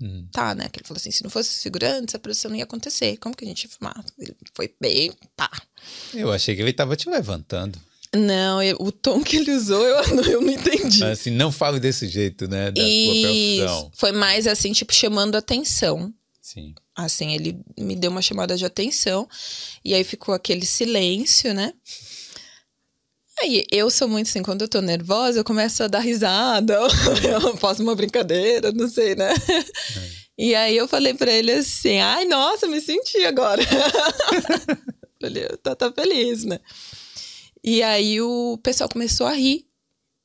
Hum. 0.01 0.25
Tá, 0.31 0.55
né? 0.55 0.69
Que 0.69 0.79
ele 0.79 0.87
falou 0.87 0.97
assim: 0.97 1.11
se 1.11 1.23
não 1.23 1.29
fosse 1.29 1.61
figurante, 1.61 2.11
essa 2.11 2.19
produção 2.19 2.49
não 2.51 2.57
ia 2.57 2.63
acontecer. 2.63 3.17
Como 3.17 3.35
que 3.35 3.43
a 3.43 3.47
gente 3.47 3.63
ia 3.63 3.69
filmar? 3.69 4.05
Ele 4.17 4.35
foi 4.53 4.73
bem. 4.79 5.11
Tá. 5.35 5.49
Eu 6.13 6.31
achei 6.31 6.55
que 6.55 6.61
ele 6.61 6.71
tava 6.73 6.95
te 6.95 7.09
levantando. 7.09 7.77
Não, 8.15 8.61
eu- 8.63 8.77
o 8.79 8.91
tom 8.91 9.21
que 9.23 9.35
ele 9.37 9.51
usou 9.51 9.85
eu, 9.85 10.03
eu 10.25 10.41
não 10.41 10.49
entendi. 10.51 10.99
Mas 11.01 11.19
assim, 11.19 11.29
não 11.31 11.51
fale 11.51 11.79
desse 11.79 12.07
jeito, 12.07 12.47
né? 12.47 12.71
Da 12.71 12.81
sua 12.81 12.89
Isso. 12.89 13.21
profissão. 13.21 13.91
Foi 13.95 14.11
mais 14.11 14.47
assim, 14.47 14.71
tipo, 14.71 14.93
chamando 14.93 15.35
atenção. 15.35 16.11
Sim. 16.41 16.73
Assim, 16.95 17.33
ele 17.35 17.59
me 17.77 17.95
deu 17.95 18.09
uma 18.09 18.21
chamada 18.21 18.57
de 18.57 18.65
atenção. 18.65 19.29
E 19.85 19.93
aí 19.93 20.03
ficou 20.03 20.33
aquele 20.33 20.65
silêncio, 20.65 21.53
né? 21.53 21.71
Aí 23.41 23.65
eu 23.71 23.89
sou 23.89 24.07
muito 24.07 24.27
assim, 24.27 24.43
quando 24.43 24.63
eu 24.63 24.67
tô 24.67 24.81
nervosa, 24.81 25.39
eu 25.39 25.43
começo 25.43 25.81
a 25.83 25.87
dar 25.87 25.99
risada, 25.99 26.73
eu 27.23 27.55
faço 27.57 27.81
uma 27.81 27.95
brincadeira, 27.95 28.71
não 28.71 28.87
sei, 28.89 29.15
né? 29.15 29.29
E 30.37 30.53
aí 30.55 30.75
eu 30.75 30.87
falei 30.87 31.13
pra 31.13 31.31
ele 31.31 31.51
assim: 31.51 31.99
ai, 31.99 32.25
nossa, 32.25 32.67
me 32.67 32.79
senti 32.81 33.23
agora. 33.25 33.61
Falei, 35.21 35.47
tá, 35.61 35.75
tá 35.75 35.91
feliz, 35.91 36.45
né? 36.45 36.59
E 37.63 37.83
aí 37.83 38.21
o 38.21 38.57
pessoal 38.63 38.89
começou 38.89 39.27
a 39.27 39.33
rir, 39.33 39.65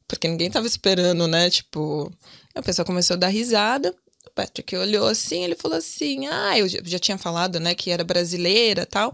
porque 0.06 0.28
ninguém 0.28 0.50
tava 0.50 0.66
esperando, 0.68 1.26
né? 1.26 1.50
Tipo, 1.50 2.12
o 2.56 2.62
pessoal 2.62 2.86
começou 2.86 3.14
a 3.14 3.18
dar 3.18 3.28
risada. 3.28 3.92
O 4.26 4.30
Patrick 4.30 4.74
olhou 4.76 5.06
assim, 5.08 5.42
ele 5.42 5.56
falou 5.56 5.76
assim: 5.78 6.26
Ah, 6.28 6.56
eu 6.58 6.68
já- 6.68 6.98
tinha 7.00 7.18
falado, 7.18 7.58
né, 7.58 7.74
que 7.74 7.90
era 7.90 8.04
brasileira 8.04 8.82
e 8.82 8.86
tal. 8.86 9.12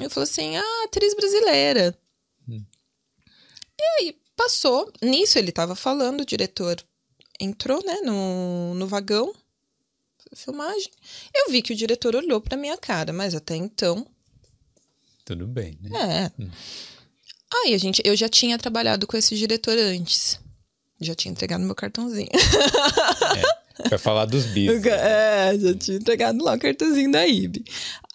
Ele 0.00 0.08
falou 0.08 0.24
assim: 0.24 0.56
Ah, 0.56 0.84
atriz 0.86 1.14
brasileira. 1.14 1.94
E 3.80 3.82
aí 4.00 4.16
passou. 4.36 4.92
Nisso 5.02 5.38
ele 5.38 5.52
tava 5.52 5.74
falando, 5.74 6.20
o 6.20 6.26
diretor 6.26 6.82
entrou, 7.40 7.84
né, 7.84 8.00
no, 8.04 8.74
no 8.74 8.86
vagão, 8.86 9.32
filmagem. 10.34 10.90
Eu 11.34 11.50
vi 11.50 11.62
que 11.62 11.72
o 11.72 11.76
diretor 11.76 12.14
olhou 12.16 12.40
pra 12.40 12.56
minha 12.56 12.76
cara, 12.76 13.12
mas 13.12 13.34
até 13.34 13.54
então 13.56 14.06
Tudo 15.24 15.46
bem, 15.46 15.78
né? 15.80 16.30
é. 16.40 16.44
Aí 17.64 17.74
a 17.74 17.78
gente, 17.78 18.02
eu 18.04 18.14
já 18.14 18.28
tinha 18.28 18.58
trabalhado 18.58 19.06
com 19.06 19.16
esse 19.16 19.34
diretor 19.36 19.78
antes. 19.78 20.38
Já 21.00 21.14
tinha 21.14 21.32
entregado 21.32 21.64
meu 21.64 21.74
cartãozinho. 21.74 22.28
Pra 23.88 23.98
falar 23.98 24.24
dos 24.26 24.44
bis. 24.52 24.84
É, 24.84 25.56
já 25.58 25.74
tinha 25.74 25.96
entregado 25.96 26.42
lá 26.44 26.54
o 26.54 26.58
cartãozinho 26.58 27.10
da 27.10 27.26
IB. 27.26 27.64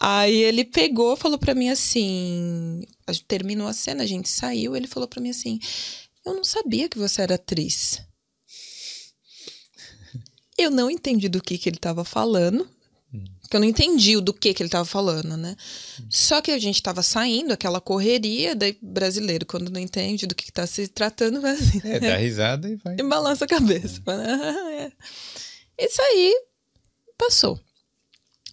Aí 0.06 0.36
ele 0.36 0.66
pegou, 0.66 1.16
falou 1.16 1.38
pra 1.38 1.56
mim 1.56 1.70
assim, 1.70 2.84
terminou 3.26 3.68
a 3.68 3.74
cena, 3.74 4.04
a 4.04 4.06
gente 4.06 4.28
saiu, 4.28 4.76
ele 4.76 4.86
falou 4.88 5.08
pra 5.08 5.22
mim 5.22 5.30
assim: 5.30 5.60
"Eu 6.26 6.34
não 6.36 6.44
sabia 6.44 6.90
que 6.90 6.98
você 6.98 7.22
era 7.22 7.36
atriz". 7.36 8.02
Eu 10.58 10.70
não 10.70 10.90
entendi 10.92 11.28
do 11.30 11.42
que 11.42 11.58
que 11.58 11.70
ele 11.70 11.78
tava 11.78 12.04
falando. 12.04 12.70
Que 13.50 13.56
eu 13.58 13.60
não 13.62 13.68
entendi 13.68 14.18
o 14.18 14.22
do 14.22 14.34
que 14.34 14.54
que 14.54 14.64
ele 14.64 14.70
tava 14.70 14.86
falando, 14.86 15.38
né? 15.38 15.56
Só 16.10 16.42
que 16.42 16.50
a 16.52 16.58
gente 16.58 16.82
tava 16.82 17.04
saindo, 17.04 17.52
aquela 17.54 17.80
correria, 17.80 18.56
daí 18.56 18.76
brasileiro, 18.82 19.46
quando 19.46 19.70
não 19.70 19.80
entende 19.80 20.26
do 20.26 20.34
que, 20.34 20.46
que 20.46 20.52
tá 20.52 20.66
se 20.66 20.88
tratando, 20.88 21.40
vai 21.40 21.52
assim, 21.54 21.80
É, 21.84 22.00
dá 22.00 22.16
risada 22.18 22.68
e 22.70 22.76
vai. 22.76 22.96
e 23.00 23.04
balança 23.04 23.46
a 23.46 23.48
cabeça. 23.48 24.02
Fala, 24.04 24.24
"Ah, 24.26 24.72
é." 24.74 24.92
Isso 25.78 26.02
aí 26.02 26.34
passou. 27.18 27.60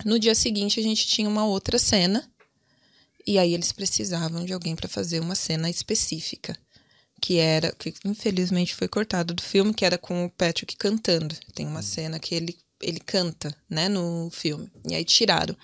No 0.05 0.19
dia 0.19 0.35
seguinte, 0.35 0.81
a 0.81 0.83
gente 0.83 1.07
tinha 1.07 1.29
uma 1.29 1.45
outra 1.45 1.79
cena. 1.79 2.29
E 3.27 3.39
aí 3.39 3.53
eles 3.55 3.71
precisavam 3.73 4.45
de 4.45 4.53
alguém 4.53 4.75
para 4.75 4.89
fazer 4.89 5.21
uma 5.21 5.35
cena 5.35 5.69
específica. 5.71 6.57
Que 7.21 7.37
era, 7.37 7.71
que 7.73 7.93
infelizmente 8.05 8.75
foi 8.75 8.89
cortado 8.89 9.35
do 9.35 9.43
filme, 9.43 9.75
que 9.75 9.85
era 9.85 9.99
com 9.99 10.25
o 10.25 10.31
Patrick 10.31 10.75
cantando. 10.77 11.35
Tem 11.55 11.67
uma 11.67 11.83
cena 11.83 12.19
que 12.19 12.35
ele, 12.35 12.57
ele 12.81 12.99
canta, 13.01 13.55
né, 13.69 13.89
no 13.91 14.31
filme. 14.33 14.71
E 14.89 14.95
aí 14.95 15.05
tiraram. 15.05 15.55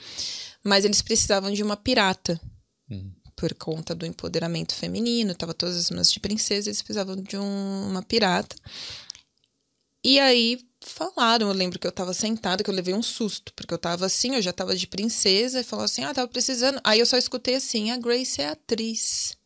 Mas 0.63 0.85
eles 0.85 1.01
precisavam 1.01 1.51
de 1.53 1.63
uma 1.63 1.77
pirata 1.77 2.39
por 3.35 3.53
conta 3.55 3.95
do 3.95 4.07
empoderamento 4.07 4.75
feminino, 4.75 5.35
tava 5.35 5.53
todas 5.55 5.77
as 5.77 5.91
meninas 5.91 6.11
de 6.13 6.21
princesa, 6.21 6.69
eles 6.69 6.81
precisavam 6.83 7.17
de 7.17 7.37
um- 7.37 7.89
uma 7.91 8.03
pirata. 8.03 8.55
E 10.07 10.21
aí 10.21 10.65
falaram, 10.81 11.49
eu 11.49 11.53
lembro 11.53 11.81
que 11.81 11.87
eu 11.87 11.91
tava 11.91 12.15
sentada, 12.15 12.63
que 12.63 12.71
eu 12.71 12.75
levei 12.75 12.95
um 12.95 13.03
susto, 13.03 13.53
porque 13.55 13.75
eu 13.75 13.79
tava 13.79 14.07
assim, 14.07 14.37
eu 14.37 14.41
já 14.41 14.53
tava 14.53 14.77
de 14.77 14.87
princesa, 14.87 15.61
e 15.61 15.65
falou 15.65 15.85
assim: 15.85 16.05
"Ah, 16.05 16.15
tava 16.15 16.29
precisando". 16.29 16.81
Aí 16.85 17.01
eu 17.01 17.07
só 17.07 17.17
escutei 17.17 17.57
assim: 17.57 17.91
"A 17.91 17.97
Grace 17.97 18.41
é 18.41 18.51
atriz". 18.51 19.37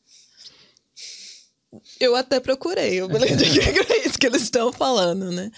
Eu 1.98 2.14
até 2.14 2.38
procurei, 2.40 3.00
eu 3.00 3.08
falei 3.08 3.34
de 3.34 3.44
que 3.48 3.72
Grace 3.72 4.18
que 4.18 4.26
eles 4.26 4.42
estão 4.42 4.70
falando, 4.70 5.32
né? 5.32 5.50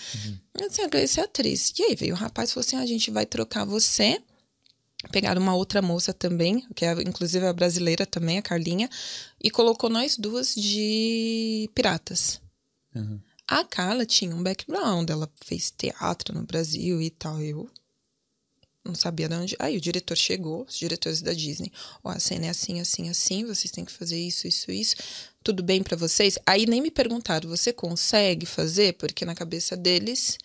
Eu 0.60 0.68
disse, 0.68 0.82
a 0.82 0.86
Grace 0.86 1.18
é 1.18 1.24
atriz. 1.24 1.72
E 1.76 1.82
aí 1.82 1.96
veio 1.96 2.14
o 2.14 2.16
rapaz 2.16 2.50
e 2.50 2.52
falou 2.52 2.64
assim: 2.64 2.76
"Ah, 2.76 2.82
a 2.82 2.86
gente 2.86 3.10
vai 3.10 3.26
trocar 3.26 3.64
você 3.64 4.22
Pegaram 5.10 5.42
uma 5.42 5.56
outra 5.56 5.82
moça 5.82 6.12
também, 6.14 6.64
que 6.76 6.84
é 6.84 6.92
inclusive 7.02 7.44
a 7.44 7.52
brasileira 7.52 8.06
também, 8.06 8.38
a 8.38 8.42
Carlinha, 8.42 8.88
e 9.42 9.50
colocou 9.50 9.90
nós 9.90 10.16
duas 10.16 10.54
de 10.54 11.68
piratas. 11.74 12.40
Uhum. 12.94 13.18
A 13.52 13.64
Carla 13.64 14.06
tinha 14.06 14.34
um 14.34 14.42
background, 14.42 15.10
ela 15.10 15.30
fez 15.44 15.70
teatro 15.70 16.34
no 16.34 16.42
Brasil 16.42 17.02
e 17.02 17.10
tal. 17.10 17.38
Eu 17.38 17.68
não 18.82 18.94
sabia 18.94 19.28
de 19.28 19.34
onde. 19.34 19.56
Aí 19.58 19.76
o 19.76 19.80
diretor 19.80 20.16
chegou, 20.16 20.64
os 20.66 20.78
diretores 20.78 21.20
da 21.20 21.34
Disney. 21.34 21.70
Ó, 22.02 22.08
a 22.08 22.18
cena 22.18 22.46
é 22.46 22.48
assim, 22.48 22.80
assim, 22.80 23.10
assim, 23.10 23.44
vocês 23.44 23.70
têm 23.70 23.84
que 23.84 23.92
fazer 23.92 24.18
isso, 24.18 24.48
isso, 24.48 24.72
isso. 24.72 24.96
Tudo 25.44 25.62
bem 25.62 25.82
pra 25.82 25.98
vocês? 25.98 26.38
Aí 26.46 26.64
nem 26.64 26.80
me 26.80 26.90
perguntaram, 26.90 27.46
você 27.46 27.74
consegue 27.74 28.46
fazer? 28.46 28.94
Porque 28.94 29.22
na 29.26 29.34
cabeça 29.34 29.76
deles. 29.76 30.38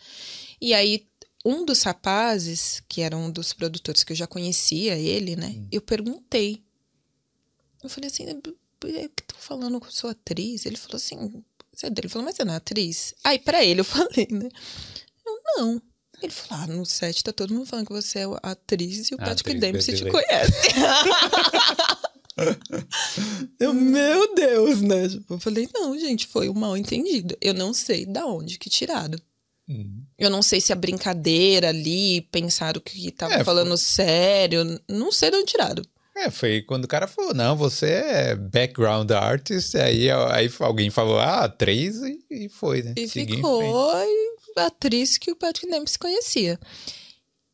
E 0.59 0.73
aí 0.73 1.07
um 1.45 1.63
dos 1.63 1.83
rapazes, 1.83 2.83
que 2.89 2.99
era 2.99 3.15
um 3.15 3.31
dos 3.31 3.53
produtores 3.53 4.03
que 4.03 4.11
eu 4.11 4.17
já 4.17 4.27
conhecia 4.27 4.97
ele, 4.97 5.37
né? 5.37 5.55
Hum. 5.55 5.67
Eu 5.71 5.81
perguntei. 5.81 6.61
Eu 7.81 7.89
falei 7.89 8.09
assim, 8.09 8.25
por 8.41 8.89
que 8.89 9.23
tô 9.25 9.35
falando 9.37 9.79
com 9.79 9.89
sua 9.89 10.11
atriz? 10.11 10.65
Ele 10.65 10.75
falou 10.75 10.97
assim, 10.97 11.41
você 11.77 11.85
é 11.85 11.89
dele? 11.89 12.05
Ele 12.07 12.09
falou, 12.09 12.25
mas 12.25 12.35
você 12.35 12.43
não 12.43 12.53
é 12.53 12.57
atriz? 12.57 13.13
Aí, 13.23 13.37
pra 13.37 13.63
ele, 13.63 13.81
eu 13.81 13.85
falei, 13.85 14.27
né? 14.31 14.49
Eu, 15.25 15.39
não. 15.55 15.81
Ele 16.21 16.31
falou, 16.31 16.63
ah, 16.63 16.67
no 16.67 16.85
set 16.85 17.23
tá 17.23 17.31
todo 17.31 17.53
mundo 17.53 17.67
falando 17.67 17.85
que 17.85 17.93
você 17.93 18.19
é 18.19 18.25
atriz 18.41 19.11
e 19.11 19.13
o 19.13 19.17
Patrick 19.17 19.53
Dempsey 19.59 19.95
te 19.95 20.09
conhece. 20.09 20.69
eu, 23.59 23.71
meu 23.71 24.33
Deus, 24.33 24.81
né? 24.81 25.07
Tipo, 25.07 25.35
eu 25.35 25.39
falei, 25.39 25.69
não, 25.71 25.97
gente, 25.99 26.25
foi 26.25 26.49
um 26.49 26.55
mal 26.55 26.75
entendido. 26.75 27.37
Eu 27.39 27.53
não 27.53 27.71
sei 27.71 28.07
da 28.07 28.25
onde 28.25 28.57
que 28.57 28.67
tiraram. 28.67 29.19
Uhum. 29.69 30.03
Eu 30.17 30.31
não 30.31 30.41
sei 30.41 30.59
se 30.59 30.73
a 30.73 30.75
brincadeira 30.75 31.69
ali, 31.69 32.21
pensaram 32.31 32.81
que 32.81 33.11
tava 33.11 33.35
é, 33.35 33.43
falando 33.43 33.69
foi... 33.69 33.77
sério. 33.77 34.81
Não 34.89 35.11
sei 35.11 35.29
de 35.29 35.37
onde 35.37 35.51
tiraram. 35.51 35.83
É, 36.17 36.31
foi 36.31 36.63
quando 36.63 36.85
o 36.85 36.87
cara 36.87 37.07
falou, 37.07 37.33
não, 37.33 37.55
você 37.55 37.85
é 37.85 38.35
background 38.35 39.11
artist, 39.11 39.77
aí, 39.77 40.09
aí 40.09 40.51
alguém 40.59 40.89
falou, 40.89 41.19
ah, 41.19 41.43
atriz, 41.43 41.97
e, 41.97 42.19
e 42.29 42.49
foi, 42.49 42.81
né? 42.81 42.93
E 42.97 43.07
Segui 43.07 43.35
ficou 43.35 43.91
a 44.57 44.65
atriz 44.65 45.17
que 45.17 45.31
o 45.31 45.35
Patrick 45.35 45.69
Dempsey 45.69 45.99
conhecia. 45.99 46.59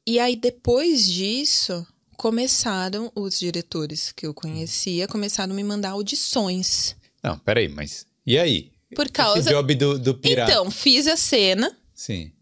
E 0.08 0.18
aí, 0.18 0.38
depois 0.38 1.06
disso, 1.06 1.86
começaram 2.18 3.12
os 3.14 3.38
diretores 3.38 4.12
que 4.14 4.26
eu 4.26 4.34
conhecia, 4.34 5.08
começaram 5.08 5.52
a 5.52 5.56
me 5.56 5.64
mandar 5.64 5.92
audições. 5.92 6.96
Não, 7.22 7.38
peraí, 7.38 7.68
mas 7.68 8.06
e 8.26 8.38
aí? 8.38 8.72
Por 8.96 9.10
causa... 9.10 9.40
Esse 9.40 9.50
job 9.50 9.76
do, 9.76 10.00
do 10.00 10.16
pirata. 10.16 10.52
Então, 10.52 10.72
fiz 10.72 11.08
a 11.08 11.18
cena. 11.18 11.76
Sim 11.94 12.33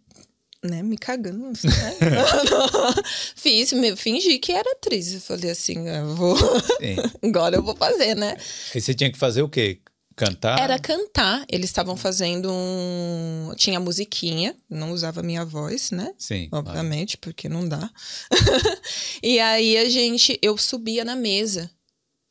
né, 0.64 0.84
me 0.84 0.98
cagando. 0.98 1.48
Né? 1.48 1.54
Fiz, 3.36 3.74
me, 3.74 3.96
fingi 3.96 4.38
que 4.38 4.52
era 4.52 4.72
atriz. 4.72 5.14
Eu 5.14 5.22
falei 5.22 5.52
assim, 5.52 5.88
eu 5.88 6.16
vou. 6.16 6.38
Agora 7.24 7.56
eu 7.56 7.64
vou 7.64 7.76
fazer, 7.76 8.16
né? 8.16 8.38
E 8.74 8.80
você 8.80 8.94
tinha 8.94 9.12
que 9.12 9.18
fazer 9.18 9.42
o 9.42 9.50
quê? 9.50 9.80
Cantar? 10.16 10.60
Era 10.60 10.78
cantar. 10.78 11.46
Eles 11.50 11.70
estavam 11.70 11.96
fazendo 11.96 12.52
um. 12.52 13.54
Tinha 13.56 13.80
musiquinha, 13.80 14.56
não 14.70 14.92
usava 14.92 15.24
minha 15.24 15.44
voz, 15.44 15.90
né? 15.90 16.14
Sim. 16.18 16.48
Obviamente, 16.52 17.18
claro. 17.18 17.34
porque 17.34 17.50
não 17.50 17.68
dá. 17.68 17.90
e 19.24 19.40
aí 19.40 19.78
a 19.78 19.90
gente. 19.90 20.38
Eu 20.42 20.58
subia 20.58 21.04
na 21.04 21.16
mesa 21.16 21.72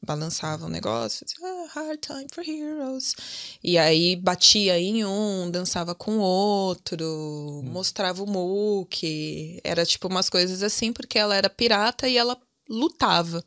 balançava 0.03 0.65
o 0.65 0.67
um 0.67 0.71
negócio, 0.71 1.27
dizia, 1.27 1.47
ah, 1.47 1.67
hard 1.75 2.01
time 2.01 2.27
for 2.33 2.47
heroes. 2.47 3.15
E 3.63 3.77
aí 3.77 4.17
batia 4.17 4.79
em 4.79 5.05
um, 5.05 5.51
dançava 5.51 5.95
com 5.95 6.19
o 6.19 6.21
outro, 6.21 7.05
hum. 7.05 7.63
mostrava 7.71 8.23
o 8.23 8.27
muque. 8.27 9.61
Era 9.63 9.85
tipo 9.85 10.09
umas 10.09 10.31
coisas 10.31 10.63
assim, 10.63 10.93
porque 10.93 11.19
ela 11.19 11.37
era 11.37 11.51
pirata 11.51 12.09
e 12.09 12.17
ela 12.17 12.39
lutava. 12.69 13.45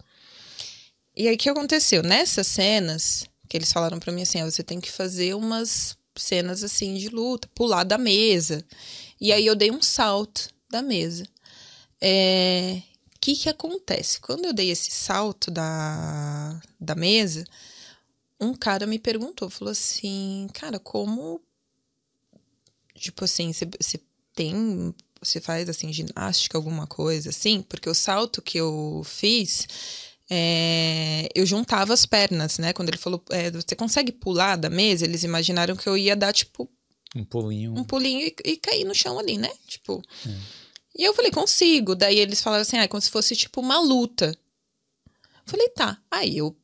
E 1.16 1.28
aí 1.28 1.36
o 1.36 1.38
que 1.38 1.49
aconteceu? 1.49 2.04
Nessas 2.04 2.47
cenas, 2.47 3.26
que 3.49 3.58
eles 3.58 3.72
falaram 3.72 3.99
para 3.99 4.12
mim 4.12 4.22
assim, 4.22 4.41
ah, 4.41 4.49
você 4.49 4.64
tem 4.64 4.80
que 4.80 4.91
fazer 4.91 5.36
umas 5.36 5.97
cenas 6.16 6.64
assim 6.64 6.95
de 6.95 7.10
luta, 7.10 7.49
pular 7.56 7.84
da 7.84 7.97
mesa. 7.97 8.64
E 9.20 9.32
aí 9.32 9.45
eu 9.45 9.56
dei 9.56 9.72
um 9.72 9.82
salto 9.82 10.49
da 10.70 10.82
mesa. 10.82 11.26
É, 12.01 12.82
que 13.24 13.38
que 13.38 13.47
acontece? 13.47 14.19
Quando 14.19 14.43
eu 14.43 14.51
dei 14.51 14.69
esse 14.69 14.91
salto 14.91 15.49
da, 15.49 16.61
da 16.78 16.93
mesa, 16.93 17.45
um 18.38 18.53
cara 18.53 18.86
me 18.86 18.99
perguntou, 18.99 19.49
falou 19.49 19.71
assim, 19.71 20.49
cara, 20.53 20.78
como 20.78 21.41
tipo 22.95 23.24
assim, 23.24 23.53
você 23.53 23.97
tem 24.36 24.93
você 25.21 25.39
faz 25.39 25.69
assim 25.69 25.93
ginástica 25.93 26.57
alguma 26.57 26.86
coisa 26.86 27.30
assim? 27.30 27.61
Porque 27.61 27.89
o 27.89 27.93
salto 27.93 28.41
que 28.41 28.57
eu 28.57 29.03
fiz 29.05 29.69
é, 30.30 31.30
eu 31.34 31.45
juntava 31.45 31.93
as 31.93 32.05
pernas, 32.05 32.57
né? 32.57 32.74
Quando 32.74 32.89
ele 32.89 32.97
falou, 32.97 33.24
é, 33.30 33.49
você 33.51 33.74
consegue 33.74 34.11
pular 34.11 34.57
da 34.57 34.69
mesa? 34.69 35.05
Eles 35.05 35.24
imaginaram 35.24 35.78
que 35.78 35.88
eu 35.88 35.97
ia 35.97 36.13
dar 36.13 36.34
tipo 36.34 36.69
um 37.15 37.24
pulinho, 37.24 37.74
um 37.74 37.86
pulinho 37.86 38.28
e, 38.28 38.36
e 38.43 38.57
cair 38.57 38.84
no 38.84 38.93
chão 38.93 39.17
ali, 39.17 39.38
né? 39.38 39.51
Tipo. 39.65 40.03
É. 40.28 40.62
E 40.95 41.03
eu 41.03 41.13
falei, 41.13 41.31
consigo. 41.31 41.95
Daí 41.95 42.19
eles 42.19 42.41
falaram 42.41 42.61
assim, 42.61 42.77
ah, 42.77 42.83
é 42.83 42.87
como 42.87 43.01
se 43.01 43.09
fosse 43.09 43.35
tipo 43.35 43.61
uma 43.61 43.79
luta. 43.79 44.37
falei, 45.45 45.69
tá. 45.69 46.01
Aí 46.09 46.37
eu 46.37 46.55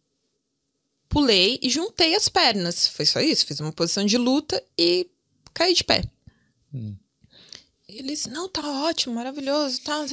pulei 1.08 1.60
e 1.62 1.70
juntei 1.70 2.16
as 2.16 2.30
pernas. 2.30 2.88
Foi 2.88 3.06
só 3.06 3.20
isso. 3.20 3.46
Fiz 3.46 3.60
uma 3.60 3.72
posição 3.72 4.06
de 4.06 4.18
luta 4.18 4.64
e 4.78 5.10
caí 5.54 5.74
de 5.74 5.84
pé. 5.84 6.04
Hum. 6.74 6.96
Eles, 7.90 8.28
não, 8.28 8.48
tá 8.48 8.62
ótimo, 8.84 9.16
maravilhoso, 9.16 9.82
tá. 9.82 10.06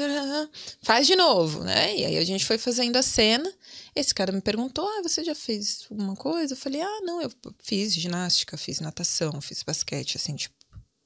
Faz 0.80 1.06
de 1.06 1.14
novo, 1.14 1.62
né? 1.62 1.94
E 1.94 2.06
aí 2.06 2.16
a 2.16 2.24
gente 2.24 2.46
foi 2.46 2.56
fazendo 2.56 2.96
a 2.96 3.02
cena. 3.02 3.52
Esse 3.94 4.14
cara 4.14 4.32
me 4.32 4.40
perguntou: 4.40 4.88
Ah, 4.88 5.02
você 5.02 5.22
já 5.22 5.34
fez 5.34 5.86
alguma 5.90 6.16
coisa? 6.16 6.54
Eu 6.54 6.56
falei: 6.56 6.80
Ah, 6.80 7.00
não, 7.02 7.20
eu 7.20 7.30
fiz 7.62 7.94
ginástica, 7.94 8.56
fiz 8.56 8.80
natação, 8.80 9.42
fiz 9.42 9.62
basquete, 9.62 10.16
assim, 10.16 10.34
tipo, 10.36 10.55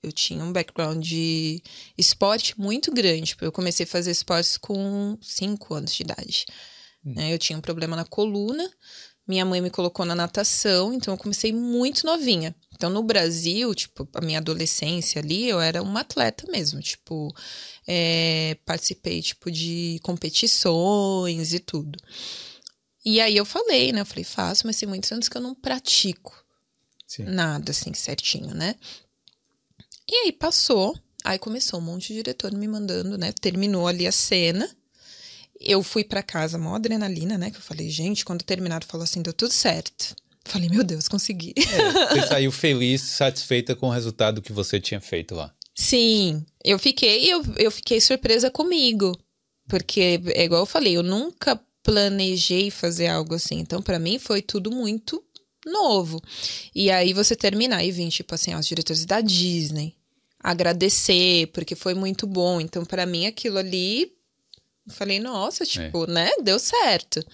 eu 0.02 0.12
tinha 0.12 0.44
um 0.44 0.52
background 0.52 1.04
de 1.04 1.62
esporte 1.96 2.58
muito 2.58 2.92
grande. 2.92 3.36
Eu 3.40 3.52
comecei 3.52 3.84
a 3.84 3.86
fazer 3.86 4.10
esportes 4.10 4.56
com 4.56 5.18
5 5.20 5.74
anos 5.74 5.94
de 5.94 6.02
idade. 6.02 6.46
Hum. 7.04 7.14
Né? 7.14 7.32
Eu 7.32 7.38
tinha 7.38 7.58
um 7.58 7.62
problema 7.62 7.96
na 7.96 8.04
coluna, 8.04 8.70
minha 9.26 9.44
mãe 9.44 9.60
me 9.60 9.70
colocou 9.70 10.04
na 10.04 10.14
natação, 10.14 10.92
então 10.92 11.14
eu 11.14 11.18
comecei 11.18 11.52
muito 11.52 12.04
novinha. 12.04 12.54
Então, 12.74 12.90
no 12.90 13.02
Brasil, 13.02 13.72
tipo, 13.74 14.08
a 14.14 14.20
minha 14.20 14.38
adolescência 14.38 15.20
ali, 15.20 15.48
eu 15.48 15.60
era 15.60 15.82
uma 15.82 16.00
atleta 16.00 16.50
mesmo, 16.50 16.80
tipo, 16.80 17.32
é, 17.86 18.56
participei, 18.64 19.22
tipo, 19.22 19.50
de 19.50 20.00
competições 20.02 21.52
e 21.52 21.60
tudo. 21.60 21.98
E 23.04 23.20
aí 23.20 23.36
eu 23.36 23.44
falei, 23.44 23.92
né, 23.92 24.00
eu 24.00 24.06
falei, 24.06 24.24
faço, 24.24 24.66
mas 24.66 24.78
tem 24.78 24.88
muitos 24.88 25.12
anos 25.12 25.28
que 25.28 25.36
eu 25.36 25.40
não 25.40 25.54
pratico 25.54 26.34
Sim. 27.06 27.24
nada, 27.24 27.70
assim, 27.70 27.94
certinho, 27.94 28.54
né? 28.54 28.74
E 30.10 30.14
aí 30.24 30.32
passou, 30.32 30.98
aí 31.24 31.38
começou 31.38 31.78
um 31.78 31.82
monte 31.82 32.08
de 32.08 32.14
diretor 32.14 32.52
me 32.52 32.66
mandando, 32.66 33.16
né? 33.16 33.32
Terminou 33.40 33.86
ali 33.86 34.08
a 34.08 34.12
cena. 34.12 34.68
Eu 35.60 35.84
fui 35.84 36.02
para 36.02 36.20
casa, 36.20 36.58
mó 36.58 36.74
adrenalina, 36.74 37.38
né? 37.38 37.50
Que 37.50 37.58
eu 37.58 37.62
falei, 37.62 37.88
gente, 37.88 38.24
quando 38.24 38.42
terminaram, 38.42 38.84
falou 38.84 39.04
assim, 39.04 39.22
deu 39.22 39.32
tudo 39.32 39.52
certo. 39.52 40.16
Falei, 40.44 40.68
meu 40.68 40.82
Deus, 40.82 41.06
consegui. 41.06 41.54
É, 41.56 42.08
você 42.08 42.26
saiu 42.26 42.50
feliz, 42.50 43.02
satisfeita 43.02 43.76
com 43.76 43.86
o 43.86 43.92
resultado 43.92 44.42
que 44.42 44.52
você 44.52 44.80
tinha 44.80 45.00
feito 45.00 45.32
lá. 45.32 45.54
Sim, 45.76 46.44
eu 46.64 46.76
fiquei, 46.76 47.32
eu, 47.32 47.44
eu 47.56 47.70
fiquei 47.70 48.00
surpresa 48.00 48.50
comigo. 48.50 49.16
Porque, 49.68 50.20
é 50.34 50.42
igual 50.42 50.62
eu 50.62 50.66
falei, 50.66 50.96
eu 50.96 51.04
nunca 51.04 51.60
planejei 51.84 52.68
fazer 52.68 53.06
algo 53.06 53.36
assim. 53.36 53.60
Então, 53.60 53.80
para 53.80 54.00
mim, 54.00 54.18
foi 54.18 54.42
tudo 54.42 54.72
muito 54.72 55.22
novo. 55.64 56.20
E 56.74 56.90
aí 56.90 57.12
você 57.12 57.36
terminar 57.36 57.84
e 57.84 57.92
vir, 57.92 58.10
tipo 58.10 58.34
assim, 58.34 58.54
os 58.56 58.66
diretores 58.66 59.04
da 59.04 59.20
Disney, 59.20 59.94
agradecer, 60.42 61.48
porque 61.48 61.74
foi 61.74 61.94
muito 61.94 62.26
bom. 62.26 62.60
Então, 62.60 62.84
para 62.84 63.06
mim, 63.06 63.26
aquilo 63.26 63.58
ali, 63.58 64.12
eu 64.86 64.92
falei, 64.92 65.20
nossa, 65.20 65.64
tipo, 65.64 66.04
é. 66.04 66.12
né? 66.12 66.30
Deu 66.42 66.58
certo. 66.58 67.24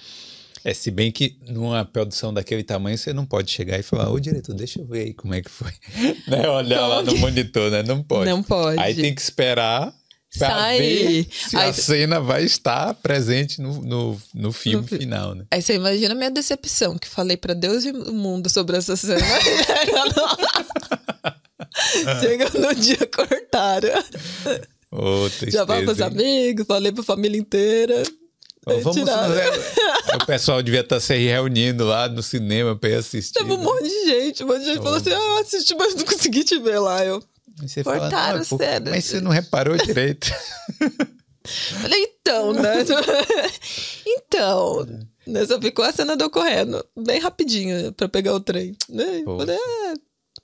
É, 0.65 0.75
se 0.75 0.91
bem 0.91 1.13
que 1.13 1.39
numa 1.49 1.85
produção 1.85 2.35
daquele 2.35 2.65
tamanho, 2.65 2.99
você 2.99 3.13
não 3.13 3.25
pode 3.25 3.53
chegar 3.53 3.79
e 3.79 3.85
falar, 3.85 4.11
ô 4.11 4.19
diretor, 4.19 4.53
deixa 4.53 4.81
eu 4.81 4.85
ver 4.85 5.05
aí 5.05 5.15
como 5.15 5.33
é 5.33 5.41
que 5.41 5.49
foi. 5.49 5.71
né? 6.27 6.49
Olhar 6.49 6.89
lá 6.89 7.03
no 7.03 7.17
monitor, 7.19 7.71
né? 7.71 7.85
Não 7.85 8.03
pode. 8.03 8.29
Não 8.29 8.43
pode. 8.43 8.81
Aí 8.81 8.93
tem 8.93 9.15
que 9.15 9.21
esperar 9.21 9.95
pra 10.37 10.49
Sai. 10.49 10.79
ver 10.79 11.29
se 11.31 11.57
aí, 11.57 11.71
a 11.71 11.73
cena 11.73 12.21
vai 12.21 12.43
estar 12.43 12.95
presente 12.95 13.61
no, 13.61 13.81
no, 13.81 14.21
no 14.35 14.53
filme 14.53 14.89
no, 14.91 14.99
final, 14.99 15.37
né? 15.37 15.45
Aí 15.53 15.63
você 15.63 15.75
imagina 15.75 16.15
a 16.15 16.17
minha 16.17 16.33
decepção, 16.33 16.99
que 16.99 17.07
falei 17.07 17.37
para 17.37 17.55
Deus 17.55 17.85
e 17.85 17.93
o 17.93 18.13
mundo 18.13 18.51
sobre 18.51 18.77
essa 18.77 18.97
cena. 18.97 19.21
Chega 22.21 22.51
no 22.59 22.75
dia, 22.75 23.07
cortaram. 23.15 24.03
Oh, 24.91 25.29
Já 25.49 25.67
falei 25.67 25.85
pros 25.85 26.01
amigos, 26.01 26.67
falei 26.67 26.93
pra 26.93 27.03
família 27.03 27.39
inteira. 27.39 28.03
vamos 28.65 28.97
o 30.23 30.27
pessoal 30.27 30.63
devia 30.63 30.81
estar 30.81 30.97
tá 30.97 31.01
se 31.01 31.17
reunindo 31.17 31.85
lá 31.85 32.09
no 32.09 32.23
cinema 32.23 32.77
pra 32.77 32.91
ir 32.91 32.95
assistir. 32.95 33.35
Teve 33.35 33.53
um 33.53 33.59
né? 33.59 33.65
monte 33.65 33.83
de 33.83 34.07
gente, 34.07 34.45
um 34.45 34.47
monte 34.47 34.61
de 34.61 34.67
gente 34.67 34.79
oh. 34.79 34.83
falou 34.83 34.99
assim: 34.99 35.13
ah, 35.13 35.41
assisti, 35.41 35.75
mas 35.75 35.95
não 35.95 36.05
consegui 36.05 36.45
te 36.45 36.59
ver 36.59 36.79
lá. 36.79 37.05
Eu. 37.05 37.23
Cortaram 37.83 38.45
fala, 38.45 38.63
cena. 38.63 38.91
Mas 38.91 39.05
você 39.05 39.21
não 39.21 39.31
reparou 39.31 39.77
direito. 39.77 40.31
Falei, 41.47 42.03
então, 42.03 42.53
né? 42.53 42.85
então. 44.07 44.87
Né, 45.27 45.45
só 45.45 45.61
ficou 45.61 45.85
a 45.85 45.93
cena 45.93 46.17
do 46.17 46.31
correndo, 46.31 46.85
bem 46.97 47.19
rapidinho, 47.19 47.93
pra 47.93 48.09
pegar 48.09 48.33
o 48.33 48.41
trem. 48.41 48.77
Né? 48.89 49.25
Falei, 49.25 49.57
é, 49.57 49.95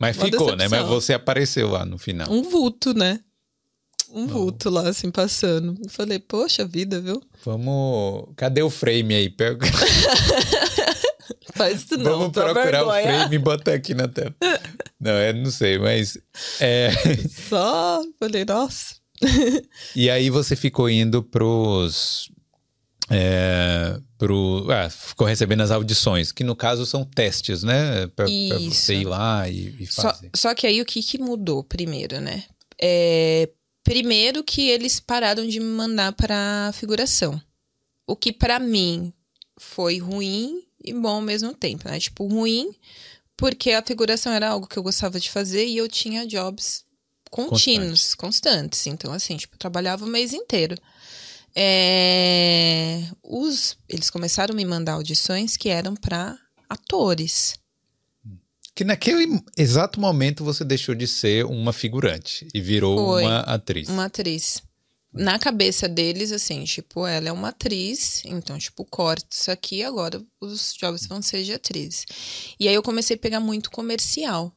mas 0.02 0.16
ficou, 0.16 0.30
decepção. 0.30 0.56
né? 0.56 0.68
Mas 0.68 0.88
você 0.88 1.14
apareceu 1.14 1.70
lá 1.70 1.84
no 1.84 1.96
final. 1.96 2.26
Um 2.28 2.42
vulto, 2.42 2.92
né? 2.92 3.20
Um 4.10 4.26
vulto 4.26 4.68
lá, 4.68 4.88
assim, 4.88 5.10
passando. 5.10 5.74
Eu 5.82 5.88
falei, 5.88 6.18
poxa 6.18 6.66
vida, 6.66 7.00
viu? 7.00 7.22
Vamos. 7.44 8.28
Cadê 8.36 8.62
o 8.62 8.68
frame 8.68 9.14
aí? 9.14 9.30
Pega. 9.30 9.64
Faz 11.54 11.82
isso 11.82 11.96
não, 11.96 12.18
Vamos 12.18 12.32
procurar 12.32 12.84
o 12.84 12.90
frame 12.90 13.36
e 13.36 13.38
botar 13.38 13.74
aqui 13.74 13.94
na 13.94 14.08
tela. 14.08 14.34
Não, 15.00 15.12
é, 15.12 15.32
não 15.32 15.50
sei, 15.50 15.78
mas. 15.78 16.18
É... 16.60 16.90
Só 17.48 18.02
falei, 18.18 18.44
nossa. 18.44 18.96
e 19.94 20.10
aí 20.10 20.30
você 20.30 20.56
ficou 20.56 20.90
indo 20.90 21.22
pros. 21.22 22.28
É, 23.08 23.98
pro, 24.22 24.68
ah, 24.70 24.88
ficou 24.88 25.26
recebendo 25.26 25.62
as 25.62 25.72
audições, 25.72 26.30
que 26.30 26.44
no 26.44 26.54
caso 26.54 26.86
são 26.86 27.04
testes, 27.04 27.64
né? 27.64 28.06
Pra, 28.14 28.24
pra 28.24 28.58
você 28.60 28.94
ir 28.94 29.04
lá 29.04 29.48
e, 29.48 29.74
e 29.80 29.86
fazer. 29.86 30.30
Só, 30.32 30.48
só, 30.50 30.54
que 30.54 30.64
aí 30.64 30.80
o 30.80 30.84
que, 30.84 31.02
que 31.02 31.18
mudou 31.18 31.64
primeiro, 31.64 32.20
né? 32.20 32.44
É, 32.80 33.48
primeiro 33.82 34.44
que 34.44 34.68
eles 34.68 35.00
pararam 35.00 35.44
de 35.44 35.58
me 35.58 35.66
mandar 35.66 36.12
para 36.12 36.70
figuração. 36.72 37.42
O 38.06 38.14
que 38.14 38.32
para 38.32 38.60
mim 38.60 39.12
foi 39.58 39.98
ruim 39.98 40.62
e 40.84 40.94
bom 40.94 41.16
ao 41.16 41.20
mesmo 41.20 41.52
tempo, 41.52 41.88
né? 41.88 41.98
Tipo, 41.98 42.24
ruim 42.28 42.72
porque 43.36 43.72
a 43.72 43.82
figuração 43.82 44.32
era 44.32 44.50
algo 44.50 44.68
que 44.68 44.78
eu 44.78 44.84
gostava 44.84 45.18
de 45.18 45.32
fazer 45.32 45.66
e 45.66 45.76
eu 45.76 45.88
tinha 45.88 46.24
jobs 46.24 46.84
contínuos, 47.28 48.14
constantes. 48.14 48.86
Então, 48.86 49.12
assim, 49.12 49.36
tipo, 49.36 49.56
eu 49.56 49.58
trabalhava 49.58 50.04
o 50.04 50.08
mês 50.08 50.32
inteiro. 50.32 50.76
É, 51.54 53.02
os, 53.22 53.76
eles 53.88 54.08
começaram 54.08 54.54
a 54.54 54.56
me 54.56 54.64
mandar 54.64 54.94
audições 54.94 55.56
que 55.56 55.68
eram 55.68 55.94
para 55.94 56.38
atores. 56.68 57.54
Que 58.74 58.84
naquele 58.84 59.38
exato 59.56 60.00
momento 60.00 60.44
você 60.44 60.64
deixou 60.64 60.94
de 60.94 61.06
ser 61.06 61.44
uma 61.44 61.72
figurante 61.72 62.48
e 62.54 62.60
virou 62.60 62.96
Foi 62.96 63.24
uma 63.24 63.40
atriz. 63.40 63.88
Uma 63.88 64.06
atriz. 64.06 64.62
Na 65.12 65.38
cabeça 65.38 65.86
deles, 65.86 66.32
assim, 66.32 66.64
tipo, 66.64 67.06
ela 67.06 67.28
é 67.28 67.32
uma 67.32 67.48
atriz, 67.48 68.22
então, 68.24 68.56
tipo, 68.58 68.82
corta 68.86 69.26
isso 69.30 69.50
aqui, 69.50 69.82
agora 69.82 70.24
os 70.40 70.74
jobs 70.74 71.06
vão 71.06 71.20
ser 71.20 71.42
de 71.42 71.52
atriz. 71.52 72.06
E 72.58 72.66
aí 72.66 72.74
eu 72.74 72.82
comecei 72.82 73.16
a 73.16 73.18
pegar 73.18 73.40
muito 73.40 73.70
comercial. 73.70 74.50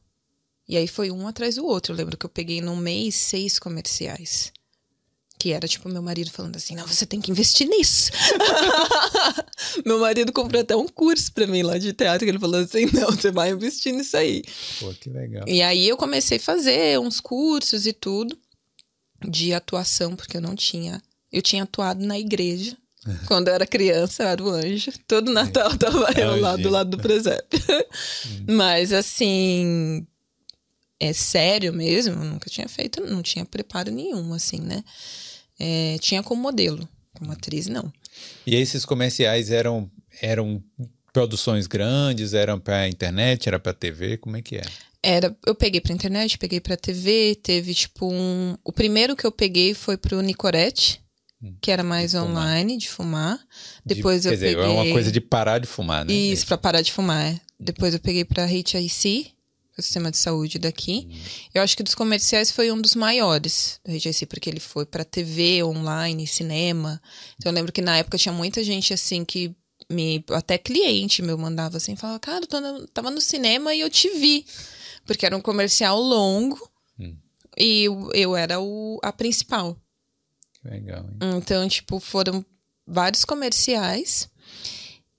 E 0.66 0.76
aí 0.78 0.88
foi 0.88 1.10
um 1.10 1.28
atrás 1.28 1.56
do 1.56 1.66
outro. 1.66 1.92
Eu 1.92 1.96
lembro 1.96 2.16
que 2.16 2.24
eu 2.24 2.30
peguei 2.30 2.62
num 2.62 2.74
mês 2.74 3.14
seis 3.14 3.58
comerciais. 3.58 4.50
Que 5.38 5.52
era 5.52 5.68
tipo 5.68 5.88
meu 5.88 6.02
marido 6.02 6.30
falando 6.30 6.56
assim: 6.56 6.74
não, 6.74 6.86
você 6.86 7.04
tem 7.04 7.20
que 7.20 7.30
investir 7.30 7.68
nisso. 7.68 8.10
meu 9.84 9.98
marido 9.98 10.32
comprou 10.32 10.62
até 10.62 10.74
um 10.74 10.88
curso 10.88 11.30
pra 11.32 11.46
mim 11.46 11.62
lá 11.62 11.76
de 11.76 11.92
teatro, 11.92 12.24
que 12.24 12.30
ele 12.30 12.38
falou 12.38 12.60
assim: 12.60 12.86
não, 12.94 13.10
você 13.10 13.30
vai 13.30 13.50
investir 13.50 13.92
nisso 13.92 14.16
aí. 14.16 14.42
Pô, 14.80 14.92
que 14.94 15.10
legal. 15.10 15.44
E 15.46 15.62
aí 15.62 15.88
eu 15.88 15.96
comecei 15.96 16.38
a 16.38 16.40
fazer 16.40 16.98
uns 16.98 17.20
cursos 17.20 17.86
e 17.86 17.92
tudo 17.92 18.36
de 19.28 19.52
atuação, 19.52 20.16
porque 20.16 20.36
eu 20.36 20.40
não 20.40 20.54
tinha. 20.54 21.02
Eu 21.30 21.42
tinha 21.42 21.64
atuado 21.64 22.04
na 22.04 22.18
igreja. 22.18 22.76
Quando 23.26 23.48
eu 23.48 23.54
era 23.54 23.66
criança, 23.66 24.22
eu 24.22 24.28
era 24.28 24.42
o 24.42 24.48
anjo. 24.48 24.90
Todo 25.06 25.32
Natal 25.32 25.72
é. 25.72 25.76
tava 25.76 26.12
eu 26.18 26.40
lá 26.40 26.56
do 26.56 26.70
lado 26.70 26.90
do 26.90 26.98
presépio. 26.98 27.60
Hum. 28.26 28.54
Mas 28.54 28.92
assim, 28.92 30.06
é 30.98 31.12
sério 31.12 31.72
mesmo, 31.72 32.14
eu 32.14 32.24
nunca 32.24 32.48
tinha 32.48 32.68
feito, 32.68 33.04
não 33.04 33.22
tinha 33.22 33.44
preparo 33.44 33.90
nenhum, 33.90 34.32
assim, 34.32 34.60
né? 34.60 34.82
É, 35.58 35.96
tinha 36.00 36.22
como 36.22 36.42
modelo, 36.42 36.88
como 37.14 37.32
atriz, 37.32 37.66
não. 37.66 37.92
E 38.46 38.54
esses 38.54 38.84
comerciais 38.84 39.50
eram, 39.50 39.90
eram 40.20 40.62
produções 41.12 41.66
grandes, 41.66 42.34
eram 42.34 42.60
para 42.60 42.88
internet, 42.88 43.48
era 43.48 43.58
para 43.58 43.72
TV, 43.72 44.18
como 44.18 44.36
é 44.36 44.42
que 44.42 44.56
é? 44.56 44.62
Era, 45.02 45.36
eu 45.46 45.54
peguei 45.54 45.80
para 45.80 45.94
internet, 45.94 46.36
peguei 46.36 46.60
para 46.60 46.76
TV, 46.76 47.38
teve 47.42 47.72
tipo 47.74 48.12
um, 48.12 48.56
o 48.64 48.72
primeiro 48.72 49.14
que 49.14 49.26
eu 49.26 49.32
peguei 49.32 49.72
foi 49.72 49.96
pro 49.96 50.20
Nicorette, 50.20 51.00
hum, 51.40 51.54
que 51.60 51.70
era 51.70 51.82
mais 51.82 52.10
de 52.10 52.18
online, 52.18 52.72
fumar. 52.72 52.78
de 52.78 52.88
fumar. 52.88 53.40
Depois 53.84 54.22
de, 54.22 54.28
eu 54.28 54.32
quer 54.32 54.38
peguei 54.38 54.54
dizer, 54.56 54.68
é 54.68 54.68
uma 54.68 54.92
coisa 54.92 55.12
de 55.12 55.20
parar 55.20 55.58
de 55.58 55.66
fumar, 55.66 56.04
né? 56.04 56.12
Isso, 56.12 56.46
para 56.46 56.58
parar 56.58 56.82
de 56.82 56.92
fumar. 56.92 57.24
É. 57.24 57.40
Depois 57.58 57.94
eu 57.94 58.00
peguei 58.00 58.24
para 58.24 58.44
HIC, 58.44 59.32
o 59.78 59.82
sistema 59.82 60.10
de 60.10 60.16
saúde 60.16 60.58
daqui. 60.58 61.06
Uhum. 61.08 61.18
Eu 61.54 61.62
acho 61.62 61.76
que 61.76 61.82
dos 61.82 61.94
comerciais 61.94 62.50
foi 62.50 62.70
um 62.70 62.80
dos 62.80 62.94
maiores 62.94 63.80
do 63.84 63.92
RGC, 63.92 64.26
porque 64.26 64.48
ele 64.48 64.60
foi 64.60 64.86
para 64.86 65.04
TV, 65.04 65.62
online, 65.62 66.26
cinema. 66.26 67.00
Então 67.38 67.50
eu 67.50 67.54
lembro 67.54 67.72
que 67.72 67.82
na 67.82 67.98
época 67.98 68.18
tinha 68.18 68.32
muita 68.32 68.64
gente 68.64 68.94
assim 68.94 69.24
que 69.24 69.54
me 69.90 70.24
até 70.30 70.58
cliente 70.58 71.22
meu 71.22 71.36
mandava 71.36 71.76
assim, 71.76 71.94
falava: 71.94 72.18
"Cara, 72.18 72.46
eu 72.50 72.60
no, 72.60 72.86
tava 72.88 73.10
no 73.10 73.20
cinema 73.20 73.74
e 73.74 73.80
eu 73.80 73.90
te 73.90 74.08
vi". 74.10 74.46
Porque 75.04 75.24
era 75.24 75.36
um 75.36 75.40
comercial 75.40 76.00
longo. 76.00 76.70
Hum. 76.98 77.16
E 77.56 77.84
eu, 77.84 78.10
eu 78.12 78.36
era 78.36 78.60
o, 78.60 78.98
a 79.02 79.12
principal. 79.12 79.80
Legal, 80.64 81.04
hein? 81.04 81.18
Então, 81.36 81.68
tipo, 81.68 82.00
foram 82.00 82.44
vários 82.86 83.24
comerciais. 83.24 84.28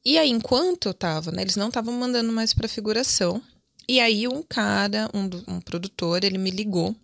E 0.05 0.17
aí, 0.17 0.29
enquanto 0.29 0.87
eu 0.87 0.93
tava, 0.93 1.31
né, 1.31 1.41
eles 1.41 1.55
não 1.55 1.69
estavam 1.69 1.93
mandando 1.93 2.31
mais 2.31 2.53
para 2.53 2.67
figuração. 2.67 3.41
E 3.87 3.99
aí 3.99 4.27
um 4.27 4.43
cara, 4.43 5.09
um, 5.13 5.55
um 5.55 5.61
produtor, 5.61 6.23
ele 6.23 6.37
me 6.37 6.51
ligou 6.51 6.95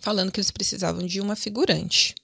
falando 0.00 0.30
que 0.30 0.38
eles 0.38 0.50
precisavam 0.50 1.06
de 1.06 1.20
uma 1.20 1.34
figurante. 1.34 2.14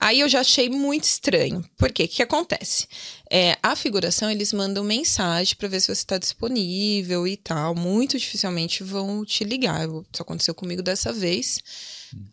Aí 0.00 0.20
eu 0.20 0.28
já 0.28 0.40
achei 0.40 0.68
muito 0.68 1.04
estranho. 1.04 1.64
Por 1.76 1.92
quê? 1.92 2.04
O 2.04 2.08
que 2.08 2.22
acontece? 2.22 2.86
É, 3.30 3.58
a 3.62 3.76
figuração, 3.76 4.30
eles 4.30 4.52
mandam 4.52 4.82
mensagem 4.82 5.54
para 5.56 5.68
ver 5.68 5.80
se 5.80 5.88
você 5.88 5.92
está 6.00 6.16
disponível 6.16 7.26
e 7.26 7.36
tal. 7.36 7.74
Muito 7.74 8.18
dificilmente 8.18 8.82
vão 8.82 9.24
te 9.24 9.44
ligar. 9.44 9.86
Isso 9.86 10.22
aconteceu 10.22 10.54
comigo 10.54 10.82
dessa 10.82 11.12
vez. 11.12 11.60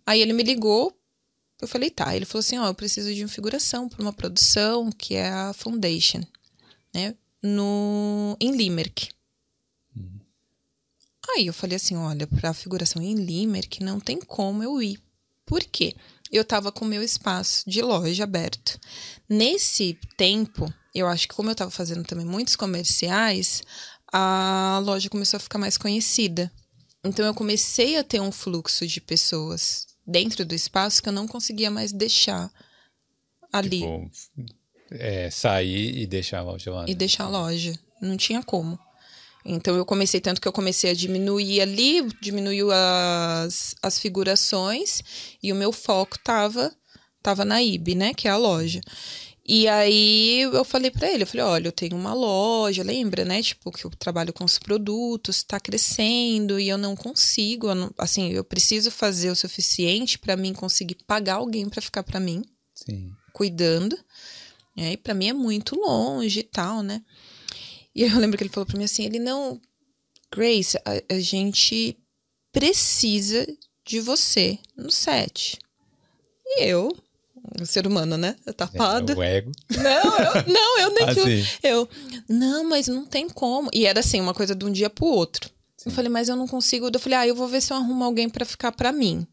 Aí 0.05 0.21
ele 0.21 0.33
me 0.33 0.43
ligou, 0.43 0.97
eu 1.61 1.67
falei, 1.67 1.89
tá. 1.89 2.15
Ele 2.15 2.25
falou 2.25 2.39
assim: 2.39 2.57
ó, 2.57 2.67
eu 2.67 2.75
preciso 2.75 3.13
de 3.13 3.23
uma 3.23 3.29
figuração 3.29 3.89
para 3.89 4.01
uma 4.01 4.13
produção 4.13 4.91
que 4.91 5.15
é 5.15 5.27
a 5.27 5.53
Foundation, 5.53 6.21
né? 6.93 7.15
No, 7.43 8.37
em 8.39 8.51
Limerick. 8.55 9.09
Aí 11.29 11.47
eu 11.47 11.53
falei 11.53 11.75
assim: 11.75 11.95
olha, 11.95 12.27
para 12.27 12.49
a 12.49 12.53
figuração 12.53 13.01
em 13.01 13.15
Limerick 13.15 13.83
não 13.83 13.99
tem 13.99 14.19
como 14.19 14.63
eu 14.63 14.81
ir. 14.81 14.99
Por 15.45 15.63
quê? 15.63 15.95
Eu 16.31 16.41
estava 16.41 16.71
com 16.71 16.85
o 16.85 16.87
meu 16.87 17.03
espaço 17.03 17.69
de 17.69 17.81
loja 17.81 18.23
aberto. 18.23 18.79
Nesse 19.29 19.97
tempo, 20.17 20.71
eu 20.93 21.07
acho 21.07 21.27
que 21.27 21.35
como 21.35 21.49
eu 21.49 21.53
estava 21.53 21.71
fazendo 21.71 22.03
também 22.03 22.25
muitos 22.25 22.55
comerciais, 22.55 23.61
a 24.11 24.81
loja 24.83 25.09
começou 25.09 25.37
a 25.37 25.41
ficar 25.41 25.59
mais 25.59 25.77
conhecida. 25.77 26.51
Então 27.03 27.25
eu 27.25 27.33
comecei 27.33 27.97
a 27.97 28.03
ter 28.03 28.19
um 28.19 28.31
fluxo 28.31 28.87
de 28.87 28.99
pessoas 28.99 29.85
dentro 30.05 30.43
do 30.43 30.55
espaço 30.55 31.01
que 31.01 31.09
eu 31.09 31.13
não 31.13 31.27
conseguia 31.27 31.69
mais 31.69 31.91
deixar 31.91 32.51
ali. 33.51 33.81
Tipo, 33.81 34.11
é, 34.91 35.29
sair 35.29 35.97
e 35.97 36.07
deixar 36.07 36.39
a 36.39 36.43
loja 36.43 36.71
lá. 36.71 36.83
E 36.85 36.89
né? 36.89 36.95
deixar 36.95 37.25
a 37.25 37.29
loja. 37.29 37.77
Não 38.01 38.17
tinha 38.17 38.41
como. 38.43 38.79
Então 39.45 39.75
eu 39.75 39.85
comecei 39.85 40.19
tanto 40.19 40.41
que 40.41 40.47
eu 40.47 40.51
comecei 40.51 40.89
a 40.89 40.95
diminuir 40.95 41.61
ali, 41.61 42.01
diminuiu 42.19 42.69
as, 42.71 43.75
as 43.81 43.99
figurações 43.99 45.01
e 45.41 45.51
o 45.51 45.55
meu 45.55 45.71
foco 45.71 46.17
tava 46.19 46.75
tava 47.21 47.43
na 47.43 47.61
IB, 47.61 47.95
né, 47.95 48.13
que 48.13 48.27
é 48.27 48.31
a 48.31 48.37
loja. 48.37 48.81
E 49.47 49.67
aí 49.67 50.41
eu 50.41 50.65
falei 50.65 50.89
para 50.89 51.11
ele, 51.11 51.23
eu 51.23 51.27
falei, 51.27 51.45
olha, 51.45 51.67
eu 51.67 51.71
tenho 51.71 51.95
uma 51.95 52.13
loja, 52.13 52.83
lembra, 52.83 53.23
né, 53.23 53.41
tipo 53.41 53.71
que 53.71 53.85
eu 53.85 53.91
trabalho 53.91 54.33
com 54.33 54.43
os 54.43 54.57
produtos, 54.57 55.37
está 55.37 55.59
crescendo 55.59 56.59
e 56.59 56.67
eu 56.67 56.77
não 56.77 56.95
consigo, 56.95 57.67
eu 57.67 57.75
não, 57.75 57.91
assim, 57.97 58.31
eu 58.31 58.43
preciso 58.43 58.89
fazer 58.89 59.29
o 59.29 59.35
suficiente 59.35 60.17
para 60.17 60.35
mim 60.35 60.53
conseguir 60.53 60.97
pagar 61.05 61.35
alguém 61.35 61.69
para 61.69 61.81
ficar 61.81 62.03
para 62.03 62.19
mim, 62.19 62.43
Sim. 62.73 63.11
cuidando. 63.33 63.97
E 64.75 64.97
para 64.97 65.13
mim 65.13 65.29
é 65.29 65.33
muito 65.33 65.75
longe 65.75 66.39
e 66.39 66.43
tal, 66.43 66.81
né? 66.81 67.01
E 67.95 68.03
eu 68.03 68.19
lembro 68.19 68.37
que 68.37 68.43
ele 68.43 68.51
falou 68.51 68.65
para 68.65 68.77
mim 68.77 68.83
assim: 68.83 69.05
ele 69.05 69.19
não. 69.19 69.59
Grace, 70.31 70.77
a, 70.77 71.15
a 71.15 71.19
gente 71.19 71.97
precisa 72.51 73.47
de 73.85 73.99
você 73.99 74.59
no 74.75 74.91
set. 74.91 75.57
E 76.45 76.63
eu, 76.63 76.95
o 77.61 77.65
ser 77.65 77.87
humano, 77.87 78.17
né? 78.17 78.35
Tapada. 78.57 79.13
É, 79.13 79.15
o 79.15 79.23
ego. 79.23 79.51
Não, 79.69 80.17
eu, 80.17 80.53
não, 80.53 80.79
eu 80.79 80.93
nem 80.93 81.03
assim. 81.09 81.59
Eu, 81.63 81.89
não, 82.27 82.63
mas 82.67 82.87
não 82.87 83.05
tem 83.05 83.29
como. 83.29 83.69
E 83.73 83.85
era 83.85 83.99
assim, 83.99 84.19
uma 84.19 84.33
coisa 84.33 84.55
de 84.55 84.65
um 84.65 84.71
dia 84.71 84.89
pro 84.89 85.05
outro. 85.05 85.49
Sim. 85.77 85.89
Eu 85.89 85.91
falei, 85.95 86.09
mas 86.09 86.27
eu 86.27 86.35
não 86.35 86.47
consigo. 86.47 86.89
Eu 86.91 86.99
falei, 86.99 87.19
ah, 87.19 87.27
eu 87.27 87.35
vou 87.35 87.47
ver 87.47 87.61
se 87.61 87.71
eu 87.71 87.77
arrumo 87.77 88.03
alguém 88.03 88.29
para 88.29 88.45
ficar 88.45 88.71
para 88.71 88.91
mim 88.91 89.25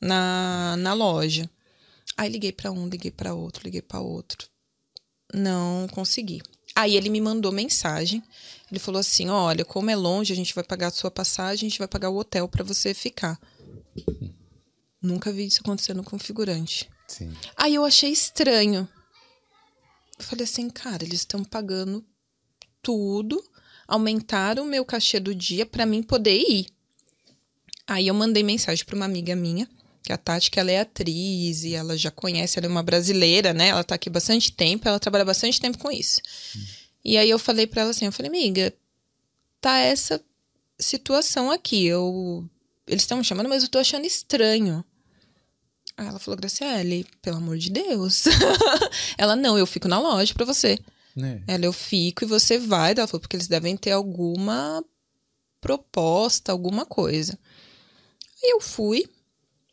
na, 0.00 0.76
na 0.78 0.94
loja. 0.94 1.48
Aí 2.16 2.28
liguei 2.28 2.52
para 2.52 2.72
um, 2.72 2.88
liguei 2.88 3.10
para 3.10 3.34
outro, 3.34 3.62
liguei 3.64 3.82
para 3.82 4.00
outro. 4.00 4.48
Não 5.32 5.86
consegui. 5.92 6.42
Aí 6.74 6.96
ele 6.96 7.08
me 7.08 7.20
mandou 7.20 7.52
mensagem. 7.52 8.22
Ele 8.70 8.78
falou 8.78 9.00
assim: 9.00 9.28
Olha, 9.28 9.64
como 9.64 9.90
é 9.90 9.96
longe, 9.96 10.32
a 10.32 10.36
gente 10.36 10.54
vai 10.54 10.64
pagar 10.64 10.88
a 10.88 10.92
sua 10.92 11.10
passagem, 11.10 11.66
a 11.66 11.70
gente 11.70 11.78
vai 11.78 11.88
pagar 11.88 12.10
o 12.10 12.16
hotel 12.16 12.48
para 12.48 12.64
você 12.64 12.94
ficar. 12.94 13.38
Nunca 15.02 15.32
vi 15.32 15.46
isso 15.46 15.60
acontecendo 15.60 16.02
com 16.02 16.18
figurante. 16.18 16.88
Sim. 17.08 17.32
Aí 17.56 17.74
eu 17.74 17.84
achei 17.84 18.10
estranho. 18.10 18.88
Eu 20.18 20.24
falei 20.24 20.44
assim, 20.44 20.68
cara, 20.68 21.02
eles 21.02 21.20
estão 21.20 21.42
pagando 21.42 22.04
tudo, 22.82 23.42
aumentaram 23.88 24.64
o 24.64 24.66
meu 24.66 24.84
cachê 24.84 25.18
do 25.18 25.34
dia 25.34 25.64
para 25.64 25.86
mim 25.86 26.02
poder 26.02 26.38
ir. 26.38 26.66
Aí 27.86 28.06
eu 28.06 28.14
mandei 28.14 28.42
mensagem 28.42 28.84
para 28.84 28.94
uma 28.94 29.06
amiga 29.06 29.34
minha 29.34 29.68
que 30.02 30.12
a 30.12 30.16
Tati, 30.16 30.50
que 30.50 30.58
ela 30.58 30.70
é 30.70 30.80
atriz 30.80 31.64
e 31.64 31.74
ela 31.74 31.96
já 31.96 32.10
conhece, 32.10 32.58
ela 32.58 32.66
é 32.66 32.70
uma 32.70 32.82
brasileira, 32.82 33.52
né? 33.52 33.68
Ela 33.68 33.84
tá 33.84 33.94
aqui 33.94 34.08
bastante 34.08 34.52
tempo, 34.52 34.88
ela 34.88 34.98
trabalha 34.98 35.24
bastante 35.24 35.60
tempo 35.60 35.78
com 35.78 35.90
isso. 35.90 36.20
Hum. 36.56 36.64
E 37.04 37.18
aí 37.18 37.30
eu 37.30 37.38
falei 37.38 37.66
para 37.66 37.82
ela 37.82 37.90
assim, 37.90 38.06
eu 38.06 38.12
falei, 38.12 38.28
amiga, 38.28 38.72
tá 39.60 39.78
essa 39.78 40.22
situação 40.78 41.50
aqui, 41.50 41.84
eu 41.86 42.48
eles 42.90 43.02
estão 43.02 43.18
me 43.18 43.24
chamando, 43.24 43.48
mas 43.48 43.62
eu 43.62 43.68
tô 43.68 43.78
achando 43.78 44.04
estranho. 44.04 44.84
Aí 45.96 46.06
ela 46.06 46.18
falou, 46.18 46.36
Graciele, 46.36 47.06
pelo 47.22 47.36
amor 47.36 47.56
de 47.56 47.70
Deus. 47.70 48.24
ela, 49.16 49.36
não, 49.36 49.56
eu 49.56 49.66
fico 49.66 49.86
na 49.86 50.00
loja 50.00 50.34
pra 50.34 50.44
você. 50.44 50.78
É. 51.16 51.54
Ela, 51.54 51.66
eu 51.66 51.72
fico 51.72 52.24
e 52.24 52.26
você 52.26 52.58
vai. 52.58 52.92
Ela 52.92 53.06
falou, 53.06 53.20
porque 53.20 53.36
eles 53.36 53.46
devem 53.46 53.76
ter 53.76 53.92
alguma 53.92 54.84
proposta, 55.60 56.50
alguma 56.50 56.84
coisa. 56.84 57.38
Aí 58.42 58.50
eu 58.50 58.60
fui, 58.60 59.06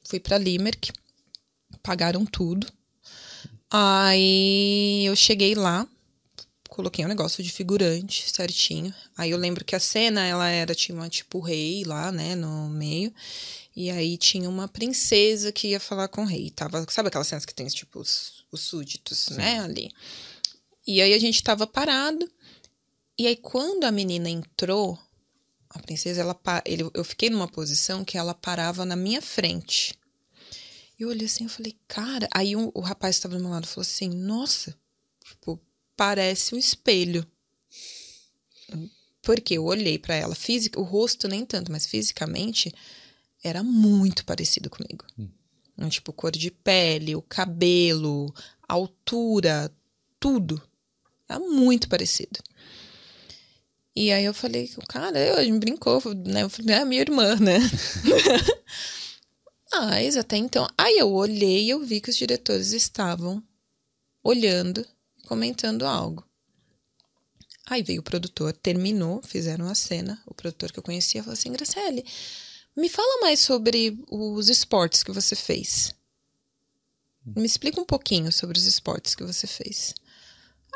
fui 0.08 0.20
pra 0.20 0.38
Limerick, 0.38 0.92
pagaram 1.84 2.26
tudo. 2.26 2.66
Aí 3.70 5.06
eu 5.06 5.16
cheguei 5.16 5.54
lá, 5.54 5.86
coloquei 6.70 7.04
um 7.04 7.10
negócio 7.10 7.44
de 7.44 7.52
figurante 7.52 8.30
certinho. 8.32 8.94
Aí 9.18 9.32
eu 9.32 9.38
lembro 9.38 9.66
que 9.66 9.76
a 9.76 9.80
cena, 9.80 10.26
ela 10.26 10.48
era, 10.48 10.74
tinha 10.74 10.98
uma 10.98 11.10
tipo 11.10 11.42
rei 11.42 11.84
lá, 11.84 12.10
né, 12.12 12.36
no 12.36 12.70
meio. 12.70 13.14
E 13.76 13.92
aí 13.92 14.18
tinha 14.18 14.50
uma 14.50 14.68
princesa 14.68 15.52
que 15.52 15.68
ia 15.68 15.80
falar 15.80 16.08
com 16.08 16.24
o 16.24 16.26
rei. 16.26 16.50
Tava, 16.52 16.86
sabe 16.90 17.10
aquelas 17.10 17.28
cenas 17.28 17.46
que 17.46 17.54
tem, 17.54 17.68
tipo, 17.68 18.00
os, 18.00 18.46
os 18.52 18.62
súditos, 18.62 19.20
Sim. 19.20 19.36
né, 19.36 19.60
ali. 19.60 19.92
E 20.88 21.02
aí 21.02 21.14
a 21.14 21.20
gente 21.20 21.44
tava 21.44 21.68
parado. 21.68 22.28
E 23.20 23.28
aí 23.28 23.36
quando 23.36 23.84
a 23.84 23.92
menina 23.92 24.30
entrou, 24.30 24.98
a 25.78 25.82
princesa, 25.82 26.22
ela, 26.22 26.40
ele, 26.66 26.90
eu 26.94 27.04
fiquei 27.04 27.30
numa 27.30 27.48
posição 27.48 28.04
que 28.04 28.18
ela 28.18 28.34
parava 28.34 28.86
na 28.86 28.96
minha 28.96 29.22
frente. 29.22 29.94
E 31.00 31.04
eu 31.04 31.10
olhei 31.10 31.26
assim, 31.26 31.44
eu 31.44 31.50
falei, 31.50 31.78
cara. 31.88 32.28
Aí 32.34 32.56
um, 32.56 32.72
o 32.74 32.82
rapaz 32.82 33.16
que 33.16 33.20
estava 33.20 33.36
do 33.36 33.42
meu 33.42 33.52
lado 33.52 33.68
falou 33.68 33.84
assim: 33.84 34.10
Nossa, 34.10 34.76
tipo, 35.24 35.60
parece 35.96 36.56
um 36.56 36.58
espelho. 36.58 37.26
Porque 39.22 39.56
eu 39.56 39.66
olhei 39.66 40.00
para 40.00 40.16
ela, 40.16 40.34
física, 40.36 40.80
o 40.80 40.84
rosto 40.84 41.28
nem 41.28 41.46
tanto, 41.46 41.72
mas 41.72 41.86
fisicamente 41.86 42.74
era 43.44 43.62
muito 43.62 44.26
parecido 44.26 44.70
comigo. 44.70 45.06
Hum. 45.18 45.30
Tipo, 45.90 46.12
cor 46.12 46.32
de 46.32 46.50
pele, 46.50 47.16
o 47.16 47.22
cabelo, 47.22 48.34
altura, 48.68 49.72
tudo. 50.20 50.62
Era 51.30 51.40
muito 51.40 51.88
parecido. 51.88 52.40
E 54.00 54.12
aí 54.12 54.26
eu 54.26 54.34
falei, 54.34 54.70
cara, 54.88 55.18
eu 55.18 55.60
brincou, 55.60 56.00
né? 56.14 56.44
Eu 56.44 56.52
falei, 56.52 56.76
é 56.76 56.78
a 56.82 56.86
minha 56.86 57.02
irmã, 57.02 57.36
né? 57.38 57.58
Mas 59.74 60.16
até 60.16 60.38
então. 60.38 60.68
Aí 60.78 61.00
eu 61.00 61.12
olhei 61.12 61.64
e 61.64 61.72
eu 61.72 61.84
vi 61.84 62.00
que 62.00 62.12
os 62.12 62.16
diretores 62.16 62.74
estavam 62.74 63.42
olhando, 64.24 64.86
comentando 65.26 65.84
algo. 65.84 66.24
Aí 67.66 67.82
veio 67.82 68.02
o 68.02 68.04
produtor, 68.04 68.54
terminou, 68.54 69.20
fizeram 69.24 69.68
a 69.68 69.74
cena. 69.74 70.22
O 70.28 70.34
produtor 70.36 70.72
que 70.72 70.78
eu 70.78 70.84
conhecia 70.84 71.24
falou 71.24 71.34
assim: 71.34 71.52
Graciele, 71.52 72.06
me 72.76 72.90
fala 72.90 73.22
mais 73.22 73.40
sobre 73.40 73.98
os 74.12 74.48
esportes 74.48 75.02
que 75.02 75.12
você 75.12 75.36
fez. 75.36 75.96
Me 77.26 77.48
explica 77.48 77.82
um 77.82 77.86
pouquinho 77.86 78.32
sobre 78.32 78.60
os 78.60 78.66
esportes 78.68 79.16
que 79.16 79.24
você 79.24 79.48
fez. 79.48 79.96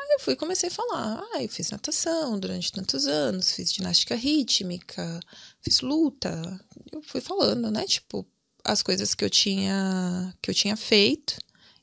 Aí 0.02 0.14
eu 0.14 0.20
fui 0.20 0.34
comecei 0.34 0.68
a 0.68 0.72
falar. 0.72 1.22
Ah, 1.34 1.42
eu 1.42 1.48
fiz 1.48 1.70
natação 1.70 2.38
durante 2.38 2.72
tantos 2.72 3.06
anos, 3.06 3.52
fiz 3.52 3.72
ginástica 3.72 4.16
rítmica, 4.16 5.20
fiz 5.60 5.80
luta. 5.80 6.60
Eu 6.90 7.00
fui 7.02 7.20
falando, 7.20 7.70
né? 7.70 7.84
Tipo, 7.86 8.26
as 8.64 8.82
coisas 8.82 9.14
que 9.14 9.24
eu 9.24 9.30
tinha 9.30 10.34
que 10.42 10.50
eu 10.50 10.54
tinha 10.54 10.76
feito 10.76 11.36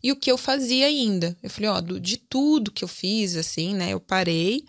e 0.04 0.12
o 0.12 0.16
que 0.16 0.32
eu 0.32 0.38
fazia 0.38 0.86
ainda. 0.88 1.38
Eu 1.42 1.50
falei, 1.50 1.70
ó, 1.70 1.82
do, 1.82 2.00
de 2.00 2.18
tudo 2.18 2.72
que 2.72 2.84
eu 2.84 2.88
fiz, 2.88 3.36
assim, 3.36 3.74
né? 3.74 3.92
Eu 3.92 4.00
parei, 4.00 4.66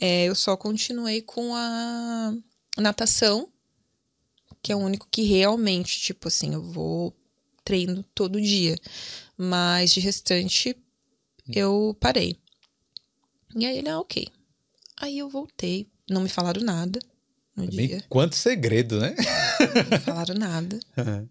é, 0.00 0.24
eu 0.24 0.34
só 0.34 0.56
continuei 0.56 1.22
com 1.22 1.54
a 1.54 2.34
natação, 2.76 3.48
que 4.62 4.72
é 4.72 4.76
o 4.76 4.80
único 4.80 5.08
que 5.10 5.22
realmente, 5.22 6.00
tipo 6.00 6.28
assim, 6.28 6.54
eu 6.54 6.62
vou 6.62 7.16
treino 7.64 8.04
todo 8.14 8.40
dia. 8.40 8.76
Mas 9.36 9.92
de 9.92 10.00
restante, 10.00 10.76
eu 11.48 11.96
parei. 12.00 12.36
E 13.54 13.66
aí 13.66 13.78
ele, 13.78 13.88
ah, 13.88 14.00
ok. 14.00 14.28
Aí 14.96 15.18
eu 15.18 15.28
voltei, 15.28 15.86
não 16.08 16.20
me 16.20 16.28
falaram 16.28 16.62
nada 16.62 17.00
no 17.56 17.64
é 17.64 17.66
dia. 17.66 18.04
Quanto 18.08 18.36
segredo, 18.36 19.00
né? 19.00 19.14
não 19.74 19.98
me 19.98 20.04
falaram 20.04 20.34
nada. 20.34 20.78
Uhum. 20.96 21.28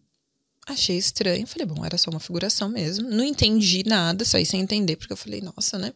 Achei 0.65 0.97
estranho. 0.97 1.47
Falei, 1.47 1.65
bom, 1.65 1.85
era 1.85 1.97
só 1.97 2.11
uma 2.11 2.19
figuração 2.19 2.67
mesmo. 2.67 3.09
Não 3.09 3.23
entendi 3.23 3.83
nada, 3.85 4.25
saí 4.25 4.45
sem 4.45 4.59
entender, 4.59 4.97
porque 4.97 5.13
eu 5.13 5.17
falei, 5.17 5.39
nossa, 5.39 5.77
né? 5.79 5.93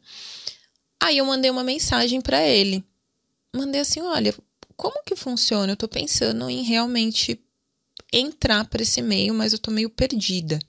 Aí 1.02 1.18
eu 1.18 1.26
mandei 1.26 1.52
uma 1.52 1.64
mensagem 1.64 2.22
para 2.22 2.42
ele. 2.42 2.84
Mandei 3.54 3.82
assim: 3.82 4.02
olha, 4.02 4.34
como 4.78 5.04
que 5.04 5.16
funciona? 5.16 5.74
Eu 5.74 5.78
tô 5.78 5.88
pensando 5.88 6.50
em 6.50 6.64
realmente 6.64 7.40
entrar 8.14 8.66
para 8.66 8.84
esse 8.84 9.02
meio, 9.02 9.34
mas 9.34 9.52
eu 9.52 9.60
tô 9.60 9.72
meio 9.72 9.90
perdida. 9.90 10.60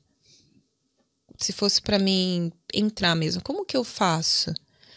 Se 1.38 1.52
fosse 1.52 1.82
para 1.82 1.98
mim 1.98 2.52
entrar 2.72 3.14
mesmo, 3.14 3.42
como 3.42 3.64
que 3.64 3.76
eu 3.76 3.84
faço? 3.84 4.52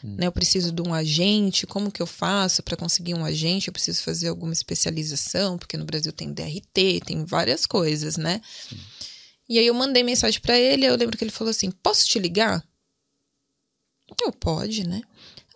Hum. 0.06 0.16
Né, 0.20 0.28
eu 0.28 0.32
preciso 0.32 0.72
de 0.72 0.82
um 0.84 0.94
agente, 0.94 1.66
como 1.66 1.92
que 1.92 2.00
eu 2.00 2.06
faço 2.06 2.62
para 2.62 2.78
conseguir 2.78 3.16
um 3.16 3.26
agente? 3.26 3.68
Eu 3.68 3.74
preciso 3.74 4.04
fazer 4.04 4.28
alguma 4.28 4.54
especialização, 4.54 5.58
porque 5.58 5.76
no 5.76 5.86
Brasil 5.86 6.14
tem 6.14 6.32
DRT, 6.32 7.02
tem 7.04 7.26
várias 7.26 7.66
coisas, 7.66 8.16
né? 8.16 8.40
Sim. 8.70 8.78
E 9.50 9.58
aí 9.58 9.66
eu 9.66 9.74
mandei 9.74 10.04
mensagem 10.04 10.40
para 10.40 10.60
ele, 10.60 10.86
eu 10.86 10.96
lembro 10.96 11.18
que 11.18 11.24
ele 11.24 11.32
falou 11.32 11.50
assim: 11.50 11.72
"Posso 11.72 12.08
te 12.08 12.20
ligar?" 12.20 12.64
Eu 14.24 14.32
pode, 14.32 14.88
né? 14.88 15.02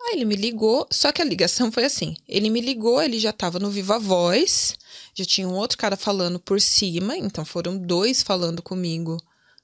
Aí 0.02 0.14
ele 0.14 0.24
me 0.24 0.34
ligou, 0.34 0.88
só 0.90 1.12
que 1.12 1.22
a 1.22 1.24
ligação 1.24 1.70
foi 1.70 1.84
assim: 1.84 2.16
ele 2.26 2.50
me 2.50 2.60
ligou, 2.60 3.00
ele 3.00 3.18
já 3.20 3.32
tava 3.32 3.60
no 3.60 3.70
Viva 3.70 3.98
Voz, 3.98 4.74
já 5.14 5.24
tinha 5.24 5.46
um 5.46 5.54
outro 5.54 5.78
cara 5.78 5.96
falando 5.96 6.40
por 6.40 6.60
cima, 6.60 7.16
então 7.16 7.44
foram 7.44 7.78
dois 7.78 8.22
falando 8.22 8.62
comigo 8.62 9.16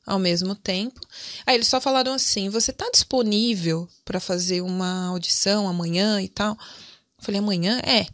ao 0.07 0.19
mesmo 0.19 0.55
tempo. 0.55 1.01
Aí 1.45 1.57
eles 1.57 1.67
só 1.67 1.81
falaram 1.81 2.13
assim: 2.13 2.49
"Você 2.49 2.73
tá 2.73 2.89
disponível 2.91 3.89
para 4.05 4.21
fazer 4.21 4.61
uma 4.61 5.09
audição 5.09 5.69
amanhã 5.69 6.23
e 6.23 6.29
tal?" 6.29 6.57
Eu 7.19 7.25
falei: 7.25 7.41
"Amanhã 7.41 7.81
é. 7.81 8.07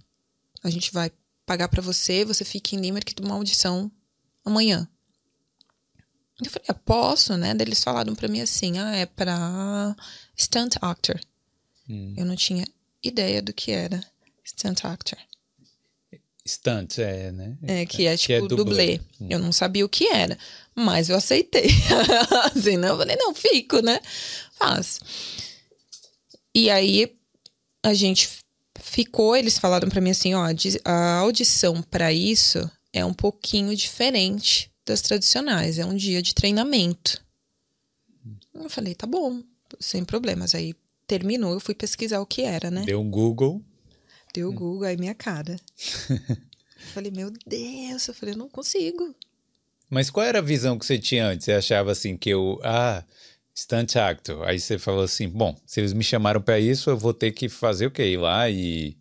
A 0.64 0.70
gente 0.70 0.92
vai 0.92 1.12
pagar 1.44 1.68
para 1.68 1.82
você, 1.82 2.24
você 2.24 2.44
fica 2.44 2.74
em 2.74 2.80
Limerick 2.80 3.14
de 3.14 3.22
uma 3.22 3.34
audição 3.34 3.90
amanhã." 4.44 4.88
Eu 6.44 6.50
falei, 6.50 6.66
ah, 6.68 6.74
posso, 6.74 7.36
né? 7.36 7.54
Daí 7.54 7.66
eles 7.66 7.84
falaram 7.84 8.14
para 8.14 8.26
mim 8.26 8.40
assim, 8.40 8.78
ah, 8.78 8.96
é 8.96 9.06
pra 9.06 9.94
stunt 10.36 10.76
actor. 10.80 11.20
Hum. 11.88 12.14
Eu 12.16 12.24
não 12.24 12.34
tinha 12.34 12.66
ideia 13.02 13.40
do 13.40 13.52
que 13.52 13.70
era 13.70 14.00
stunt 14.44 14.84
actor. 14.84 15.18
Stunt, 16.46 16.98
é, 16.98 17.30
né? 17.30 17.56
É, 17.62 17.86
que 17.86 18.06
é 18.06 18.16
tipo 18.16 18.26
que 18.26 18.32
é 18.32 18.40
dublê. 18.40 18.56
dublê. 18.56 19.00
Hum. 19.20 19.26
Eu 19.30 19.38
não 19.38 19.52
sabia 19.52 19.84
o 19.84 19.88
que 19.88 20.08
era, 20.08 20.36
mas 20.74 21.08
eu 21.08 21.16
aceitei. 21.16 21.70
assim, 22.54 22.76
não, 22.76 22.88
eu 22.90 22.98
falei, 22.98 23.16
não, 23.16 23.34
fico, 23.34 23.80
né? 23.80 24.00
Faço. 24.58 25.00
E 26.54 26.68
aí 26.68 27.16
a 27.82 27.94
gente 27.94 28.28
ficou, 28.80 29.36
eles 29.36 29.58
falaram 29.58 29.88
para 29.88 30.00
mim 30.00 30.10
assim, 30.10 30.34
ó, 30.34 30.44
a 30.84 31.16
audição 31.18 31.82
para 31.82 32.12
isso 32.12 32.70
é 32.92 33.04
um 33.04 33.14
pouquinho 33.14 33.74
diferente 33.74 34.70
das 34.84 35.00
tradicionais, 35.00 35.78
é 35.78 35.86
um 35.86 35.94
dia 35.96 36.20
de 36.20 36.34
treinamento. 36.34 37.22
Eu 38.54 38.68
falei, 38.68 38.94
tá 38.94 39.06
bom, 39.06 39.42
sem 39.80 40.04
problemas. 40.04 40.54
Aí 40.54 40.74
terminou, 41.06 41.54
eu 41.54 41.60
fui 41.60 41.74
pesquisar 41.74 42.20
o 42.20 42.26
que 42.26 42.42
era, 42.42 42.70
né? 42.70 42.82
Deu 42.84 43.00
um 43.00 43.10
Google. 43.10 43.62
Deu 44.32 44.48
o 44.48 44.52
Google, 44.52 44.84
aí 44.84 44.96
minha 44.96 45.14
cara. 45.14 45.56
falei, 46.94 47.10
meu 47.10 47.30
Deus, 47.46 48.08
eu 48.08 48.14
falei, 48.14 48.34
não 48.34 48.48
consigo. 48.48 49.14
Mas 49.90 50.08
qual 50.08 50.24
era 50.24 50.38
a 50.38 50.42
visão 50.42 50.78
que 50.78 50.86
você 50.86 50.98
tinha 50.98 51.26
antes? 51.26 51.44
Você 51.44 51.52
achava 51.52 51.92
assim 51.92 52.16
que 52.16 52.30
eu, 52.30 52.58
ah, 52.62 53.04
stunt 53.54 53.96
actor. 53.96 54.46
Aí 54.46 54.58
você 54.58 54.78
falou 54.78 55.04
assim, 55.04 55.28
bom, 55.28 55.54
se 55.66 55.80
eles 55.80 55.92
me 55.92 56.02
chamaram 56.02 56.40
para 56.40 56.58
isso, 56.58 56.90
eu 56.90 56.96
vou 56.96 57.12
ter 57.12 57.32
que 57.32 57.48
fazer 57.48 57.86
o 57.86 57.90
quê? 57.90 58.04
Ir 58.04 58.16
lá 58.16 58.48
e 58.48 58.96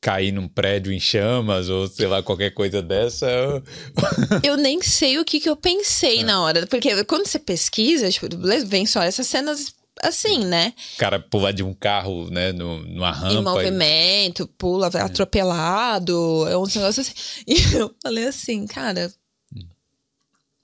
cair 0.00 0.32
num 0.32 0.48
prédio 0.48 0.92
em 0.92 1.00
chamas 1.00 1.68
ou 1.68 1.86
sei 1.86 2.06
lá, 2.06 2.22
qualquer 2.22 2.50
coisa 2.50 2.80
dessa. 2.80 3.26
eu 4.42 4.56
nem 4.56 4.80
sei 4.80 5.18
o 5.18 5.24
que, 5.24 5.40
que 5.40 5.48
eu 5.48 5.56
pensei 5.56 6.20
é. 6.20 6.24
na 6.24 6.40
hora. 6.42 6.66
Porque 6.66 7.04
quando 7.04 7.26
você 7.26 7.38
pesquisa, 7.38 8.10
tipo, 8.10 8.26
vem 8.66 8.86
só 8.86 9.02
essas 9.02 9.26
cenas 9.26 9.74
assim, 10.02 10.44
né? 10.44 10.74
O 10.94 10.98
cara 10.98 11.18
pular 11.18 11.52
de 11.52 11.62
um 11.62 11.74
carro, 11.74 12.30
né, 12.30 12.52
no, 12.52 12.82
numa 12.84 13.10
rampa. 13.10 13.34
Em 13.34 13.42
movimento, 13.42 14.42
e... 14.44 14.46
pula, 14.46 14.90
é. 14.94 15.00
atropelado, 15.00 16.46
é 16.48 16.56
um 16.56 16.64
negócio 16.66 17.00
assim. 17.00 17.12
E 17.46 17.74
eu 17.74 17.94
falei 18.02 18.26
assim, 18.26 18.66
cara, 18.66 19.12
hum. 19.54 19.66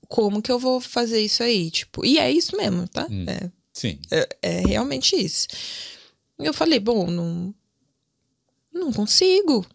como 0.08 0.42
que 0.42 0.50
eu 0.50 0.58
vou 0.58 0.80
fazer 0.80 1.20
isso 1.20 1.42
aí? 1.42 1.70
Tipo, 1.70 2.04
e 2.04 2.18
é 2.18 2.30
isso 2.30 2.56
mesmo, 2.56 2.88
tá? 2.88 3.06
Hum. 3.10 3.26
É, 3.28 3.50
Sim. 3.72 3.98
É, 4.10 4.28
é 4.42 4.60
realmente 4.60 5.14
isso. 5.16 5.46
E 6.38 6.44
eu 6.44 6.54
falei, 6.54 6.80
bom, 6.80 7.06
não 7.06 7.54
não 8.76 8.92
consigo. 8.92 9.66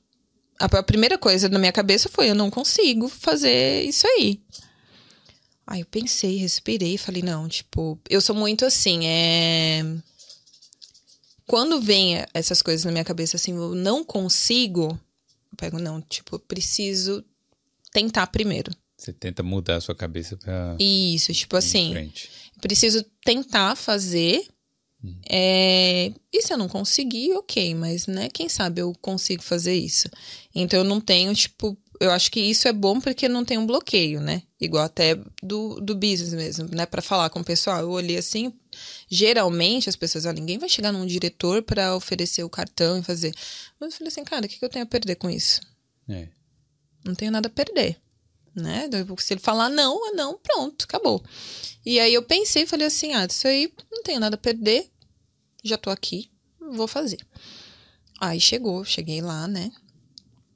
A, 0.60 0.66
a 0.66 0.84
primeira 0.84 1.18
coisa 1.18 1.50
na 1.50 1.60
minha 1.60 1.72
cabeça 1.72 2.08
foi: 2.08 2.30
eu 2.30 2.36
não 2.36 2.50
consigo 2.50 3.10
fazer 3.10 3.84
isso 3.84 4.08
aí. 4.08 4.40
Aí 5.72 5.80
eu 5.80 5.86
pensei, 5.86 6.36
respirei 6.36 6.96
e 6.96 6.98
falei: 6.98 7.22
não, 7.22 7.48
tipo, 7.48 7.98
eu 8.10 8.20
sou 8.20 8.36
muito 8.36 8.66
assim, 8.66 9.06
é. 9.06 9.82
Quando 11.48 11.80
vem 11.80 12.26
essas 12.34 12.62
coisas 12.62 12.84
na 12.84 12.92
minha 12.92 13.06
cabeça 13.06 13.38
assim, 13.38 13.56
eu 13.56 13.74
não 13.74 14.04
consigo, 14.04 15.00
eu 15.50 15.58
pego, 15.58 15.80
não, 15.80 16.02
tipo, 16.02 16.36
eu 16.36 16.40
preciso 16.40 17.24
tentar 17.94 18.28
primeiro. 18.28 18.70
Você 18.98 19.14
tenta 19.14 19.42
mudar 19.42 19.78
a 19.78 19.82
sua 19.82 19.96
cabeça 19.96 20.36
pra. 20.36 20.76
Isso, 20.78 21.34
tipo 21.34 21.56
assim. 21.56 22.12
Preciso 22.60 23.04
tentar 23.24 23.78
fazer. 23.78 24.46
Hum. 25.02 25.16
É, 25.28 26.12
e 26.34 26.42
se 26.42 26.52
eu 26.54 26.58
não 26.58 26.68
conseguir, 26.68 27.32
ok, 27.34 27.74
mas 27.76 28.08
né, 28.08 28.28
quem 28.30 28.50
sabe 28.50 28.82
eu 28.82 28.94
consigo 29.02 29.42
fazer 29.42 29.74
isso. 29.74 30.10
Então 30.54 30.80
eu 30.80 30.86
não 30.86 31.00
tenho, 31.00 31.34
tipo, 31.34 31.78
eu 32.02 32.12
acho 32.12 32.32
que 32.32 32.40
isso 32.40 32.68
é 32.68 32.74
bom 32.74 33.00
porque 33.00 33.30
não 33.30 33.46
tem 33.46 33.58
um 33.58 33.66
bloqueio, 33.66 34.20
né? 34.20 34.44
Igual 34.60 34.84
até 34.84 35.16
do, 35.42 35.80
do 35.80 35.96
business 35.96 36.34
mesmo, 36.34 36.68
né? 36.76 36.86
Para 36.86 37.02
falar 37.02 37.30
com 37.30 37.40
o 37.40 37.46
pessoal, 37.46 37.80
eu 37.80 37.90
olhei 37.90 38.18
assim, 38.18 38.54
geralmente 39.10 39.88
as 39.88 39.96
pessoas, 39.96 40.26
ah, 40.26 40.34
ninguém 40.34 40.58
vai 40.58 40.68
chegar 40.68 40.92
num 40.92 41.06
diretor 41.06 41.62
para 41.64 41.96
oferecer 41.96 42.44
o 42.44 42.50
cartão 42.50 42.98
e 42.98 43.04
fazer. 43.04 43.34
Mas 43.80 43.92
eu 43.92 43.98
falei 44.00 44.08
assim, 44.10 44.24
cara, 44.24 44.46
o 44.46 44.50
que, 44.50 44.58
que 44.58 44.66
eu 44.66 44.70
tenho 44.70 44.84
a 44.84 44.88
perder 44.88 45.16
com 45.16 45.30
isso? 45.30 45.62
É. 46.10 46.28
Não 47.06 47.16
tenho 47.16 47.32
nada 47.32 47.48
a 47.48 47.52
perder 47.52 47.98
né? 48.56 48.90
Se 49.20 49.34
ele 49.34 49.40
falar 49.40 49.70
não, 49.70 50.10
é 50.10 50.12
não, 50.12 50.38
pronto, 50.38 50.84
acabou. 50.84 51.24
E 51.86 52.00
aí 52.00 52.14
eu 52.14 52.24
pensei, 52.24 52.66
falei 52.66 52.88
assim, 52.88 53.14
ah, 53.14 53.26
isso 53.26 53.48
aí 53.48 53.74
não 53.92 54.04
tenho 54.04 54.20
nada 54.20 54.36
a 54.36 54.40
perder, 54.40 54.90
já 55.64 55.78
tô 55.78 55.90
aqui, 55.90 56.30
vou 56.60 56.88
fazer. 56.88 57.20
Aí 58.20 58.40
chegou, 58.40 58.84
cheguei 58.86 59.22
lá, 59.22 59.48
né? 59.48 59.72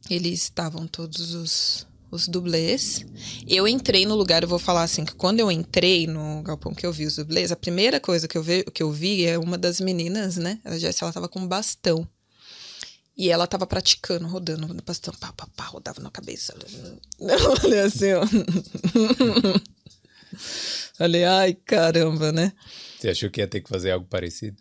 Eles 0.09 0.43
estavam 0.43 0.87
todos 0.87 1.33
os, 1.33 1.87
os 2.11 2.27
dublês. 2.27 3.05
Eu 3.47 3.67
entrei 3.67 4.05
no 4.05 4.15
lugar, 4.15 4.43
eu 4.43 4.49
vou 4.49 4.59
falar 4.59 4.83
assim, 4.83 5.05
que 5.05 5.15
quando 5.15 5.39
eu 5.39 5.51
entrei 5.51 6.07
no 6.07 6.41
galpão 6.43 6.73
que 6.73 6.85
eu 6.85 6.93
vi 6.93 7.05
os 7.05 7.15
dublês, 7.15 7.51
a 7.51 7.55
primeira 7.55 7.99
coisa 7.99 8.27
que 8.27 8.37
eu 8.37 8.43
vi, 8.43 8.63
que 8.65 8.83
eu 8.83 8.91
vi 8.91 9.25
é 9.25 9.37
uma 9.37 9.57
das 9.57 9.79
meninas, 9.79 10.37
né? 10.37 10.59
Ela 10.63 10.79
já 10.79 10.89
ela 11.01 11.13
tava 11.13 11.27
com 11.27 11.47
bastão. 11.47 12.07
E 13.17 13.29
ela 13.29 13.47
tava 13.47 13.65
praticando, 13.65 14.27
rodando 14.27 14.67
no 14.67 14.83
bastão, 14.83 15.13
pá, 15.13 15.31
pá, 15.31 15.47
pá, 15.55 15.63
rodava 15.65 16.01
na 16.01 16.11
cabeça. 16.11 16.53
Eu 17.17 17.55
falei 17.55 17.79
assim, 17.79 18.11
ó. 18.13 18.25
falei, 20.97 21.23
ai, 21.23 21.53
caramba, 21.53 22.33
né? 22.33 22.51
Você 22.99 23.09
achou 23.09 23.29
que 23.29 23.39
ia 23.39 23.47
ter 23.47 23.61
que 23.61 23.69
fazer 23.69 23.91
algo 23.91 24.05
parecido? 24.05 24.57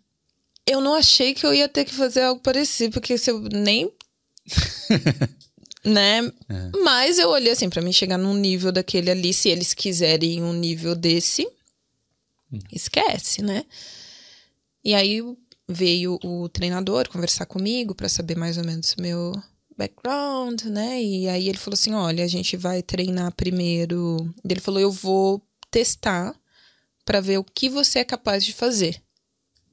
Eu 0.67 0.81
não 0.81 0.95
achei 0.95 1.33
que 1.33 1.45
eu 1.45 1.53
ia 1.53 1.69
ter 1.69 1.85
que 1.85 1.93
fazer 1.93 2.21
algo 2.21 2.41
parecido, 2.41 2.93
porque 2.93 3.17
se 3.17 3.29
eu 3.29 3.39
nem. 3.39 3.91
né? 5.83 6.19
É. 6.49 6.77
Mas 6.83 7.19
eu 7.19 7.29
olhei 7.29 7.51
assim, 7.51 7.69
para 7.69 7.81
mim 7.81 7.93
chegar 7.93 8.17
num 8.17 8.33
nível 8.33 8.71
daquele 8.71 9.11
ali, 9.11 9.33
se 9.33 9.49
eles 9.49 9.73
quiserem 9.73 10.43
um 10.43 10.53
nível 10.53 10.95
desse, 10.95 11.47
hum. 12.51 12.59
esquece, 12.71 13.41
né? 13.41 13.63
E 14.83 14.93
aí 14.93 15.21
veio 15.67 16.19
o 16.23 16.47
treinador 16.47 17.09
conversar 17.09 17.45
comigo 17.45 17.95
para 17.95 18.09
saber 18.09 18.37
mais 18.37 18.57
ou 18.57 18.63
menos 18.63 18.93
o 18.93 19.01
meu 19.01 19.33
background, 19.77 20.63
né? 20.63 21.01
E 21.01 21.27
aí 21.27 21.49
ele 21.49 21.57
falou 21.57 21.75
assim: 21.75 21.93
olha, 21.93 22.23
a 22.23 22.27
gente 22.27 22.55
vai 22.55 22.81
treinar 22.81 23.33
primeiro. 23.33 24.33
Ele 24.47 24.59
falou: 24.59 24.79
eu 24.79 24.91
vou 24.91 25.41
testar 25.69 26.35
para 27.03 27.19
ver 27.21 27.37
o 27.37 27.43
que 27.43 27.69
você 27.69 27.99
é 27.99 28.03
capaz 28.03 28.43
de 28.43 28.53
fazer. 28.53 29.01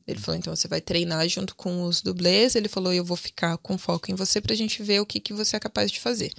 Ele 0.07 0.19
falou: 0.19 0.39
então 0.39 0.55
você 0.55 0.67
vai 0.69 0.81
treinar 0.81 1.29
junto 1.29 1.55
com 1.55 1.85
os 1.85 2.01
dublês. 2.03 2.55
Ele 2.55 2.69
falou: 2.69 2.93
eu 2.93 3.05
vou 3.05 3.17
ficar 3.17 3.57
com 3.59 3.79
foco 3.79 4.11
em 4.11 4.15
você 4.15 4.41
pra 4.41 4.55
gente 4.55 4.83
ver 4.83 5.01
o 5.01 5.07
que, 5.07 5.21
que 5.21 5.33
você 5.33 5.57
é 5.57 5.61
capaz 5.61 5.91
de 5.91 6.01
fazer. 6.01 6.33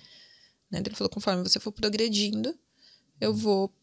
Né? 0.70 0.82
Ele 0.86 0.95
falou: 0.95 1.09
conforme 1.09 1.43
você 1.43 1.59
for 1.59 1.72
progredindo, 1.72 2.53
eu 3.20 3.34
vou 3.34 3.74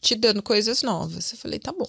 te 0.00 0.14
dando 0.14 0.42
coisas 0.42 0.82
novas. 0.82 1.32
Eu 1.32 1.38
falei: 1.38 1.58
tá 1.58 1.72
bom. 1.72 1.88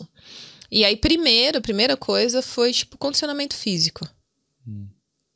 E 0.69 0.83
aí, 0.83 0.97
primeiro, 0.97 1.59
a 1.59 1.61
primeira 1.61 1.95
coisa 1.95 2.41
foi, 2.41 2.73
tipo, 2.73 2.97
condicionamento 2.97 3.55
físico. 3.55 4.07
Hum. 4.67 4.87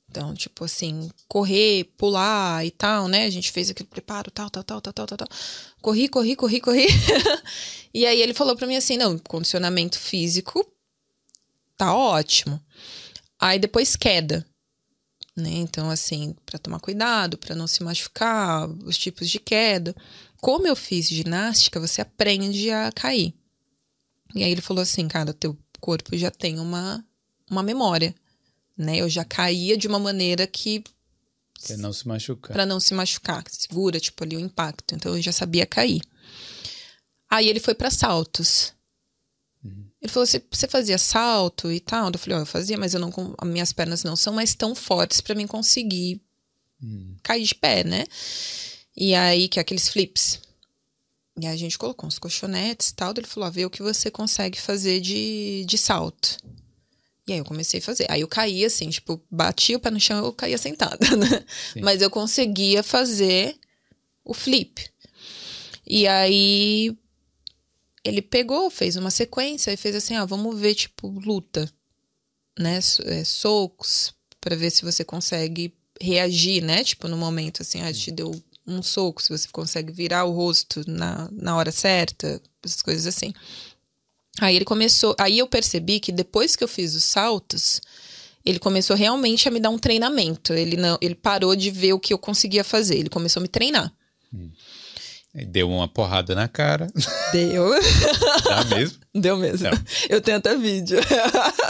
Então, 0.09 0.33
tipo 0.33 0.63
assim, 0.63 1.11
correr, 1.27 1.83
pular 1.97 2.65
e 2.65 2.71
tal, 2.71 3.07
né? 3.07 3.25
A 3.25 3.29
gente 3.29 3.51
fez 3.51 3.69
aquele 3.69 3.87
preparo, 3.87 4.31
tal, 4.31 4.49
tal, 4.49 4.63
tal, 4.63 4.81
tal, 4.81 4.93
tal, 4.93 5.05
tal. 5.05 5.27
Corri, 5.81 6.07
corri, 6.07 6.35
corri, 6.35 6.59
corri. 6.59 6.87
e 7.93 8.05
aí 8.05 8.21
ele 8.21 8.33
falou 8.33 8.55
para 8.55 8.65
mim 8.65 8.77
assim: 8.77 8.97
não, 8.97 9.17
condicionamento 9.19 9.99
físico 9.99 10.65
tá 11.77 11.95
ótimo. 11.95 12.59
Aí 13.39 13.59
depois 13.59 13.95
queda. 13.95 14.45
Né? 15.35 15.51
Então, 15.51 15.89
assim, 15.89 16.35
para 16.45 16.57
tomar 16.57 16.79
cuidado, 16.79 17.37
para 17.37 17.55
não 17.55 17.67
se 17.67 17.83
machucar, 17.83 18.67
os 18.83 18.97
tipos 18.97 19.29
de 19.29 19.39
queda. 19.39 19.95
Como 20.41 20.67
eu 20.67 20.75
fiz 20.75 21.07
ginástica, 21.07 21.79
você 21.79 22.01
aprende 22.01 22.71
a 22.71 22.91
cair. 22.91 23.33
E 24.33 24.43
aí 24.43 24.51
ele 24.51 24.61
falou 24.61 24.81
assim, 24.81 25.07
cara, 25.07 25.33
teu 25.33 25.57
corpo 25.79 26.17
já 26.17 26.31
tem 26.31 26.59
uma, 26.59 27.05
uma 27.49 27.61
memória, 27.61 28.15
né? 28.75 28.97
Eu 28.97 29.09
já 29.09 29.23
caía 29.23 29.77
de 29.77 29.87
uma 29.87 29.99
maneira 29.99 30.45
que 30.47 30.83
para 31.65 31.77
não 31.77 31.93
se 31.93 32.07
machucar. 32.07 32.53
Para 32.53 32.65
não 32.65 32.79
se 32.79 32.93
machucar, 32.93 33.43
segura 33.49 33.99
tipo 33.99 34.23
ali 34.23 34.35
o 34.35 34.39
impacto. 34.39 34.95
Então 34.95 35.15
eu 35.15 35.21
já 35.21 35.31
sabia 35.31 35.65
cair. 35.65 36.01
Aí 37.29 37.47
ele 37.47 37.59
foi 37.59 37.73
para 37.73 37.91
saltos. 37.91 38.73
Ele 40.01 40.11
falou: 40.11 40.25
você, 40.25 40.41
você 40.51 40.67
fazia 40.67 40.97
salto 40.97 41.71
e 41.71 41.79
tal? 41.79 42.11
Eu 42.11 42.19
falei: 42.19 42.37
oh, 42.37 42.41
eu 42.41 42.45
fazia, 42.45 42.77
mas 42.77 42.93
eu 42.93 42.99
não, 42.99 43.11
as 43.37 43.47
minhas 43.47 43.73
pernas 43.73 44.03
não 44.03 44.15
são 44.15 44.33
mais 44.33 44.53
tão 44.53 44.75
fortes 44.75 45.21
para 45.21 45.35
mim 45.35 45.47
conseguir 45.47 46.21
uhum. 46.81 47.15
cair 47.23 47.43
de 47.43 47.55
pé, 47.55 47.83
né? 47.83 48.05
E 48.95 49.13
aí, 49.15 49.47
que 49.47 49.59
é 49.59 49.61
aqueles 49.61 49.89
flips. 49.89 50.39
E 51.39 51.45
aí 51.45 51.53
a 51.53 51.57
gente 51.57 51.77
colocou 51.77 52.07
uns 52.07 52.17
colchonetes 52.17 52.89
e 52.89 52.95
tal. 52.95 53.13
Ele 53.15 53.27
falou: 53.27 53.47
ah, 53.47 53.51
vê 53.51 53.65
o 53.65 53.69
que 53.69 53.81
você 53.81 54.11
consegue 54.11 54.59
fazer 54.59 54.99
de, 54.99 55.65
de 55.67 55.77
salto. 55.77 56.37
E 57.27 57.33
aí 57.33 57.39
eu 57.39 57.45
comecei 57.45 57.79
a 57.79 57.83
fazer. 57.83 58.05
Aí 58.09 58.21
eu 58.21 58.27
caía 58.27 58.67
assim, 58.67 58.89
tipo, 58.89 59.21
batia 59.29 59.75
o 59.75 59.79
pé 59.79 59.91
no 59.91 59.99
chão 59.99 60.25
eu 60.25 60.31
caía 60.31 60.57
sentada, 60.57 61.05
né? 61.17 61.43
Sim. 61.73 61.81
Mas 61.81 62.01
eu 62.01 62.09
conseguia 62.09 62.81
fazer 62.81 63.57
o 64.23 64.33
flip. 64.33 64.89
E 65.85 66.07
aí 66.07 66.97
ele 68.07 68.21
pegou, 68.21 68.69
fez 68.69 68.95
uma 68.95 69.11
sequência 69.11 69.71
e 69.71 69.77
fez 69.77 69.95
assim: 69.95 70.15
ah, 70.15 70.25
vamos 70.25 70.59
ver, 70.59 70.75
tipo, 70.75 71.07
luta, 71.07 71.69
né? 72.57 72.79
É, 73.05 73.23
socos, 73.23 74.13
para 74.39 74.55
ver 74.55 74.71
se 74.71 74.83
você 74.83 75.03
consegue 75.03 75.73
reagir, 76.01 76.63
né? 76.63 76.83
Tipo, 76.83 77.07
no 77.07 77.17
momento 77.17 77.61
assim, 77.61 77.81
ah, 77.81 77.91
te 77.91 78.11
deu 78.11 78.31
um 78.65 78.81
soco, 78.81 79.21
se 79.21 79.29
você 79.29 79.47
consegue 79.51 79.93
virar 79.93 80.25
o 80.25 80.31
rosto 80.31 80.83
na, 80.87 81.29
na 81.31 81.55
hora 81.55 81.71
certa, 81.71 82.41
essas 82.63 82.81
coisas 82.81 83.07
assim. 83.07 83.33
Aí 84.39 84.55
ele 84.55 84.65
começou. 84.65 85.15
Aí 85.19 85.39
eu 85.39 85.47
percebi 85.47 85.99
que 85.99 86.11
depois 86.11 86.55
que 86.55 86.63
eu 86.63 86.67
fiz 86.67 86.93
os 86.95 87.03
saltos, 87.03 87.81
ele 88.45 88.59
começou 88.59 88.95
realmente 88.95 89.47
a 89.47 89.51
me 89.51 89.59
dar 89.59 89.69
um 89.69 89.79
treinamento. 89.79 90.53
Ele 90.53 90.77
não, 90.77 90.97
ele 91.01 91.15
parou 91.15 91.55
de 91.55 91.71
ver 91.71 91.93
o 91.93 91.99
que 91.99 92.13
eu 92.13 92.17
conseguia 92.17 92.63
fazer. 92.63 92.97
Ele 92.97 93.09
começou 93.09 93.39
a 93.39 93.43
me 93.43 93.47
treinar. 93.47 93.91
Deu 95.45 95.69
uma 95.69 95.87
porrada 95.87 96.33
na 96.33 96.47
cara. 96.47 96.87
Deu. 97.31 97.69
Dá 98.43 98.63
mesmo? 98.75 98.99
Deu 99.13 99.37
mesmo. 99.37 99.69
Não. 99.69 99.77
Eu 100.09 100.21
tenho 100.21 100.37
até 100.37 100.55
vídeo. 100.55 100.99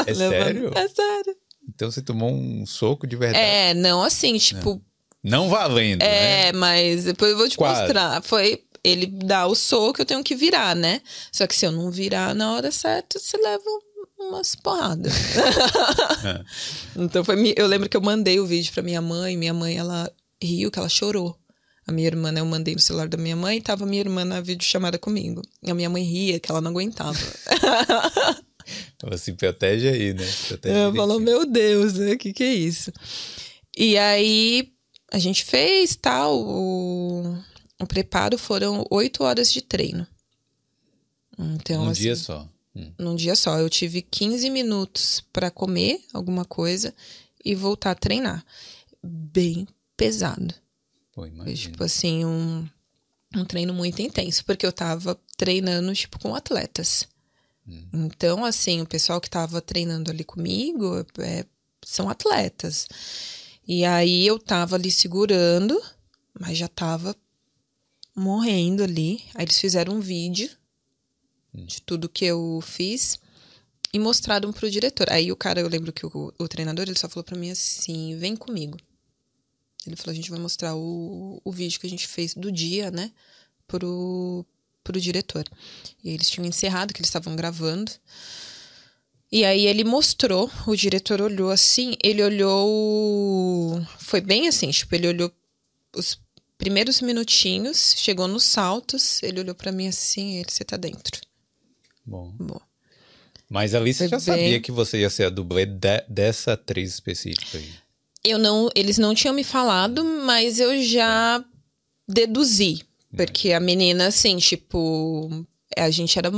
É 0.05 0.13
sério? 0.13 0.71
É 0.73 0.87
sério. 0.87 1.35
Então 1.73 1.91
você 1.91 2.01
tomou 2.01 2.31
um 2.31 2.65
soco 2.65 3.05
de 3.05 3.15
verdade? 3.15 3.43
É, 3.43 3.73
não 3.73 4.01
assim, 4.01 4.37
tipo, 4.37 4.81
não 5.23 5.49
valendo, 5.49 6.01
é, 6.01 6.51
né? 6.51 6.57
mas 6.57 7.03
depois 7.03 7.31
eu 7.31 7.37
vou 7.37 7.49
te 7.49 7.57
Quase. 7.57 7.81
mostrar. 7.81 8.21
Foi 8.23 8.63
ele 8.83 9.05
dá 9.05 9.45
o 9.45 9.55
soco, 9.55 10.01
eu 10.01 10.05
tenho 10.05 10.23
que 10.23 10.35
virar, 10.35 10.75
né? 10.75 11.01
Só 11.31 11.45
que 11.45 11.55
se 11.55 11.65
eu 11.65 11.71
não 11.71 11.91
virar 11.91 12.33
na 12.33 12.53
hora 12.53 12.71
certa, 12.71 13.19
você 13.19 13.35
leva 13.37 13.63
umas 14.17 14.55
porradas. 14.55 15.13
é. 16.23 16.43
Então 16.95 17.23
foi, 17.23 17.53
eu 17.57 17.67
lembro 17.67 17.89
que 17.89 17.97
eu 17.97 18.01
mandei 18.01 18.39
o 18.39 18.45
vídeo 18.45 18.71
para 18.73 18.83
minha 18.83 19.01
mãe, 19.01 19.35
minha 19.35 19.53
mãe 19.53 19.77
ela 19.77 20.09
riu 20.41 20.71
que 20.71 20.79
ela 20.79 20.89
chorou. 20.89 21.37
A 21.87 21.91
minha 21.93 22.07
irmã, 22.07 22.33
né, 22.33 22.41
eu 22.41 22.45
mandei 22.45 22.75
no 22.75 22.81
celular 22.81 23.07
da 23.07 23.17
minha 23.17 23.35
mãe 23.35 23.57
e 23.57 23.61
tava 23.61 23.85
minha 23.85 24.01
irmã 24.01 24.25
na 24.25 24.41
videochamada 24.41 24.99
comigo. 24.99 25.41
E 25.63 25.71
a 25.71 25.73
minha 25.73 25.89
mãe 25.89 26.03
ria 26.03 26.37
que 26.37 26.51
ela 26.51 26.59
não 26.59 26.71
aguentava. 26.71 27.17
Assim, 29.09 29.33
protege 29.33 29.87
aí, 29.87 30.13
né? 30.13 30.25
Protege 30.49 30.75
ela 30.75 30.93
falou, 30.93 31.19
meu 31.19 31.45
Deus, 31.45 31.93
né? 31.93 32.11
O 32.11 32.17
que 32.17 32.33
que 32.33 32.43
é 32.43 32.53
isso? 32.53 32.91
E 33.77 33.97
aí, 33.97 34.73
a 35.11 35.17
gente 35.17 35.45
fez 35.45 35.95
tal. 35.95 36.37
O, 36.41 37.37
o 37.79 37.87
preparo 37.87 38.37
foram 38.37 38.85
oito 38.89 39.23
horas 39.23 39.51
de 39.51 39.61
treino. 39.61 40.05
Então, 41.39 41.85
num 41.85 41.91
assim, 41.91 42.01
dia 42.01 42.15
só. 42.15 42.49
Hum. 42.75 42.91
Num 42.97 43.15
dia 43.15 43.35
só. 43.35 43.57
Eu 43.59 43.69
tive 43.69 44.01
15 44.01 44.49
minutos 44.49 45.23
para 45.31 45.49
comer 45.49 46.01
alguma 46.13 46.43
coisa 46.43 46.93
e 47.45 47.55
voltar 47.55 47.91
a 47.91 47.95
treinar. 47.95 48.45
Bem 49.01 49.65
pesado. 49.95 50.53
Pô, 51.17 51.27
Foi, 51.35 51.53
tipo 51.55 51.83
assim, 51.83 52.23
um, 52.23 52.69
um 53.35 53.43
treino 53.43 53.73
muito 53.73 53.99
intenso, 54.03 54.45
porque 54.45 54.63
eu 54.63 54.71
tava 54.71 55.19
treinando, 55.35 55.91
tipo, 55.95 56.19
com 56.19 56.35
atletas. 56.35 57.07
Hum. 57.67 57.87
Então, 57.91 58.45
assim, 58.45 58.81
o 58.81 58.85
pessoal 58.85 59.19
que 59.19 59.27
tava 59.27 59.59
treinando 59.59 60.11
ali 60.11 60.23
comigo 60.23 61.03
é, 61.17 61.43
são 61.83 62.07
atletas. 62.07 62.87
E 63.67 63.83
aí 63.83 64.27
eu 64.27 64.37
tava 64.37 64.75
ali 64.75 64.91
segurando, 64.91 65.81
mas 66.39 66.55
já 66.55 66.67
tava 66.67 67.15
morrendo 68.15 68.83
ali. 68.83 69.23
Aí 69.33 69.43
eles 69.43 69.59
fizeram 69.59 69.95
um 69.95 69.99
vídeo 69.99 70.47
hum. 71.51 71.65
de 71.65 71.81
tudo 71.81 72.07
que 72.07 72.25
eu 72.25 72.59
fiz 72.61 73.19
e 73.91 73.97
mostraram 73.97 74.53
pro 74.53 74.69
diretor. 74.69 75.11
Aí 75.11 75.31
o 75.31 75.35
cara, 75.35 75.61
eu 75.61 75.67
lembro 75.67 75.91
que 75.91 76.05
o, 76.05 76.31
o 76.37 76.47
treinador, 76.47 76.85
ele 76.87 76.99
só 76.99 77.09
falou 77.09 77.23
para 77.23 77.39
mim 77.39 77.49
assim: 77.49 78.15
vem 78.19 78.35
comigo. 78.35 78.77
Ele 79.87 79.95
falou: 79.95 80.11
a 80.11 80.15
gente 80.15 80.29
vai 80.29 80.39
mostrar 80.39 80.75
o, 80.75 81.41
o 81.43 81.51
vídeo 81.51 81.79
que 81.79 81.87
a 81.87 81.89
gente 81.89 82.07
fez 82.07 82.33
do 82.33 82.51
dia, 82.51 82.91
né? 82.91 83.11
pro, 83.67 84.45
pro 84.83 84.99
diretor. 84.99 85.45
E 86.03 86.09
eles 86.09 86.29
tinham 86.29 86.47
encerrado, 86.47 86.93
que 86.93 86.99
eles 87.01 87.09
estavam 87.09 87.35
gravando. 87.35 87.91
E 89.29 89.43
aí 89.43 89.67
ele 89.67 89.83
mostrou, 89.83 90.49
o 90.65 90.75
diretor 90.75 91.21
olhou 91.21 91.51
assim, 91.51 91.95
ele 92.01 92.23
olhou. 92.23 93.85
Foi 93.99 94.21
bem 94.21 94.47
assim, 94.47 94.71
tipo, 94.71 94.95
ele 94.95 95.09
olhou 95.09 95.31
os 95.93 96.17
primeiros 96.57 97.01
minutinhos, 97.01 97.93
chegou 97.97 98.27
nos 98.27 98.45
saltos, 98.45 99.21
ele 99.21 99.41
olhou 99.41 99.53
para 99.53 99.71
mim 99.71 99.87
assim, 99.87 100.37
ele, 100.37 100.49
você 100.49 100.63
tá 100.63 100.77
dentro. 100.77 101.19
Bom. 102.05 102.33
Bom. 102.39 102.61
Mas 103.49 103.75
ali 103.75 103.93
você 103.93 104.07
já 104.07 104.17
Bem- 104.17 104.25
sabia 104.25 104.61
que 104.61 104.71
você 104.71 104.99
ia 105.01 105.09
ser 105.09 105.25
a 105.25 105.29
dublê 105.29 105.65
de- 105.65 106.05
dessa 106.07 106.53
atriz 106.53 106.93
específica 106.93 107.57
aí. 107.57 107.69
Eu 108.27 108.37
não, 108.37 108.69
eles 108.75 108.97
não 108.97 109.15
tinham 109.15 109.33
me 109.33 109.43
falado, 109.43 110.03
mas 110.03 110.59
eu 110.59 110.83
já 110.83 111.43
deduzi, 112.07 112.83
porque 113.15 113.53
a 113.53 113.59
menina 113.59 114.07
assim, 114.07 114.37
tipo, 114.37 115.29
a 115.77 115.89
gente 115.89 116.17
era 116.19 116.29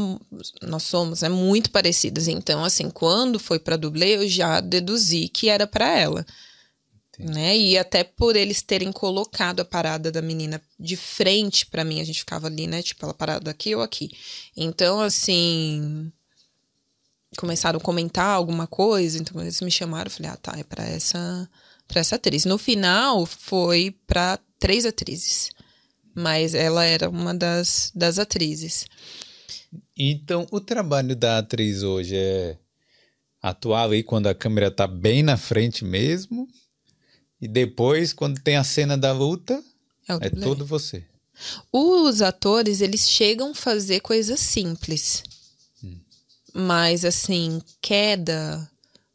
nós 0.61 0.83
somos, 0.83 1.21
né, 1.21 1.29
muito 1.29 1.71
parecidas, 1.71 2.27
então 2.27 2.63
assim, 2.63 2.89
quando 2.89 3.39
foi 3.39 3.59
para 3.59 3.75
dublê, 3.75 4.17
eu 4.17 4.27
já 4.27 4.59
deduzi 4.59 5.29
que 5.29 5.49
era 5.49 5.65
para 5.65 5.97
ela. 5.97 6.25
Né? 7.17 7.57
E 7.57 7.77
até 7.77 8.01
por 8.01 8.37
eles 8.37 8.61
terem 8.61 8.93
colocado 8.93 9.59
a 9.59 9.65
parada 9.65 10.09
da 10.09 10.21
menina 10.21 10.61
de 10.79 10.95
frente 10.95 11.65
pra 11.65 11.83
mim, 11.83 11.99
a 11.99 12.03
gente 12.05 12.19
ficava 12.19 12.47
ali, 12.47 12.65
né, 12.65 12.81
tipo, 12.81 13.03
ela 13.03 13.13
parada 13.13 13.51
aqui 13.51 13.75
ou 13.75 13.81
aqui. 13.81 14.09
Então, 14.55 15.01
assim, 15.01 16.11
começaram 17.37 17.77
a 17.77 17.81
comentar 17.81 18.35
alguma 18.35 18.67
coisa, 18.67 19.17
então 19.17 19.41
eles 19.41 19.59
me 19.59 19.71
chamaram, 19.71 20.07
eu 20.07 20.11
falei, 20.11 20.31
ah, 20.31 20.37
tá, 20.37 20.53
é 20.57 20.63
pra 20.63 20.85
essa, 20.85 21.49
pra 21.89 21.99
essa 21.99 22.15
atriz. 22.15 22.45
No 22.45 22.57
final, 22.57 23.25
foi 23.25 23.93
pra 24.07 24.39
três 24.57 24.85
atrizes, 24.85 25.49
mas 26.15 26.53
ela 26.53 26.85
era 26.85 27.09
uma 27.09 27.33
das, 27.33 27.91
das 27.93 28.17
atrizes. 28.17 28.85
Então, 29.97 30.47
o 30.51 30.61
trabalho 30.61 31.15
da 31.15 31.39
atriz 31.39 31.83
hoje 31.83 32.15
é 32.15 32.57
atuar 33.41 33.83
ali 33.83 34.03
quando 34.03 34.27
a 34.27 34.35
câmera 34.35 34.71
tá 34.71 34.87
bem 34.87 35.21
na 35.21 35.35
frente 35.35 35.83
mesmo. 35.83 36.47
E 37.41 37.47
depois, 37.47 38.13
quando 38.13 38.39
tem 38.39 38.55
a 38.55 38.63
cena 38.63 38.97
da 38.97 39.11
luta, 39.11 39.61
É, 40.07 40.27
é 40.27 40.29
todo 40.29 40.65
você. 40.65 41.03
Os 41.71 42.21
atores, 42.21 42.81
eles 42.81 43.09
chegam 43.09 43.51
a 43.51 43.55
fazer 43.55 44.01
coisas 44.01 44.39
simples. 44.39 45.23
Mas, 46.53 47.05
assim, 47.05 47.61
queda, 47.79 48.69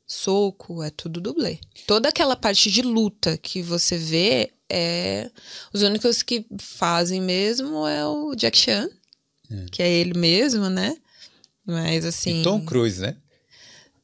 soco, 0.07 0.82
é 0.82 0.90
tudo 0.90 1.20
dublê. 1.20 1.59
Toda 1.86 2.09
aquela 2.09 2.36
parte 2.36 2.70
de 2.70 2.82
luta 2.82 3.36
que 3.36 3.62
você 3.62 3.96
vê, 3.96 4.52
é... 4.68 5.30
Os 5.72 5.82
únicos 5.82 6.22
que 6.22 6.46
fazem 6.59 7.20
mesmo 7.20 7.86
é 7.86 8.07
o 8.07 8.34
Jack 8.34 8.57
Chan, 8.57 8.88
que 9.70 9.82
é 9.82 9.90
ele 9.90 10.18
mesmo, 10.18 10.68
né? 10.68 10.96
Mas, 11.66 12.05
assim... 12.05 12.40
E 12.40 12.42
Tom 12.42 12.64
Cruise, 12.64 13.00
né? 13.00 13.16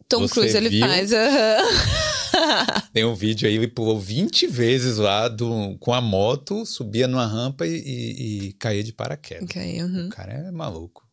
Tom 0.09 0.21
você 0.21 0.35
Cruise, 0.35 0.57
ele 0.57 0.69
viu? 0.69 0.87
faz... 0.87 1.11
Tem 2.93 3.05
um 3.05 3.15
vídeo 3.15 3.49
aí, 3.49 3.55
ele 3.55 3.69
pulou 3.69 3.99
20 3.99 4.47
vezes 4.47 4.97
lá 4.97 5.29
do, 5.29 5.77
com 5.79 5.93
a 5.93 6.01
moto, 6.01 6.65
subia 6.65 7.07
numa 7.07 7.27
rampa 7.27 7.67
e, 7.67 7.77
e, 7.77 8.47
e 8.49 8.53
caía 8.55 8.83
de 8.83 8.93
paraquedas. 8.93 9.45
Ok, 9.45 9.83
uhum. 9.83 10.07
O 10.07 10.11
cara 10.11 10.33
é 10.33 10.51
maluco. 10.51 11.09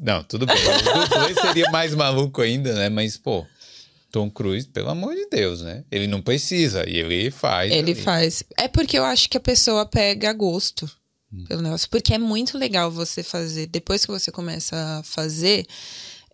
Não, 0.00 0.22
tudo 0.24 0.46
bem. 0.46 0.56
O 0.56 1.08
dublê 1.08 1.34
seria 1.40 1.70
mais 1.70 1.94
maluco 1.94 2.42
ainda, 2.42 2.74
né? 2.74 2.88
Mas, 2.88 3.16
pô, 3.16 3.46
Tom 4.14 4.30
Cruise, 4.30 4.68
pelo 4.68 4.90
amor 4.90 5.12
de 5.12 5.26
Deus, 5.26 5.62
né? 5.62 5.82
Ele 5.90 6.06
não 6.06 6.22
precisa 6.22 6.88
e 6.88 6.98
ele 6.98 7.32
faz. 7.32 7.72
Ele 7.72 7.90
ali. 7.90 8.00
faz. 8.00 8.44
É 8.56 8.68
porque 8.68 8.96
eu 8.96 9.04
acho 9.04 9.28
que 9.28 9.36
a 9.36 9.40
pessoa 9.40 9.84
pega 9.84 10.32
gosto 10.32 10.88
pelo 11.48 11.60
negócio. 11.60 11.90
Porque 11.90 12.14
é 12.14 12.18
muito 12.18 12.56
legal 12.56 12.92
você 12.92 13.24
fazer. 13.24 13.66
Depois 13.66 14.06
que 14.06 14.12
você 14.12 14.30
começa 14.30 14.76
a 14.76 15.02
fazer, 15.02 15.66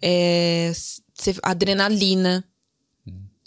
é, 0.02 0.70
adrenalina. 1.42 2.44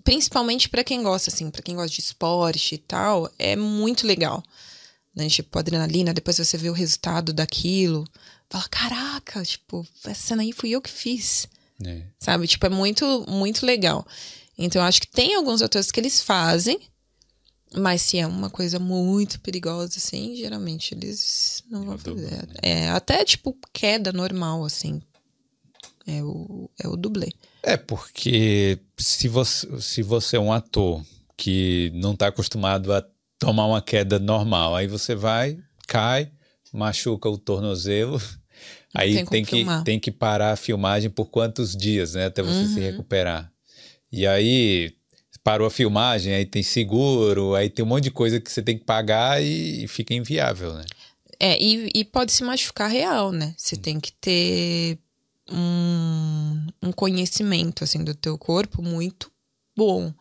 Principalmente 0.04 0.68
pra 0.68 0.84
quem 0.84 1.04
gosta, 1.04 1.30
assim, 1.30 1.52
pra 1.52 1.62
quem 1.62 1.76
gosta 1.76 1.92
de 1.96 2.02
esporte 2.02 2.74
e 2.74 2.80
tal, 2.80 3.32
é 3.38 3.56
muito 3.56 4.08
legal. 4.08 4.44
Né? 5.16 5.30
Tipo, 5.30 5.60
adrenalina, 5.60 6.12
depois 6.12 6.40
você 6.40 6.58
vê 6.58 6.72
o 6.72 6.74
resultado 6.74 7.32
daquilo. 7.32 8.04
Fala, 8.50 8.68
caraca, 8.68 9.44
tipo, 9.44 9.86
essa 10.06 10.30
cena 10.30 10.42
aí 10.42 10.52
fui 10.52 10.72
eu 10.72 10.82
que 10.82 10.90
fiz 10.90 11.48
É. 11.86 12.04
sabe? 12.20 12.48
Tipo, 12.48 12.66
é 12.66 12.70
muito, 12.70 13.26
muito 13.28 13.66
legal. 13.66 14.06
Então, 14.58 14.82
eu 14.82 14.88
acho 14.88 15.02
que 15.02 15.08
tem 15.08 15.36
alguns 15.36 15.62
atores 15.62 15.92
que 15.92 16.00
eles 16.00 16.22
fazem, 16.22 16.80
mas 17.76 18.02
se 18.02 18.20
é 18.20 18.28
uma 18.28 18.50
coisa 18.50 18.78
muito 18.80 19.40
perigosa, 19.40 19.98
assim, 19.98 20.36
geralmente 20.36 20.94
eles 20.94 21.64
não 21.70 21.86
vão 21.86 21.98
dublê, 21.98 22.28
fazer. 22.28 22.48
É, 22.62 22.90
até, 22.90 23.26
tipo, 23.26 23.58
queda 23.74 24.12
normal, 24.12 24.64
assim. 24.64 25.02
É 26.06 26.22
o, 26.22 26.70
é 26.84 26.88
o 26.88 26.96
dublê. 26.96 27.32
É, 27.64 27.78
porque 27.78 28.78
se 28.98 29.28
você, 29.28 29.82
se 29.82 30.04
você 30.04 30.36
é 30.36 30.40
um 30.40 30.52
ator 30.52 31.04
que 31.38 31.92
não 31.96 32.16
tá 32.16 32.28
acostumado 32.28 32.94
a 32.94 33.04
tomar 33.40 33.66
uma 33.66 33.82
queda 33.82 34.20
normal, 34.20 34.76
aí 34.76 34.86
você 34.86 35.16
vai, 35.16 35.58
cai, 35.88 36.32
machuca 36.74 37.30
o 37.30 37.38
tornozelo, 37.38 38.22
aí 38.94 39.16
tem 39.16 39.26
tem, 39.26 39.44
que, 39.44 39.56
filmar. 39.58 39.84
tem 39.84 40.00
que 40.00 40.12
parar 40.12 40.52
a 40.52 40.56
filmagem 40.56 41.10
por 41.10 41.26
quantos 41.30 41.76
dias, 41.76 42.14
né? 42.14 42.26
Até 42.26 42.42
você 42.42 42.68
se 42.68 42.80
Uhum. 42.80 42.86
recuperar. 42.86 43.52
E 44.12 44.28
aí 44.28 44.94
parou 45.44 45.68
a 45.68 45.72
filmagem, 45.72 46.34
aí 46.34 46.46
tem 46.46 46.64
seguro, 46.64 47.54
aí 47.56 47.70
tem 47.70 47.84
um 47.84 47.88
monte 47.88 48.06
de 48.06 48.12
coisa 48.12 48.40
que 48.40 48.50
você 48.52 48.62
tem 48.62 48.78
que 48.78 48.86
pagar 48.86 49.42
e 49.44 49.86
fica 49.88 50.14
inviável, 50.14 50.74
né? 50.74 50.86
É, 51.40 51.62
e, 51.62 51.90
e 51.94 52.06
pode 52.06 52.32
se 52.32 52.44
machucar 52.44 52.90
real, 52.90 53.32
né? 53.32 53.54
Você 53.58 53.76
tem 53.76 54.00
que 54.00 54.12
ter 54.14 54.98
um, 55.52 56.68
um 56.82 56.92
conhecimento, 56.92 57.84
assim, 57.84 58.04
do 58.04 58.16
teu 58.16 58.38
corpo 58.38 58.82
muito 58.82 59.30
bom. 59.76 60.14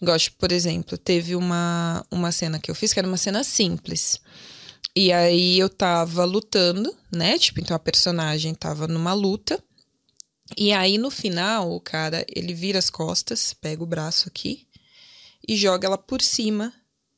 Gosto, 0.00 0.32
por 0.38 0.52
exemplo, 0.52 0.96
teve 0.96 1.34
uma, 1.34 2.04
uma 2.10 2.30
cena 2.30 2.58
que 2.58 2.70
eu 2.70 2.74
fiz 2.74 2.92
que 2.92 2.98
era 2.98 3.08
uma 3.08 3.16
cena 3.16 3.42
simples. 3.42 4.20
E 5.02 5.12
aí 5.12 5.58
eu 5.58 5.70
tava 5.70 6.26
lutando, 6.26 6.94
né? 7.10 7.38
Tipo, 7.38 7.58
então 7.58 7.74
a 7.74 7.80
personagem 7.80 8.54
tava 8.54 8.86
numa 8.86 9.14
luta. 9.14 9.58
E 10.58 10.74
aí 10.74 10.98
no 10.98 11.10
final, 11.10 11.72
o 11.72 11.80
cara, 11.80 12.22
ele 12.28 12.52
vira 12.52 12.78
as 12.78 12.90
costas, 12.90 13.54
pega 13.54 13.82
o 13.82 13.86
braço 13.86 14.28
aqui 14.28 14.68
e 15.48 15.56
joga 15.56 15.86
ela 15.86 15.96
por 15.96 16.20
cima 16.20 16.70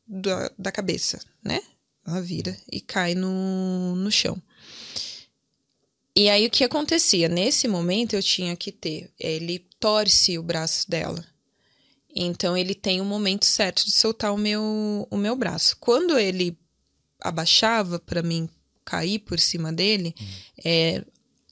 da, 0.07 0.49
da 0.57 0.71
cabeça, 0.71 1.19
né? 1.43 1.61
Ela 2.07 2.23
vira 2.23 2.57
e 2.71 2.81
cai 2.81 3.17
no, 3.17 3.97
no 3.97 4.13
chão. 4.13 4.41
E 6.15 6.31
aí 6.31 6.47
o 6.47 6.51
que 6.51 6.63
acontecia? 6.63 7.29
Nesse 7.29 7.67
momento 7.67 8.15
eu 8.15 8.23
tinha 8.23 8.55
que 8.55 8.71
ter. 8.71 9.11
Ele 9.19 9.59
torce 9.81 10.39
o 10.39 10.43
braço 10.45 10.89
dela. 10.89 11.27
Então 12.15 12.57
ele 12.57 12.77
tem 12.77 13.01
o 13.01 13.05
momento 13.05 13.45
certo 13.45 13.85
de 13.85 13.91
soltar 13.91 14.33
o 14.33 14.39
meu, 14.39 15.09
o 15.11 15.17
meu 15.17 15.35
braço. 15.35 15.77
Quando 15.81 16.17
ele 16.17 16.62
abaixava 17.23 17.99
para 17.99 18.23
mim 18.23 18.49
cair 18.85 19.21
por 19.21 19.39
cima 19.39 19.73
dele, 19.73 20.15
é, 20.65 21.05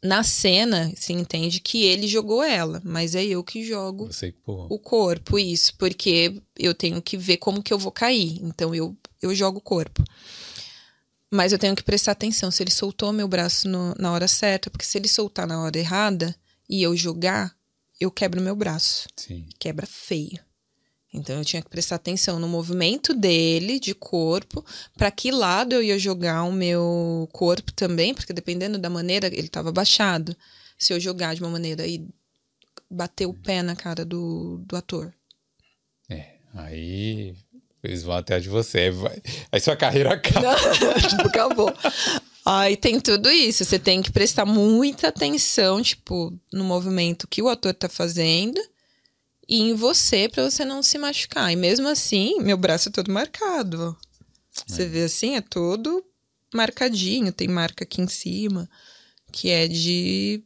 na 0.03 0.23
cena 0.23 0.93
se 0.97 1.13
entende 1.13 1.61
que 1.61 1.85
ele 1.85 2.09
jogou 2.09 2.43
ela, 2.43 2.81
mas 2.85 3.15
é 3.15 3.25
eu 3.25 3.45
que 3.45 3.63
jogo 3.65 4.07
que 4.07 4.13
o 4.71 4.79
corpo, 4.79 5.39
isso, 5.39 5.75
porque 5.77 6.41
eu 6.59 6.75
tenho 6.75 7.01
que 7.03 7.17
ver 7.17 7.37
como 7.37 7.63
que 7.63 7.73
eu 7.73 7.79
vou 7.79 7.93
cair. 7.93 8.39
Então 8.43 8.75
eu, 8.75 8.97
eu 9.23 9.35
jogo 9.35 9.59
o 9.59 9.63
corpo. 9.63 10.03
Mas 11.31 11.53
eu 11.53 11.59
tenho 11.59 11.77
que 11.77 11.83
prestar 11.85 12.13
atenção 12.13 12.51
se 12.51 12.63
ele 12.63 12.71
soltou 12.73 13.13
meu 13.13 13.29
braço 13.29 13.69
no- 13.69 13.95
na 13.99 14.11
hora 14.13 14.27
certa, 14.27 14.69
porque 14.71 14.85
se 14.85 14.99
ele 14.99 15.07
soltar 15.09 15.47
na 15.47 15.63
hora 15.63 15.79
errada 15.79 16.35
e 16.69 16.83
eu 16.83 16.97
jogar, 16.97 17.55
eu 18.01 18.11
quebro 18.11 18.41
meu 18.41 18.57
braço. 18.57 19.07
sim. 19.17 19.47
Quebra 19.59 19.87
feio. 19.87 20.41
Então 21.13 21.39
eu 21.39 21.45
tinha 21.45 21.61
que 21.61 21.69
prestar 21.69 21.97
atenção 21.97 22.39
no 22.39 22.47
movimento 22.49 23.13
dele 23.13 23.81
de 23.81 23.95
corpo, 23.95 24.65
para 24.97 25.11
que 25.11 25.31
lado 25.33 25.75
eu 25.75 25.83
ia 25.83 25.99
jogar 25.99 26.45
o 26.45 26.53
meu 26.53 27.29
corpo 27.33 27.73
também, 27.73 28.15
porque 28.15 28.33
dependendo 28.33 28.79
da 28.79 28.89
maneira, 28.89 29.27
ele 29.27 29.41
estava 29.49 29.73
baixado. 29.73 30.37
Se 30.79 30.93
eu 30.93 31.01
jogar 31.01 31.35
de 31.35 31.43
uma 31.43 31.51
maneira 31.51 31.87
e 31.87 32.07
bater 32.91 33.27
o 33.27 33.35
pé 33.35 33.61
na 33.63 33.75
cara 33.75 34.05
do, 34.05 34.63
do 34.65 34.77
ator. 34.77 35.13
É, 36.09 36.35
aí 36.55 37.35
eles 37.83 38.03
vão 38.05 38.15
atrás 38.17 38.43
de 38.43 38.49
você. 38.49 38.79
Aí, 38.79 38.91
vai- 38.91 39.23
aí 39.51 39.61
sua 39.61 39.77
carreira 39.77 40.15
acaba. 40.15 40.57
tipo, 41.09 41.23
acabou. 41.27 41.75
Aí 42.47 42.77
tem 42.77 43.01
tudo 43.01 43.29
isso. 43.31 43.65
Você 43.65 43.79
tem 43.79 44.01
que 44.01 44.11
prestar 44.13 44.47
muita 44.47 45.09
atenção, 45.09 45.83
tipo, 45.83 46.33
no 46.53 46.65
movimento 46.65 47.27
que 47.29 47.43
o 47.43 47.49
ator 47.49 47.75
tá 47.75 47.89
fazendo 47.89 48.61
e 49.51 49.61
em 49.61 49.75
você 49.75 50.29
pra 50.29 50.49
você 50.49 50.65
não 50.65 50.83
se 50.83 50.97
machucar. 50.97 51.53
E 51.53 51.57
mesmo 51.57 51.89
assim, 51.89 52.39
meu 52.41 52.57
braço 52.57 52.89
é 52.89 52.93
todo 52.93 53.11
marcado. 53.13 53.97
ó. 54.01 54.11
Você 54.67 54.87
vê 54.87 55.03
assim, 55.05 55.35
é 55.37 55.41
todo 55.41 56.05
marcadinho. 56.55 57.33
Tem 57.33 57.49
marca 57.49 57.85
aqui 57.85 58.01
em 58.01 58.09
cima, 58.09 58.69
que 59.33 59.51
é 59.51 59.67
de. 59.69 60.43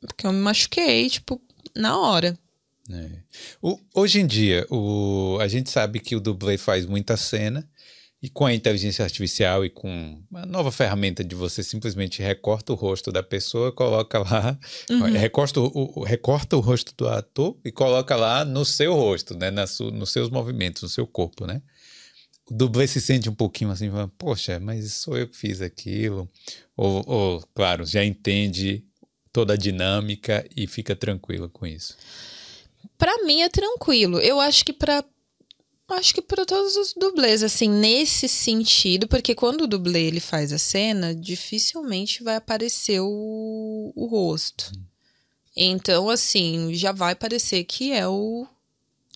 Porque 0.00 0.26
eu 0.26 0.32
me 0.32 0.40
machuquei, 0.40 1.08
tipo, 1.08 1.40
na 1.74 1.96
hora. 1.98 2.36
É. 2.90 3.10
O- 3.62 3.78
hoje 3.94 4.20
em 4.20 4.26
dia, 4.26 4.66
o, 4.70 5.38
a 5.40 5.46
gente 5.46 5.70
sabe 5.70 6.00
que 6.00 6.16
o 6.16 6.20
dublê 6.20 6.56
faz 6.58 6.86
muita 6.86 7.16
cena 7.16 7.68
E 8.20 8.28
com 8.28 8.46
a 8.46 8.52
inteligência 8.52 9.04
artificial 9.04 9.64
e 9.64 9.70
com 9.70 10.20
uma 10.28 10.44
nova 10.44 10.72
ferramenta 10.72 11.22
de 11.22 11.36
você 11.36 11.62
simplesmente 11.62 12.20
recorta 12.20 12.72
o 12.72 12.74
rosto 12.74 13.12
da 13.12 13.22
pessoa, 13.22 13.70
coloca 13.70 14.18
lá, 14.18 14.58
uhum. 14.90 15.12
recorta, 15.12 15.60
o, 15.60 16.02
recorta 16.02 16.56
o 16.56 16.60
rosto 16.60 16.92
do 16.96 17.08
ator 17.08 17.56
e 17.64 17.70
coloca 17.70 18.16
lá 18.16 18.44
no 18.44 18.64
seu 18.64 18.92
rosto, 18.94 19.36
né? 19.36 19.52
Na 19.52 19.68
su, 19.68 19.92
nos 19.92 20.10
seus 20.10 20.30
movimentos, 20.30 20.82
no 20.82 20.88
seu 20.88 21.06
corpo, 21.06 21.46
né? 21.46 21.62
O 22.50 22.54
dublê 22.54 22.88
se 22.88 23.00
sente 23.00 23.28
um 23.28 23.34
pouquinho 23.34 23.70
assim, 23.70 23.88
poxa, 24.16 24.58
mas 24.58 24.94
sou 24.94 25.16
eu 25.16 25.28
que 25.28 25.36
fiz 25.36 25.60
aquilo. 25.60 26.28
Ou, 26.76 27.04
ou, 27.06 27.48
claro, 27.54 27.84
já 27.84 28.04
entende 28.04 28.84
toda 29.32 29.52
a 29.52 29.56
dinâmica 29.56 30.44
e 30.56 30.66
fica 30.66 30.96
tranquilo 30.96 31.48
com 31.48 31.66
isso. 31.66 31.96
Para 32.96 33.22
mim 33.24 33.42
é 33.42 33.48
tranquilo. 33.48 34.18
Eu 34.18 34.40
acho 34.40 34.64
que 34.64 34.72
para 34.72 35.04
Acho 35.88 36.14
que 36.14 36.20
para 36.20 36.44
todos 36.44 36.76
os 36.76 36.92
dublês, 36.92 37.42
assim, 37.42 37.68
nesse 37.68 38.28
sentido, 38.28 39.08
porque 39.08 39.34
quando 39.34 39.62
o 39.62 39.66
dublê 39.66 40.02
ele 40.02 40.20
faz 40.20 40.52
a 40.52 40.58
cena, 40.58 41.14
dificilmente 41.14 42.22
vai 42.22 42.36
aparecer 42.36 43.00
o, 43.00 43.92
o 43.96 44.06
rosto. 44.06 44.70
Hum. 44.76 44.82
Então, 45.56 46.10
assim, 46.10 46.74
já 46.74 46.92
vai 46.92 47.14
parecer 47.14 47.64
que 47.64 47.90
é 47.90 48.06
o. 48.06 48.46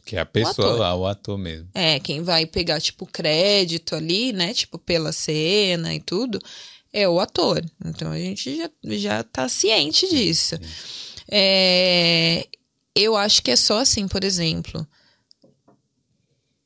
Que 0.05 0.17
é 0.17 0.21
a 0.21 0.27
pessoa 0.27 0.75
o 0.75 0.79
lá, 0.79 0.95
o 0.97 1.07
ator 1.07 1.37
mesmo. 1.37 1.69
É, 1.75 2.01
quem 2.01 2.23
vai 2.23 2.47
pegar, 2.47 2.81
tipo, 2.81 3.07
crédito 3.07 3.95
ali, 3.95 4.33
né? 4.33 4.55
Tipo, 4.55 4.79
pela 4.79 5.13
cena 5.13 5.95
e 5.95 6.01
tudo, 6.01 6.41
é 6.91 7.07
o 7.07 7.21
ator. 7.21 7.63
Então 7.85 8.11
a 8.11 8.19
gente 8.19 8.57
já, 8.57 8.71
já 8.83 9.23
tá 9.23 9.47
ciente 9.47 10.09
disso. 10.09 10.57
É, 11.31 12.49
eu 12.97 13.15
acho 13.15 13.43
que 13.43 13.51
é 13.51 13.57
só 13.57 13.79
assim, 13.79 14.09
por 14.09 14.25
exemplo 14.25 14.87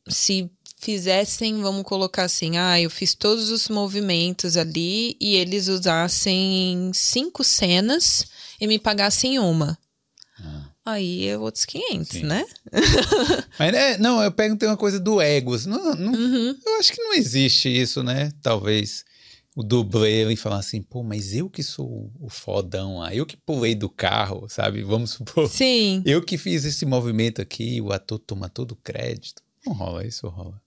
se 0.09 0.51
fizessem, 0.79 1.61
vamos 1.63 1.85
colocar 1.85 2.25
assim, 2.25 2.59
ah, 2.59 2.81
eu 2.81 2.91
fiz 2.91 3.15
todos 3.15 3.51
os 3.51 3.69
movimentos 3.69 4.57
ali 4.57 5.17
e 5.21 5.35
eles 5.35 5.69
usassem 5.69 6.91
cinco 6.95 7.43
cenas 7.43 8.27
e 8.61 8.67
me 8.67 8.79
pagassem 8.79 9.39
uma. 9.39 9.79
Ah. 10.39 10.71
Aí 10.85 11.27
é 11.27 11.37
outros 11.37 11.65
500, 11.65 12.09
Sim. 12.09 12.23
né? 12.23 12.47
Mas 13.59 13.75
é, 13.75 13.99
não, 13.99 14.23
eu 14.23 14.31
perguntei 14.31 14.69
uma 14.69 14.77
coisa 14.77 15.01
do 15.01 15.21
ego. 15.21 15.57
Não, 15.67 15.97
não, 15.97 16.13
uhum. 16.13 16.57
Eu 16.65 16.79
acho 16.79 16.93
que 16.93 17.03
não 17.03 17.15
existe 17.15 17.69
isso, 17.69 18.05
né? 18.05 18.31
Talvez 18.41 19.05
o 19.57 19.63
dublê 19.65 20.21
ele 20.21 20.37
falar 20.37 20.59
assim, 20.59 20.83
pô, 20.83 21.03
mas 21.03 21.35
eu 21.35 21.49
que 21.49 21.63
sou 21.63 22.13
o 22.21 22.29
fodão 22.29 22.99
lá, 22.99 23.15
eu 23.15 23.25
que 23.25 23.39
pulei 23.39 23.75
do 23.75 23.89
carro, 23.89 24.47
sabe? 24.51 24.83
Vamos 24.83 25.11
supor. 25.13 25.49
Sim. 25.49 26.03
Eu 26.05 26.23
que 26.23 26.37
fiz 26.37 26.65
esse 26.65 26.85
movimento 26.85 27.41
aqui, 27.41 27.81
o 27.81 27.91
ator 27.91 28.19
toma 28.19 28.51
todo 28.51 28.73
o 28.73 28.77
crédito. 28.77 29.43
Não 29.67 29.75
rola 29.75 30.07
isso, 30.07 30.29
rola? 30.29 30.61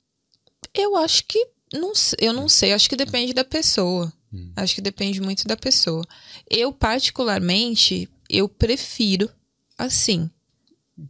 Eu 0.73 0.95
acho 0.97 1.25
que. 1.25 1.47
Não, 1.73 1.93
eu 2.19 2.33
não 2.33 2.49
sei, 2.49 2.73
acho 2.73 2.89
que 2.89 2.95
depende 2.95 3.33
da 3.33 3.43
pessoa. 3.43 4.11
Hum. 4.33 4.51
Acho 4.55 4.75
que 4.75 4.81
depende 4.81 5.21
muito 5.21 5.47
da 5.47 5.55
pessoa. 5.55 6.03
Eu, 6.49 6.71
particularmente, 6.71 8.09
eu 8.29 8.49
prefiro 8.49 9.29
assim. 9.77 10.29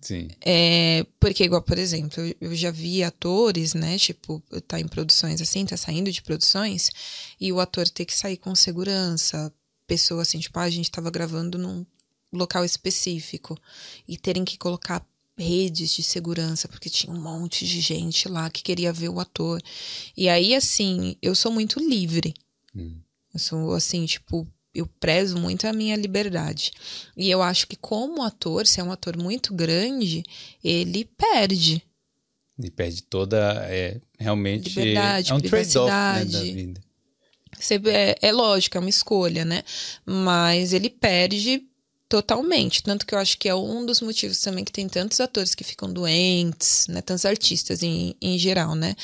Sim. 0.01 0.27
É, 0.41 1.05
porque, 1.19 1.43
igual, 1.43 1.61
por 1.61 1.77
exemplo, 1.77 2.23
eu 2.39 2.55
já 2.55 2.69
vi 2.71 3.03
atores, 3.03 3.73
né? 3.73 3.97
Tipo, 3.97 4.41
tá 4.67 4.79
em 4.79 4.87
produções 4.87 5.41
assim, 5.41 5.65
tá 5.65 5.75
saindo 5.75 6.11
de 6.11 6.21
produções, 6.21 6.91
e 7.39 7.51
o 7.51 7.59
ator 7.59 7.89
ter 7.89 8.05
que 8.05 8.15
sair 8.15 8.37
com 8.37 8.53
segurança. 8.53 9.51
Pessoa 9.87 10.21
assim, 10.21 10.39
tipo, 10.39 10.59
ah, 10.59 10.63
a 10.63 10.69
gente 10.69 10.91
tava 10.91 11.09
gravando 11.09 11.57
num 11.57 11.83
local 12.31 12.63
específico 12.63 13.57
e 14.07 14.15
terem 14.17 14.45
que 14.45 14.57
colocar 14.57 15.03
redes 15.39 15.91
de 15.91 16.03
segurança, 16.03 16.67
porque 16.67 16.89
tinha 16.89 17.13
um 17.13 17.21
monte 17.21 17.65
de 17.65 17.79
gente 17.81 18.27
lá 18.27 18.49
que 18.49 18.61
queria 18.61 18.93
ver 18.93 19.09
o 19.09 19.19
ator. 19.19 19.61
E 20.15 20.27
aí, 20.27 20.53
assim, 20.53 21.15
eu 21.21 21.33
sou 21.33 21.51
muito 21.51 21.79
livre. 21.79 22.33
Hum. 22.75 22.97
Eu 23.33 23.39
sou, 23.39 23.73
assim, 23.73 24.05
tipo, 24.05 24.47
eu 24.73 24.85
prezo 24.85 25.37
muito 25.37 25.65
a 25.65 25.73
minha 25.73 25.95
liberdade. 25.95 26.71
E 27.15 27.29
eu 27.29 27.41
acho 27.41 27.67
que, 27.67 27.75
como 27.75 28.21
ator, 28.21 28.67
se 28.67 28.79
é 28.79 28.83
um 28.83 28.91
ator 28.91 29.17
muito 29.17 29.53
grande, 29.53 30.23
ele 30.63 31.05
perde. 31.05 31.81
Ele 32.57 32.69
perde 32.69 33.03
toda. 33.03 33.65
É, 33.69 33.99
realmente. 34.17 34.69
Liberdade, 34.77 35.31
é 35.31 35.35
um 35.35 35.39
trade-off 35.39 35.89
né, 35.89 36.25
da 36.25 36.41
vida. 36.41 36.81
Você, 37.57 37.81
é, 37.85 38.17
é 38.21 38.31
lógico, 38.31 38.77
é 38.77 38.79
uma 38.79 38.89
escolha, 38.89 39.43
né? 39.43 39.63
Mas 40.05 40.71
ele 40.71 40.89
perde 40.89 41.68
Totalmente. 42.09 42.81
Tanto 42.81 43.05
que 43.05 43.13
eu 43.13 43.19
acho 43.19 43.37
que 43.37 43.47
é 43.47 43.53
um 43.53 43.85
dos 43.85 44.01
motivos 44.01 44.41
também 44.41 44.65
que 44.65 44.71
tem 44.71 44.89
tantos 44.89 45.19
atores 45.19 45.53
que 45.53 45.63
ficam 45.63 45.93
doentes, 45.93 46.87
né? 46.89 47.03
Tantos 47.03 47.23
artistas 47.23 47.83
em, 47.83 48.15
em 48.19 48.35
geral, 48.39 48.73
né? 48.73 48.95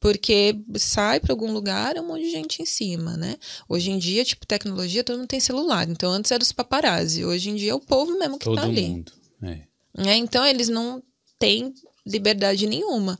Porque 0.00 0.58
sai 0.76 1.20
para 1.20 1.32
algum 1.32 1.52
lugar 1.52 1.96
é 1.96 2.00
um 2.00 2.08
monte 2.08 2.24
de 2.24 2.32
gente 2.32 2.60
em 2.60 2.66
cima, 2.66 3.16
né? 3.16 3.36
Hoje 3.68 3.92
em 3.92 3.98
dia, 3.98 4.24
tipo, 4.24 4.44
tecnologia, 4.44 5.04
todo 5.04 5.18
mundo 5.18 5.28
tem 5.28 5.38
celular. 5.38 5.88
Então, 5.88 6.10
antes 6.10 6.32
era 6.32 6.42
os 6.42 6.50
paparazzi. 6.50 7.24
Hoje 7.24 7.48
em 7.50 7.54
dia 7.54 7.70
é 7.70 7.74
o 7.74 7.80
povo 7.80 8.18
mesmo 8.18 8.36
que 8.36 8.46
todo 8.46 8.56
tá 8.56 8.64
ali. 8.64 8.88
Mundo. 8.88 9.12
É. 9.40 9.60
É, 9.96 10.16
então, 10.16 10.44
eles 10.44 10.68
não 10.68 11.00
têm 11.38 11.72
liberdade 12.04 12.66
nenhuma. 12.66 13.16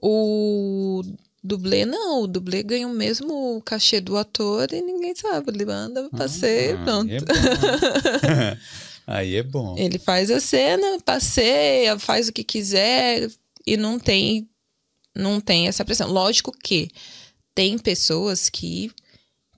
O 0.00 1.02
dublê 1.42 1.84
não, 1.84 2.22
o 2.22 2.26
dublê 2.26 2.62
ganha 2.62 2.86
o 2.86 2.92
mesmo 2.92 3.62
cachê 3.64 4.00
do 4.00 4.16
ator 4.16 4.72
e 4.72 4.80
ninguém 4.80 5.14
sabe. 5.14 5.50
Ele 5.50 5.64
manda, 5.64 6.08
passei, 6.10 6.72
ah, 6.72 6.84
pronto. 6.84 7.10
É 7.12 8.58
aí 9.06 9.36
é 9.36 9.42
bom. 9.42 9.76
Ele 9.78 9.98
faz 9.98 10.30
a 10.30 10.40
cena, 10.40 10.98
passeia, 11.04 11.98
faz 11.98 12.28
o 12.28 12.32
que 12.32 12.44
quiser 12.44 13.30
e 13.66 13.76
não 13.76 13.98
tem 13.98 14.48
não 15.14 15.40
tem 15.40 15.66
essa 15.68 15.84
pressão. 15.84 16.10
Lógico 16.10 16.52
que 16.52 16.88
tem 17.54 17.78
pessoas 17.78 18.48
que 18.48 18.90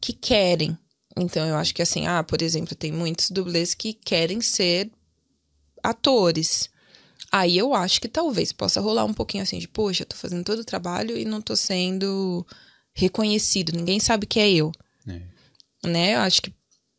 que 0.00 0.12
querem. 0.12 0.76
Então 1.16 1.46
eu 1.46 1.56
acho 1.56 1.74
que 1.74 1.82
assim, 1.82 2.06
ah, 2.06 2.22
por 2.22 2.40
exemplo, 2.40 2.74
tem 2.74 2.92
muitos 2.92 3.30
dublês 3.30 3.74
que 3.74 3.92
querem 3.92 4.40
ser 4.40 4.90
atores. 5.82 6.70
Aí 7.32 7.56
eu 7.56 7.74
acho 7.74 8.00
que 8.00 8.08
talvez 8.08 8.52
possa 8.52 8.80
rolar 8.80 9.04
um 9.04 9.14
pouquinho 9.14 9.42
assim 9.42 9.58
de, 9.58 9.68
poxa, 9.68 10.02
eu 10.02 10.06
tô 10.06 10.16
fazendo 10.16 10.44
todo 10.44 10.60
o 10.60 10.64
trabalho 10.64 11.16
e 11.16 11.24
não 11.24 11.40
tô 11.40 11.54
sendo 11.54 12.44
reconhecido, 12.92 13.72
ninguém 13.72 14.00
sabe 14.00 14.26
que 14.26 14.40
é 14.40 14.50
eu. 14.50 14.72
É. 15.06 15.20
Né? 15.88 16.14
Eu 16.16 16.20
acho 16.20 16.42
que 16.42 16.52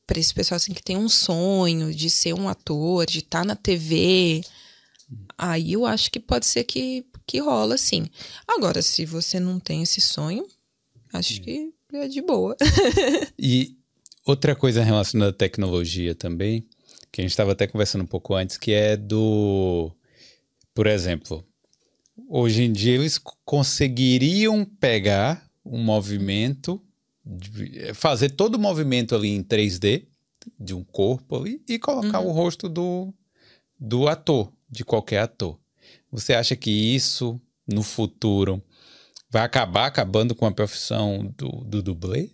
para 0.08 0.20
esse 0.20 0.34
pessoal 0.34 0.58
assim 0.58 0.74
que 0.74 0.84
tem 0.84 0.98
um 0.98 1.10
sonho 1.10 1.94
de 1.94 2.10
ser 2.10 2.34
um 2.34 2.48
ator, 2.48 3.06
de 3.06 3.20
estar 3.20 3.40
tá 3.40 3.46
na 3.46 3.56
TV, 3.56 4.42
aí 5.38 5.74
eu 5.74 5.86
acho 5.86 6.10
que 6.10 6.20
pode 6.20 6.46
ser 6.46 6.64
que, 6.64 7.06
que 7.26 7.40
rola 7.40 7.78
sim. 7.78 8.08
Agora, 8.48 8.82
se 8.82 9.06
você 9.06 9.40
não 9.40 9.60
tem 9.60 9.84
esse 9.84 10.00
sonho, 10.00 10.46
acho 11.14 11.42
que 11.42 11.74
é 11.94 12.08
de 12.08 12.22
boa. 12.22 12.56
e 13.38 13.76
outra 14.26 14.56
coisa 14.56 14.82
relacionada 14.82 15.32
à 15.32 15.34
tecnologia 15.34 16.16
também, 16.16 16.66
que 17.12 17.20
a 17.20 17.24
gente 17.24 17.32
estava 17.32 17.52
até 17.52 17.68
conversando 17.68 18.04
um 18.04 18.08
pouco 18.08 18.34
antes, 18.34 18.58
que 18.58 18.72
é 18.72 18.96
do 18.96 19.92
por 20.74 20.88
exemplo, 20.88 21.46
hoje 22.28 22.64
em 22.64 22.72
dia 22.72 22.96
eles 22.96 23.20
conseguiriam 23.46 24.66
pegar 24.66 25.50
um 25.66 25.82
movimento, 25.84 26.82
fazer 27.94 28.30
todo 28.32 28.56
o 28.56 28.60
movimento 28.60 29.16
ali 29.16 29.30
em 29.30 29.44
3D 29.44 30.08
de 30.60 30.74
um 30.74 30.84
corpo 30.84 31.36
ali 31.36 31.62
e 31.68 31.78
colocar 31.78 32.20
uhum. 32.20 32.28
o 32.28 32.32
rosto 32.32 32.68
do, 32.68 33.14
do 33.80 34.08
ator, 34.08 34.52
de 34.70 34.84
qualquer 34.84 35.20
ator. 35.20 35.60
Você 36.12 36.34
acha 36.34 36.56
que 36.56 36.72
isso 36.72 37.40
no 37.68 37.84
futuro 37.84 38.62
vai 39.30 39.44
acabar 39.44 39.86
acabando 39.86 40.36
com 40.36 40.46
a 40.46 40.52
profissão 40.52 41.34
do, 41.38 41.64
do 41.64 41.82
dublê? 41.82 42.32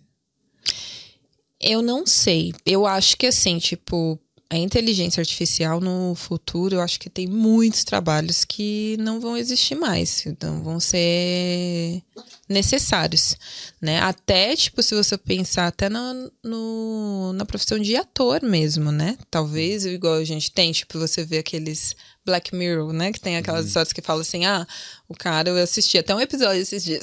Eu 1.60 1.82
não 1.82 2.06
sei. 2.06 2.52
Eu 2.64 2.86
acho 2.86 3.16
que 3.16 3.26
assim, 3.26 3.58
tipo, 3.58 4.18
a 4.50 4.56
inteligência 4.56 5.20
artificial 5.20 5.78
no 5.78 6.14
futuro, 6.14 6.76
eu 6.76 6.80
acho 6.80 6.98
que 6.98 7.10
tem 7.10 7.26
muitos 7.26 7.84
trabalhos 7.84 8.46
que 8.46 8.96
não 8.98 9.20
vão 9.20 9.36
existir 9.36 9.74
mais, 9.74 10.24
então 10.24 10.62
vão 10.62 10.80
ser 10.80 12.02
necessários, 12.48 13.36
né? 13.78 14.00
Até, 14.00 14.56
tipo, 14.56 14.82
se 14.82 14.94
você 14.94 15.18
pensar 15.18 15.66
até 15.66 15.90
no, 15.90 16.32
no, 16.42 17.32
na 17.34 17.44
profissão 17.44 17.78
de 17.78 17.94
ator 17.94 18.42
mesmo, 18.42 18.90
né? 18.90 19.18
Talvez, 19.30 19.84
igual 19.84 20.14
a 20.14 20.24
gente 20.24 20.50
tem, 20.50 20.72
tipo, 20.72 20.98
você 20.98 21.22
vê 21.24 21.38
aqueles 21.38 21.94
Black 22.24 22.54
Mirror, 22.54 22.90
né? 22.94 23.12
Que 23.12 23.20
tem 23.20 23.36
aquelas 23.36 23.62
uhum. 23.62 23.68
histórias 23.68 23.92
que 23.92 24.00
falam 24.00 24.22
assim, 24.22 24.46
ah, 24.46 24.66
o 25.06 25.14
cara, 25.14 25.50
eu 25.50 25.62
assisti 25.62 25.98
até 25.98 26.14
um 26.14 26.20
episódio 26.20 26.62
esses 26.62 26.82
dias, 26.82 27.02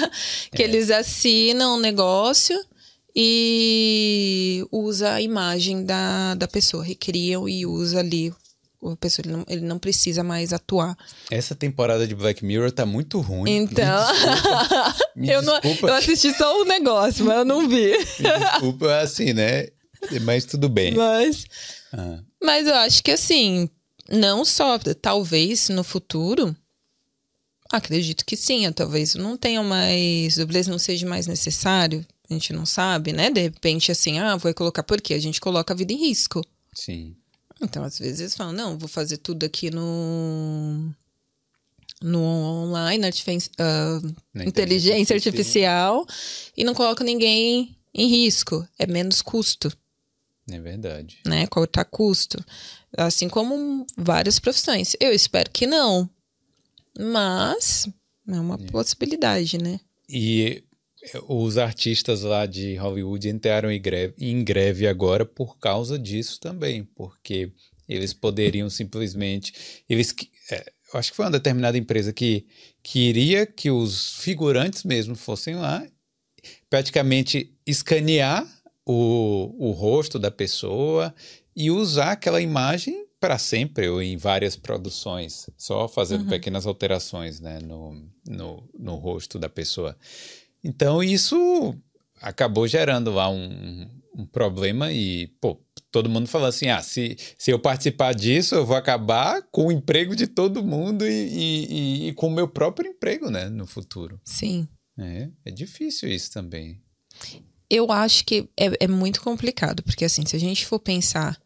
que 0.50 0.62
é. 0.62 0.64
eles 0.64 0.90
assinam 0.90 1.76
um 1.76 1.80
negócio 1.80 2.58
e 3.18 4.62
usa 4.70 5.14
a 5.14 5.22
imagem 5.22 5.82
da, 5.86 6.34
da 6.34 6.46
pessoa, 6.46 6.84
recriam 6.84 7.48
e 7.48 7.64
usa 7.64 8.00
ali 8.00 8.30
a 8.84 8.94
pessoa, 8.94 9.24
ele 9.26 9.32
não, 9.32 9.44
ele 9.48 9.60
não 9.62 9.78
precisa 9.78 10.22
mais 10.22 10.52
atuar. 10.52 10.96
Essa 11.30 11.54
temporada 11.54 12.06
de 12.06 12.14
Black 12.14 12.44
Mirror 12.44 12.70
tá 12.70 12.84
muito 12.84 13.20
ruim. 13.20 13.50
Então, 13.50 14.04
me 15.16 15.30
eu, 15.32 15.40
não, 15.40 15.58
eu 15.82 15.94
assisti 15.94 16.32
só 16.34 16.58
o 16.58 16.62
um 16.62 16.66
negócio, 16.66 17.24
mas 17.24 17.38
eu 17.38 17.44
não 17.44 17.66
vi. 17.66 17.96
me 18.20 18.38
desculpa, 18.38 18.98
assim, 18.98 19.32
né? 19.32 19.68
Mas 20.22 20.44
tudo 20.44 20.68
bem. 20.68 20.94
Mas, 20.94 21.46
ah. 21.92 22.20
mas 22.40 22.66
eu 22.66 22.74
acho 22.74 23.02
que 23.02 23.10
assim, 23.10 23.68
não 24.08 24.44
só, 24.44 24.78
talvez 25.00 25.68
no 25.70 25.82
futuro, 25.82 26.54
Acredito 27.72 28.24
que 28.24 28.36
sim, 28.36 28.70
talvez 28.72 29.14
não 29.16 29.36
tenha 29.36 29.62
mais, 29.62 30.36
dublês 30.36 30.68
não 30.68 30.78
seja 30.78 31.06
mais 31.06 31.26
necessário, 31.26 32.06
a 32.28 32.32
gente 32.32 32.52
não 32.52 32.66
sabe, 32.66 33.12
né? 33.12 33.30
De 33.30 33.40
repente, 33.40 33.92
assim, 33.92 34.18
ah, 34.18 34.36
vou 34.36 34.52
colocar 34.54 34.82
por 34.82 35.00
quê? 35.00 35.14
A 35.14 35.18
gente 35.18 35.40
coloca 35.40 35.72
a 35.72 35.76
vida 35.76 35.92
em 35.92 35.96
risco. 35.96 36.44
Sim. 36.74 37.14
Então, 37.60 37.84
às 37.84 37.98
vezes, 37.98 38.34
falam, 38.34 38.52
não, 38.52 38.78
vou 38.78 38.88
fazer 38.88 39.18
tudo 39.18 39.44
aqui 39.44 39.70
no 39.70 40.90
no 42.02 42.20
online, 42.20 43.02
uh, 43.04 43.08
inteligência, 43.08 44.44
inteligência 44.44 45.16
artificial, 45.16 46.00
artificial, 46.00 46.06
e 46.54 46.62
não 46.62 46.74
coloco 46.74 47.02
ninguém 47.02 47.74
em 47.94 48.06
risco. 48.06 48.68
É 48.78 48.86
menos 48.86 49.22
custo. 49.22 49.72
É 50.50 50.60
verdade. 50.60 51.18
Né? 51.26 51.46
Cortar 51.46 51.84
custo. 51.86 52.44
Assim 52.96 53.28
como 53.28 53.86
várias 53.96 54.38
profissões. 54.38 54.94
Eu 55.00 55.12
espero 55.12 55.50
que 55.50 55.66
não. 55.66 56.08
Mas 56.98 57.88
é 58.28 58.38
uma 58.40 58.54
é. 58.54 58.70
possibilidade, 58.70 59.58
né? 59.58 59.80
E 60.08 60.62
os 61.28 61.58
artistas 61.58 62.22
lá 62.22 62.46
de 62.46 62.74
Hollywood 62.76 63.28
entraram 63.28 63.70
em 63.70 63.80
greve, 63.80 64.14
em 64.18 64.42
greve 64.42 64.86
agora 64.86 65.24
por 65.24 65.58
causa 65.58 65.98
disso 65.98 66.40
também, 66.40 66.84
porque 66.94 67.52
eles 67.88 68.12
poderiam 68.12 68.68
simplesmente. 68.68 69.82
Eles, 69.88 70.14
é, 70.50 70.72
eu 70.92 70.98
acho 70.98 71.10
que 71.10 71.16
foi 71.16 71.24
uma 71.24 71.30
determinada 71.30 71.78
empresa 71.78 72.12
que 72.12 72.46
queria 72.82 73.46
que 73.46 73.70
os 73.70 74.18
figurantes 74.18 74.84
mesmo 74.84 75.14
fossem 75.14 75.56
lá, 75.56 75.86
praticamente 76.68 77.52
escanear 77.66 78.46
o, 78.84 79.54
o 79.58 79.70
rosto 79.72 80.18
da 80.18 80.30
pessoa 80.30 81.14
e 81.54 81.70
usar 81.70 82.12
aquela 82.12 82.40
imagem 82.40 83.06
para 83.18 83.38
sempre 83.38 83.88
ou 83.88 84.02
em 84.02 84.16
várias 84.16 84.56
produções, 84.56 85.48
só 85.56 85.88
fazendo 85.88 86.22
uhum. 86.22 86.28
pequenas 86.28 86.66
alterações 86.66 87.40
né, 87.40 87.58
no, 87.60 88.08
no, 88.28 88.68
no 88.78 88.94
rosto 88.96 89.38
da 89.38 89.48
pessoa. 89.48 89.96
Então, 90.66 91.00
isso 91.00 91.76
acabou 92.20 92.66
gerando 92.66 93.12
lá 93.12 93.30
um, 93.30 93.88
um 94.16 94.26
problema 94.26 94.92
e, 94.92 95.28
pô, 95.40 95.60
todo 95.92 96.10
mundo 96.10 96.26
falou 96.26 96.48
assim: 96.48 96.68
ah, 96.68 96.82
se, 96.82 97.16
se 97.38 97.52
eu 97.52 97.58
participar 97.58 98.12
disso, 98.12 98.56
eu 98.56 98.66
vou 98.66 98.76
acabar 98.76 99.42
com 99.52 99.66
o 99.66 99.72
emprego 99.72 100.16
de 100.16 100.26
todo 100.26 100.64
mundo 100.64 101.06
e, 101.06 101.12
e, 101.12 102.08
e 102.08 102.12
com 102.14 102.26
o 102.26 102.32
meu 102.32 102.48
próprio 102.48 102.90
emprego, 102.90 103.30
né, 103.30 103.48
no 103.48 103.64
futuro. 103.64 104.20
Sim. 104.24 104.66
É, 104.98 105.28
é 105.44 105.50
difícil 105.52 106.08
isso 106.08 106.32
também. 106.32 106.82
Eu 107.70 107.92
acho 107.92 108.24
que 108.24 108.48
é, 108.56 108.84
é 108.84 108.88
muito 108.88 109.20
complicado, 109.22 109.84
porque 109.84 110.04
assim, 110.04 110.26
se 110.26 110.34
a 110.34 110.40
gente 110.40 110.66
for 110.66 110.80
pensar 110.80 111.40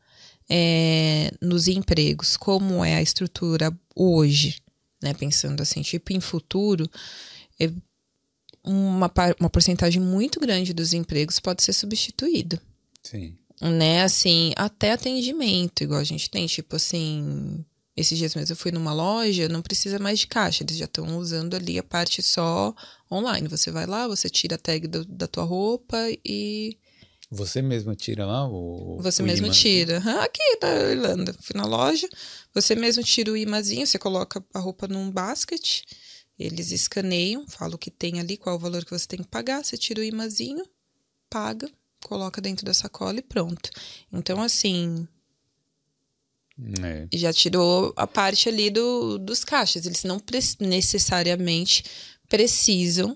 é, 0.48 1.30
nos 1.42 1.68
empregos, 1.68 2.38
como 2.38 2.82
é 2.82 2.96
a 2.96 3.02
estrutura 3.02 3.70
hoje, 3.94 4.62
né, 5.02 5.12
pensando 5.12 5.60
assim, 5.60 5.82
tipo 5.82 6.10
em 6.12 6.20
futuro, 6.20 6.90
é, 7.60 7.70
uma, 8.64 9.10
uma 9.38 9.50
porcentagem 9.50 10.00
muito 10.00 10.38
grande 10.38 10.72
dos 10.72 10.92
empregos 10.92 11.40
pode 11.40 11.62
ser 11.62 11.72
substituído. 11.72 12.60
Sim. 13.02 13.36
Né, 13.60 14.02
assim, 14.02 14.52
até 14.56 14.92
atendimento, 14.92 15.84
igual 15.84 16.00
a 16.00 16.04
gente 16.04 16.30
tem, 16.30 16.46
tipo 16.46 16.76
assim, 16.76 17.62
esses 17.94 18.16
dias 18.16 18.34
mesmo 18.34 18.52
eu 18.52 18.56
fui 18.56 18.72
numa 18.72 18.92
loja, 18.92 19.48
não 19.48 19.60
precisa 19.60 19.98
mais 19.98 20.20
de 20.20 20.26
caixa, 20.26 20.64
eles 20.64 20.78
já 20.78 20.86
estão 20.86 21.18
usando 21.18 21.54
ali 21.54 21.78
a 21.78 21.82
parte 21.82 22.22
só 22.22 22.74
online. 23.12 23.48
Você 23.48 23.70
vai 23.70 23.86
lá, 23.86 24.08
você 24.08 24.30
tira 24.30 24.54
a 24.54 24.58
tag 24.58 24.86
do, 24.86 25.04
da 25.04 25.26
tua 25.26 25.44
roupa 25.44 25.96
e. 26.24 26.78
Você 27.30 27.60
mesmo 27.60 27.94
tira 27.94 28.24
lá 28.24 28.48
o. 28.48 28.98
Você 29.02 29.22
o 29.22 29.26
mesmo 29.26 29.46
imã. 29.46 29.54
tira. 29.54 29.98
Aqui 30.22 30.58
na 30.62 30.68
Irlanda. 30.90 31.34
Fui 31.40 31.54
na 31.54 31.66
loja, 31.66 32.08
você 32.54 32.74
mesmo 32.74 33.02
tira 33.02 33.30
o 33.30 33.36
imazinho, 33.36 33.86
você 33.86 33.98
coloca 33.98 34.42
a 34.54 34.58
roupa 34.58 34.88
num 34.88 35.10
basket 35.10 35.82
eles 36.40 36.72
escaneiam, 36.72 37.46
falam 37.46 37.74
o 37.74 37.78
que 37.78 37.90
tem 37.90 38.18
ali, 38.18 38.38
qual 38.38 38.56
o 38.56 38.58
valor 38.58 38.82
que 38.82 38.90
você 38.90 39.06
tem 39.06 39.22
que 39.22 39.28
pagar, 39.28 39.62
você 39.62 39.76
tira 39.76 40.00
o 40.00 40.04
imazinho, 40.04 40.64
paga, 41.28 41.70
coloca 42.02 42.40
dentro 42.40 42.64
da 42.64 42.72
sacola 42.72 43.18
e 43.18 43.22
pronto. 43.22 43.68
Então, 44.10 44.40
assim. 44.40 45.06
É. 46.82 47.06
Já 47.12 47.30
tirou 47.30 47.92
a 47.94 48.06
parte 48.06 48.48
ali 48.48 48.70
do, 48.70 49.18
dos 49.18 49.44
caixas. 49.44 49.84
Eles 49.84 50.02
não 50.02 50.18
pre 50.18 50.40
necessariamente 50.60 51.84
precisam 52.26 53.14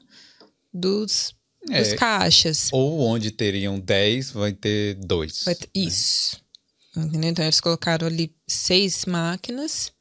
dos, 0.72 1.34
é. 1.70 1.82
dos 1.82 1.94
caixas. 1.94 2.68
Ou 2.72 3.00
onde 3.00 3.30
teriam 3.30 3.80
10, 3.80 4.32
vai 4.32 4.52
ter 4.52 4.96
dois. 4.96 5.44
Vai 5.44 5.54
ter, 5.54 5.70
né? 5.74 5.86
Isso. 5.86 6.42
Entendeu? 6.94 7.30
Então, 7.30 7.44
eles 7.44 7.60
colocaram 7.60 8.06
ali 8.06 8.34
seis 8.46 9.06
máquinas, 9.06 9.92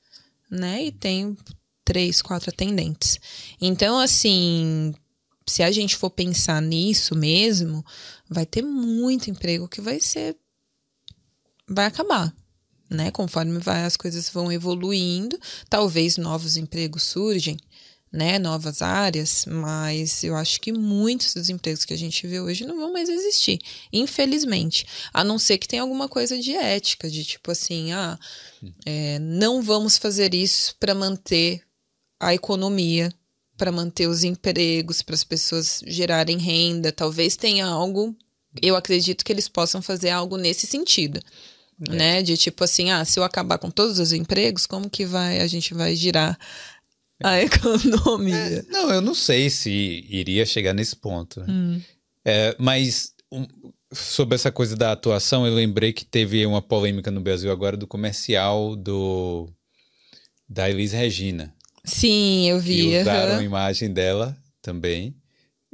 né? 0.50 0.86
E 0.86 0.92
tem 0.92 1.38
três, 1.84 2.22
quatro 2.22 2.50
atendentes. 2.50 3.20
Então, 3.60 4.00
assim, 4.00 4.94
se 5.48 5.64
a 5.64 5.72
gente 5.72 5.96
for 5.96 6.10
pensar 6.10 6.62
nisso 6.62 7.16
mesmo, 7.16 7.86
vai 8.30 8.46
ter 8.46 8.62
muito 8.62 9.30
emprego 9.30 9.68
que 9.68 9.82
vai 9.82 10.00
ser. 10.00 10.36
vai 11.68 11.86
acabar. 11.86 12.34
Né? 12.90 13.10
Conforme 13.12 13.58
vai, 13.60 13.86
as 13.86 13.98
coisas 13.98 14.30
vão 14.30 14.52
evoluindo, 14.52 15.40
talvez 15.70 16.18
novos 16.18 16.58
empregos 16.58 17.04
surgem, 17.04 17.58
né, 18.14 18.38
novas 18.38 18.84
áreas, 18.84 19.46
mas 19.48 20.24
eu 20.24 20.36
acho 20.36 20.62
que 20.62 20.72
muitos 20.72 21.34
dos 21.34 21.50
empregos 21.50 21.84
que 21.84 21.96
a 21.96 21.98
gente 21.98 22.28
vê 22.28 22.40
hoje 22.40 22.64
não 22.64 22.78
vão 22.78 22.94
mais 22.94 23.10
existir, 23.10 23.60
infelizmente. 23.92 24.86
A 25.12 25.24
não 25.24 25.40
ser 25.40 25.58
que 25.58 25.68
tenha 25.68 25.82
alguma 25.82 26.08
coisa 26.08 26.38
de 26.38 26.54
ética, 26.54 27.10
de 27.10 27.24
tipo 27.26 27.50
assim, 27.50 27.92
ah, 27.92 28.20
é, 28.86 29.18
não 29.18 29.64
vamos 29.64 29.98
fazer 29.98 30.36
isso 30.36 30.76
para 30.80 30.94
manter 30.94 31.64
a 32.26 32.34
economia, 32.34 33.12
para 33.58 33.72
manter 33.72 34.08
os 34.08 34.24
empregos, 34.24 35.02
para 35.02 35.16
as 35.16 35.24
pessoas 35.24 35.82
gerarem 35.86 36.38
renda. 36.38 36.92
Talvez 36.92 37.36
tenha 37.36 37.66
algo, 37.66 38.16
eu 38.62 38.76
acredito 38.76 39.24
que 39.24 39.32
eles 39.32 39.48
possam 39.48 39.82
fazer 39.82 40.10
algo 40.10 40.38
nesse 40.38 40.66
sentido. 40.68 41.20
É. 41.88 41.92
Né? 41.92 42.24
De 42.24 42.38
tipo 42.38 42.64
assim, 42.64 42.92
ah, 42.92 43.04
se 43.06 43.20
eu 43.20 43.24
acabar 43.24 43.58
com 43.58 43.70
todos 43.70 44.00
os 44.00 44.12
empregos, 44.12 44.66
como 44.66 44.90
que 44.90 45.06
vai 45.06 45.40
a 45.40 45.48
gente 45.48 45.74
vai 45.74 45.96
girar 45.96 46.38
a 47.24 47.38
é. 47.38 47.46
economia? 47.46 48.36
É, 48.36 48.64
não, 48.70 48.92
eu 48.92 49.02
não 49.02 49.16
sei 49.16 49.50
se 49.50 50.06
iria 50.10 50.46
chegar 50.46 50.74
nesse 50.74 50.96
ponto. 50.96 51.42
Hum. 51.48 51.82
É, 52.26 52.56
mas 52.60 53.14
um, 53.32 53.46
sobre 53.92 54.36
essa 54.36 54.52
coisa 54.52 54.76
da 54.76 54.92
atuação, 54.92 55.46
eu 55.46 55.54
lembrei 55.54 55.94
que 55.94 56.06
teve 56.06 56.46
uma 56.46 56.62
polêmica 56.62 57.12
no 57.12 57.22
Brasil 57.22 57.52
agora 57.52 57.76
do 57.78 57.88
comercial 57.88 58.76
do 58.76 59.50
da 60.48 60.70
Elis 60.70 60.92
Regina. 60.92 61.54
Sim, 61.84 62.50
eu 62.50 62.60
vi. 62.60 62.94
E 62.94 63.02
usaram 63.02 63.34
uhum. 63.34 63.40
a 63.40 63.44
imagem 63.44 63.92
dela 63.92 64.38
também 64.62 65.16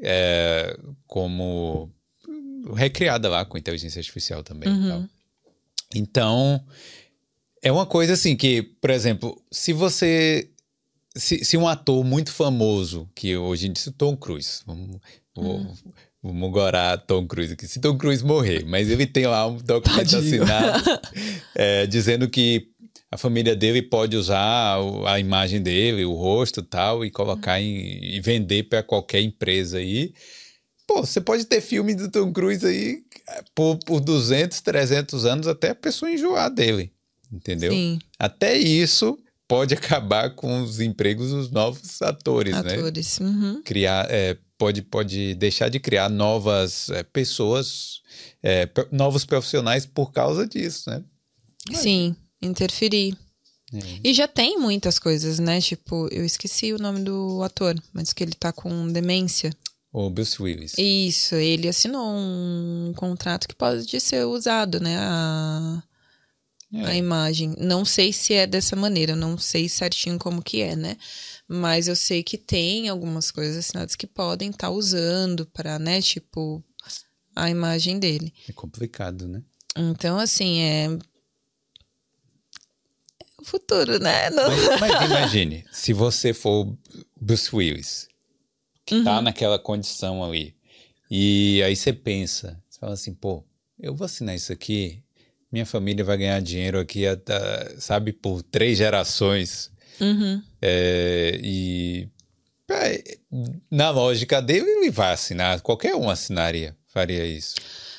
é, 0.01 0.77
como 1.07 1.89
recriada 2.75 3.29
lá 3.29 3.45
com 3.45 3.57
inteligência 3.57 3.99
artificial 3.99 4.43
também. 4.43 4.69
Uhum. 4.69 5.07
Então, 5.93 6.63
é 7.61 7.71
uma 7.71 7.85
coisa 7.85 8.13
assim 8.13 8.35
que, 8.35 8.61
por 8.61 8.89
exemplo, 8.89 9.41
se 9.51 9.73
você. 9.73 10.49
Se, 11.15 11.43
se 11.43 11.57
um 11.57 11.67
ator 11.67 12.03
muito 12.05 12.31
famoso, 12.31 13.09
que 13.15 13.35
hoje 13.35 13.67
em 13.67 13.73
dia, 13.73 13.91
Tom 13.97 14.15
Cruise, 14.15 14.61
vamos, 14.65 14.97
uhum. 15.35 15.73
vamos 16.21 16.51
gorar 16.51 16.97
Tom 16.99 17.25
Cruise 17.27 17.53
aqui, 17.53 17.67
se 17.67 17.81
Tom 17.81 17.97
Cruise 17.97 18.23
morrer, 18.23 18.63
mas 18.63 18.89
ele 18.89 19.07
tem 19.07 19.25
lá 19.25 19.47
um 19.47 19.57
documento 19.57 20.15
assinado 20.15 20.83
é, 21.55 21.87
dizendo 21.87 22.29
que 22.29 22.69
a 23.11 23.17
família 23.17 23.55
dele 23.55 23.81
pode 23.81 24.15
usar 24.15 24.77
a 25.07 25.19
imagem 25.19 25.61
dele, 25.61 26.05
o 26.05 26.13
rosto 26.13 26.61
tal, 26.61 27.03
e 27.03 27.09
colocar 27.09 27.59
em, 27.59 28.15
e 28.15 28.21
vender 28.21 28.63
para 28.63 28.83
qualquer 28.83 29.21
empresa 29.21 29.79
aí. 29.79 30.13
Pô, 30.87 31.03
você 31.05 31.19
pode 31.19 31.45
ter 31.45 31.61
filme 31.61 31.95
do 31.95 32.09
Tom 32.09 32.31
Cruise 32.31 32.65
aí 32.65 33.03
por, 33.55 33.77
por 33.79 33.99
200, 33.99 34.61
300 34.61 35.25
anos 35.25 35.47
até 35.47 35.69
a 35.69 35.75
pessoa 35.75 36.11
enjoar 36.11 36.53
dele, 36.53 36.91
entendeu? 37.31 37.71
Sim. 37.71 37.99
Até 38.17 38.55
isso 38.55 39.17
pode 39.47 39.73
acabar 39.75 40.35
com 40.35 40.61
os 40.61 40.79
empregos 40.79 41.31
dos 41.31 41.49
novos 41.49 42.01
atores, 42.03 42.53
atores. 42.53 42.73
né? 42.73 42.79
Atores. 42.79 43.19
Uhum. 43.19 43.61
Criar, 43.63 44.05
é, 44.09 44.37
pode, 44.55 44.83
pode 44.83 45.33
deixar 45.33 45.69
de 45.69 45.79
criar 45.79 46.09
novas 46.09 46.89
é, 46.91 47.01
pessoas, 47.01 48.01
é, 48.43 48.69
novos 48.91 49.25
profissionais 49.25 49.83
por 49.83 50.11
causa 50.11 50.47
disso, 50.47 50.91
né? 50.91 51.03
Sim 51.73 52.15
interferir. 52.41 53.17
É. 53.73 53.99
E 54.03 54.13
já 54.13 54.27
tem 54.27 54.57
muitas 54.57 54.97
coisas, 54.97 55.39
né? 55.39 55.61
Tipo, 55.61 56.07
eu 56.11 56.25
esqueci 56.25 56.73
o 56.73 56.79
nome 56.79 57.01
do 57.01 57.41
ator, 57.43 57.75
mas 57.93 58.13
que 58.13 58.23
ele 58.23 58.33
tá 58.33 58.51
com 58.51 58.87
demência. 58.87 59.51
O 59.91 60.09
Bruce 60.09 60.41
Willis. 60.41 60.73
Isso, 60.77 61.35
ele 61.35 61.67
assinou 61.67 62.05
um 62.07 62.93
contrato 62.95 63.47
que 63.47 63.55
pode 63.55 63.99
ser 63.99 64.25
usado, 64.25 64.79
né? 64.79 64.97
A, 64.99 65.83
é. 66.73 66.85
a 66.85 66.95
imagem. 66.95 67.55
Não 67.57 67.83
sei 67.83 68.13
se 68.13 68.33
é 68.33 68.45
dessa 68.45 68.75
maneira, 68.75 69.15
não 69.15 69.37
sei 69.37 69.67
certinho 69.67 70.19
como 70.19 70.43
que 70.43 70.61
é, 70.61 70.75
né? 70.75 70.95
Mas 71.47 71.87
eu 71.87 71.95
sei 71.95 72.21
que 72.21 72.37
tem 72.37 72.87
algumas 72.89 73.31
coisas 73.31 73.57
assinadas 73.57 73.95
que 73.95 74.05
podem 74.05 74.51
estar 74.51 74.67
tá 74.67 74.73
usando 74.73 75.45
para, 75.47 75.79
né? 75.79 76.01
Tipo, 76.01 76.63
a 77.35 77.49
imagem 77.49 77.99
dele. 77.99 78.33
É 78.47 78.53
complicado, 78.53 79.27
né? 79.27 79.41
Então, 79.75 80.19
assim, 80.19 80.59
é 80.59 80.99
o 83.41 83.45
futuro, 83.45 83.99
né? 83.99 84.29
Não... 84.29 84.49
Mas, 84.49 84.79
mas, 84.79 85.05
imagine, 85.05 85.65
se 85.71 85.93
você 85.93 86.33
for 86.33 86.75
Bruce 87.19 87.53
Willis, 87.53 88.07
que 88.85 88.95
tá 88.95 88.97
uhum. 88.97 89.03
tá 89.03 89.21
naquela 89.21 89.59
condição 89.59 90.23
ali, 90.23 90.55
e 91.09 91.61
aí 91.63 91.75
você 91.75 91.91
pensa, 91.93 92.61
você 92.69 92.79
fala 92.79 92.93
assim, 92.93 93.13
pô, 93.13 93.43
eu 93.79 93.95
vou 93.95 94.05
assinar 94.05 94.35
isso 94.35 94.51
aqui, 94.51 95.03
minha 95.51 95.65
família 95.65 96.03
vai 96.03 96.17
ganhar 96.17 96.39
dinheiro 96.41 96.79
aqui, 96.79 97.07
até, 97.07 97.75
sabe, 97.79 98.13
por 98.13 98.43
três 98.43 98.77
gerações. 98.77 99.71
Uhum. 99.99 100.41
É, 100.61 101.39
e 101.43 102.07
na 103.69 103.89
lógica 103.89 104.41
dele, 104.41 104.69
ele 104.69 104.91
vai 104.91 105.13
assinar. 105.13 105.61
Qualquer 105.61 105.95
um 105.95 106.09
assinaria, 106.09 106.77
faria 106.87 107.25
isso. 107.25 107.55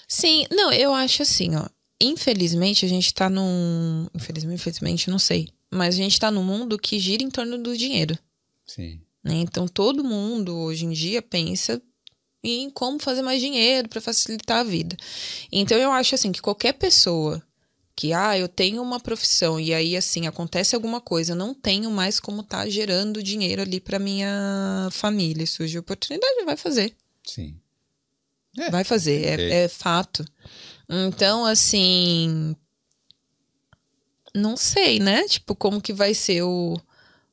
Sim, 0.07 0.47
não, 0.51 0.73
eu 0.73 0.95
acho 0.95 1.23
assim, 1.23 1.57
ó. 1.57 1.67
Infelizmente, 2.01 2.85
a 2.85 2.89
gente 2.89 3.13
tá 3.13 3.29
num. 3.29 4.07
Infelizmente, 4.15 4.55
infelizmente, 4.55 5.11
não 5.11 5.19
sei. 5.19 5.49
Mas 5.71 5.95
a 5.95 5.99
gente 5.99 6.19
tá 6.19 6.31
num 6.31 6.43
mundo 6.43 6.79
que 6.79 6.99
gira 6.99 7.23
em 7.23 7.31
torno 7.31 7.59
do 7.59 7.77
dinheiro. 7.77 8.19
Sim. 8.67 9.01
Né? 9.23 9.35
Então, 9.35 9.69
todo 9.69 10.03
mundo 10.03 10.57
hoje 10.57 10.87
em 10.87 10.91
dia 10.91 11.21
pensa 11.21 11.81
em 12.43 12.71
como 12.71 12.99
fazer 12.99 13.23
mais 13.23 13.41
dinheiro 13.41 13.89
para 13.89 14.01
facilitar 14.01 14.59
a 14.59 14.65
vida. 14.65 14.97
Então 15.53 15.77
eu 15.77 15.93
acho 15.93 16.15
assim 16.15 16.33
que 16.33 16.41
qualquer 16.41 16.73
pessoa 16.73 17.43
que 17.95 18.13
ah, 18.15 18.39
eu 18.39 18.49
tenho 18.49 18.81
uma 18.83 18.99
profissão 18.99 19.61
e 19.61 19.75
aí 19.75 19.95
assim 19.97 20.27
acontece 20.27 20.75
alguma 20.75 21.01
coisa, 21.01 21.33
eu 21.33 21.37
não 21.37 21.53
tenho 21.53 21.91
mais 21.91 22.19
como 22.19 22.41
estar 22.41 22.63
tá 22.63 22.69
gerando 22.69 23.23
dinheiro 23.23 23.61
ali 23.61 23.79
para 23.79 23.99
minha 23.99 24.89
família, 24.91 25.47
surge 25.47 25.79
oportunidade, 25.79 26.45
vai 26.45 26.57
fazer. 26.57 26.97
Sim. 27.27 27.57
É, 28.59 28.71
vai 28.71 28.85
fazer, 28.85 29.39
é, 29.39 29.65
é 29.65 29.69
fato. 29.69 30.25
Então, 30.93 31.45
assim, 31.47 32.57
não 34.35 34.57
sei, 34.57 34.99
né? 34.99 35.29
Tipo, 35.29 35.55
como 35.55 35.81
que 35.81 35.93
vai 35.93 36.15
ser 36.15 36.43
o, 36.43 36.77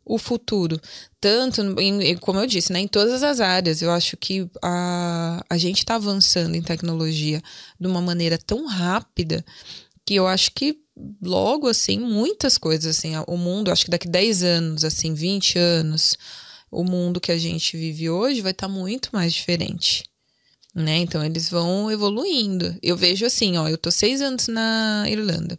o 0.05 0.19
futuro. 0.19 0.79
Tanto, 1.19 1.61
em, 1.81 2.15
como 2.17 2.39
eu 2.39 2.45
disse, 2.45 2.71
né, 2.71 2.79
em 2.79 2.87
todas 2.87 3.23
as 3.23 3.39
áreas. 3.39 3.81
Eu 3.81 3.91
acho 3.91 4.15
que 4.15 4.47
a, 4.61 5.43
a 5.49 5.57
gente 5.57 5.79
está 5.79 5.95
avançando 5.95 6.55
em 6.55 6.61
tecnologia 6.61 7.41
de 7.79 7.87
uma 7.87 8.01
maneira 8.01 8.37
tão 8.37 8.67
rápida 8.67 9.43
que 10.05 10.15
eu 10.15 10.27
acho 10.27 10.51
que 10.51 10.79
logo, 11.21 11.67
assim, 11.67 11.99
muitas 11.99 12.57
coisas, 12.57 12.97
assim, 12.97 13.13
o 13.27 13.37
mundo, 13.37 13.71
acho 13.71 13.85
que 13.85 13.91
daqui 13.91 14.07
10 14.07 14.43
anos, 14.43 14.83
assim, 14.83 15.13
20 15.13 15.57
anos, 15.59 16.17
o 16.71 16.83
mundo 16.83 17.19
que 17.19 17.31
a 17.31 17.37
gente 17.37 17.75
vive 17.75 18.09
hoje 18.09 18.41
vai 18.41 18.51
estar 18.51 18.67
tá 18.67 18.73
muito 18.73 19.09
mais 19.11 19.33
diferente. 19.33 20.03
Né? 20.77 20.97
Então 20.97 21.25
eles 21.25 21.49
vão 21.49 21.89
evoluindo. 21.89 22.77
Eu 22.83 22.95
vejo 22.95 23.25
assim, 23.25 23.57
ó, 23.57 23.67
eu 23.67 23.79
tô 23.79 23.89
seis 23.89 24.21
anos 24.21 24.47
na 24.47 25.05
Irlanda. 25.09 25.57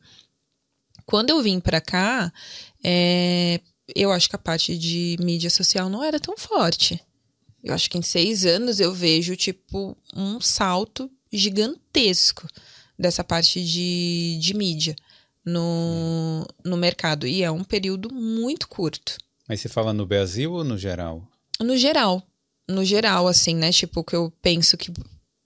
Quando 1.05 1.31
eu 1.31 1.43
vim 1.43 1.59
para 1.59 1.81
cá, 1.81 2.33
é, 2.85 3.61
eu 3.97 4.13
acho 4.13 4.29
que 4.29 4.37
a 4.37 4.39
parte 4.39 4.79
de 4.79 5.17
mídia 5.19 5.51
social 5.51 5.89
não 5.89 6.05
era 6.05 6.21
tão 6.21 6.39
forte. 6.39 7.01
Eu 7.65 7.75
acho 7.75 7.91
que 7.91 7.99
em 7.99 8.03
seis 8.03 8.47
anos 8.47 8.79
eu 8.79 8.95
vejo, 8.95 9.35
tipo, 9.35 9.97
um 10.15 10.41
salto 10.41 11.11
gigantesco 11.33 12.47
dessa 12.97 13.25
parte 13.25 13.65
de, 13.65 14.39
de 14.41 14.55
mídia 14.55 14.95
no, 15.45 16.47
no 16.65 16.77
mercado. 16.77 17.27
E 17.27 17.43
é 17.43 17.51
um 17.51 17.65
período 17.65 18.15
muito 18.15 18.69
curto. 18.69 19.19
Mas 19.49 19.61
você 19.61 19.69
fala 19.69 19.93
no 19.93 20.07
Brasil 20.07 20.53
ou 20.53 20.63
no 20.63 20.79
geral? 20.79 21.27
No 21.61 21.77
geral. 21.77 22.23
No 22.69 22.85
geral, 22.85 23.27
assim, 23.27 23.55
né? 23.55 23.73
Tipo, 23.73 24.05
que 24.05 24.15
eu 24.15 24.33
penso 24.43 24.77
que 24.77 24.93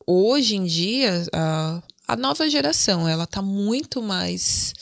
hoje 0.07 0.57
em 0.57 0.65
dia 0.65 1.25
a, 1.33 1.83
a 2.09 2.17
nova 2.17 2.49
geração, 2.51 3.09
ela 3.09 3.27
tá 3.27 3.41
muito 3.41 4.03
mais. 4.03 4.75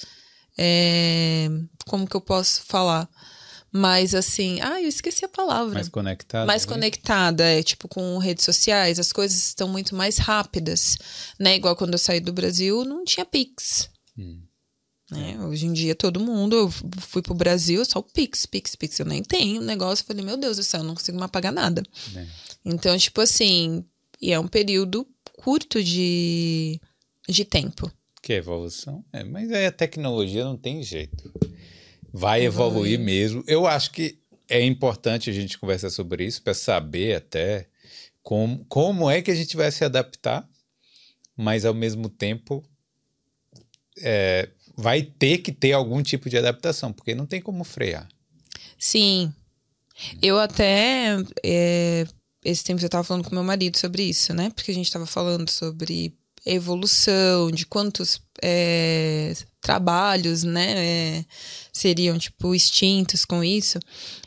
É, 0.57 1.49
como 1.87 2.07
que 2.07 2.17
eu 2.17 2.21
posso 2.21 2.62
falar? 2.65 3.09
mais 3.73 4.15
assim, 4.15 4.61
ah, 4.62 4.83
eu 4.83 4.89
esqueci 4.89 5.25
a 5.25 5.29
palavra. 5.29 5.75
Mais 5.75 5.89
conectada. 5.89 6.47
Mais 6.47 6.67
né? 6.67 6.73
conectada, 6.73 7.45
é 7.45 7.62
tipo 7.62 7.87
com 7.87 8.19
redes 8.19 8.45
sociais, 8.45 8.99
as 8.99 9.12
coisas 9.12 9.39
estão 9.39 9.69
muito 9.69 9.95
mais 9.95 10.19
rápidas, 10.19 10.97
né? 11.39 11.55
Igual 11.55 11.77
quando 11.77 11.93
eu 11.93 11.99
saí 11.99 12.21
do 12.21 12.33
Brasil, 12.33 12.85
não 12.85 13.05
tinha 13.05 13.25
Pix. 13.25 13.89
Hum. 14.19 14.43
Né? 15.11 15.39
Hoje 15.41 15.66
em 15.66 15.73
dia 15.73 15.95
todo 15.95 16.20
mundo, 16.20 16.57
eu 16.57 16.70
fui 17.01 17.23
pro 17.23 17.35
Brasil, 17.35 17.85
só 17.85 17.99
o 17.99 18.03
Pix, 18.03 18.47
Pix, 18.47 18.77
Pix, 18.77 18.99
eu 18.99 19.07
nem 19.07 19.23
tenho 19.23 19.61
negócio, 19.61 20.03
eu 20.03 20.07
falei, 20.07 20.24
meu 20.24 20.37
Deus 20.37 20.57
do 20.57 20.62
céu, 20.62 20.81
eu 20.81 20.85
não 20.85 20.95
consigo 20.95 21.19
mais 21.19 21.31
pagar 21.31 21.53
nada. 21.53 21.82
É. 22.15 22.27
Então, 22.65 22.97
tipo 22.97 23.20
assim, 23.20 23.85
e 24.20 24.32
é 24.32 24.39
um 24.39 24.49
período 24.49 25.07
curto 25.32 25.82
de, 25.82 26.81
de 27.28 27.45
tempo. 27.45 27.91
Que 28.23 28.35
evolução. 28.35 29.05
É, 29.12 29.24
mas 29.24 29.51
aí 29.51 29.66
a 29.66 29.73
tecnologia 29.73 30.45
não 30.45 30.57
tem 30.57 30.82
jeito 30.82 31.32
vai 32.12 32.45
evoluir 32.45 32.99
mesmo. 32.99 33.43
Eu 33.47 33.66
acho 33.66 33.91
que 33.93 34.19
é 34.49 34.65
importante 34.65 35.31
a 35.31 35.32
gente 35.32 35.59
conversar 35.59 35.91
sobre 35.91 36.24
isso 36.24 36.43
para 36.43 36.55
saber 36.55 37.16
até 37.16 37.69
como, 38.23 38.65
como 38.66 39.09
é 39.09 39.23
que 39.23 39.31
a 39.31 39.35
gente 39.35 39.57
vai 39.57 39.70
se 39.70 39.85
adaptar, 39.85 40.49
mas 41.37 41.65
ao 41.65 41.74
mesmo 41.74 42.09
tempo 42.09 42.62
é, 43.99 44.49
vai 44.81 45.02
ter 45.02 45.39
que 45.39 45.52
ter 45.52 45.73
algum 45.73 46.02
tipo 46.02 46.28
de 46.28 46.39
adaptação, 46.39 46.93
porque 46.93 47.15
não 47.15 47.27
tem 47.27 47.40
como 47.40 47.65
frear. 47.65 48.09
Sim. 48.78 49.32
Eu 50.23 50.39
até. 50.39 51.16
É, 51.44 52.07
esse 52.44 52.65
tempo 52.65 52.81
eu 52.81 52.86
estava 52.86 53.05
falando 53.05 53.24
com 53.24 53.35
meu 53.35 53.44
marido 53.44 53.77
sobre 53.77 54.02
isso, 54.05 54.32
né? 54.32 54.51
Porque 54.55 54.70
a 54.70 54.74
gente 54.74 54.86
estava 54.86 55.07
falando 55.07 55.51
sobre 55.51 56.15
evolução, 56.47 57.51
de 57.51 57.66
quantos 57.66 58.20
é, 58.43 59.35
trabalhos, 59.61 60.43
né, 60.43 61.19
é, 61.19 61.24
seriam, 61.70 62.19
tipo, 62.19 62.55
extintos 62.55 63.27
com 63.27 63.44
isso. 63.44 63.78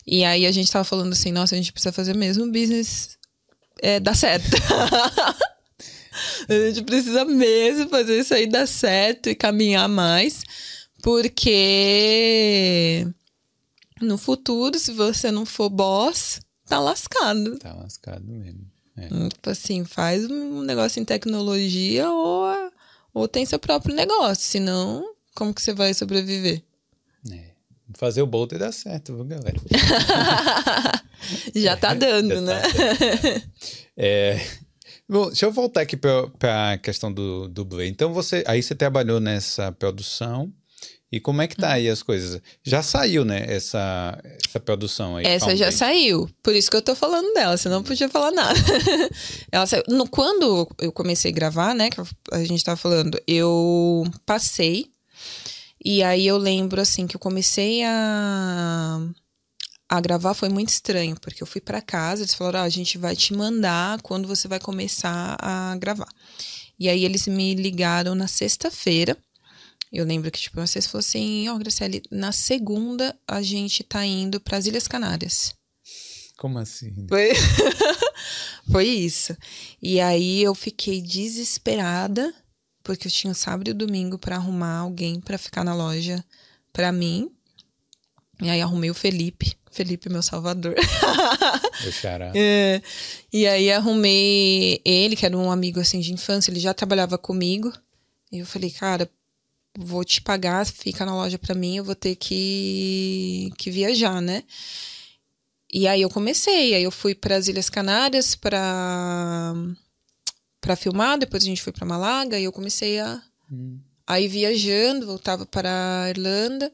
E 0.05 0.23
aí 0.23 0.45
a 0.45 0.51
gente 0.51 0.71
tava 0.71 0.83
falando 0.83 1.13
assim, 1.13 1.31
nossa, 1.31 1.55
a 1.55 1.57
gente 1.57 1.73
precisa 1.73 1.91
fazer 1.91 2.15
mesmo 2.15 2.51
business 2.51 3.17
é, 3.81 3.99
dar 3.99 4.15
certo. 4.15 4.45
a 6.47 6.53
gente 6.67 6.83
precisa 6.83 7.25
mesmo 7.25 7.89
fazer 7.89 8.19
isso 8.19 8.33
aí 8.33 8.47
dar 8.47 8.67
certo 8.67 9.29
e 9.29 9.35
caminhar 9.35 9.89
mais, 9.89 10.43
porque 11.01 13.07
no 14.01 14.17
futuro, 14.17 14.79
se 14.79 14.91
você 14.91 15.31
não 15.31 15.45
for 15.45 15.69
boss, 15.69 16.41
tá 16.67 16.79
lascado. 16.79 17.57
Tá 17.59 17.73
lascado 17.73 18.25
mesmo. 18.25 18.65
É. 18.95 19.07
Tipo 19.29 19.49
assim, 19.49 19.83
faz 19.85 20.29
um 20.29 20.61
negócio 20.61 20.99
em 20.99 21.05
tecnologia 21.05 22.09
ou, 22.09 22.71
ou 23.13 23.27
tem 23.27 23.45
seu 23.45 23.59
próprio 23.59 23.95
negócio, 23.95 24.45
senão 24.45 25.03
como 25.35 25.53
que 25.53 25.61
você 25.61 25.73
vai 25.73 25.93
sobreviver? 25.93 26.63
É. 27.31 27.53
Fazer 27.95 28.21
o 28.21 28.27
Bolt 28.27 28.53
dá 28.53 28.71
certo, 28.71 29.15
viu, 29.15 29.25
galera? 29.25 29.59
Já 31.55 31.77
tá 31.77 31.93
dando, 31.93 32.35
Já 32.35 32.41
né? 32.41 32.61
Tá 32.61 32.69
dando, 32.69 33.43
é. 33.97 34.47
Bom, 35.09 35.27
deixa 35.27 35.45
eu 35.45 35.51
voltar 35.51 35.81
aqui 35.81 35.97
para 35.97 36.71
a 36.71 36.77
questão 36.77 37.11
do 37.11 37.47
dublê. 37.47 37.87
Então, 37.87 38.13
você 38.13 38.43
aí 38.47 38.61
você 38.61 38.73
trabalhou 38.73 39.19
nessa 39.19 39.71
produção. 39.71 40.51
E 41.11 41.19
como 41.19 41.43
é 41.43 41.47
que 41.47 41.55
tá 41.55 41.73
aí 41.73 41.87
as 41.87 42.01
coisas? 42.01 42.41
Já 42.63 42.81
saiu, 42.81 43.23
né, 43.23 43.45
essa, 43.47 44.19
essa 44.43 44.59
produção 44.59 45.15
aí? 45.15 45.23
Essa 45.23 45.55
já 45.55 45.71
saiu. 45.71 46.27
Por 46.41 46.55
isso 46.55 46.71
que 46.71 46.75
eu 46.75 46.81
tô 46.81 46.95
falando 46.95 47.31
dela, 47.35 47.55
senão 47.55 47.77
não 47.77 47.83
podia 47.83 48.09
falar 48.09 48.31
nada. 48.31 48.59
Ela 49.51 49.67
saiu. 49.67 49.83
No, 49.87 50.09
quando 50.09 50.67
eu 50.81 50.91
comecei 50.91 51.29
a 51.29 51.33
gravar, 51.33 51.75
né, 51.75 51.91
que 51.91 52.01
a 52.31 52.43
gente 52.43 52.63
tava 52.63 52.77
falando, 52.77 53.21
eu 53.27 54.03
passei 54.25 54.91
e 55.83 56.01
aí 56.01 56.25
eu 56.25 56.37
lembro 56.37 56.79
assim 56.79 57.05
que 57.05 57.15
eu 57.15 57.19
comecei 57.19 57.83
a 57.83 58.99
a 59.97 60.01
gravar 60.01 60.33
foi 60.33 60.49
muito 60.49 60.69
estranho, 60.69 61.15
porque 61.19 61.43
eu 61.43 61.47
fui 61.47 61.61
para 61.61 61.79
casa, 61.79 62.23
eles 62.23 62.33
falaram: 62.33 62.61
ah, 62.61 62.63
"A 62.63 62.69
gente 62.69 62.97
vai 62.97 63.15
te 63.15 63.31
mandar 63.31 64.01
quando 64.01 64.27
você 64.27 64.47
vai 64.47 64.59
começar 64.59 65.37
a 65.39 65.75
gravar". 65.77 66.09
E 66.79 66.89
aí 66.89 67.05
eles 67.05 67.27
me 67.27 67.53
ligaram 67.53 68.15
na 68.15 68.27
sexta-feira. 68.27 69.15
Eu 69.91 70.03
lembro 70.03 70.31
que 70.31 70.39
tipo, 70.39 70.59
vocês 70.59 70.87
falou 70.87 71.01
assim: 71.01 71.47
"Ó, 71.47 71.53
oh, 71.53 71.59
Graciele, 71.59 72.01
na 72.09 72.31
segunda 72.31 73.15
a 73.27 73.43
gente 73.43 73.83
tá 73.83 74.03
indo 74.03 74.39
para 74.39 74.57
as 74.57 74.65
Ilhas 74.65 74.87
Canárias". 74.87 75.53
Como 76.37 76.57
assim? 76.57 77.05
Foi... 77.07 77.31
foi 78.71 78.87
isso. 78.87 79.37
E 79.79 80.01
aí 80.01 80.41
eu 80.41 80.55
fiquei 80.55 81.01
desesperada 81.01 82.33
porque 82.83 83.07
eu 83.07 83.11
tinha 83.11 83.35
sábado 83.35 83.69
e 83.69 83.73
domingo 83.73 84.17
para 84.17 84.37
arrumar 84.37 84.79
alguém 84.79 85.21
para 85.21 85.37
ficar 85.37 85.63
na 85.63 85.75
loja 85.75 86.25
para 86.73 86.91
mim. 86.91 87.31
E 88.41 88.49
aí 88.49 88.59
arrumei 88.59 88.89
o 88.89 88.95
Felipe, 88.95 89.55
Felipe 89.73 90.09
meu 90.09 90.21
salvador. 90.21 90.75
é, 92.35 92.81
e 93.31 93.47
aí 93.47 93.71
arrumei 93.71 94.79
ele, 94.85 95.15
que 95.15 95.25
era 95.25 95.37
um 95.37 95.51
amigo 95.51 95.79
assim 95.79 95.99
de 95.99 96.13
infância, 96.13 96.51
ele 96.51 96.59
já 96.59 96.73
trabalhava 96.73 97.17
comigo. 97.17 97.73
E 98.31 98.39
eu 98.39 98.45
falei, 98.45 98.69
cara, 98.69 99.09
vou 99.77 100.03
te 100.03 100.21
pagar, 100.21 100.65
fica 100.65 101.05
na 101.05 101.15
loja 101.15 101.37
para 101.39 101.55
mim, 101.55 101.77
eu 101.77 101.83
vou 101.83 101.95
ter 101.95 102.15
que 102.15 103.51
que 103.57 103.71
viajar, 103.71 104.21
né? 104.21 104.43
E 105.71 105.87
aí 105.87 106.03
eu 106.03 106.09
comecei, 106.09 106.75
aí 106.75 106.83
eu 106.83 106.91
fui 106.91 107.15
para 107.15 107.35
as 107.35 107.47
Ilhas 107.47 107.69
Canárias 107.69 108.35
para 108.35 109.53
para 110.61 110.75
filmar, 110.75 111.17
depois 111.17 111.43
a 111.43 111.47
gente 111.47 111.61
foi 111.61 111.73
para 111.73 111.85
Malaga 111.85 112.39
e 112.39 112.45
eu 112.45 112.51
comecei 112.51 112.99
a, 112.99 113.21
hum. 113.51 113.79
a 114.07 114.19
ir 114.19 114.29
viajando, 114.29 115.07
voltava 115.07 115.45
para 115.45 116.03
a 116.03 116.09
Irlanda. 116.09 116.71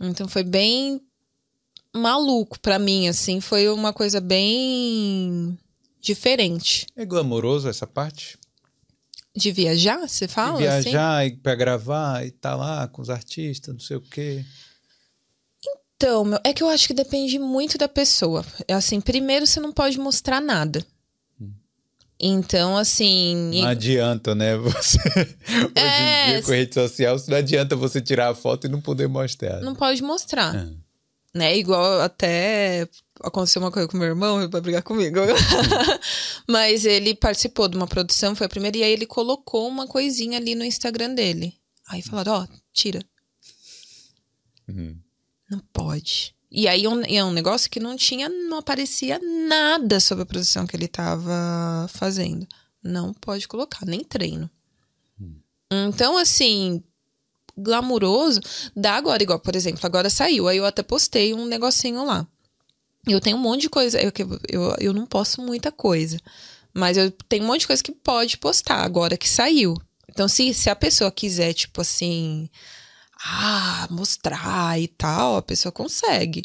Então 0.00 0.28
foi 0.28 0.44
bem 0.44 1.00
maluco 1.94 2.58
para 2.60 2.78
mim, 2.78 3.08
assim, 3.08 3.40
foi 3.40 3.68
uma 3.68 3.92
coisa 3.92 4.20
bem 4.20 5.58
diferente. 6.00 6.86
É 6.96 7.04
glamouroso 7.04 7.68
essa 7.68 7.86
parte? 7.86 8.38
De 9.34 9.52
viajar, 9.52 10.08
você 10.08 10.26
fala? 10.26 10.58
De 10.58 10.64
viajar 10.64 11.24
assim? 11.24 11.36
para 11.36 11.54
gravar 11.54 12.26
e 12.26 12.30
tá 12.30 12.56
lá 12.56 12.88
com 12.88 13.00
os 13.00 13.10
artistas, 13.10 13.72
não 13.72 13.80
sei 13.80 13.96
o 13.96 14.00
quê. 14.00 14.44
Então, 15.96 16.24
meu, 16.24 16.40
é 16.42 16.54
que 16.54 16.62
eu 16.62 16.68
acho 16.68 16.86
que 16.86 16.94
depende 16.94 17.38
muito 17.38 17.76
da 17.76 17.86
pessoa. 17.86 18.44
Assim, 18.68 19.00
primeiro 19.00 19.46
você 19.46 19.60
não 19.60 19.70
pode 19.70 19.98
mostrar 19.98 20.40
nada. 20.40 20.84
Hum. 21.38 21.52
Então, 22.18 22.76
assim. 22.76 23.50
Não 23.60 23.68
adianta, 23.68 24.34
né? 24.34 24.56
Você. 24.58 24.98
Hoje 24.98 25.74
é... 25.74 26.28
em 26.28 26.32
dia, 26.32 26.42
com 26.42 26.52
rede 26.52 26.74
social, 26.74 27.16
não 27.28 27.36
adianta 27.36 27.76
você 27.76 28.00
tirar 28.00 28.30
a 28.30 28.34
foto 28.34 28.66
e 28.66 28.70
não 28.70 28.80
poder 28.80 29.08
mostrar. 29.08 29.60
Não 29.60 29.74
pode 29.74 30.02
mostrar. 30.02 30.56
É. 30.56 30.68
Né? 31.34 31.56
Igual 31.56 32.00
até 32.00 32.88
aconteceu 33.22 33.62
uma 33.62 33.70
coisa 33.70 33.86
com 33.86 33.96
meu 33.96 34.08
irmão, 34.08 34.40
ele 34.40 34.50
vai 34.50 34.60
brigar 34.60 34.82
comigo. 34.82 35.20
Mas 36.48 36.84
ele 36.84 37.14
participou 37.14 37.68
de 37.68 37.76
uma 37.76 37.86
produção, 37.86 38.34
foi 38.34 38.46
a 38.46 38.50
primeira, 38.50 38.78
e 38.78 38.82
aí 38.82 38.92
ele 38.92 39.06
colocou 39.06 39.68
uma 39.68 39.86
coisinha 39.86 40.38
ali 40.38 40.54
no 40.54 40.64
Instagram 40.64 41.14
dele. 41.14 41.54
Aí 41.88 42.02
falaram, 42.02 42.32
ó, 42.32 42.42
oh, 42.44 42.58
tira. 42.72 43.00
Uhum. 44.68 44.96
Não 45.50 45.60
pode. 45.72 46.34
E 46.50 46.66
aí 46.66 46.84
é 46.84 47.24
um 47.24 47.32
negócio 47.32 47.70
que 47.70 47.78
não 47.78 47.96
tinha, 47.96 48.28
não 48.28 48.58
aparecia 48.58 49.20
nada 49.48 50.00
sobre 50.00 50.22
a 50.22 50.26
produção 50.26 50.66
que 50.66 50.74
ele 50.74 50.86
estava 50.86 51.88
fazendo. 51.88 52.46
Não 52.82 53.12
pode 53.14 53.46
colocar, 53.46 53.86
nem 53.86 54.02
treino. 54.02 54.50
Hum. 55.20 55.36
Então, 55.70 56.18
assim, 56.18 56.82
glamuroso, 57.60 58.40
dá 58.74 58.94
agora, 58.94 59.22
igual, 59.22 59.38
por 59.38 59.54
exemplo, 59.54 59.80
agora 59.84 60.10
saiu, 60.10 60.48
aí 60.48 60.56
eu 60.56 60.66
até 60.66 60.82
postei 60.82 61.34
um 61.34 61.46
negocinho 61.46 62.04
lá. 62.04 62.26
Eu 63.06 63.20
tenho 63.20 63.36
um 63.36 63.40
monte 63.40 63.62
de 63.62 63.70
coisa, 63.70 64.00
eu, 64.00 64.12
eu, 64.48 64.76
eu 64.78 64.92
não 64.92 65.06
posto 65.06 65.40
muita 65.40 65.72
coisa, 65.72 66.18
mas 66.72 66.96
eu 66.96 67.10
tenho 67.28 67.44
um 67.44 67.46
monte 67.46 67.60
de 67.60 67.66
coisa 67.66 67.82
que 67.82 67.92
pode 67.92 68.36
postar 68.36 68.82
agora 68.82 69.16
que 69.16 69.28
saiu. 69.28 69.74
Então, 70.08 70.28
se, 70.28 70.52
se 70.52 70.68
a 70.68 70.76
pessoa 70.76 71.10
quiser, 71.10 71.52
tipo 71.54 71.80
assim, 71.80 72.50
ah, 73.24 73.86
mostrar 73.90 74.80
e 74.80 74.88
tal, 74.88 75.36
a 75.36 75.42
pessoa 75.42 75.72
consegue. 75.72 76.42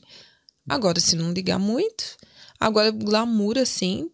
Agora, 0.68 1.00
se 1.00 1.16
não 1.16 1.32
ligar 1.32 1.60
muito, 1.60 2.18
agora 2.60 2.92
glamour 2.92 3.58
assim, 3.58 4.10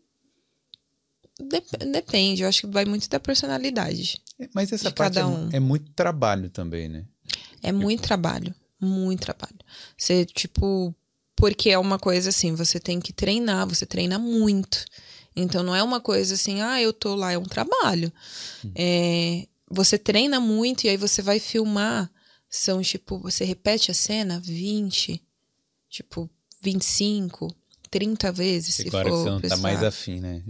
depende, 1.91 2.43
eu 2.43 2.49
acho 2.49 2.61
que 2.61 2.67
vai 2.67 2.85
muito 2.85 3.09
da 3.09 3.19
personalidade. 3.19 4.21
É, 4.41 4.49
mas 4.53 4.71
essa 4.71 4.91
parte 4.91 5.19
é, 5.19 5.25
um. 5.25 5.49
é, 5.51 5.59
muito 5.59 5.91
trabalho 5.91 6.49
também, 6.49 6.89
né? 6.89 7.05
É 7.61 7.71
muito 7.71 8.01
trabalho, 8.03 8.53
muito 8.79 9.21
trabalho. 9.21 9.59
Você, 9.97 10.25
tipo, 10.25 10.93
porque 11.35 11.69
é 11.69 11.77
uma 11.77 11.99
coisa 11.99 12.29
assim, 12.29 12.55
você 12.55 12.79
tem 12.79 12.99
que 12.99 13.13
treinar, 13.13 13.67
você 13.67 13.85
treina 13.85 14.17
muito. 14.17 14.83
Então 15.35 15.63
não 15.63 15.75
é 15.75 15.83
uma 15.83 16.01
coisa 16.01 16.33
assim, 16.33 16.61
ah, 16.61 16.81
eu 16.81 16.91
tô 16.91 17.15
lá, 17.15 17.31
é 17.31 17.37
um 17.37 17.43
trabalho. 17.43 18.11
Hum. 18.65 18.71
É, 18.75 19.47
você 19.69 19.97
treina 19.97 20.39
muito 20.39 20.85
e 20.85 20.89
aí 20.89 20.97
você 20.97 21.21
vai 21.21 21.39
filmar 21.39 22.11
são 22.51 22.81
tipo, 22.81 23.17
você 23.17 23.45
repete 23.45 23.89
a 23.91 23.93
cena 23.93 24.37
20, 24.41 25.23
tipo, 25.89 26.29
25, 26.59 27.55
30 27.89 28.29
vezes. 28.33 28.79
E 28.79 28.83
se 28.83 28.89
claro 28.89 29.07
for 29.07 29.15
que 29.15 29.23
você 29.23 29.29
não 29.29 29.39
precisar. 29.39 29.55
tá 29.55 29.61
mais 29.61 29.81
afim, 29.81 30.19
né? 30.19 30.43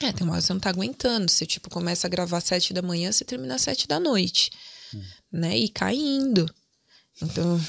É, 0.00 0.12
tem 0.12 0.24
uma 0.24 0.32
hora 0.32 0.40
que 0.40 0.46
você 0.46 0.52
não 0.52 0.60
tá 0.60 0.70
aguentando. 0.70 1.30
Você, 1.30 1.44
tipo, 1.44 1.68
começa 1.68 2.06
a 2.06 2.10
gravar 2.10 2.38
às 2.38 2.44
7 2.44 2.72
da 2.72 2.80
manhã, 2.80 3.12
você 3.12 3.24
termina 3.24 3.54
às 3.54 3.62
7 3.62 3.86
da 3.86 4.00
noite. 4.00 4.50
Hum. 4.94 5.02
Né? 5.30 5.58
E 5.58 5.68
caindo. 5.68 6.52
Então, 7.22 7.60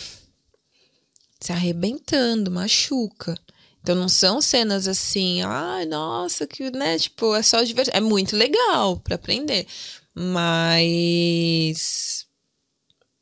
se 1.39 1.51
arrebentando, 1.51 2.49
machuca. 2.49 3.37
Então 3.81 3.95
não 3.95 4.07
são 4.07 4.41
cenas 4.41 4.87
assim, 4.87 5.41
ai, 5.41 5.85
nossa, 5.85 6.45
que, 6.45 6.69
né, 6.69 6.99
tipo, 6.99 7.35
é 7.35 7.41
só 7.41 7.63
diversão. 7.63 7.95
É 7.95 7.99
muito 7.99 8.37
legal 8.37 8.97
para 8.97 9.15
aprender. 9.15 9.65
Mas 10.13 12.27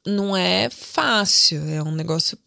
não 0.05 0.35
é 0.35 0.69
fácil, 0.69 1.65
é 1.69 1.81
um 1.81 1.91
negócio 1.91 2.37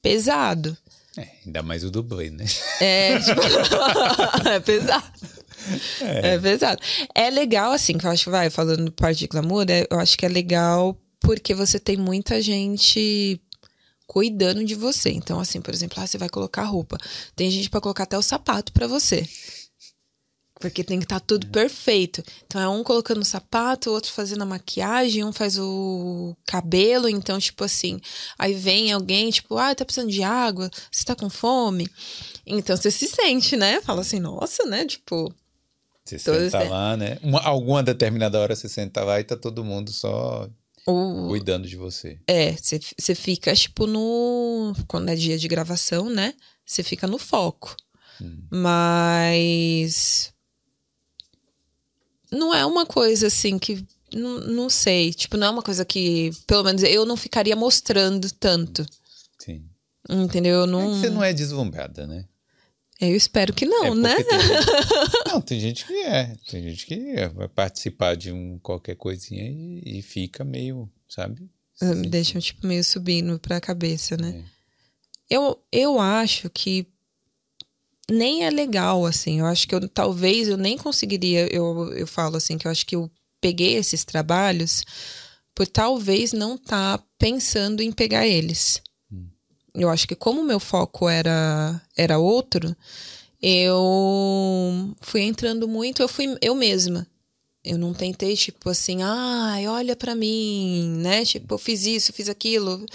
pesado. 0.00 0.76
É, 1.16 1.28
ainda 1.44 1.62
mais 1.62 1.82
o 1.82 1.90
dublê, 1.90 2.30
né? 2.30 2.44
É, 2.80 3.18
tipo, 3.18 3.40
é 4.48 4.60
pesado. 4.60 5.35
É. 6.00 6.34
é. 6.34 6.38
pesado. 6.38 6.80
É 7.14 7.30
legal, 7.30 7.72
assim, 7.72 7.98
que 7.98 8.06
eu 8.06 8.10
acho 8.10 8.24
que 8.24 8.30
vai, 8.30 8.50
falando 8.50 8.90
parte 8.92 9.18
de 9.18 9.26
glamour, 9.26 9.66
é, 9.68 9.86
eu 9.90 9.98
acho 9.98 10.16
que 10.16 10.26
é 10.26 10.28
legal 10.28 10.96
porque 11.20 11.54
você 11.54 11.78
tem 11.78 11.96
muita 11.96 12.40
gente 12.40 13.40
cuidando 14.06 14.64
de 14.64 14.74
você. 14.74 15.10
Então, 15.10 15.40
assim, 15.40 15.60
por 15.60 15.74
exemplo, 15.74 16.00
ah, 16.02 16.06
você 16.06 16.18
vai 16.18 16.28
colocar 16.28 16.62
roupa. 16.64 16.98
Tem 17.34 17.50
gente 17.50 17.68
para 17.68 17.80
colocar 17.80 18.04
até 18.04 18.16
o 18.16 18.22
sapato 18.22 18.72
para 18.72 18.86
você. 18.86 19.28
Porque 20.58 20.82
tem 20.82 20.98
que 20.98 21.04
estar 21.04 21.20
tá 21.20 21.26
tudo 21.26 21.46
perfeito. 21.48 22.22
Então 22.46 22.60
é 22.60 22.68
um 22.68 22.82
colocando 22.82 23.20
o 23.20 23.24
sapato, 23.24 23.90
o 23.90 23.92
outro 23.92 24.10
fazendo 24.10 24.42
a 24.42 24.46
maquiagem, 24.46 25.22
um 25.22 25.32
faz 25.32 25.58
o 25.58 26.34
cabelo. 26.46 27.08
Então, 27.08 27.38
tipo 27.38 27.62
assim, 27.62 28.00
aí 28.38 28.54
vem 28.54 28.90
alguém, 28.90 29.30
tipo, 29.30 29.58
ah, 29.58 29.74
tá 29.74 29.84
precisando 29.84 30.10
de 30.10 30.22
água, 30.22 30.70
você 30.90 31.04
tá 31.04 31.14
com 31.14 31.28
fome. 31.28 31.86
Então 32.46 32.74
você 32.76 32.90
se 32.90 33.06
sente, 33.06 33.54
né? 33.56 33.82
Fala 33.82 34.00
assim, 34.00 34.18
nossa, 34.18 34.64
né? 34.64 34.86
Tipo. 34.86 35.34
Você 36.06 36.18
senta 36.18 36.62
lá, 36.62 36.96
né? 36.96 37.18
Uma, 37.22 37.40
alguma 37.42 37.82
determinada 37.82 38.38
hora 38.38 38.54
você 38.54 38.68
senta 38.68 39.02
lá 39.02 39.18
e 39.18 39.24
tá 39.24 39.36
todo 39.36 39.64
mundo 39.64 39.90
só 39.90 40.48
o... 40.86 41.26
cuidando 41.28 41.66
de 41.66 41.76
você. 41.76 42.18
É, 42.28 42.52
você 42.52 43.14
fica, 43.14 43.54
tipo, 43.54 43.86
no. 43.86 44.72
Quando 44.86 45.08
é 45.08 45.16
dia 45.16 45.36
de 45.36 45.48
gravação, 45.48 46.08
né? 46.08 46.34
Você 46.64 46.82
fica 46.82 47.06
no 47.06 47.18
foco. 47.18 47.76
Hum. 48.22 48.42
Mas 48.50 50.32
não 52.30 52.54
é 52.54 52.64
uma 52.64 52.86
coisa 52.86 53.26
assim 53.26 53.58
que. 53.58 53.84
Não, 54.14 54.40
não 54.40 54.70
sei. 54.70 55.12
Tipo, 55.12 55.36
não 55.36 55.48
é 55.48 55.50
uma 55.50 55.62
coisa 55.62 55.84
que, 55.84 56.30
pelo 56.46 56.62
menos, 56.62 56.82
eu 56.84 57.04
não 57.04 57.16
ficaria 57.16 57.56
mostrando 57.56 58.30
tanto. 58.32 58.86
Sim. 59.38 59.64
Entendeu? 60.08 60.60
Eu 60.60 60.66
não... 60.66 60.92
É 60.92 61.00
você 61.00 61.10
não 61.10 61.24
é 61.24 61.32
deslumbrada, 61.32 62.06
né? 62.06 62.24
Eu 63.00 63.14
espero 63.14 63.52
que 63.52 63.66
não, 63.66 63.86
é 63.86 63.94
né? 63.94 64.14
Tem 64.22 64.40
gente... 64.40 65.26
não, 65.28 65.40
tem 65.40 65.60
gente 65.60 65.86
que 65.86 65.92
é. 65.92 66.36
Tem 66.48 66.62
gente 66.62 66.86
que 66.86 66.94
é. 66.94 67.28
vai 67.28 67.48
participar 67.48 68.16
de 68.16 68.32
um 68.32 68.58
qualquer 68.58 68.96
coisinha 68.96 69.44
e, 69.44 69.98
e 69.98 70.02
fica 70.02 70.44
meio, 70.44 70.90
sabe? 71.08 71.50
Me 71.82 72.08
deixam, 72.08 72.40
tipo, 72.40 72.66
meio 72.66 72.82
subindo 72.82 73.38
pra 73.38 73.60
cabeça, 73.60 74.16
né? 74.16 74.42
É. 75.30 75.36
Eu, 75.36 75.62
eu 75.70 76.00
acho 76.00 76.48
que 76.48 76.86
nem 78.10 78.44
é 78.44 78.50
legal, 78.50 79.04
assim. 79.04 79.40
Eu 79.40 79.46
acho 79.46 79.68
que 79.68 79.74
eu 79.74 79.88
talvez 79.88 80.48
eu 80.48 80.56
nem 80.56 80.78
conseguiria. 80.78 81.46
Eu, 81.52 81.92
eu 81.92 82.06
falo 82.06 82.36
assim, 82.36 82.56
que 82.56 82.66
eu 82.66 82.70
acho 82.70 82.86
que 82.86 82.96
eu 82.96 83.10
peguei 83.40 83.74
esses 83.74 84.04
trabalhos 84.04 84.84
por 85.54 85.66
talvez 85.66 86.32
não 86.32 86.54
estar 86.54 86.98
tá 86.98 87.04
pensando 87.18 87.82
em 87.82 87.92
pegar 87.92 88.26
eles. 88.26 88.80
Eu 89.76 89.88
acho 89.90 90.08
que 90.08 90.14
como 90.14 90.40
o 90.40 90.44
meu 90.44 90.58
foco 90.58 91.08
era, 91.08 91.80
era 91.96 92.18
outro, 92.18 92.74
eu 93.42 94.94
fui 95.00 95.22
entrando 95.22 95.68
muito, 95.68 96.02
eu 96.02 96.08
fui 96.08 96.36
eu 96.40 96.54
mesma. 96.54 97.06
Eu 97.64 97.76
não 97.76 97.92
tentei, 97.92 98.36
tipo 98.36 98.70
assim, 98.70 99.02
ai, 99.02 99.66
olha 99.66 99.96
para 99.96 100.14
mim, 100.14 100.98
né? 101.00 101.24
Tipo, 101.24 101.54
eu 101.54 101.58
fiz 101.58 101.84
isso, 101.84 102.12
fiz 102.12 102.28
aquilo. 102.28 102.86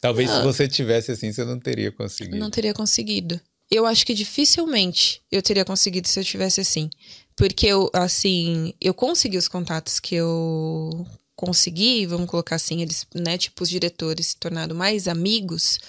Talvez 0.00 0.30
se 0.30 0.42
você 0.42 0.68
tivesse 0.68 1.12
assim, 1.12 1.32
você 1.32 1.44
não 1.44 1.58
teria 1.58 1.90
conseguido. 1.90 2.36
Não 2.36 2.50
teria 2.50 2.74
conseguido 2.74 3.40
eu 3.72 3.86
acho 3.86 4.04
que 4.04 4.12
dificilmente 4.12 5.22
eu 5.32 5.40
teria 5.40 5.64
conseguido 5.64 6.06
se 6.06 6.20
eu 6.20 6.24
tivesse 6.24 6.60
assim. 6.60 6.90
Porque 7.34 7.66
eu, 7.66 7.90
assim, 7.94 8.74
eu 8.78 8.92
consegui 8.92 9.38
os 9.38 9.48
contatos 9.48 9.98
que 9.98 10.14
eu 10.14 11.06
consegui, 11.34 12.04
vamos 12.04 12.28
colocar 12.28 12.56
assim, 12.56 12.82
eles, 12.82 13.06
né, 13.14 13.38
tipo, 13.38 13.64
os 13.64 13.70
diretores 13.70 14.28
se 14.28 14.36
tornaram 14.36 14.76
mais 14.76 15.08
amigos 15.08 15.80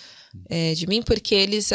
é, 0.49 0.73
de 0.73 0.87
mim, 0.87 1.01
porque 1.01 1.35
eles 1.35 1.71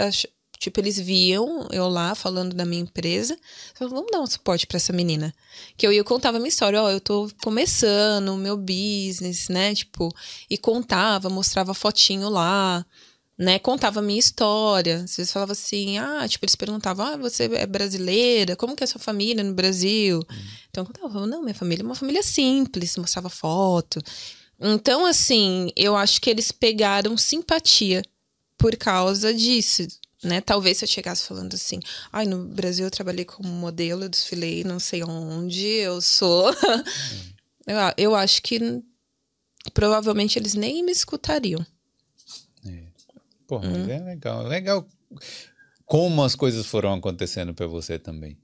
tipo, 0.59 0.81
eles 0.81 0.99
viam 0.99 1.69
eu 1.71 1.89
lá 1.89 2.15
falando 2.15 2.55
da 2.55 2.65
minha 2.65 2.83
empresa, 2.83 3.39
falaram, 3.75 3.97
vamos 3.97 4.11
dar 4.11 4.21
um 4.21 4.27
suporte 4.27 4.67
para 4.67 4.77
essa 4.77 4.93
menina. 4.93 5.33
Que 5.77 5.87
eu 5.87 5.93
ia 5.93 6.05
contava 6.05 6.37
a 6.37 6.41
minha 6.41 6.49
história, 6.49 6.83
ó, 6.83 6.87
oh, 6.87 6.91
eu 6.91 7.01
tô 7.01 7.31
começando 7.43 8.31
o 8.31 8.37
meu 8.37 8.57
business, 8.57 9.49
né, 9.49 9.75
tipo, 9.75 10.13
e 10.51 10.59
contava, 10.59 11.31
mostrava 11.31 11.73
fotinho 11.75 12.29
lá, 12.29 12.85
né, 13.39 13.59
contava 13.61 14.01
a 14.01 14.03
minha 14.03 14.19
história. 14.19 14.97
Às 15.05 15.17
vezes 15.17 15.33
falava 15.33 15.53
assim, 15.53 15.99
ah, 15.99 16.27
tipo, 16.29 16.45
eles 16.45 16.57
perguntavam, 16.57 17.07
ah, 17.07 17.17
você 17.17 17.45
é 17.45 17.67
brasileira? 17.67 18.57
Como 18.57 18.75
que 18.75 18.83
é 18.83 18.87
a 18.87 18.89
sua 18.89 19.01
família 19.01 19.45
no 19.45 19.55
Brasil? 19.55 20.19
Uhum. 20.19 20.37
Então, 20.69 20.83
eu 20.83 20.87
contava, 20.87 21.27
não, 21.27 21.43
minha 21.43 21.55
família 21.55 21.83
é 21.83 21.87
uma 21.87 21.95
família 21.95 22.23
simples, 22.23 22.97
mostrava 22.97 23.29
foto. 23.29 24.01
Então, 24.61 25.07
assim, 25.07 25.71
eu 25.77 25.97
acho 25.97 26.21
que 26.21 26.29
eles 26.29 26.51
pegaram 26.51 27.17
simpatia 27.17 28.03
por 28.59 28.77
causa 28.77 29.33
disso, 29.33 29.87
né? 30.23 30.41
Talvez 30.41 30.79
se 30.79 30.85
eu 30.85 30.89
chegasse 30.89 31.27
falando 31.27 31.55
assim, 31.55 31.81
ai, 32.13 32.27
no 32.27 32.45
Brasil 32.45 32.85
eu 32.85 32.91
trabalhei 32.91 33.25
como 33.25 33.49
modelo, 33.49 34.05
eu 34.05 34.09
desfilei 34.09 34.65
não 34.65 34.79
sei 34.81 35.03
onde, 35.05 35.65
eu 35.65 36.01
sou. 36.01 36.53
Eu, 37.67 37.77
eu 37.99 38.15
acho 38.15 38.41
que 38.41 38.59
provavelmente 39.75 40.39
eles 40.39 40.55
nem 40.55 40.83
me 40.83 40.91
escutariam. 40.91 41.67
Pô, 43.49 43.59
mas 43.59 43.77
hum. 43.77 43.91
é 43.91 43.99
legal. 43.99 44.43
Legal 44.47 44.87
como 45.87 46.23
as 46.23 46.37
coisas 46.37 46.67
foram 46.67 46.93
acontecendo 46.93 47.55
para 47.55 47.67
você 47.67 47.99
também. 47.99 48.39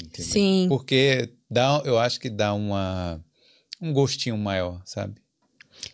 Entendeu? 0.00 0.32
Sim. 0.32 0.66
Porque 0.70 1.34
dá, 1.50 1.82
eu 1.84 1.98
acho 1.98 2.18
que 2.18 2.30
dá 2.30 2.54
uma, 2.54 3.22
um 3.80 3.92
gostinho 3.92 4.38
maior, 4.38 4.80
sabe? 4.86 5.20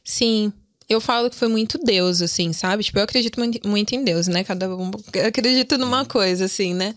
Sim. 0.05 0.53
Eu 0.89 1.01
falo 1.01 1.31
que 1.31 1.37
foi 1.37 1.49
muito 1.49 1.79
Deus, 1.79 2.21
assim, 2.21 2.53
sabe? 2.53 2.85
Tipo, 2.85 2.99
eu 2.99 3.05
acredito 3.05 3.39
muito 3.65 3.95
em 3.95 4.05
Deus, 4.05 4.27
né? 4.27 4.45
Cada 4.45 4.75
um 4.75 4.91
acredita 5.27 5.79
numa 5.79 6.01
uhum. 6.01 6.05
coisa, 6.05 6.45
assim, 6.45 6.75
né? 6.75 6.95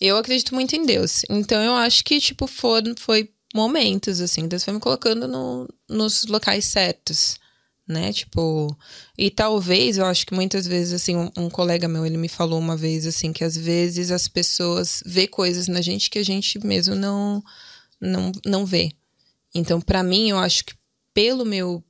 Eu 0.00 0.16
acredito 0.16 0.54
muito 0.54 0.74
em 0.74 0.84
Deus. 0.84 1.22
Então 1.28 1.62
eu 1.62 1.74
acho 1.74 2.04
que, 2.04 2.20
tipo, 2.20 2.46
foi, 2.46 2.82
foi 2.96 3.30
momentos, 3.54 4.20
assim. 4.20 4.48
Deus 4.48 4.64
foi 4.64 4.74
me 4.74 4.80
colocando 4.80 5.28
no, 5.28 5.68
nos 5.88 6.24
locais 6.26 6.64
certos, 6.64 7.38
né? 7.86 8.12
Tipo, 8.12 8.76
e 9.16 9.30
talvez, 9.30 9.98
eu 9.98 10.04
acho 10.04 10.26
que 10.26 10.34
muitas 10.34 10.66
vezes, 10.66 10.92
assim, 10.92 11.16
um, 11.16 11.30
um, 11.36 11.48
colega 11.48 11.88
meu, 11.88 12.04
ele 12.04 12.18
me 12.18 12.28
falou 12.28 12.58
uma 12.58 12.76
vez, 12.76 13.06
assim, 13.06 13.32
que 13.32 13.44
às 13.44 13.56
vezes 13.56 14.10
as 14.10 14.28
pessoas 14.28 15.02
vê 15.06 15.26
coisas 15.26 15.68
na 15.68 15.80
gente 15.80 16.10
que 16.10 16.18
a 16.18 16.24
gente 16.24 16.64
mesmo 16.64 16.94
não, 16.94 17.42
não, 18.00 18.32
não 18.44 18.66
vê. 18.66 18.92
Então, 19.54 19.80
para 19.80 20.02
mim, 20.02 20.30
eu 20.30 20.38
acho 20.38 20.64
que 20.64 20.74
pelo 21.14 21.44
meu 21.44 21.82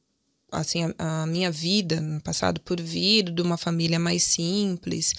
assim, 0.50 0.84
a, 0.98 1.22
a, 1.22 1.26
minha 1.26 1.50
vida 1.50 2.02
passado 2.24 2.60
por 2.60 2.80
vir 2.80 3.30
de 3.30 3.42
uma 3.42 3.56
família 3.56 3.98
mais 3.98 4.22
simples, 4.22 5.14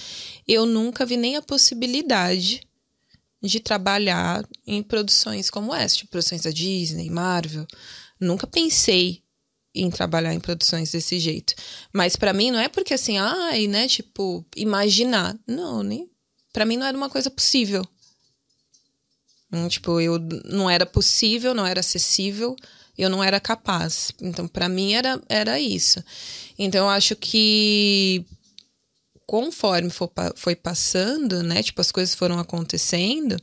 eu 0.47 0.65
nunca 0.65 1.05
vi 1.05 1.17
nem 1.17 1.35
a 1.35 1.41
possibilidade 1.41 2.61
de 3.41 3.59
trabalhar 3.59 4.47
em 4.67 4.83
produções 4.83 5.49
como 5.49 5.73
essa, 5.73 5.95
tipo 5.95 6.11
produções 6.11 6.41
da 6.41 6.51
Disney, 6.51 7.09
Marvel. 7.09 7.65
Nunca 8.19 8.45
pensei 8.45 9.23
em 9.73 9.89
trabalhar 9.89 10.33
em 10.33 10.39
produções 10.39 10.91
desse 10.91 11.19
jeito. 11.19 11.53
Mas 11.93 12.15
para 12.15 12.33
mim 12.33 12.51
não 12.51 12.59
é 12.59 12.67
porque 12.67 12.93
assim, 12.93 13.17
ai, 13.17 13.67
né, 13.67 13.87
tipo, 13.87 14.45
imaginar. 14.55 15.37
Não, 15.47 15.83
nem 15.83 16.09
para 16.51 16.65
mim 16.65 16.77
não 16.77 16.85
era 16.85 16.97
uma 16.97 17.09
coisa 17.09 17.29
possível. 17.29 17.87
Hum, 19.51 19.67
tipo, 19.67 19.99
eu 19.99 20.19
não 20.45 20.69
era 20.69 20.85
possível, 20.85 21.53
não 21.53 21.65
era 21.65 21.79
acessível, 21.79 22.55
eu 23.01 23.09
não 23.09 23.23
era 23.23 23.39
capaz. 23.39 24.11
Então, 24.21 24.47
para 24.47 24.69
mim 24.69 24.93
era 24.93 25.21
era 25.29 25.59
isso. 25.59 26.03
Então, 26.57 26.85
eu 26.85 26.89
acho 26.89 27.15
que 27.15 28.25
conforme 29.25 29.89
for, 29.89 30.11
foi 30.35 30.55
passando, 30.55 31.43
né? 31.43 31.61
Tipo, 31.61 31.81
as 31.81 31.91
coisas 31.91 32.15
foram 32.15 32.39
acontecendo. 32.39 33.37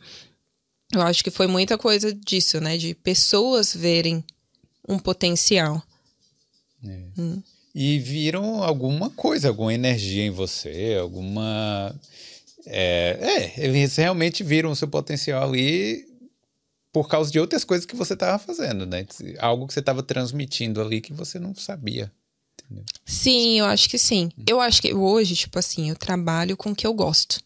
Eu 0.92 1.02
acho 1.02 1.22
que 1.22 1.30
foi 1.30 1.46
muita 1.46 1.76
coisa 1.76 2.12
disso, 2.12 2.60
né? 2.60 2.76
De 2.76 2.94
pessoas 2.94 3.74
verem 3.74 4.24
um 4.88 4.98
potencial. 4.98 5.82
É. 6.84 7.00
Hum. 7.18 7.42
E 7.74 7.98
viram 7.98 8.62
alguma 8.62 9.10
coisa, 9.10 9.48
alguma 9.48 9.74
energia 9.74 10.24
em 10.24 10.30
você, 10.30 10.96
alguma. 11.00 11.94
É, 12.66 13.52
é, 13.56 13.64
eles 13.64 13.94
realmente 13.96 14.42
viram 14.42 14.70
o 14.70 14.76
seu 14.76 14.88
potencial 14.88 15.42
ali 15.42 16.05
por 16.96 17.08
causa 17.08 17.30
de 17.30 17.38
outras 17.38 17.62
coisas 17.62 17.84
que 17.84 17.94
você 17.94 18.14
estava 18.14 18.38
fazendo, 18.38 18.86
né? 18.86 19.06
Algo 19.38 19.66
que 19.66 19.74
você 19.74 19.80
estava 19.80 20.02
transmitindo 20.02 20.80
ali 20.80 21.02
que 21.02 21.12
você 21.12 21.38
não 21.38 21.54
sabia 21.54 22.10
entendeu? 22.64 22.86
Sim, 23.04 23.58
eu 23.58 23.66
acho 23.66 23.86
que 23.90 23.98
sim. 23.98 24.30
Eu 24.46 24.62
acho 24.62 24.80
que 24.80 24.94
hoje, 24.94 25.36
tipo 25.36 25.58
assim, 25.58 25.90
eu 25.90 25.94
trabalho 25.94 26.56
com 26.56 26.70
o 26.70 26.74
que 26.74 26.86
eu 26.86 26.94
gosto. 26.94 27.38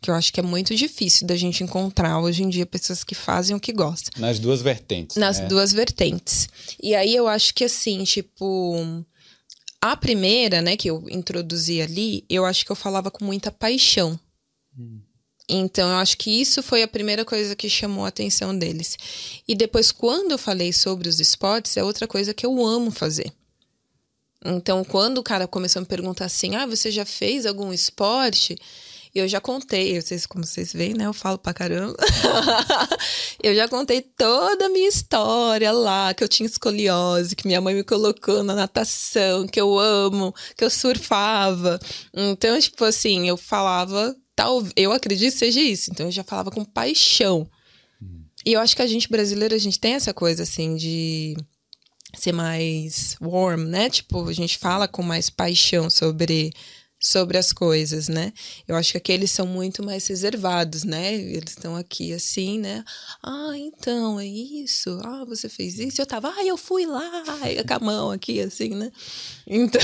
Que 0.00 0.08
eu 0.08 0.14
acho 0.14 0.32
que 0.32 0.38
é 0.38 0.42
muito 0.42 0.72
difícil 0.72 1.26
da 1.26 1.34
gente 1.34 1.64
encontrar 1.64 2.20
hoje 2.20 2.44
em 2.44 2.48
dia 2.48 2.64
pessoas 2.64 3.02
que 3.02 3.14
fazem 3.16 3.56
o 3.56 3.60
que 3.60 3.72
gostam. 3.72 4.20
Nas 4.20 4.38
duas 4.38 4.62
vertentes. 4.62 5.16
Nas 5.16 5.40
né? 5.40 5.46
duas 5.48 5.72
vertentes. 5.72 6.48
E 6.80 6.94
aí 6.94 7.12
eu 7.12 7.26
acho 7.26 7.52
que 7.54 7.64
assim, 7.64 8.04
tipo. 8.04 9.04
A 9.80 9.96
primeira, 9.96 10.62
né, 10.62 10.76
que 10.76 10.88
eu 10.88 11.04
introduzi 11.10 11.82
ali, 11.82 12.24
eu 12.30 12.44
acho 12.44 12.64
que 12.64 12.70
eu 12.70 12.76
falava 12.76 13.10
com 13.10 13.24
muita 13.24 13.50
paixão. 13.50 14.16
Hum. 14.78 15.00
Então, 15.48 15.88
eu 15.88 15.96
acho 15.96 16.18
que 16.18 16.40
isso 16.40 16.62
foi 16.62 16.82
a 16.82 16.88
primeira 16.88 17.24
coisa 17.24 17.54
que 17.54 17.68
chamou 17.68 18.04
a 18.04 18.08
atenção 18.08 18.56
deles. 18.56 18.96
E 19.46 19.54
depois, 19.54 19.92
quando 19.92 20.32
eu 20.32 20.38
falei 20.38 20.72
sobre 20.72 21.08
os 21.08 21.20
esportes, 21.20 21.76
é 21.76 21.84
outra 21.84 22.08
coisa 22.08 22.34
que 22.34 22.44
eu 22.44 22.66
amo 22.66 22.90
fazer. 22.90 23.32
Então, 24.44 24.84
quando 24.84 25.18
o 25.18 25.22
cara 25.22 25.46
começou 25.46 25.80
a 25.80 25.82
me 25.82 25.86
perguntar 25.86 26.24
assim: 26.24 26.54
ah, 26.56 26.66
você 26.66 26.90
já 26.90 27.04
fez 27.04 27.46
algum 27.46 27.72
esporte? 27.72 28.56
Eu 29.14 29.26
já 29.26 29.40
contei, 29.40 29.98
vocês, 29.98 30.26
como 30.26 30.44
vocês 30.44 30.74
veem, 30.74 30.92
né? 30.92 31.06
Eu 31.06 31.12
falo 31.14 31.38
pra 31.38 31.54
caramba. 31.54 31.96
eu 33.42 33.54
já 33.54 33.66
contei 33.66 34.02
toda 34.02 34.66
a 34.66 34.68
minha 34.68 34.88
história 34.88 35.72
lá, 35.72 36.12
que 36.12 36.22
eu 36.22 36.28
tinha 36.28 36.46
escoliose, 36.46 37.34
que 37.34 37.46
minha 37.46 37.60
mãe 37.60 37.74
me 37.74 37.82
colocou 37.82 38.42
na 38.42 38.54
natação, 38.54 39.46
que 39.46 39.58
eu 39.58 39.78
amo, 39.78 40.34
que 40.54 40.62
eu 40.62 40.68
surfava. 40.68 41.80
Então, 42.12 42.60
tipo 42.60 42.84
assim, 42.84 43.26
eu 43.26 43.38
falava, 43.38 44.14
tal, 44.36 44.62
eu 44.76 44.92
acredito 44.92 45.32
que 45.32 45.38
seja 45.38 45.60
isso. 45.60 45.90
Então, 45.90 46.06
eu 46.06 46.12
já 46.12 46.22
falava 46.22 46.50
com 46.50 46.64
paixão. 46.64 47.50
E 48.44 48.52
eu 48.52 48.60
acho 48.60 48.76
que 48.76 48.82
a 48.82 48.86
gente 48.86 49.08
brasileira, 49.08 49.56
a 49.56 49.58
gente 49.58 49.80
tem 49.80 49.94
essa 49.94 50.14
coisa 50.14 50.44
assim 50.44 50.76
de 50.76 51.36
ser 52.14 52.32
mais 52.32 53.16
warm, 53.20 53.64
né? 53.64 53.90
Tipo, 53.90 54.28
a 54.28 54.32
gente 54.32 54.56
fala 54.58 54.86
com 54.86 55.02
mais 55.02 55.28
paixão 55.28 55.90
sobre 55.90 56.52
sobre 57.06 57.38
as 57.38 57.52
coisas, 57.52 58.08
né? 58.08 58.32
Eu 58.66 58.74
acho 58.74 58.90
que 58.90 58.98
aqueles 58.98 59.30
são 59.30 59.46
muito 59.46 59.80
mais 59.80 60.04
reservados, 60.08 60.82
né? 60.82 61.14
Eles 61.14 61.50
estão 61.50 61.76
aqui 61.76 62.12
assim, 62.12 62.58
né? 62.58 62.84
Ah, 63.22 63.52
então, 63.54 64.18
é 64.18 64.26
isso. 64.26 64.98
Ah, 65.04 65.24
você 65.24 65.48
fez 65.48 65.78
isso. 65.78 66.02
Eu 66.02 66.06
tava, 66.06 66.34
ah, 66.36 66.44
eu 66.44 66.56
fui 66.56 66.84
lá, 66.84 67.22
com 67.66 67.74
a 67.74 67.78
mão 67.78 68.10
aqui, 68.10 68.40
assim, 68.40 68.70
né? 68.70 68.90
Então. 69.46 69.80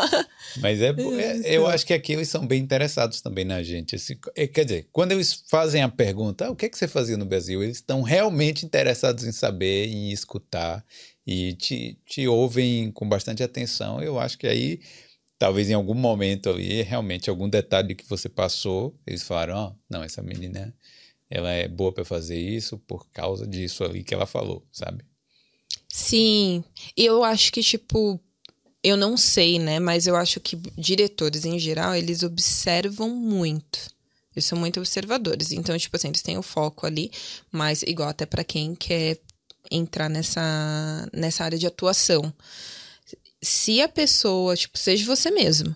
Mas 0.56 0.80
é, 0.80 0.88
é, 0.88 1.56
eu 1.56 1.66
acho 1.66 1.84
que 1.84 1.92
aqui 1.92 2.14
eles 2.14 2.28
são 2.28 2.46
bem 2.46 2.62
interessados 2.62 3.20
também 3.20 3.44
na 3.44 3.62
gente. 3.62 3.96
Assim, 3.96 4.16
é, 4.34 4.46
quer 4.46 4.64
dizer, 4.64 4.88
quando 4.90 5.12
eles 5.12 5.44
fazem 5.50 5.82
a 5.82 5.88
pergunta, 5.88 6.46
ah, 6.46 6.50
o 6.50 6.56
que, 6.56 6.64
é 6.64 6.68
que 6.70 6.78
você 6.78 6.88
fazia 6.88 7.18
no 7.18 7.26
Brasil? 7.26 7.62
Eles 7.62 7.76
estão 7.76 8.00
realmente 8.00 8.64
interessados 8.64 9.24
em 9.24 9.32
saber, 9.32 9.88
em 9.88 10.10
escutar 10.10 10.82
e 11.26 11.52
te, 11.54 11.98
te 12.06 12.26
ouvem 12.26 12.90
com 12.90 13.06
bastante 13.06 13.42
atenção. 13.42 14.02
Eu 14.02 14.18
acho 14.18 14.38
que 14.38 14.46
aí, 14.46 14.80
talvez 15.38 15.70
em 15.70 15.74
algum 15.74 15.94
momento 15.94 16.50
ali, 16.50 16.82
realmente 16.82 17.30
algum 17.30 17.48
detalhe 17.48 17.94
que 17.94 18.08
você 18.08 18.28
passou, 18.28 18.98
eles 19.06 19.22
falaram: 19.22 19.54
ó, 19.54 19.68
oh, 19.68 19.74
não, 19.88 20.02
essa 20.02 20.22
menina 20.22 20.74
ela 21.30 21.50
é 21.50 21.66
boa 21.66 21.92
para 21.92 22.04
fazer 22.04 22.38
isso 22.38 22.78
por 22.78 23.08
causa 23.10 23.46
disso 23.46 23.82
ali 23.84 24.04
que 24.04 24.14
ela 24.14 24.26
falou, 24.26 24.66
sabe? 24.70 25.04
Sim, 25.88 26.62
eu 26.96 27.24
acho 27.24 27.52
que 27.52 27.62
tipo 27.62 28.20
eu 28.82 28.96
não 28.98 29.16
sei, 29.16 29.58
né? 29.58 29.80
Mas 29.80 30.06
eu 30.06 30.14
acho 30.14 30.38
que 30.38 30.56
diretores 30.76 31.46
em 31.46 31.58
geral 31.58 31.94
eles 31.94 32.22
observam 32.22 33.08
muito. 33.08 33.94
Eles 34.36 34.44
são 34.44 34.58
muito 34.58 34.78
observadores. 34.78 35.52
Então, 35.52 35.78
tipo 35.78 35.96
assim, 35.96 36.08
eles 36.08 36.20
têm 36.20 36.36
o 36.36 36.42
foco 36.42 36.86
ali, 36.86 37.10
mas 37.50 37.82
igual 37.82 38.08
até 38.08 38.26
para 38.26 38.44
quem 38.44 38.74
quer 38.74 39.18
entrar 39.70 40.10
nessa, 40.10 41.08
nessa 41.12 41.44
área 41.44 41.58
de 41.58 41.66
atuação. 41.66 42.32
Se 43.44 43.80
a 43.80 43.88
pessoa, 43.88 44.56
tipo, 44.56 44.78
seja 44.78 45.04
você 45.04 45.30
mesmo. 45.30 45.74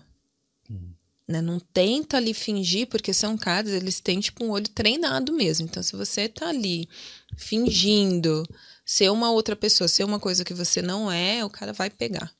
Hum. 0.69 0.91
Né? 1.27 1.41
Não 1.41 1.59
tenta 1.59 2.17
ali 2.17 2.33
fingir, 2.33 2.87
porque 2.87 3.13
são 3.13 3.37
caras, 3.37 3.71
eles 3.71 3.99
têm, 3.99 4.19
tipo, 4.19 4.43
um 4.43 4.49
olho 4.49 4.67
treinado 4.67 5.31
mesmo. 5.31 5.67
Então, 5.67 5.83
se 5.83 5.95
você 5.95 6.27
tá 6.27 6.49
ali 6.49 6.89
fingindo 7.37 8.47
ser 8.85 9.11
uma 9.11 9.31
outra 9.31 9.55
pessoa, 9.55 9.87
ser 9.87 10.03
uma 10.03 10.19
coisa 10.19 10.43
que 10.43 10.53
você 10.53 10.81
não 10.81 11.11
é, 11.11 11.45
o 11.45 11.49
cara 11.49 11.71
vai 11.71 11.89
pegar. 11.89 12.33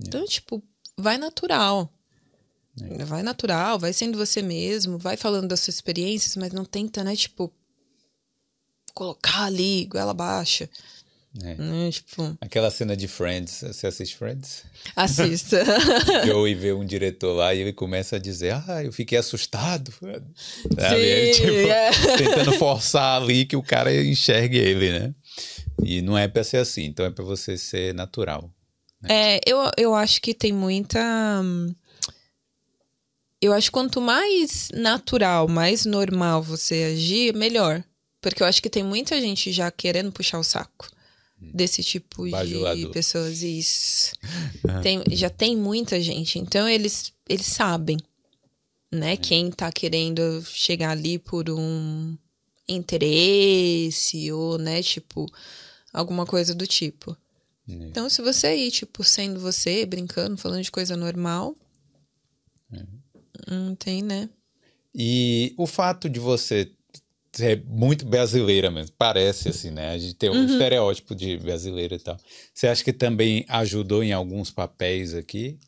É. 0.00 0.06
Então, 0.06 0.24
tipo, 0.26 0.62
vai 0.96 1.16
natural. 1.16 1.92
É. 2.80 3.04
Vai 3.04 3.22
natural, 3.22 3.78
vai 3.78 3.92
sendo 3.92 4.18
você 4.18 4.42
mesmo, 4.42 4.98
vai 4.98 5.16
falando 5.16 5.48
das 5.48 5.60
suas 5.60 5.76
experiências, 5.76 6.36
mas 6.36 6.52
não 6.52 6.64
tenta, 6.64 7.04
né, 7.04 7.14
tipo, 7.14 7.52
colocar 8.94 9.44
ali, 9.44 9.86
goela 9.86 10.14
baixa. 10.14 10.68
É. 11.40 11.54
Né? 11.54 11.90
Tipo... 11.90 12.36
Aquela 12.40 12.70
cena 12.70 12.94
de 12.94 13.08
Friends, 13.08 13.62
você 13.62 13.86
assiste 13.86 14.16
Friends? 14.16 14.64
Assisto. 14.94 15.56
Joey 16.26 16.52
vê 16.54 16.72
um 16.74 16.84
diretor 16.84 17.32
lá 17.32 17.54
e 17.54 17.60
ele 17.60 17.72
começa 17.72 18.16
a 18.16 18.18
dizer: 18.18 18.52
Ah, 18.68 18.84
eu 18.84 18.92
fiquei 18.92 19.16
assustado. 19.16 19.90
Sabe? 19.92 21.34
Sim, 21.34 21.42
tipo, 21.42 21.70
é. 21.70 21.90
Tentando 22.18 22.52
forçar 22.58 23.22
ali 23.22 23.46
que 23.46 23.56
o 23.56 23.62
cara 23.62 23.94
enxergue 23.94 24.58
ele, 24.58 24.92
né? 24.92 25.14
E 25.82 26.02
não 26.02 26.18
é 26.18 26.28
pra 26.28 26.44
ser 26.44 26.58
assim, 26.58 26.84
então 26.84 27.06
é 27.06 27.10
pra 27.10 27.24
você 27.24 27.56
ser 27.56 27.94
natural. 27.94 28.50
Né? 29.00 29.36
É, 29.36 29.40
eu, 29.46 29.58
eu 29.78 29.94
acho 29.94 30.20
que 30.20 30.34
tem 30.34 30.52
muita. 30.52 31.00
Eu 33.40 33.54
acho 33.54 33.68
que 33.68 33.72
quanto 33.72 34.02
mais 34.02 34.68
natural, 34.74 35.48
mais 35.48 35.86
normal 35.86 36.42
você 36.42 36.92
agir, 36.92 37.34
melhor. 37.34 37.82
Porque 38.20 38.42
eu 38.42 38.46
acho 38.46 38.62
que 38.62 38.70
tem 38.70 38.84
muita 38.84 39.20
gente 39.20 39.50
já 39.50 39.70
querendo 39.70 40.12
puxar 40.12 40.38
o 40.38 40.44
saco 40.44 40.88
desse 41.52 41.82
tipo 41.82 42.28
Bajulador. 42.30 42.86
de 42.86 42.92
pessoas. 42.92 43.42
Isso. 43.42 44.12
Tem, 44.82 45.02
já 45.10 45.28
tem 45.30 45.56
muita 45.56 46.00
gente. 46.00 46.38
Então 46.38 46.68
eles, 46.68 47.12
eles 47.28 47.46
sabem, 47.46 47.98
né? 48.90 49.12
É. 49.12 49.16
Quem 49.16 49.50
tá 49.50 49.70
querendo 49.72 50.42
chegar 50.44 50.90
ali 50.90 51.18
por 51.18 51.50
um 51.50 52.16
interesse 52.68 54.30
ou, 54.32 54.56
né, 54.58 54.82
tipo, 54.82 55.26
alguma 55.92 56.24
coisa 56.24 56.54
do 56.54 56.66
tipo. 56.66 57.16
É. 57.68 57.72
Então, 57.72 58.08
se 58.08 58.22
você 58.22 58.54
ir, 58.54 58.70
tipo, 58.70 59.04
sendo 59.04 59.40
você, 59.40 59.84
brincando, 59.84 60.36
falando 60.36 60.62
de 60.62 60.70
coisa 60.70 60.96
normal, 60.96 61.56
Não 63.48 63.74
tem, 63.74 64.02
né? 64.02 64.28
E 64.94 65.54
o 65.56 65.66
fato 65.66 66.08
de 66.08 66.20
você 66.20 66.70
ser 67.32 67.64
muito 67.66 68.04
brasileira 68.04 68.70
mesmo, 68.70 68.94
parece 68.98 69.48
assim, 69.48 69.70
né? 69.70 69.90
A 69.90 69.98
gente 69.98 70.14
tem 70.14 70.30
um 70.30 70.34
uhum. 70.34 70.44
estereótipo 70.44 71.14
de 71.14 71.36
brasileira 71.38 71.94
e 71.94 71.98
tal. 71.98 72.16
Você 72.52 72.66
acha 72.66 72.84
que 72.84 72.92
também 72.92 73.44
ajudou 73.48 74.02
em 74.02 74.12
alguns 74.12 74.50
papéis 74.50 75.14
aqui? 75.14 75.58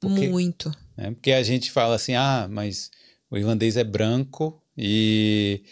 Porque, 0.00 0.28
muito. 0.28 0.70
Né? 0.96 1.12
Porque 1.12 1.32
a 1.32 1.42
gente 1.42 1.70
fala 1.70 1.94
assim, 1.94 2.14
ah, 2.14 2.48
mas 2.50 2.90
o 3.30 3.38
irlandês 3.38 3.76
é 3.76 3.84
branco 3.84 4.60
e 4.76 5.62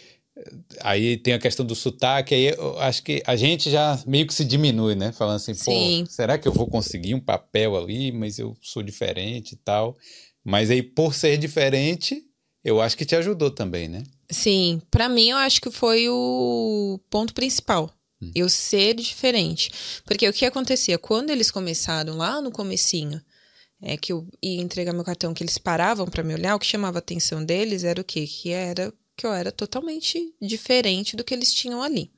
aí 0.79 1.17
tem 1.17 1.33
a 1.33 1.39
questão 1.39 1.65
do 1.65 1.75
sotaque, 1.75 2.33
aí 2.33 2.47
eu 2.47 2.79
acho 2.79 3.03
que 3.03 3.21
a 3.25 3.35
gente 3.35 3.69
já 3.69 4.01
meio 4.07 4.25
que 4.25 4.33
se 4.33 4.45
diminui, 4.45 4.95
né? 4.95 5.11
Falando 5.11 5.35
assim, 5.35 5.53
Sim. 5.53 6.05
pô, 6.05 6.11
será 6.11 6.37
que 6.37 6.47
eu 6.47 6.53
vou 6.53 6.67
conseguir 6.67 7.13
um 7.13 7.19
papel 7.19 7.75
ali, 7.75 8.11
mas 8.11 8.39
eu 8.39 8.55
sou 8.61 8.81
diferente 8.81 9.53
e 9.53 9.57
tal. 9.57 9.97
Mas 10.43 10.71
aí, 10.71 10.81
por 10.81 11.13
ser 11.13 11.37
diferente, 11.37 12.23
eu 12.63 12.81
acho 12.81 12.97
que 12.97 13.05
te 13.05 13.15
ajudou 13.15 13.51
também, 13.51 13.87
né? 13.87 14.03
Sim, 14.31 14.81
para 14.89 15.09
mim 15.09 15.29
eu 15.29 15.37
acho 15.37 15.61
que 15.61 15.69
foi 15.69 16.07
o 16.09 16.99
ponto 17.09 17.33
principal. 17.33 17.93
Hum. 18.21 18.31
Eu 18.33 18.47
ser 18.49 18.95
diferente. 18.95 19.71
Porque 20.05 20.27
o 20.27 20.33
que 20.33 20.45
acontecia? 20.45 20.97
Quando 20.97 21.29
eles 21.29 21.51
começaram 21.51 22.15
lá 22.15 22.41
no 22.41 22.51
comecinho, 22.51 23.21
é 23.81 23.97
que 23.97 24.13
eu 24.13 24.27
ia 24.41 24.61
entregar 24.61 24.93
meu 24.93 25.03
cartão, 25.03 25.33
que 25.33 25.43
eles 25.43 25.57
paravam 25.57 26.07
para 26.07 26.23
me 26.23 26.33
olhar, 26.33 26.55
o 26.55 26.59
que 26.59 26.65
chamava 26.65 26.97
a 26.97 26.99
atenção 26.99 27.43
deles 27.43 27.83
era 27.83 27.99
o 27.99 28.05
quê? 28.05 28.25
Que 28.25 28.51
era 28.51 28.93
que 29.17 29.27
eu 29.27 29.33
era 29.33 29.51
totalmente 29.51 30.33
diferente 30.41 31.15
do 31.15 31.23
que 31.23 31.33
eles 31.33 31.53
tinham 31.53 31.83
ali. 31.83 32.11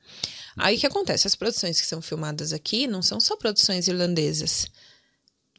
Aí 0.56 0.76
o 0.76 0.80
que 0.80 0.86
acontece? 0.86 1.26
As 1.26 1.34
produções 1.34 1.78
que 1.78 1.86
são 1.86 2.00
filmadas 2.00 2.52
aqui 2.52 2.86
não 2.86 3.02
são 3.02 3.20
só 3.20 3.36
produções 3.36 3.88
irlandesas. 3.88 4.66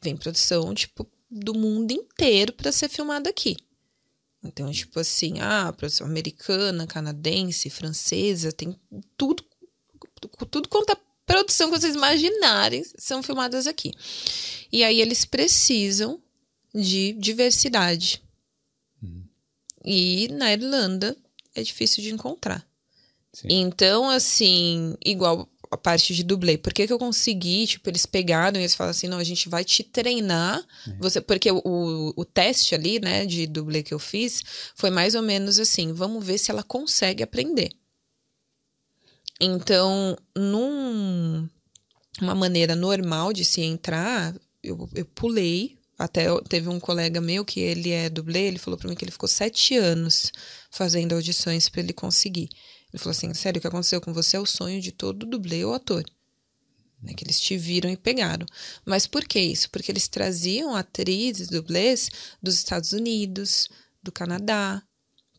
Vem 0.02 0.16
produção, 0.16 0.74
tipo, 0.74 1.06
do 1.30 1.54
mundo 1.54 1.92
inteiro 1.92 2.52
para 2.52 2.72
ser 2.72 2.88
filmada 2.88 3.30
aqui. 3.30 3.56
Então, 4.46 4.70
tipo 4.70 4.98
assim, 5.00 5.40
ah, 5.40 5.72
produção 5.72 6.06
americana, 6.06 6.86
canadense, 6.86 7.70
francesa, 7.70 8.52
tem 8.52 8.78
tudo, 9.16 9.44
tudo 10.50 10.68
quanto 10.68 10.90
a 10.92 10.98
produção 11.26 11.70
que 11.70 11.78
vocês 11.78 11.94
imaginarem 11.94 12.84
são 12.96 13.22
filmadas 13.22 13.66
aqui. 13.66 13.92
E 14.72 14.84
aí 14.84 15.00
eles 15.00 15.24
precisam 15.24 16.20
de 16.74 17.12
diversidade. 17.14 18.22
Uhum. 19.02 19.24
E 19.84 20.28
na 20.28 20.52
Irlanda 20.52 21.16
é 21.54 21.62
difícil 21.62 22.02
de 22.02 22.12
encontrar. 22.12 22.66
Sim. 23.32 23.48
Então, 23.50 24.08
assim, 24.08 24.96
igual 25.04 25.48
a 25.76 25.78
parte 25.78 26.14
de 26.14 26.24
dublê. 26.24 26.58
Por 26.58 26.72
que, 26.72 26.86
que 26.86 26.92
eu 26.92 26.98
consegui? 26.98 27.66
Tipo, 27.66 27.88
eles 27.88 28.04
pegaram 28.04 28.58
e 28.58 28.62
eles 28.62 28.74
falaram 28.74 28.90
assim: 28.90 29.08
não, 29.08 29.18
a 29.18 29.24
gente 29.24 29.48
vai 29.48 29.64
te 29.64 29.82
treinar. 29.82 30.64
É. 30.86 30.92
Você, 30.98 31.20
porque 31.20 31.50
o, 31.50 32.12
o, 32.16 32.24
teste 32.24 32.74
ali, 32.74 32.98
né, 32.98 33.24
de 33.24 33.46
dublê 33.46 33.82
que 33.82 33.94
eu 33.94 33.98
fiz, 33.98 34.42
foi 34.74 34.90
mais 34.90 35.14
ou 35.14 35.22
menos 35.22 35.58
assim: 35.58 35.92
vamos 35.92 36.24
ver 36.24 36.38
se 36.38 36.50
ela 36.50 36.62
consegue 36.62 37.22
aprender. 37.22 37.70
Então, 39.40 40.16
num, 40.36 41.48
uma 42.20 42.34
maneira 42.34 42.74
normal 42.74 43.32
de 43.32 43.44
se 43.44 43.60
entrar, 43.60 44.34
eu, 44.62 44.88
eu 44.94 45.04
pulei. 45.04 45.76
Até 45.98 46.26
teve 46.42 46.68
um 46.68 46.78
colega 46.78 47.22
meu 47.22 47.42
que 47.42 47.58
ele 47.58 47.90
é 47.90 48.10
dublê, 48.10 48.48
ele 48.48 48.58
falou 48.58 48.78
para 48.78 48.88
mim 48.88 48.94
que 48.94 49.02
ele 49.02 49.10
ficou 49.10 49.28
sete 49.28 49.76
anos 49.76 50.30
fazendo 50.70 51.14
audições 51.14 51.70
para 51.70 51.80
ele 51.80 51.94
conseguir. 51.94 52.50
Ele 52.96 53.02
falou 53.02 53.10
assim: 53.10 53.34
sério, 53.34 53.58
o 53.58 53.60
que 53.60 53.66
aconteceu 53.66 54.00
com 54.00 54.12
você 54.14 54.38
é 54.38 54.40
o 54.40 54.46
sonho 54.46 54.80
de 54.80 54.90
todo 54.90 55.26
dublê 55.26 55.62
ou 55.66 55.74
ator. 55.74 56.02
Né, 57.02 57.12
que 57.12 57.24
eles 57.24 57.38
te 57.38 57.58
viram 57.58 57.90
e 57.90 57.96
pegaram. 57.96 58.46
Mas 58.86 59.06
por 59.06 59.22
que 59.22 59.38
isso? 59.38 59.68
Porque 59.68 59.92
eles 59.92 60.08
traziam 60.08 60.74
atrizes, 60.74 61.48
dublês 61.48 62.08
dos 62.42 62.54
Estados 62.54 62.94
Unidos, 62.94 63.68
do 64.02 64.10
Canadá, 64.10 64.82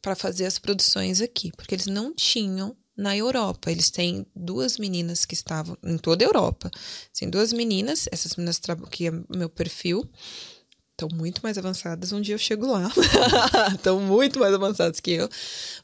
para 0.04 0.16
fazer 0.16 0.46
as 0.46 0.60
produções 0.60 1.20
aqui. 1.20 1.52
Porque 1.58 1.74
eles 1.74 1.88
não 1.88 2.14
tinham 2.14 2.78
na 2.96 3.18
Europa. 3.18 3.72
Eles 3.72 3.90
têm 3.90 4.24
duas 4.36 4.78
meninas 4.78 5.26
que 5.26 5.34
estavam 5.34 5.76
em 5.84 5.98
toda 5.98 6.24
a 6.24 6.28
Europa. 6.28 6.70
Tem 7.18 7.28
duas 7.28 7.52
meninas, 7.52 8.08
essas 8.12 8.36
meninas 8.36 8.62
que 8.92 9.08
é 9.08 9.12
meu 9.36 9.50
perfil, 9.50 10.08
estão 10.92 11.10
muito 11.12 11.42
mais 11.42 11.58
avançadas. 11.58 12.12
Um 12.12 12.22
dia 12.22 12.36
eu 12.36 12.40
chego 12.40 12.68
lá. 12.68 12.92
Estão 13.74 14.00
muito 14.00 14.40
mais 14.40 14.54
avançadas 14.54 15.00
que 15.00 15.12
eu. 15.12 15.30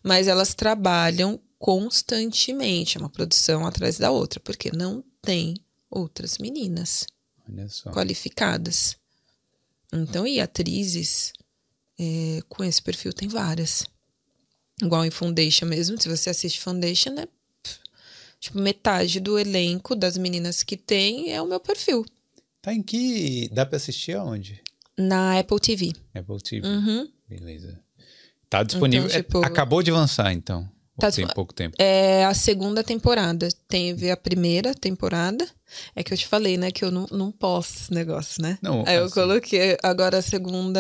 Mas 0.02 0.28
elas 0.28 0.56
trabalham 0.56 1.40
constantemente, 1.64 2.98
é 2.98 3.00
uma 3.00 3.10
produção 3.10 3.66
atrás 3.66 3.98
da 3.98 4.12
outra, 4.12 4.38
porque 4.42 4.70
não 4.76 5.02
tem 5.22 5.56
outras 5.90 6.38
meninas 6.38 7.08
qualificadas. 7.94 8.98
Então, 9.94 10.28
e 10.28 10.42
atrizes 10.42 11.32
é, 11.98 12.42
com 12.50 12.66
esse 12.66 12.82
perfil 12.82 13.14
tem 13.14 13.30
várias. 13.30 13.86
Igual 14.82 15.06
em 15.06 15.10
Foundation 15.10 15.66
mesmo, 15.66 15.98
se 16.02 16.10
você 16.10 16.32
assiste 16.32 16.60
Foundation, 16.60 17.12
né? 17.12 17.30
Tipo, 18.42 18.60
metade 18.60 19.22
do 19.22 19.40
elenco 19.40 19.96
das 19.96 20.18
meninas 20.18 20.64
que 20.64 20.76
tem 20.76 21.32
é 21.32 21.42
o 21.42 21.48
meu 21.48 21.62
perfil. 21.62 22.06
Tá 22.62 22.74
em 22.74 22.84
que. 22.84 23.48
Dá 23.54 23.66
pra 23.66 23.78
assistir 23.78 24.18
aonde? 24.18 24.62
Na 24.98 25.40
Apple 25.40 25.62
TV. 25.62 25.94
Apple 26.14 26.42
TV. 26.42 26.68
Uhum. 26.68 27.10
Beleza. 27.30 27.80
Tá 28.50 28.64
disponível. 28.64 29.08
Então, 29.08 29.22
tipo, 29.22 29.46
Acabou 29.46 29.82
de 29.82 29.92
lançar, 29.92 30.34
então. 30.34 30.70
Tá, 31.00 31.12
tem 31.12 31.28
pouco 31.28 31.54
tempo. 31.54 31.76
É 31.80 32.24
a 32.26 32.34
segunda 32.36 32.84
temporada. 32.84 33.50
Teve 33.68 34.12
a 34.12 34.18
primeira 34.18 34.76
temporada. 34.76 35.48
É 35.96 36.04
que 36.04 36.14
eu 36.14 36.18
te 36.18 36.28
falei, 36.28 36.56
né? 36.56 36.70
Que 36.72 36.86
eu 36.86 36.92
não, 36.92 37.08
não 37.12 37.32
posso 37.32 37.74
esse 37.76 37.94
negócio, 37.94 38.44
né? 38.44 38.60
Não, 38.62 38.84
Aí 38.86 38.98
eu 38.98 39.06
assim. 39.06 39.14
coloquei 39.16 39.76
agora 39.82 40.20
a 40.20 40.22
segunda 40.22 40.80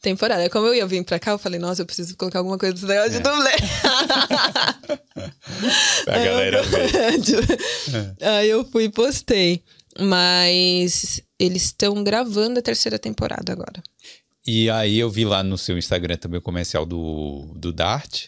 temporada. 0.00 0.42
É 0.42 0.48
como 0.48 0.66
eu 0.66 0.74
ia 0.74 0.86
vir 0.86 1.04
pra 1.04 1.18
cá, 1.18 1.32
eu 1.32 1.38
falei, 1.38 1.60
nossa, 1.60 1.82
eu 1.82 1.86
preciso 1.86 2.16
colocar 2.16 2.38
alguma 2.38 2.56
coisa 2.56 2.72
desse 2.74 2.86
negócio 2.86 3.12
é. 3.12 3.18
de 3.18 3.20
dublê. 3.20 3.52
pra 6.04 6.18
galera 6.24 6.62
ver. 6.62 7.20
Tipo, 7.20 7.52
é. 8.18 8.38
Aí 8.38 8.48
eu 8.48 8.64
fui 8.64 8.84
e 8.84 8.88
postei. 8.88 9.62
Mas 9.98 11.20
eles 11.38 11.64
estão 11.64 12.02
gravando 12.02 12.58
a 12.58 12.62
terceira 12.62 12.98
temporada 12.98 13.52
agora. 13.52 13.82
E 14.46 14.70
aí 14.70 14.98
eu 14.98 15.10
vi 15.10 15.24
lá 15.24 15.42
no 15.42 15.58
seu 15.58 15.76
Instagram 15.76 16.16
também 16.16 16.38
o 16.38 16.42
comercial 16.42 16.86
do, 16.86 17.52
do 17.56 17.72
Dart. 17.72 18.26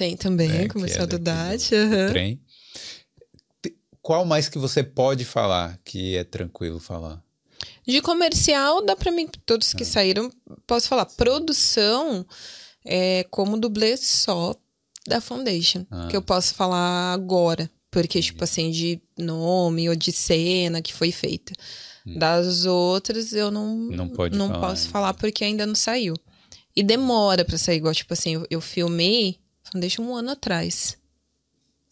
Tem 0.00 0.16
também, 0.16 0.48
né, 0.48 0.66
comercial 0.66 1.04
é 1.04 1.06
do 1.06 1.18
Dart. 1.18 1.72
Uhum. 1.72 2.08
Trem. 2.08 2.40
Qual 4.00 4.24
mais 4.24 4.48
que 4.48 4.58
você 4.58 4.82
pode 4.82 5.26
falar 5.26 5.78
que 5.84 6.16
é 6.16 6.24
tranquilo 6.24 6.80
falar? 6.80 7.22
De 7.86 8.00
comercial, 8.00 8.82
dá 8.82 8.96
para 8.96 9.12
mim, 9.12 9.28
todos 9.44 9.74
que 9.74 9.82
ah. 9.82 9.86
saíram, 9.86 10.32
posso 10.66 10.88
falar. 10.88 11.04
Produção, 11.04 12.24
é 12.82 13.26
como 13.30 13.60
dublê 13.60 13.94
só 13.98 14.54
da 15.06 15.20
Foundation, 15.20 15.84
ah. 15.90 16.08
que 16.08 16.16
eu 16.16 16.22
posso 16.22 16.54
falar 16.54 17.12
agora. 17.12 17.70
Porque, 17.90 18.22
tipo 18.22 18.42
assim, 18.42 18.70
de 18.70 19.02
nome 19.18 19.86
ou 19.86 19.94
de 19.94 20.12
cena 20.12 20.80
que 20.80 20.94
foi 20.94 21.12
feita. 21.12 21.52
Hum. 22.06 22.18
Das 22.18 22.64
outras, 22.64 23.34
eu 23.34 23.50
não, 23.50 23.76
não, 23.76 24.08
pode 24.08 24.34
não 24.34 24.48
falar, 24.48 24.60
posso 24.60 24.88
falar 24.88 25.12
porque 25.12 25.44
ainda 25.44 25.66
não 25.66 25.74
saiu. 25.74 26.14
E 26.74 26.82
demora 26.82 27.44
para 27.44 27.58
sair, 27.58 27.76
igual, 27.76 27.92
tipo 27.92 28.14
assim, 28.14 28.36
eu, 28.36 28.46
eu 28.48 28.62
filmei 28.62 29.38
Foundation 29.72 30.02
um 30.02 30.14
ano 30.14 30.30
atrás. 30.30 30.98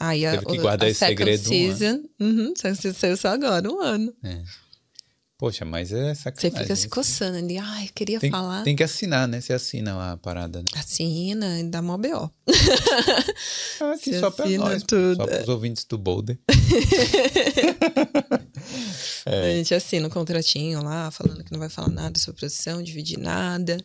Aí 0.01 0.21
Teve 0.23 0.37
a, 0.37 0.43
que 0.43 0.59
guardar 0.59 0.87
a 0.87 0.91
esse 0.91 1.01
segredo 1.01 1.49
season, 1.49 1.85
um 2.21 2.25
ano. 2.25 2.49
Uhum, 2.49 2.55
saiu 2.95 3.17
só 3.17 3.29
agora, 3.29 3.71
um 3.71 3.81
ano. 3.81 4.15
É. 4.23 4.43
Poxa, 5.39 5.65
mas 5.65 5.93
é 5.93 6.15
sacanagem. 6.17 6.51
Você 6.51 6.63
fica 6.63 6.75
se 6.75 6.89
coçando 6.89 7.39
ali. 7.39 7.59
Ai, 7.59 7.85
eu 7.87 7.91
queria 7.95 8.19
tem, 8.19 8.29
falar. 8.29 8.65
Tem 8.65 8.75
que 8.75 8.83
assinar, 8.83 9.29
né? 9.29 9.41
Você 9.41 9.53
assina 9.53 9.97
lá 9.97 10.13
a 10.13 10.17
parada, 10.17 10.59
né? 10.59 10.65
Assina 10.75 11.61
e 11.61 11.63
dá 11.63 11.81
mó 11.81 11.97
B.O. 11.97 12.29
Ah, 13.81 13.93
aqui 13.93 14.11
Você 14.11 14.19
só 14.19 14.33
pra 14.33 14.49
nós. 14.49 14.83
Tudo. 14.83 15.15
Só 15.15 15.27
pros 15.27 15.49
ouvintes 15.49 15.85
do 15.85 15.97
Boulder. 15.97 16.37
é. 19.25 19.53
A 19.53 19.55
gente 19.55 19.73
assina 19.73 20.09
um 20.09 20.11
contratinho 20.11 20.83
lá, 20.83 21.13
falando 21.13 21.45
que 21.45 21.53
não 21.53 21.61
vai 21.61 21.69
falar 21.69 21.91
nada 21.91 22.19
sobre 22.19 22.41
produção, 22.41 22.83
dividir 22.83 23.21
nada, 23.21 23.79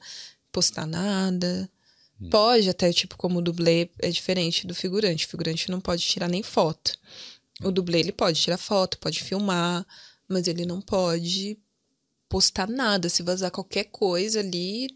postar 0.52 0.88
nada. 0.88 1.70
Pode 2.30 2.70
até, 2.70 2.92
tipo, 2.94 3.18
como 3.18 3.42
dublê 3.42 3.90
é 4.00 4.10
diferente 4.10 4.68
do 4.68 4.76
figurante. 4.76 5.26
O 5.26 5.30
figurante 5.30 5.70
não 5.70 5.80
pode 5.80 6.04
tirar 6.04 6.28
nem 6.28 6.44
foto. 6.44 6.94
O 7.64 7.72
dublê, 7.72 8.00
ele 8.00 8.12
pode 8.12 8.42
tirar 8.42 8.58
foto, 8.58 8.98
pode 8.98 9.22
filmar 9.22 9.86
mas 10.28 10.48
ele 10.48 10.66
não 10.66 10.82
pode 10.82 11.58
postar 12.28 12.68
nada. 12.68 13.10
Se 13.10 13.24
vazar 13.24 13.52
qualquer 13.52 13.86
coisa 13.86 14.40
ali, 14.40 14.90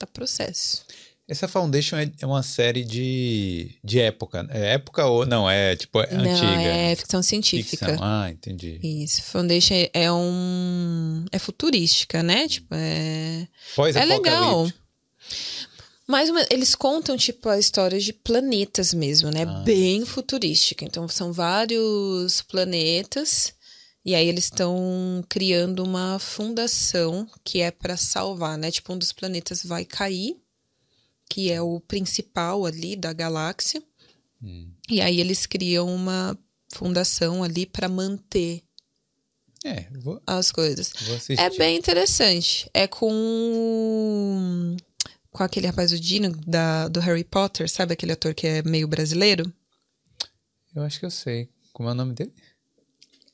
dá 0.00 0.06
processo. 0.06 0.84
Essa 1.28 1.46
Foundation 1.46 1.96
é, 1.96 2.10
é 2.20 2.26
uma 2.26 2.42
série 2.42 2.84
de, 2.84 3.76
de 3.82 4.00
época. 4.00 4.46
É 4.50 4.74
época 4.74 5.06
ou 5.06 5.24
não? 5.24 5.48
É 5.48 5.76
tipo 5.76 6.00
é 6.00 6.14
não, 6.14 6.30
antiga? 6.30 6.62
É 6.62 6.96
ficção 6.96 7.22
científica. 7.22 7.86
Ficção. 7.86 8.04
Ah, 8.04 8.30
entendi. 8.30 8.80
Isso. 8.82 9.22
Foundation 9.22 9.74
é 9.94 10.12
um. 10.12 11.24
É 11.30 11.38
futurística, 11.38 12.22
né? 12.22 12.48
Tipo, 12.48 12.74
é. 12.74 13.46
Pós 13.76 13.94
é 13.94 14.04
legal. 14.04 14.70
Mas 16.06 16.28
eles 16.50 16.74
contam, 16.74 17.16
tipo, 17.16 17.48
a 17.48 17.58
história 17.58 17.98
de 17.98 18.12
planetas 18.12 18.92
mesmo, 18.92 19.30
né? 19.30 19.44
Ah. 19.46 19.62
Bem 19.64 20.04
futurística. 20.04 20.84
Então, 20.84 21.08
são 21.08 21.32
vários 21.32 22.42
planetas 22.42 23.54
E 24.04 24.14
aí 24.16 24.26
eles 24.26 24.44
estão 24.44 25.24
criando 25.28 25.84
uma 25.84 26.18
fundação 26.18 27.28
que 27.44 27.60
é 27.60 27.70
para 27.70 27.96
salvar, 27.96 28.58
né? 28.58 28.70
Tipo, 28.70 28.92
um 28.92 28.98
dos 28.98 29.12
planetas 29.12 29.64
vai 29.64 29.84
cair, 29.84 30.36
que 31.30 31.52
é 31.52 31.62
o 31.62 31.78
principal 31.80 32.66
ali 32.66 32.96
da 32.96 33.12
galáxia. 33.12 33.80
Hum. 34.42 34.72
E 34.90 35.00
aí 35.00 35.20
eles 35.20 35.46
criam 35.46 35.86
uma 35.86 36.36
fundação 36.68 37.44
ali 37.44 37.64
para 37.64 37.88
manter 37.88 38.64
é, 39.64 39.86
vou, 40.00 40.20
as 40.26 40.50
coisas. 40.50 40.92
é 41.38 41.50
bem 41.50 41.78
interessante. 41.78 42.68
É 42.74 42.88
com 42.88 44.76
com 45.32 45.42
aquele 45.42 45.66
rapaz 45.66 45.92
o 45.92 45.98
Dino 45.98 46.30
da, 46.46 46.88
do 46.88 47.00
Harry 47.00 47.24
Potter, 47.24 47.68
sabe 47.68 47.94
aquele 47.94 48.12
ator 48.12 48.34
que 48.34 48.46
é 48.46 48.62
meio 48.62 48.86
brasileiro? 48.86 49.52
Eu 50.74 50.82
acho 50.82 51.00
que 51.00 51.06
eu 51.06 51.10
sei. 51.10 51.48
Como 51.72 51.88
é 51.88 51.92
o 51.92 51.94
nome 51.94 52.14
dele? 52.14 52.32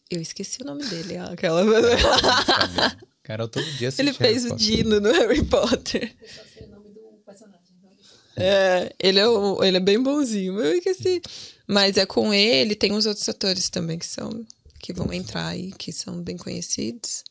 Eu 0.09 0.20
esqueci 0.20 0.62
o 0.62 0.65
nome 0.65 0.85
dele. 0.87 1.19
Aquela. 1.29 1.65
Cara, 3.23 3.47
todo 3.47 3.65
dia 3.73 3.91
Ele 3.99 4.12
fez 4.12 4.47
o 4.47 4.57
Dino 4.57 5.01
no 5.01 5.12
Harry 5.12 5.45
Potter. 5.45 6.16
Eu 6.20 6.29
só 6.29 6.43
sei 6.55 6.66
o 6.66 6.70
nome 6.70 6.89
do 6.91 7.01
personagem. 7.27 7.61
Então 7.79 7.91
é, 8.37 8.93
ele 8.99 9.19
é, 9.19 9.66
ele 9.66 9.77
é 9.77 9.81
bem 9.81 10.03
bonzinho. 10.03 10.59
Eu 10.59 10.79
esqueci. 10.79 11.20
Mas 11.66 11.99
é 11.99 12.07
com 12.07 12.33
ele, 12.33 12.75
tem 12.75 12.93
uns 12.93 13.05
outros 13.05 13.29
atores 13.29 13.69
também 13.69 13.99
que 13.99 14.07
são 14.07 14.47
que 14.81 14.93
vão 14.93 15.12
entrar 15.12 15.49
aí, 15.49 15.73
que 15.73 15.93
são 15.93 16.23
bem 16.23 16.37
conhecidos. 16.37 17.25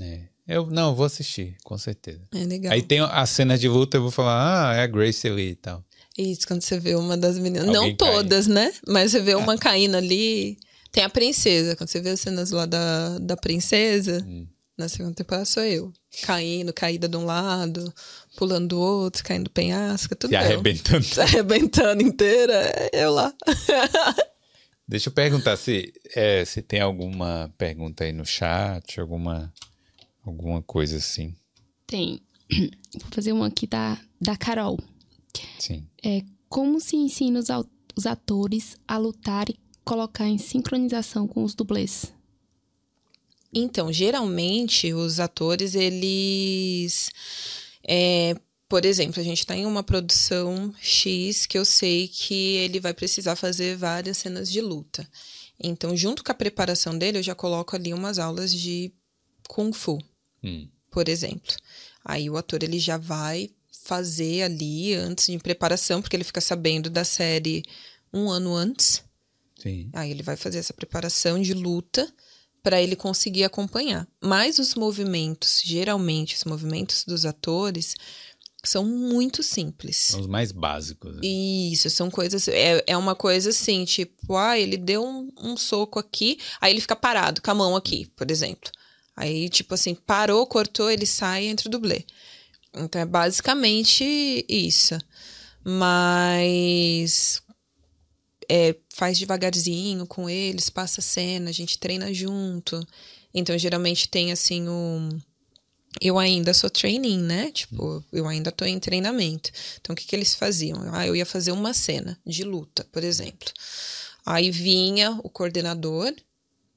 É. 0.00 0.22
Eu 0.48 0.66
não, 0.66 0.94
vou 0.94 1.04
assistir, 1.04 1.56
com 1.62 1.76
certeza. 1.76 2.22
É 2.34 2.44
legal. 2.44 2.72
Aí 2.72 2.80
tem 2.80 3.00
as 3.00 3.28
cenas 3.28 3.60
de 3.60 3.68
luta, 3.68 3.98
eu 3.98 4.02
vou 4.02 4.10
falar, 4.10 4.70
ah, 4.70 4.74
é 4.74 4.80
a 4.80 4.86
Grace 4.86 5.28
ali 5.28 5.50
e 5.50 5.54
tal. 5.54 5.84
Isso, 6.16 6.48
quando 6.48 6.62
você 6.62 6.80
vê 6.80 6.94
uma 6.94 7.16
das 7.16 7.38
meninas. 7.38 7.68
Alguém 7.68 7.90
não 7.90 7.96
todas, 7.96 8.46
né? 8.46 8.72
Mas 8.88 9.12
você 9.12 9.20
vê 9.20 9.34
uma 9.34 9.54
ah. 9.54 9.58
caindo 9.58 9.96
ali. 9.96 10.58
Tem 10.90 11.04
a 11.04 11.10
princesa. 11.10 11.76
Quando 11.76 11.90
você 11.90 12.00
vê 12.00 12.10
as 12.10 12.20
cenas 12.20 12.50
lá 12.50 12.64
da, 12.64 13.18
da 13.18 13.36
princesa, 13.36 14.24
hum. 14.26 14.46
na 14.76 14.88
segunda 14.88 15.14
temporada 15.14 15.44
sou 15.44 15.62
eu. 15.62 15.92
Caindo, 16.22 16.72
caída 16.72 17.06
de 17.06 17.16
um 17.16 17.24
lado, 17.24 17.92
pulando 18.34 18.68
do 18.68 18.80
outro, 18.80 19.22
caindo 19.22 19.50
penhasco, 19.50 20.16
tudo 20.16 20.30
Se 20.30 20.34
eu. 20.34 20.40
arrebentando. 20.40 21.04
Se 21.04 21.20
arrebentando 21.20 22.02
inteira, 22.02 22.54
é 22.54 23.04
eu 23.04 23.12
lá. 23.12 23.32
Deixa 24.88 25.10
eu 25.10 25.12
perguntar 25.12 25.58
se, 25.58 25.92
é, 26.16 26.42
se 26.46 26.62
tem 26.62 26.80
alguma 26.80 27.52
pergunta 27.58 28.04
aí 28.04 28.12
no 28.12 28.24
chat, 28.24 28.98
alguma, 28.98 29.52
alguma 30.28 30.62
coisa 30.62 30.96
assim. 30.96 31.34
Tem. 31.86 32.20
Vou 32.50 33.10
fazer 33.10 33.32
uma 33.32 33.46
aqui 33.46 33.66
da, 33.66 33.98
da 34.20 34.36
Carol. 34.36 34.78
Sim. 35.58 35.86
É, 36.02 36.22
como 36.48 36.80
se 36.80 36.96
ensina 36.96 37.38
os, 37.38 37.48
os 37.96 38.06
atores 38.06 38.76
a 38.86 38.96
lutar 38.96 39.48
e 39.50 39.58
colocar 39.84 40.26
em 40.26 40.38
sincronização 40.38 41.26
com 41.26 41.44
os 41.44 41.54
dublês? 41.54 42.12
Então, 43.52 43.92
geralmente, 43.92 44.92
os 44.92 45.20
atores, 45.20 45.74
eles 45.74 47.10
é, 47.86 48.34
por 48.68 48.84
exemplo, 48.84 49.18
a 49.18 49.24
gente 49.24 49.38
está 49.38 49.56
em 49.56 49.64
uma 49.64 49.82
produção 49.82 50.74
X 50.78 51.46
que 51.46 51.56
eu 51.56 51.64
sei 51.64 52.06
que 52.06 52.56
ele 52.56 52.78
vai 52.78 52.92
precisar 52.92 53.34
fazer 53.34 53.76
várias 53.76 54.18
cenas 54.18 54.50
de 54.50 54.60
luta. 54.60 55.08
Então, 55.58 55.96
junto 55.96 56.22
com 56.22 56.30
a 56.30 56.34
preparação 56.34 56.96
dele, 56.96 57.18
eu 57.18 57.22
já 57.22 57.34
coloco 57.34 57.74
ali 57.74 57.94
umas 57.94 58.18
aulas 58.18 58.52
de 58.52 58.92
Kung 59.48 59.72
Fu, 59.72 59.98
hum. 60.42 60.68
por 60.90 61.08
exemplo. 61.08 61.54
Aí 62.04 62.28
o 62.30 62.36
ator 62.36 62.62
ele 62.62 62.78
já 62.78 62.96
vai 62.96 63.50
fazer 63.84 64.42
ali 64.42 64.94
antes 64.94 65.26
de 65.26 65.38
preparação, 65.38 66.02
porque 66.02 66.16
ele 66.16 66.24
fica 66.24 66.40
sabendo 66.40 66.90
da 66.90 67.04
série 67.04 67.62
um 68.12 68.30
ano 68.30 68.54
antes. 68.54 69.02
Sim. 69.58 69.90
Aí 69.92 70.10
ele 70.10 70.22
vai 70.22 70.36
fazer 70.36 70.58
essa 70.58 70.72
preparação 70.72 71.40
de 71.40 71.54
luta 71.54 72.10
para 72.62 72.82
ele 72.82 72.96
conseguir 72.96 73.44
acompanhar. 73.44 74.06
Mas 74.20 74.58
os 74.58 74.74
movimentos, 74.74 75.62
geralmente 75.64 76.36
os 76.36 76.44
movimentos 76.44 77.04
dos 77.04 77.24
atores, 77.24 77.94
são 78.64 78.84
muito 78.84 79.42
simples. 79.42 79.96
São 79.96 80.20
os 80.20 80.26
mais 80.26 80.52
básicos. 80.52 81.16
Né? 81.16 81.20
Isso, 81.26 81.88
são 81.88 82.10
coisas. 82.10 82.48
É, 82.48 82.82
é 82.86 82.96
uma 82.96 83.14
coisa 83.14 83.50
assim, 83.50 83.84
tipo, 83.84 84.36
ah, 84.36 84.58
ele 84.58 84.76
deu 84.76 85.04
um, 85.04 85.30
um 85.40 85.56
soco 85.56 85.98
aqui, 85.98 86.38
aí 86.60 86.72
ele 86.72 86.80
fica 86.80 86.96
parado 86.96 87.40
com 87.40 87.50
a 87.50 87.54
mão 87.54 87.76
aqui, 87.76 88.06
por 88.14 88.30
exemplo. 88.30 88.70
Aí, 89.18 89.48
tipo 89.48 89.74
assim, 89.74 89.96
parou, 89.96 90.46
cortou, 90.46 90.88
ele 90.88 91.04
sai 91.04 91.44
e 91.44 91.48
entra 91.48 91.66
o 91.68 91.70
dublê. 91.72 92.04
Então 92.72 93.00
é 93.00 93.04
basicamente 93.04 94.44
isso. 94.48 94.96
Mas 95.64 97.42
é, 98.48 98.76
faz 98.94 99.18
devagarzinho 99.18 100.06
com 100.06 100.30
eles, 100.30 100.70
passa 100.70 101.00
a 101.00 101.02
cena, 101.02 101.50
a 101.50 101.52
gente 101.52 101.80
treina 101.80 102.14
junto. 102.14 102.80
Então, 103.34 103.58
geralmente 103.58 104.08
tem 104.08 104.30
assim 104.30 104.68
um 104.68 105.08
eu 106.00 106.16
ainda 106.16 106.54
sou 106.54 106.70
training, 106.70 107.18
né? 107.18 107.50
Tipo, 107.50 108.04
eu 108.12 108.28
ainda 108.28 108.52
tô 108.52 108.64
em 108.64 108.78
treinamento. 108.78 109.50
Então, 109.80 109.94
o 109.94 109.96
que, 109.96 110.06
que 110.06 110.14
eles 110.14 110.32
faziam? 110.32 110.78
Ah, 110.94 111.04
eu 111.04 111.16
ia 111.16 111.26
fazer 111.26 111.50
uma 111.50 111.74
cena 111.74 112.16
de 112.24 112.44
luta, 112.44 112.86
por 112.92 113.02
exemplo. 113.02 113.52
Aí 114.24 114.48
vinha 114.52 115.18
o 115.24 115.28
coordenador 115.28 116.14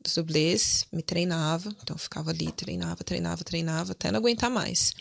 dos 0.04 0.16
dublês, 0.16 0.86
me 0.92 1.02
treinava. 1.02 1.70
Então, 1.82 1.98
ficava 1.98 2.32
ali, 2.32 2.52
treinava, 2.52 3.04
treinava, 3.04 3.44
treinava, 3.44 3.92
até 3.92 4.12
não 4.12 4.20
aguentar 4.20 4.50
mais. 4.50 4.94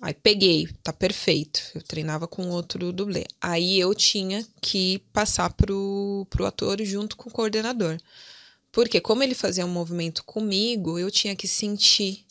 Aí 0.00 0.14
peguei, 0.14 0.68
tá 0.82 0.92
perfeito. 0.92 1.60
Eu 1.74 1.82
treinava 1.82 2.26
com 2.26 2.48
outro 2.50 2.92
dublê. 2.92 3.24
Aí 3.40 3.78
eu 3.78 3.94
tinha 3.94 4.46
que 4.60 4.98
passar 5.12 5.52
pro, 5.52 6.26
pro 6.30 6.46
ator 6.46 6.82
junto 6.82 7.16
com 7.16 7.28
o 7.28 7.32
coordenador. 7.32 7.98
Porque 8.70 9.00
como 9.00 9.22
ele 9.22 9.34
fazia 9.34 9.64
um 9.64 9.72
movimento 9.72 10.24
comigo, 10.24 10.98
eu 10.98 11.10
tinha 11.10 11.36
que 11.36 11.46
sentir 11.46 12.24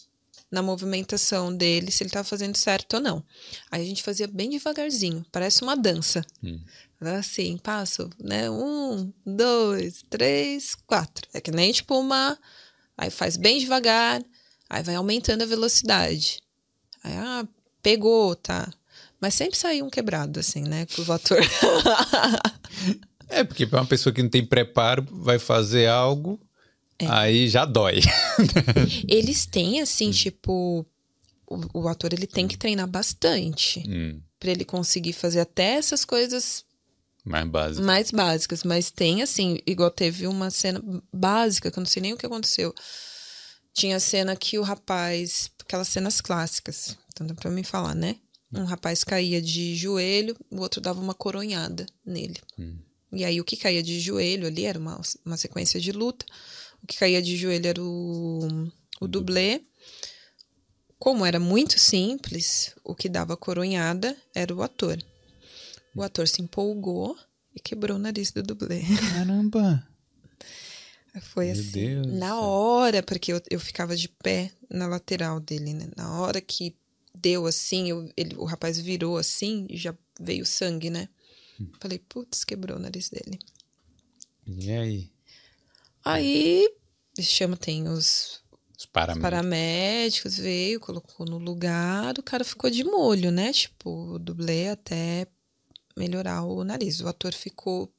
na 0.54 0.62
movimentação 0.62 1.52
dele, 1.52 1.90
se 1.90 2.04
ele 2.04 2.10
estava 2.10 2.24
fazendo 2.24 2.56
certo 2.56 2.94
ou 2.94 3.00
não. 3.00 3.24
Aí 3.72 3.82
a 3.82 3.86
gente 3.86 4.04
fazia 4.04 4.28
bem 4.28 4.52
devagarzinho, 4.52 5.26
parece 5.32 5.64
uma 5.64 5.76
dança. 5.76 6.24
Hum. 6.44 6.60
Assim, 7.02 7.58
passo, 7.58 8.08
né? 8.20 8.50
Um, 8.52 9.12
dois, 9.26 10.06
três, 10.12 10.76
quatro. 10.86 11.28
É 11.34 11.42
que 11.42 11.50
nem 11.50 11.72
tipo 11.72 12.00
uma. 12.00 12.38
Aí 12.96 13.10
faz 13.10 13.36
bem 13.36 13.58
devagar, 13.58 14.24
aí 14.70 14.84
vai 14.84 14.94
aumentando 14.94 15.42
a 15.42 15.48
velocidade. 15.48 16.40
Aí, 17.04 17.14
ah, 17.18 17.48
pegou, 17.82 18.36
tá. 18.36 18.72
Mas 19.20 19.34
sempre 19.34 19.58
sai 19.58 19.82
um 19.82 19.90
quebrado, 19.90 20.40
assim, 20.40 20.62
né? 20.62 20.86
Com 20.86 21.02
o 21.02 21.12
ator. 21.12 21.42
é, 23.28 23.44
porque 23.44 23.66
para 23.66 23.82
uma 23.82 23.88
pessoa 23.88 24.14
que 24.14 24.22
não 24.22 24.30
tem 24.30 24.46
preparo, 24.46 25.04
vai 25.10 25.40
fazer 25.40 25.88
algo 25.88 26.40
é. 26.99 27.07
Aí 27.07 27.48
já 27.48 27.65
dói. 27.65 27.99
Eles 29.07 29.45
têm, 29.45 29.82
assim, 29.82 30.10
hum. 30.10 30.11
tipo. 30.11 30.86
O, 31.45 31.82
o, 31.82 31.88
ator 31.88 32.14
ele 32.14 32.26
tem 32.26 32.48
que 32.48 32.57
treinar 32.57 32.88
bastante 32.88 33.84
hum. 33.88 34.20
para 34.40 34.49
ele 34.49 34.65
conseguir 34.65 35.14
fazer 35.14 35.41
até 35.41 35.74
essas 35.74 36.03
coisas 36.03 36.65
mais 37.24 37.48
básicas. 37.48 37.86
mais 37.86 38.11
básicas. 38.11 38.64
Mas 38.64 38.90
tem, 38.90 39.22
assim, 39.22 39.60
igual 39.68 39.91
teve 39.91 40.26
uma 40.26 40.49
cena 40.49 40.82
básica, 41.11 41.70
que 41.70 41.78
eu 41.78 41.82
não 41.82 41.88
sei 41.88 42.02
nem 42.02 42.14
o 42.14 42.18
que 42.18 42.26
aconteceu. 42.26 42.74
Tinha 43.74 43.99
cena 43.99 44.36
que 44.36 44.57
o 44.57 44.64
rapaz. 44.64 45.52
Aquelas 45.60 45.88
cenas 45.88 46.22
clássicas. 46.22 46.98
Então 47.11 47.26
dá 47.26 47.34
pra 47.34 47.49
mim 47.49 47.64
falar, 47.64 47.95
né? 47.95 48.18
Hum. 48.52 48.61
Um 48.61 48.65
rapaz 48.65 49.03
caía 49.03 49.41
de 49.41 49.76
joelho, 49.76 50.36
o 50.52 50.60
outro 50.60 50.82
dava 50.82 51.02
uma 51.02 51.14
coronhada 51.14 51.86
nele. 52.06 52.40
Hum. 52.60 52.78
E 53.11 53.24
aí 53.24 53.40
o 53.40 53.45
que 53.45 53.56
caía 53.56 53.82
de 53.82 53.99
joelho 53.99 54.48
ali 54.48 54.65
era 54.65 54.78
uma, 54.78 54.99
uma 55.26 55.38
sequência 55.38 55.80
de 55.80 55.91
luta. 55.91 56.26
O 56.84 56.88
que 56.88 56.97
caía 56.97 57.22
de 57.22 57.38
joelho 57.38 57.68
era 57.68 57.81
o, 57.81 58.72
o 58.99 59.07
dublê. 59.07 59.61
Como 60.99 61.26
era 61.26 61.39
muito 61.39 61.80
simples, 61.80 62.76
o 62.84 62.95
que 62.95 63.10
dava 63.10 63.35
coronhada 63.35 64.15
era 64.34 64.53
o 64.53 64.61
ator. 64.61 64.97
O 65.95 66.01
ator 66.01 66.27
se 66.27 66.41
empolgou 66.41 67.18
e 67.55 67.60
quebrou 67.60 67.97
o 67.97 67.99
nariz 67.99 68.31
do 68.31 68.41
dublê. 68.41 68.81
Caramba! 69.14 69.88
Foi 71.22 71.45
Meu 71.45 71.53
assim, 71.53 71.72
Deus 71.72 72.07
na 72.07 72.41
hora, 72.41 73.03
porque 73.03 73.31
eu, 73.31 73.41
eu 73.49 73.60
ficava 73.60 73.95
de 73.95 74.10
pé 74.10 74.51
na 74.69 74.88
lateral 74.88 75.39
dele, 75.39 75.73
né? 75.73 75.88
Na 75.95 76.19
hora 76.19 76.41
que 76.41 76.76
deu 77.14 77.45
assim, 77.45 77.89
eu, 77.89 78.11
ele, 78.18 78.35
o 78.35 78.45
rapaz 78.45 78.80
virou 78.80 79.18
assim 79.18 79.68
e 79.69 79.77
já 79.77 79.95
veio 80.19 80.45
sangue, 80.45 80.89
né? 80.89 81.07
Hum. 81.61 81.68
Falei, 81.80 81.99
putz, 81.99 82.43
quebrou 82.43 82.77
o 82.77 82.81
nariz 82.81 83.10
dele. 83.10 83.38
E 84.47 84.72
aí? 84.72 85.11
Aí, 86.04 86.68
chama, 87.22 87.56
tem 87.56 87.88
os, 87.88 88.42
os 88.78 88.86
paramédicos. 88.86 89.22
paramédicos, 89.22 90.38
veio, 90.38 90.80
colocou 90.80 91.26
no 91.26 91.38
lugar, 91.38 92.18
o 92.18 92.24
cara 92.24 92.44
ficou 92.44 92.70
de 92.70 92.84
molho, 92.84 93.32
né? 93.32 93.54
Tipo, 93.54 94.16
o 94.16 94.20
dublê 94.20 94.70
até 94.70 95.28
melhorar 95.96 96.44
o 96.44 96.64
nariz. 96.64 97.00
O 97.00 97.08
ator 97.08 97.34
ficou 97.34 97.92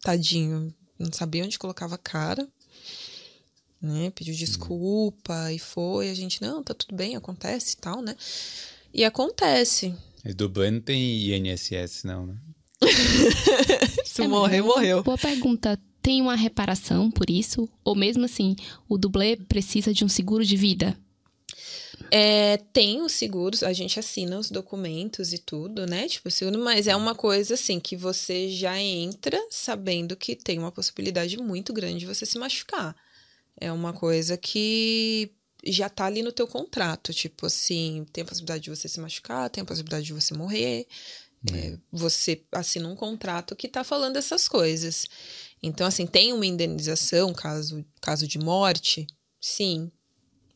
tadinho, 0.00 0.72
não 0.98 1.12
sabia 1.12 1.44
onde 1.44 1.58
colocava 1.58 1.96
a 1.96 1.98
cara, 1.98 2.48
né? 3.80 4.10
Pediu 4.10 4.34
uhum. 4.34 4.38
desculpa 4.38 5.34
uhum. 5.34 5.50
e 5.50 5.58
foi. 5.58 6.10
A 6.10 6.14
gente, 6.14 6.40
não, 6.40 6.62
tá 6.62 6.74
tudo 6.74 6.94
bem, 6.94 7.16
acontece 7.16 7.74
e 7.74 7.76
tal, 7.78 8.00
né? 8.02 8.14
E 8.92 9.04
acontece. 9.04 9.94
E 10.24 10.32
dublê 10.32 10.70
não 10.70 10.80
tem 10.80 11.00
INSS, 11.34 12.04
não, 12.04 12.26
né? 12.26 12.36
Se 14.04 14.22
é, 14.22 14.28
morrer, 14.28 14.62
morreu. 14.62 15.02
Boa 15.02 15.18
pergunta 15.18 15.78
tem 16.08 16.22
uma 16.22 16.36
reparação 16.36 17.10
por 17.10 17.28
isso? 17.28 17.68
Ou 17.84 17.94
mesmo 17.94 18.24
assim, 18.24 18.56
o 18.88 18.96
dublê 18.96 19.36
precisa 19.36 19.92
de 19.92 20.06
um 20.06 20.08
seguro 20.08 20.42
de 20.42 20.56
vida? 20.56 20.98
É, 22.10 22.56
tem 22.72 23.02
os 23.02 23.12
seguros, 23.12 23.62
a 23.62 23.74
gente 23.74 24.00
assina 24.00 24.38
os 24.38 24.50
documentos 24.50 25.34
e 25.34 25.38
tudo, 25.38 25.86
né? 25.86 26.08
Tipo, 26.08 26.30
seguro, 26.30 26.58
mas 26.60 26.86
é 26.86 26.96
uma 26.96 27.14
coisa 27.14 27.52
assim 27.52 27.78
que 27.78 27.94
você 27.94 28.48
já 28.48 28.80
entra 28.80 29.38
sabendo 29.50 30.16
que 30.16 30.34
tem 30.34 30.58
uma 30.58 30.72
possibilidade 30.72 31.36
muito 31.36 31.74
grande 31.74 31.98
de 31.98 32.06
você 32.06 32.24
se 32.24 32.38
machucar. 32.38 32.96
É 33.60 33.70
uma 33.70 33.92
coisa 33.92 34.38
que 34.38 35.30
já 35.62 35.90
tá 35.90 36.06
ali 36.06 36.22
no 36.22 36.32
teu 36.32 36.46
contrato, 36.46 37.12
tipo 37.12 37.44
assim, 37.44 38.06
tem 38.14 38.22
a 38.22 38.26
possibilidade 38.26 38.64
de 38.64 38.70
você 38.70 38.88
se 38.88 38.98
machucar, 38.98 39.50
tem 39.50 39.60
a 39.60 39.66
possibilidade 39.66 40.06
de 40.06 40.14
você 40.14 40.32
morrer. 40.32 40.86
É, 41.52 41.78
você 41.92 42.42
assina 42.50 42.88
um 42.88 42.96
contrato 42.96 43.54
que 43.54 43.68
tá 43.68 43.84
falando 43.84 44.16
essas 44.16 44.48
coisas. 44.48 45.06
Então, 45.62 45.86
assim, 45.86 46.06
tem 46.06 46.32
uma 46.32 46.46
indenização 46.46 47.32
caso, 47.32 47.84
caso 48.00 48.26
de 48.26 48.38
morte? 48.38 49.06
Sim. 49.40 49.90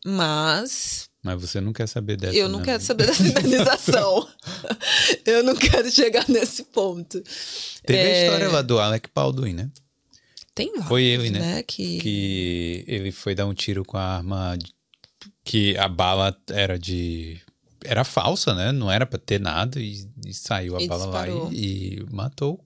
Mas 0.04 1.08
Mas 1.22 1.40
você 1.40 1.60
não 1.60 1.72
quer 1.72 1.86
saber 1.88 2.16
dessa. 2.16 2.36
eu 2.36 2.48
não 2.48 2.58
né? 2.60 2.64
quero 2.66 2.82
saber 2.82 3.06
dessa 3.06 3.22
indenização. 3.26 4.28
eu 5.24 5.42
não 5.42 5.54
quero 5.56 5.90
chegar 5.90 6.28
nesse 6.28 6.64
ponto. 6.64 7.22
Teve 7.84 7.98
a 8.00 8.02
É, 8.04 8.24
história 8.24 8.48
lá 8.48 8.62
do 8.62 8.78
Alec 8.80 9.08
Baldwin, 9.14 9.52
né? 9.54 9.70
Tem 10.54 10.68
vários, 10.70 10.88
Foi 10.88 11.04
ele, 11.04 11.30
né? 11.30 11.62
Que... 11.62 11.98
Que 12.00 12.84
ele 12.86 13.10
foi 13.12 13.34
dar 13.34 13.46
um 13.46 13.54
tiro 13.54 13.84
com 13.84 13.96
a 13.96 14.02
arma 14.18 14.58
que 15.44 15.76
a 15.78 15.88
bala 15.88 16.36
era 16.50 16.78
de. 16.78 17.40
Era 17.84 18.04
falsa, 18.04 18.54
né? 18.54 18.70
Não 18.70 18.90
era 18.90 19.06
pra 19.06 19.18
ter 19.18 19.40
nada 19.40 19.80
e, 19.80 20.06
e 20.26 20.32
saiu 20.34 20.76
a 20.76 20.82
E 20.82 20.86
bala 20.86 21.06
lá 21.06 21.24
disparou. 21.26 21.52
e, 21.52 21.94
e 22.00 22.06
matou. 22.10 22.62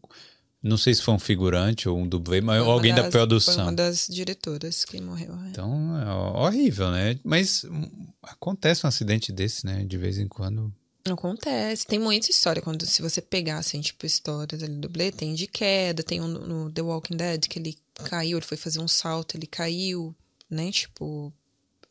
Não 0.66 0.76
sei 0.76 0.94
se 0.94 1.02
foi 1.02 1.14
um 1.14 1.18
figurante 1.18 1.88
ou 1.88 1.98
um 1.98 2.06
dublê, 2.09 2.40
mas 2.40 2.62
foi 2.62 2.72
alguém 2.72 2.94
da 2.94 3.02
das- 3.02 3.12
Foi 3.12 3.20
produção. 3.20 3.62
uma 3.64 3.72
das 3.72 4.06
diretoras 4.10 4.84
que 4.84 5.01
morreu. 5.01 5.32
é. 5.44 5.48
Então 5.51 5.98
é 6.01 6.12
horrível, 6.40 6.90
né? 6.90 7.18
Mas 7.24 7.64
hum, 7.64 7.88
acontece 8.22 8.84
um 8.84 8.88
acidente 8.88 9.30
desse, 9.32 9.64
né? 9.64 9.84
De 9.84 9.97
vez 9.97 10.18
em 10.18 10.26
quando. 10.28 10.72
Acontece. 11.09 11.86
Tem 11.86 11.98
muita 11.98 12.30
história. 12.30 12.60
Quando, 12.60 12.84
se 12.84 13.01
você 13.01 13.20
pegar, 13.22 13.59
assim, 13.59 13.80
tipo, 13.80 14.05
histórias 14.05 14.62
ali 14.62 14.74
do 14.74 14.80
dublê, 14.80 15.12
tem 15.12 15.34
de 15.34 15.47
queda, 15.47 16.02
tem 16.02 16.20
um 16.20 16.26
no 16.26 16.70
The 16.70 16.82
Walking 16.82 17.16
Dead 17.16 17.47
que 17.47 17.59
ele 17.59 17.78
caiu, 18.05 18.38
ele 18.38 18.44
foi 18.47 18.56
fazer 18.56 18.80
um 18.80 18.88
salto, 18.88 19.36
ele 19.36 19.47
caiu, 19.47 20.14
né? 20.51 20.70
Tipo, 20.72 21.32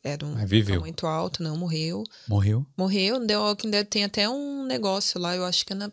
era 0.04 0.24
um 0.24 0.34
local 0.34 0.80
muito 0.80 1.06
alto, 1.06 1.42
não 1.42 1.56
morreu. 1.56 2.04
Morreu. 2.28 2.66
Morreu. 2.76 3.18
No 3.18 3.26
The 3.26 3.38
Walking 3.38 3.70
Dead 3.70 3.86
tem 3.86 4.04
até 4.04 4.28
um 4.28 4.64
negócio 4.66 5.18
lá, 5.18 5.34
eu 5.34 5.44
acho 5.46 5.64
que 5.64 5.72
é 5.72 5.76
na 5.76 5.90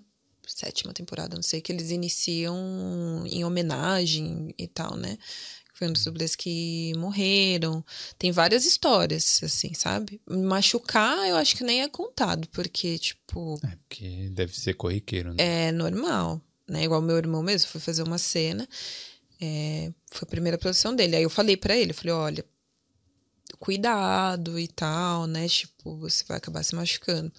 sétima 0.47 0.93
temporada, 0.93 1.35
não 1.35 1.43
sei, 1.43 1.61
que 1.61 1.71
eles 1.71 1.89
iniciam 1.91 3.23
em 3.25 3.43
homenagem 3.43 4.53
e 4.57 4.67
tal, 4.67 4.95
né? 4.95 5.17
Foi 5.73 5.87
um 5.87 5.93
dos 5.93 6.03
dublês 6.03 6.35
que 6.35 6.93
morreram. 6.97 7.83
Tem 8.17 8.31
várias 8.31 8.63
histórias, 8.65 9.39
assim, 9.43 9.73
sabe? 9.73 10.21
Machucar, 10.29 11.27
eu 11.27 11.35
acho 11.35 11.55
que 11.55 11.63
nem 11.63 11.81
é 11.81 11.89
contado, 11.89 12.47
porque, 12.49 12.97
tipo, 12.99 13.59
É, 13.63 13.75
porque 13.87 14.29
deve 14.31 14.57
ser 14.57 14.75
corriqueiro, 14.75 15.33
né? 15.33 15.67
é 15.67 15.71
normal, 15.71 16.39
né? 16.67 16.83
Igual 16.83 17.01
meu 17.01 17.17
irmão 17.17 17.41
mesmo 17.41 17.69
foi 17.71 17.81
fazer 17.81 18.03
uma 18.03 18.19
cena, 18.19 18.69
é, 19.41 19.91
foi 20.11 20.27
a 20.27 20.29
primeira 20.29 20.57
produção 20.59 20.95
dele. 20.95 21.15
Aí 21.15 21.23
eu 21.23 21.29
falei 21.29 21.57
pra 21.57 21.75
ele, 21.75 21.89
eu 21.91 21.95
falei, 21.95 22.13
olha, 22.13 22.45
cuidado 23.59 24.59
e 24.59 24.67
tal, 24.67 25.25
né? 25.27 25.47
Tipo, 25.47 25.95
você 25.97 26.23
vai 26.27 26.37
acabar 26.37 26.63
se 26.63 26.75
machucando. 26.75 27.31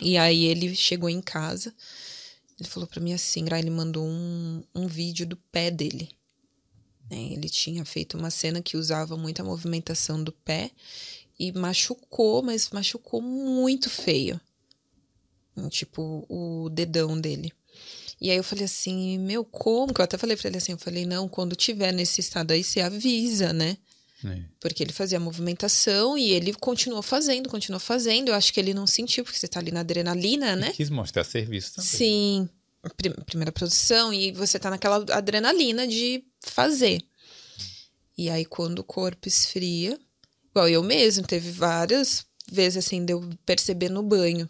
E 0.00 0.16
aí 0.18 0.44
ele 0.44 0.74
chegou 0.74 1.08
em 1.08 1.22
casa, 1.22 1.74
ele 2.58 2.68
falou 2.68 2.86
pra 2.86 3.00
mim 3.00 3.12
assim, 3.12 3.46
aí 3.50 3.60
ele 3.60 3.70
mandou 3.70 4.04
um, 4.06 4.62
um 4.74 4.86
vídeo 4.86 5.26
do 5.26 5.36
pé 5.36 5.70
dele. 5.70 6.08
né? 7.10 7.32
Ele 7.32 7.48
tinha 7.48 7.84
feito 7.84 8.16
uma 8.16 8.30
cena 8.30 8.62
que 8.62 8.76
usava 8.76 9.16
muita 9.16 9.44
movimentação 9.44 10.22
do 10.22 10.32
pé 10.32 10.70
e 11.38 11.52
machucou, 11.52 12.42
mas 12.42 12.70
machucou 12.70 13.20
muito 13.20 13.90
feio. 13.90 14.40
Tipo, 15.70 16.26
o 16.28 16.68
dedão 16.68 17.18
dele. 17.18 17.52
E 18.20 18.30
aí 18.30 18.36
eu 18.36 18.44
falei 18.44 18.64
assim, 18.64 19.18
meu, 19.18 19.44
como? 19.44 19.92
Que 19.92 20.00
eu 20.00 20.04
até 20.04 20.16
falei 20.18 20.36
pra 20.36 20.48
ele 20.48 20.56
assim, 20.58 20.72
eu 20.72 20.78
falei, 20.78 21.04
não, 21.06 21.28
quando 21.28 21.56
tiver 21.56 21.92
nesse 21.92 22.20
estado 22.20 22.52
aí, 22.52 22.62
você 22.64 22.80
avisa, 22.80 23.52
né? 23.52 23.76
É. 24.24 24.42
Porque 24.60 24.82
ele 24.82 24.92
fazia 24.92 25.20
movimentação 25.20 26.16
e 26.16 26.30
ele 26.30 26.52
continuou 26.54 27.02
fazendo, 27.02 27.48
continuou 27.48 27.78
fazendo. 27.80 28.28
Eu 28.28 28.34
acho 28.34 28.52
que 28.52 28.58
ele 28.58 28.72
não 28.72 28.86
sentiu, 28.86 29.24
porque 29.24 29.38
você 29.38 29.46
tá 29.48 29.60
ali 29.60 29.70
na 29.70 29.80
adrenalina, 29.80 30.56
né? 30.56 30.72
Quis 30.72 30.88
mostrar 30.90 31.22
serviço 31.24 31.74
também. 31.74 31.90
Sim. 31.90 32.48
Prim- 32.96 33.14
Primeira 33.26 33.52
produção, 33.52 34.12
e 34.14 34.32
você 34.32 34.58
tá 34.58 34.70
naquela 34.70 35.04
adrenalina 35.12 35.86
de 35.86 36.24
fazer. 36.40 37.02
E 38.16 38.30
aí, 38.30 38.44
quando 38.44 38.78
o 38.78 38.84
corpo 38.84 39.28
esfria, 39.28 39.98
igual 40.50 40.68
eu 40.68 40.82
mesmo, 40.82 41.26
teve 41.26 41.50
várias 41.50 42.24
vezes 42.50 42.86
assim, 42.86 43.04
de 43.04 43.12
eu 43.12 43.28
perceber 43.44 43.90
no 43.90 44.02
banho. 44.02 44.48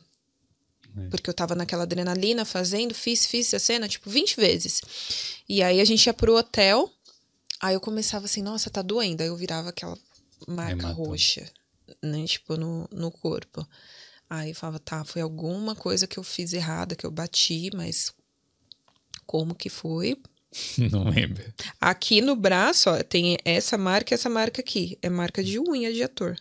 Porque 1.11 1.29
eu 1.29 1.35
tava 1.35 1.55
naquela 1.55 1.83
adrenalina 1.83 2.45
fazendo, 2.47 2.95
fiz, 2.95 3.27
fiz 3.27 3.53
a 3.53 3.59
cena, 3.59 3.87
tipo, 3.89 4.09
20 4.09 4.37
vezes. 4.37 4.81
E 5.49 5.63
aí 5.63 5.79
a 5.81 5.85
gente 5.85 6.07
ia 6.07 6.15
pro 6.15 6.37
hotel, 6.37 6.91
aí 7.61 7.75
eu 7.75 7.81
começava 7.81 8.27
assim, 8.27 8.43
nossa, 8.43 8.71
tá 8.71 8.83
doendo. 8.83 9.23
Aí 9.23 9.29
eu 9.29 9.37
virava 9.37 9.71
aquela 9.71 9.97
marca 10.47 10.89
roxa, 10.89 11.51
né? 12.03 12.27
Tipo, 12.27 12.57
no, 12.57 12.89
no 12.93 13.11
corpo. 13.11 13.67
Aí 14.29 14.51
eu 14.51 14.55
falava, 14.55 14.79
tá, 14.79 15.05
foi 15.05 15.23
alguma 15.23 15.75
coisa 15.75 16.07
que 16.07 16.19
eu 16.19 16.23
fiz 16.23 16.53
errada, 16.53 16.97
que 16.97 17.07
eu 17.07 17.11
bati, 17.11 17.71
mas 17.75 18.13
como 19.25 19.55
que 19.55 19.69
foi? 19.69 20.21
Não 20.91 21.09
lembro. 21.09 21.43
Aqui 21.81 22.21
no 22.21 22.35
braço, 22.35 22.91
ó, 22.91 23.03
tem 23.03 23.37
essa 23.45 23.77
marca 23.77 24.13
e 24.13 24.17
essa 24.17 24.29
marca 24.29 24.61
aqui. 24.61 24.99
É 25.03 25.09
marca 25.09 25.43
de 25.43 25.59
unha 25.59 25.93
de 25.93 26.03
ator. 26.03 26.37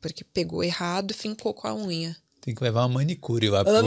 Porque 0.00 0.22
pegou 0.24 0.62
errado 0.62 1.10
e 1.10 1.14
fincou 1.14 1.52
com 1.52 1.66
a 1.66 1.74
unha. 1.74 2.16
Tem 2.48 2.54
que 2.54 2.64
levar 2.64 2.86
uma 2.86 2.94
manicure 2.94 3.50
lá 3.50 3.62
pro 3.62 3.74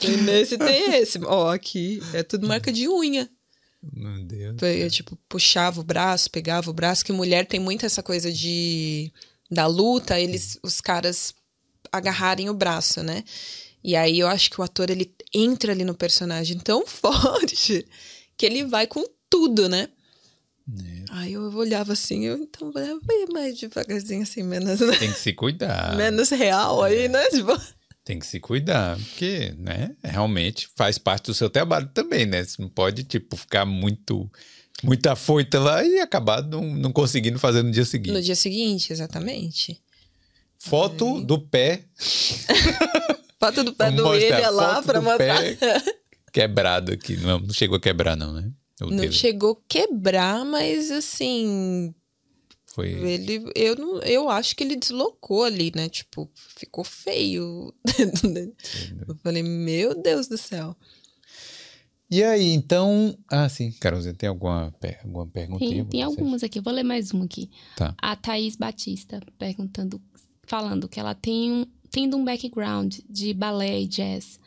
Tem 0.00 0.16
nesse 0.16 0.56
tem 0.56 0.94
esse. 0.94 1.22
Ó, 1.22 1.52
aqui 1.52 2.02
é 2.14 2.22
tudo 2.22 2.48
marca 2.48 2.72
de 2.72 2.88
unha. 2.88 3.28
Meu 3.82 4.24
Deus. 4.24 4.62
Eu, 4.62 4.90
tipo, 4.90 5.14
puxava 5.28 5.82
o 5.82 5.84
braço, 5.84 6.30
pegava 6.30 6.70
o 6.70 6.72
braço, 6.72 7.04
que 7.04 7.12
mulher 7.12 7.44
tem 7.44 7.60
muito 7.60 7.84
essa 7.84 8.02
coisa 8.02 8.32
de 8.32 9.12
da 9.50 9.66
luta, 9.66 10.18
eles 10.18 10.58
os 10.62 10.80
caras 10.80 11.34
agarrarem 11.92 12.48
o 12.48 12.54
braço, 12.54 13.02
né? 13.02 13.22
E 13.84 13.94
aí 13.94 14.20
eu 14.20 14.26
acho 14.26 14.48
que 14.48 14.62
o 14.62 14.64
ator 14.64 14.88
ele 14.88 15.14
entra 15.34 15.72
ali 15.72 15.84
no 15.84 15.94
personagem 15.94 16.58
tão 16.58 16.84
forte 16.88 17.86
que 18.38 18.46
ele 18.46 18.64
vai 18.64 18.86
com 18.86 19.04
tudo, 19.28 19.68
né? 19.68 19.90
Aí 21.10 21.32
eu 21.32 21.42
olhava 21.54 21.92
assim, 21.94 22.24
eu 22.26 22.36
então 22.36 22.70
vai 22.70 22.86
mais 23.32 23.58
devagarzinho 23.58 24.22
assim, 24.22 24.42
menos, 24.42 24.80
né? 24.80 24.96
Tem 24.96 25.12
que 25.12 25.18
se 25.18 25.32
cuidar. 25.32 25.96
menos 25.96 26.30
real 26.30 26.82
aí, 26.82 27.08
né? 27.08 27.24
Tipo, 27.30 27.58
Tem 28.04 28.18
que 28.18 28.26
se 28.26 28.38
cuidar, 28.40 28.96
porque, 28.96 29.54
né, 29.58 29.94
realmente 30.02 30.68
faz 30.76 30.98
parte 30.98 31.26
do 31.26 31.34
seu 31.34 31.48
trabalho 31.48 31.88
também, 31.94 32.26
né? 32.26 32.44
Você 32.44 32.60
não 32.60 32.68
pode, 32.68 33.04
tipo, 33.04 33.36
ficar 33.36 33.64
muito, 33.64 34.30
muito 34.82 35.06
afoita 35.06 35.58
lá 35.58 35.82
e 35.84 36.00
acabar 36.00 36.42
não, 36.42 36.62
não 36.62 36.92
conseguindo 36.92 37.38
fazer 37.38 37.62
no 37.62 37.70
dia 37.70 37.84
seguinte. 37.84 38.12
no 38.12 38.22
dia 38.22 38.36
seguinte, 38.36 38.92
exatamente. 38.92 39.80
Foto 40.58 41.20
do 41.22 41.38
pé. 41.40 41.84
Foto 43.38 43.62
do 43.62 43.72
pé 43.72 43.90
Vamos 43.90 44.02
do 44.02 44.14
ele 44.14 44.50
lá 44.50 44.80
do 44.80 45.02
mostrar. 45.02 45.40
pé 45.40 45.56
quebrado 46.32 46.92
aqui. 46.92 47.16
Não, 47.16 47.38
não 47.38 47.54
chegou 47.54 47.76
a 47.76 47.80
quebrar, 47.80 48.16
não, 48.16 48.32
né? 48.32 48.50
O 48.86 48.90
Não 48.90 48.96
dele. 48.98 49.12
chegou 49.12 49.52
a 49.52 49.68
quebrar, 49.68 50.44
mas 50.44 50.90
assim, 50.90 51.94
Foi. 52.66 52.90
ele 52.90 53.50
eu 53.54 53.74
não, 53.76 53.98
eu 54.02 54.28
acho 54.28 54.54
que 54.54 54.62
ele 54.62 54.76
deslocou 54.76 55.44
ali, 55.44 55.72
né? 55.74 55.88
Tipo, 55.88 56.30
ficou 56.34 56.84
feio. 56.84 57.74
eu 59.08 59.16
falei, 59.22 59.42
meu 59.42 60.00
Deus 60.00 60.28
do 60.28 60.38
céu. 60.38 60.76
E 62.10 62.22
aí, 62.24 62.52
então. 62.54 63.16
Ah, 63.30 63.48
sim. 63.48 63.70
Carolzinha, 63.72 64.14
tem 64.14 64.28
alguma, 64.28 64.72
per- 64.80 65.00
alguma 65.04 65.26
pergunta? 65.26 65.58
Tem, 65.58 65.84
tem 65.84 66.02
algumas 66.02 66.42
aqui, 66.42 66.58
eu 66.58 66.62
vou 66.62 66.72
ler 66.72 66.82
mais 66.82 67.10
uma 67.10 67.24
aqui. 67.26 67.50
Tá. 67.76 67.94
A 68.00 68.16
Thaís 68.16 68.56
Batista 68.56 69.20
perguntando, 69.38 70.00
falando 70.46 70.88
que 70.88 70.98
ela 70.98 71.14
tem 71.14 71.52
um, 71.52 71.66
tendo 71.90 72.16
um 72.16 72.24
background 72.24 72.98
de 73.10 73.34
balé 73.34 73.80
e 73.82 73.86
jazz. 73.86 74.40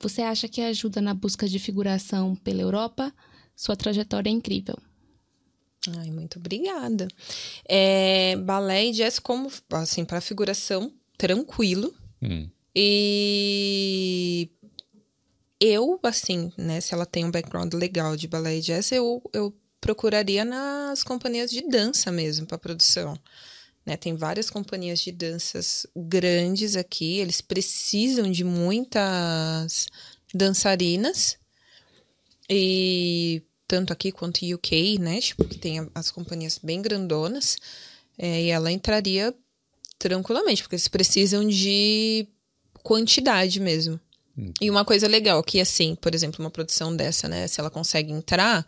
Você 0.00 0.20
acha 0.20 0.46
que 0.48 0.60
ajuda 0.60 1.00
na 1.00 1.14
busca 1.14 1.48
de 1.48 1.58
figuração 1.58 2.36
pela 2.36 2.60
Europa? 2.60 3.12
Sua 3.58 3.74
trajetória 3.74 4.30
é 4.30 4.32
incrível. 4.32 4.78
Ai, 5.98 6.12
muito 6.12 6.38
obrigada. 6.38 7.08
É, 7.68 8.36
balé 8.36 8.86
e 8.86 8.92
jazz 8.92 9.18
como, 9.18 9.50
assim, 9.72 10.04
para 10.04 10.20
figuração, 10.20 10.92
tranquilo. 11.16 11.92
Hum, 12.22 12.48
E 12.72 14.48
eu, 15.60 15.98
assim, 16.04 16.52
né, 16.56 16.80
se 16.80 16.94
ela 16.94 17.04
tem 17.04 17.24
um 17.24 17.32
background 17.32 17.74
legal 17.74 18.16
de 18.16 18.28
balé 18.28 18.58
e 18.58 18.60
jazz, 18.60 18.92
eu, 18.92 19.20
eu 19.32 19.52
procuraria 19.80 20.44
nas 20.44 21.02
companhias 21.02 21.50
de 21.50 21.68
dança 21.68 22.12
mesmo 22.12 22.46
para 22.46 22.58
produção. 22.58 23.18
Né, 23.84 23.96
tem 23.96 24.14
várias 24.14 24.50
companhias 24.50 25.00
de 25.00 25.10
danças 25.10 25.84
grandes 25.96 26.76
aqui, 26.76 27.18
eles 27.18 27.40
precisam 27.40 28.30
de 28.30 28.44
muitas 28.44 29.88
dançarinas. 30.32 31.36
E 32.48 33.42
tanto 33.68 33.92
aqui 33.92 34.10
quanto 34.10 34.44
UK, 34.44 34.98
né? 34.98 35.20
Tipo, 35.20 35.44
que 35.44 35.58
tem 35.58 35.86
as 35.94 36.10
companhias 36.10 36.58
bem 36.60 36.80
grandonas. 36.80 37.58
É, 38.16 38.42
e 38.42 38.48
ela 38.48 38.72
entraria 38.72 39.32
tranquilamente, 39.98 40.62
porque 40.62 40.74
eles 40.74 40.88
precisam 40.88 41.46
de 41.46 42.26
quantidade 42.82 43.60
mesmo. 43.60 44.00
Hum. 44.36 44.52
E 44.60 44.70
uma 44.70 44.84
coisa 44.84 45.06
legal 45.06 45.42
que, 45.42 45.60
assim, 45.60 45.94
por 45.94 46.14
exemplo, 46.14 46.42
uma 46.42 46.50
produção 46.50 46.96
dessa, 46.96 47.28
né? 47.28 47.46
Se 47.46 47.60
ela 47.60 47.70
consegue 47.70 48.10
entrar, 48.10 48.66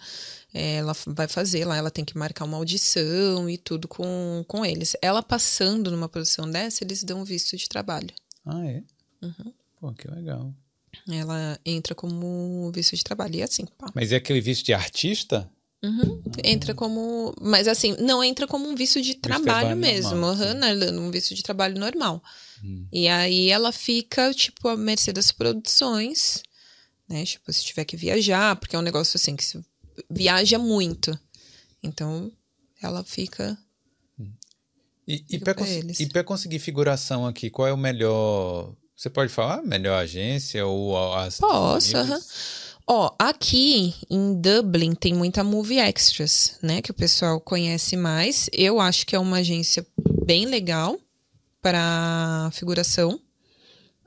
é, 0.52 0.76
ela 0.76 0.94
vai 1.06 1.26
fazer 1.26 1.64
lá, 1.64 1.76
ela 1.76 1.90
tem 1.90 2.04
que 2.04 2.18
marcar 2.18 2.44
uma 2.44 2.58
audição 2.58 3.48
e 3.48 3.56
tudo 3.56 3.88
com, 3.88 4.44
com 4.46 4.64
eles. 4.64 4.96
Ela 5.00 5.22
passando 5.22 5.90
numa 5.90 6.08
produção 6.08 6.50
dessa, 6.50 6.84
eles 6.84 7.02
dão 7.02 7.24
visto 7.24 7.56
de 7.56 7.68
trabalho. 7.68 8.12
Ah, 8.44 8.66
é? 8.66 8.82
Uhum. 9.22 9.52
Pô, 9.80 9.92
que 9.92 10.08
legal. 10.10 10.52
Ela 11.08 11.58
entra 11.64 11.94
como 11.94 12.70
visto 12.72 12.96
de 12.96 13.04
trabalho. 13.04 13.36
E 13.36 13.42
assim, 13.42 13.64
pá. 13.66 13.90
Mas 13.94 14.12
é 14.12 14.16
aquele 14.16 14.40
visto 14.40 14.64
de 14.64 14.72
artista? 14.72 15.50
Uhum. 15.82 16.22
Entra 16.44 16.74
como. 16.74 17.34
Mas 17.40 17.66
assim, 17.66 17.96
não 17.98 18.22
entra 18.22 18.46
como 18.46 18.68
um 18.68 18.74
visto 18.74 19.00
de 19.00 19.14
trabalho, 19.14 19.44
trabalho 19.44 19.76
mesmo. 19.76 20.16
Normal, 20.16 20.34
uhum, 20.34 20.54
né? 20.54 20.90
Um 20.92 21.10
visto 21.10 21.34
de 21.34 21.42
trabalho 21.42 21.78
normal. 21.78 22.22
Hum. 22.62 22.86
E 22.92 23.08
aí 23.08 23.48
ela 23.48 23.72
fica, 23.72 24.32
tipo, 24.34 24.68
à 24.68 24.76
mercê 24.76 25.12
das 25.12 25.32
produções, 25.32 26.42
né? 27.08 27.24
Tipo, 27.24 27.50
se 27.52 27.64
tiver 27.64 27.84
que 27.84 27.96
viajar, 27.96 28.56
porque 28.56 28.76
é 28.76 28.78
um 28.78 28.82
negócio 28.82 29.16
assim 29.16 29.34
que 29.34 29.44
se 29.44 29.64
viaja 30.10 30.58
muito. 30.58 31.18
Então, 31.82 32.30
ela 32.82 33.02
fica. 33.02 33.56
Hum. 34.18 34.32
E, 35.08 35.24
e 35.30 35.38
para 35.38 35.54
cons 35.54 35.68
conseguir 36.26 36.58
figuração 36.58 37.26
aqui, 37.26 37.48
qual 37.48 37.66
é 37.66 37.72
o 37.72 37.76
melhor 37.78 38.76
você 39.00 39.08
pode 39.08 39.32
falar 39.32 39.62
melhor 39.62 39.98
agência 39.98 40.66
ou 40.66 41.14
as. 41.14 41.38
Posso, 41.38 41.96
aham. 41.96 42.20
Ó, 42.86 43.14
aqui 43.18 43.94
em 44.10 44.38
Dublin 44.38 44.94
tem 44.94 45.14
muita 45.14 45.42
Movie 45.42 45.78
Extras, 45.78 46.58
né? 46.60 46.82
Que 46.82 46.90
o 46.90 46.94
pessoal 46.94 47.40
conhece 47.40 47.96
mais. 47.96 48.50
Eu 48.52 48.78
acho 48.78 49.06
que 49.06 49.16
é 49.16 49.18
uma 49.18 49.38
agência 49.38 49.86
bem 50.26 50.44
legal 50.44 51.00
para 51.62 52.50
figuração. 52.52 53.18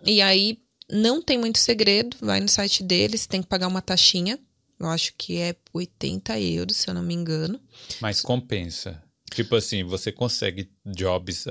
E 0.05 0.21
aí 0.21 0.59
não 0.87 1.23
tem 1.23 1.39
muito 1.39 1.57
segredo, 1.57 2.15
vai 2.21 2.39
no 2.39 2.47
site 2.47 2.83
deles, 2.83 3.25
tem 3.25 3.41
que 3.41 3.47
pagar 3.47 3.69
uma 3.69 3.81
taxinha. 3.81 4.37
Eu 4.79 4.89
acho 4.89 5.15
que 5.17 5.39
é 5.39 5.55
80 5.73 6.39
euros, 6.39 6.77
se 6.77 6.87
eu 6.87 6.93
não 6.93 7.01
me 7.01 7.15
engano. 7.15 7.59
Mas 7.99 8.21
compensa. 8.21 9.02
Tipo 9.33 9.55
assim, 9.55 9.83
você 9.83 10.11
consegue 10.11 10.69
jobs. 10.85 11.45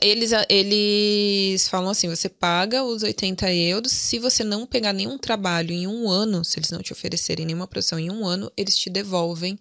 Eles, 0.00 0.30
eles 0.48 1.68
falam 1.68 1.90
assim: 1.90 2.08
você 2.08 2.28
paga 2.28 2.82
os 2.84 3.02
80 3.02 3.52
euros. 3.52 3.92
Se 3.92 4.18
você 4.18 4.44
não 4.44 4.66
pegar 4.66 4.92
nenhum 4.92 5.18
trabalho 5.18 5.72
em 5.72 5.86
um 5.86 6.08
ano, 6.08 6.44
se 6.44 6.58
eles 6.58 6.70
não 6.70 6.82
te 6.82 6.92
oferecerem 6.92 7.46
nenhuma 7.46 7.66
produção 7.66 7.98
em 7.98 8.10
um 8.10 8.26
ano, 8.26 8.50
eles 8.56 8.76
te 8.76 8.88
devolvem 8.88 9.58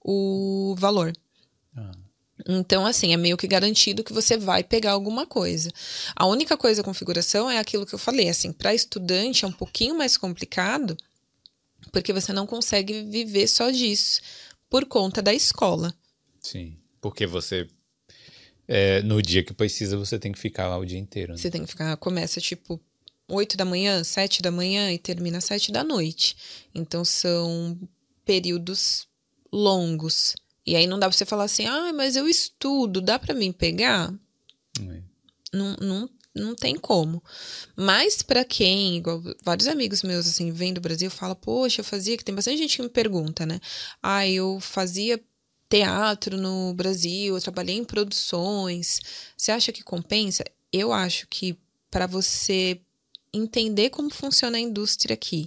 o 0.00 0.74
valor. 0.78 1.12
Ah. 1.76 1.92
Então, 2.48 2.86
assim, 2.86 3.12
é 3.12 3.16
meio 3.16 3.36
que 3.36 3.46
garantido 3.46 4.04
que 4.04 4.12
você 4.12 4.36
vai 4.36 4.62
pegar 4.62 4.92
alguma 4.92 5.26
coisa. 5.26 5.70
A 6.14 6.26
única 6.26 6.56
coisa 6.56 6.82
com 6.82 6.90
configuração 6.90 7.50
é 7.50 7.58
aquilo 7.58 7.86
que 7.86 7.94
eu 7.94 7.98
falei, 7.98 8.28
assim, 8.28 8.52
para 8.52 8.74
estudante 8.74 9.44
é 9.44 9.48
um 9.48 9.52
pouquinho 9.52 9.96
mais 9.96 10.16
complicado, 10.16 10.96
porque 11.92 12.12
você 12.12 12.32
não 12.32 12.46
consegue 12.46 13.02
viver 13.04 13.48
só 13.48 13.70
disso 13.70 14.20
por 14.68 14.84
conta 14.84 15.22
da 15.22 15.32
escola. 15.32 15.94
Sim. 16.40 16.76
Porque 17.00 17.26
você. 17.26 17.66
É, 18.68 19.00
no 19.02 19.22
dia 19.22 19.44
que 19.44 19.54
precisa, 19.54 19.96
você 19.96 20.18
tem 20.18 20.32
que 20.32 20.38
ficar 20.38 20.68
lá 20.68 20.76
o 20.76 20.84
dia 20.84 20.98
inteiro. 20.98 21.32
Né? 21.32 21.38
Você 21.38 21.50
tem 21.50 21.62
que 21.62 21.68
ficar. 21.68 21.96
Começa 21.96 22.40
tipo 22.40 22.80
8 23.28 23.56
da 23.56 23.64
manhã, 23.64 24.02
7 24.02 24.42
da 24.42 24.50
manhã 24.50 24.92
e 24.92 24.98
termina 24.98 25.40
7 25.40 25.72
da 25.72 25.84
noite. 25.84 26.36
Então 26.74 27.04
são 27.04 27.78
períodos 28.24 29.06
longos. 29.52 30.34
E 30.66 30.74
aí 30.74 30.86
não 30.86 30.98
dá 30.98 31.08
pra 31.08 31.16
você 31.16 31.24
falar 31.24 31.44
assim, 31.44 31.64
ah, 31.66 31.92
mas 31.92 32.16
eu 32.16 32.28
estudo, 32.28 33.00
dá 33.00 33.18
para 33.18 33.34
mim 33.34 33.52
pegar? 33.52 34.12
É. 34.80 35.02
Não, 35.52 35.76
não, 35.80 36.10
não 36.34 36.54
tem 36.54 36.74
como. 36.76 37.22
Mas 37.76 38.20
para 38.20 38.44
quem, 38.44 38.96
igual 38.96 39.22
vários 39.44 39.68
amigos 39.68 40.02
meus, 40.02 40.26
assim, 40.26 40.50
vêm 40.50 40.74
do 40.74 40.80
Brasil, 40.80 41.10
fala, 41.10 41.36
poxa, 41.36 41.80
eu 41.80 41.84
fazia, 41.84 42.16
que 42.16 42.24
tem 42.24 42.34
bastante 42.34 42.58
gente 42.58 42.76
que 42.76 42.82
me 42.82 42.88
pergunta, 42.88 43.46
né? 43.46 43.60
Ah, 44.02 44.26
eu 44.28 44.58
fazia 44.60 45.22
teatro 45.68 46.36
no 46.36 46.74
Brasil, 46.74 47.34
eu 47.34 47.40
trabalhei 47.40 47.76
em 47.76 47.84
produções. 47.84 49.00
Você 49.36 49.52
acha 49.52 49.72
que 49.72 49.82
compensa? 49.82 50.44
Eu 50.72 50.92
acho 50.92 51.26
que 51.28 51.58
para 51.90 52.06
você 52.06 52.80
entender 53.32 53.90
como 53.90 54.10
funciona 54.10 54.56
a 54.56 54.60
indústria 54.60 55.14
aqui, 55.14 55.46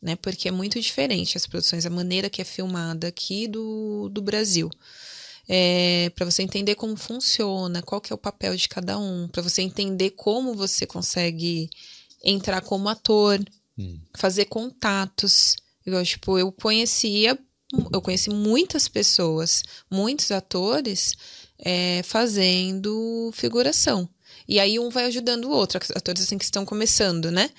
né? 0.00 0.16
Porque 0.16 0.48
é 0.48 0.52
muito 0.52 0.80
diferente 0.80 1.36
as 1.36 1.46
produções, 1.46 1.86
a 1.86 1.90
maneira 1.90 2.28
que 2.28 2.42
é 2.42 2.44
filmada 2.44 3.08
aqui 3.08 3.48
do, 3.48 4.08
do 4.10 4.20
Brasil. 4.20 4.70
É, 5.48 6.10
para 6.14 6.24
você 6.24 6.42
entender 6.42 6.74
como 6.74 6.96
funciona, 6.96 7.82
qual 7.82 8.00
que 8.00 8.12
é 8.12 8.14
o 8.14 8.18
papel 8.18 8.56
de 8.56 8.68
cada 8.68 8.98
um, 8.98 9.28
para 9.28 9.42
você 9.42 9.60
entender 9.60 10.10
como 10.10 10.54
você 10.54 10.86
consegue 10.86 11.68
entrar 12.22 12.62
como 12.62 12.88
ator, 12.88 13.44
hum. 13.78 13.98
fazer 14.16 14.46
contatos. 14.46 15.56
Eu, 15.84 16.02
tipo, 16.04 16.38
eu 16.38 16.50
conhecia 16.50 17.38
eu 17.92 18.00
conheci 18.00 18.30
muitas 18.30 18.88
pessoas, 18.88 19.62
muitos 19.90 20.30
atores 20.30 21.14
é, 21.58 22.02
fazendo 22.02 23.30
figuração. 23.32 24.08
E 24.46 24.60
aí 24.60 24.78
um 24.78 24.90
vai 24.90 25.04
ajudando 25.04 25.46
o 25.46 25.50
outro, 25.50 25.78
atores 25.94 26.22
assim 26.22 26.36
que 26.36 26.44
estão 26.44 26.64
começando, 26.64 27.30
né? 27.30 27.50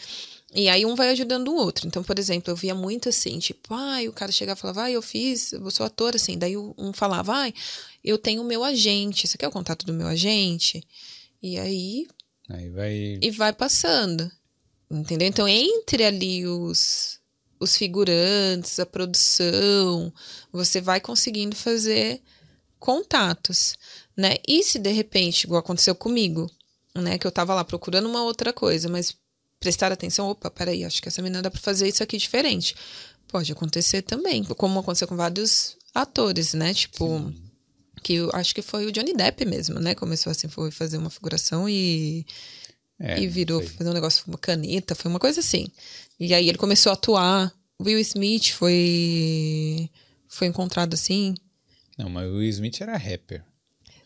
E 0.54 0.70
aí 0.70 0.86
um 0.86 0.96
vai 0.96 1.10
ajudando 1.10 1.50
o 1.50 1.56
outro. 1.56 1.86
Então, 1.86 2.02
por 2.02 2.18
exemplo, 2.18 2.52
eu 2.52 2.56
via 2.56 2.74
muito 2.74 3.10
assim, 3.10 3.40
tipo, 3.40 3.74
ai, 3.74 4.08
o 4.08 4.14
cara 4.14 4.32
chegava 4.32 4.58
e 4.58 4.62
falava, 4.62 4.84
ai, 4.84 4.94
eu 4.94 5.02
fiz, 5.02 5.52
eu 5.52 5.70
sou 5.70 5.86
ator, 5.86 6.16
assim. 6.16 6.38
Daí 6.38 6.56
um 6.56 6.94
falava, 6.94 7.34
ai, 7.34 7.54
eu 8.04 8.18
tenho 8.18 8.42
o 8.42 8.46
meu 8.46 8.64
agente, 8.64 9.28
você 9.28 9.38
quer 9.38 9.48
o 9.50 9.52
contato 9.52 9.86
do 9.86 9.94
meu 9.94 10.08
agente? 10.08 10.82
E 11.44 11.60
aí. 11.60 12.08
Aí 12.50 12.70
vai. 12.70 13.20
E 13.22 13.32
vai 13.32 13.52
passando. 13.52 14.32
Entendeu? 14.90 15.28
Então, 15.28 15.48
entre 15.48 16.06
ali 16.06 16.46
os, 16.48 17.15
os 17.60 17.76
figurantes, 17.76 18.80
a 18.80 18.86
produção, 18.86 20.11
você 20.52 20.82
vai 20.82 20.99
conseguindo 20.99 21.56
fazer 21.56 22.22
contatos, 22.80 23.76
né? 24.15 24.36
E 24.48 24.64
se 24.64 24.77
de 24.77 24.91
repente, 24.91 25.45
igual 25.45 25.60
aconteceu 25.60 25.95
comigo, 25.95 26.49
né, 26.94 27.18
que 27.18 27.26
eu 27.26 27.32
tava 27.32 27.53
lá 27.53 27.64
procurando 27.64 28.07
uma 28.07 28.23
outra 28.23 28.53
coisa, 28.53 28.88
mas 28.88 29.15
prestar 29.60 29.91
atenção, 29.91 30.30
opa, 30.30 30.49
peraí, 30.49 30.86
acho 30.86 31.02
que 31.02 31.07
essa 31.07 31.22
menina 31.22 31.41
dá 31.41 31.49
para 31.49 31.60
fazer 31.60 31.88
isso 31.88 32.03
aqui 32.03 32.18
diferente. 32.18 32.76
Pode 33.27 33.52
acontecer 33.52 34.02
também, 34.02 34.44
como 34.44 34.80
aconteceu 34.80 35.07
com 35.07 35.15
vários 35.15 35.76
atores, 35.94 36.53
né? 36.53 36.73
Tipo, 36.73 37.18
Sim. 37.18 37.36
que 38.03 38.14
eu 38.14 38.30
acho 38.34 38.53
que 38.53 38.61
foi 38.61 38.86
o 38.86 38.91
Johnny 38.91 39.14
Depp 39.14 39.45
mesmo, 39.45 39.80
né? 39.80 39.95
Começou 39.95 40.32
assim, 40.32 40.48
foi 40.48 40.72
fazer 40.72 40.98
uma 40.98 41.10
figuração 41.10 41.68
e 41.68 42.26
é, 42.99 43.19
e 43.19 43.27
virou 43.27 43.61
fazer 43.61 43.90
um 43.90 43.94
negócio, 43.94 44.23
uma 44.27 44.38
caneta, 44.38 44.95
foi 44.95 45.10
uma 45.10 45.19
coisa 45.19 45.41
assim. 45.41 45.68
E 46.20 46.34
aí 46.34 46.48
ele 46.48 46.58
começou 46.58 46.92
a 46.92 46.94
atuar. 46.94 47.54
Will 47.82 48.00
Smith 48.00 48.52
foi 48.52 49.90
foi 50.28 50.48
encontrado 50.48 50.94
assim. 50.94 51.36
Não, 51.98 52.10
mas 52.10 52.30
o 52.30 52.38
Will 52.38 52.50
Smith 52.50 52.82
era 52.82 52.98
rapper. 52.98 53.44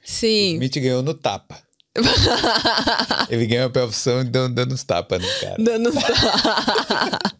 Sim. 0.03 0.53
O 0.53 0.53
Smith 0.53 0.73
ganhou 0.75 1.03
no 1.03 1.13
tapa. 1.13 1.61
ele 3.29 3.45
ganhou 3.47 3.67
a 3.67 3.69
profissão 3.69 4.23
dando, 4.23 4.55
dando 4.55 4.73
os 4.73 4.83
tapas 4.83 5.21
no 5.21 5.39
cara. 5.39 5.55
Dando 5.59 5.89
os 5.89 5.95
tapas. 5.95 7.33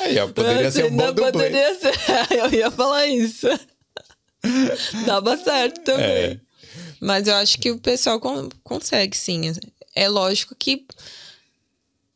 Aí, 0.00 0.18
ó, 0.18 0.28
poderia 0.28 0.64
Nossa, 0.64 0.76
ser 0.76 0.84
um 0.86 0.96
bom 0.96 1.12
dublê. 1.12 1.32
Poderia 1.32 1.74
ser, 1.74 1.94
eu 2.34 2.52
ia 2.52 2.70
falar 2.70 3.06
isso. 3.06 3.46
Dava 5.04 5.36
certo 5.36 5.82
também. 5.82 6.06
É. 6.06 6.40
Mas 7.00 7.26
eu 7.26 7.34
acho 7.34 7.58
que 7.58 7.70
o 7.70 7.78
pessoal 7.78 8.20
consegue, 8.62 9.16
sim. 9.16 9.52
É 9.94 10.08
lógico 10.08 10.54
que 10.54 10.86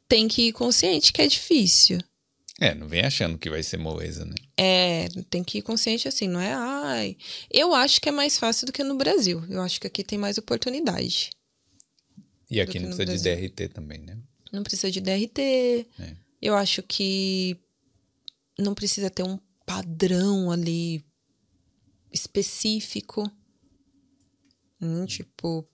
tem 0.09 0.29
que 0.29 0.49
ir 0.49 0.53
consciente 0.53 1.13
que 1.13 1.23
é 1.23 1.27
difícil. 1.27 1.99
É, 2.61 2.75
não 2.75 2.87
vem 2.87 3.01
achando 3.01 3.37
que 3.37 3.51
vai 3.51 3.63
ser 3.63 3.79
moleza, 3.79 4.25
né? 4.25 4.35
É, 4.57 5.09
tem 5.29 5.43
que 5.43 5.59
ir 5.59 5.63
consciente 5.63 6.07
assim, 6.07 6.29
não 6.29 6.41
é? 6.41 6.55
Ai. 6.55 7.17
Eu 7.51 7.75
acho 7.75 8.01
que 8.01 8.09
é 8.09 8.13
mais 8.13 8.39
fácil 8.39 8.67
do 8.67 8.73
que 8.73 8.85
no 8.85 8.97
Brasil. 8.97 9.43
Eu 9.51 9.61
acho 9.61 9.81
que 9.81 9.87
aqui 9.89 10.05
tem 10.05 10.19
mais 10.19 10.39
oportunidade. 10.39 11.31
E 12.49 12.61
aqui 12.61 12.79
não 12.79 12.95
precisa 12.95 13.19
de 13.19 13.49
DRT 13.49 13.69
também, 13.69 13.99
né? 13.99 14.17
Não 14.53 14.63
precisa 14.63 14.91
de 14.91 15.01
DRT. 15.01 15.41
É. 15.99 16.17
Eu 16.41 16.55
acho 16.55 16.83
que 16.83 17.57
não 18.57 18.75
precisa 18.75 19.11
ter 19.11 19.25
um 19.25 19.39
padrão 19.67 20.53
ali 20.53 21.05
específico. 22.13 23.29
Hum, 24.81 25.07
tipo, 25.07 25.67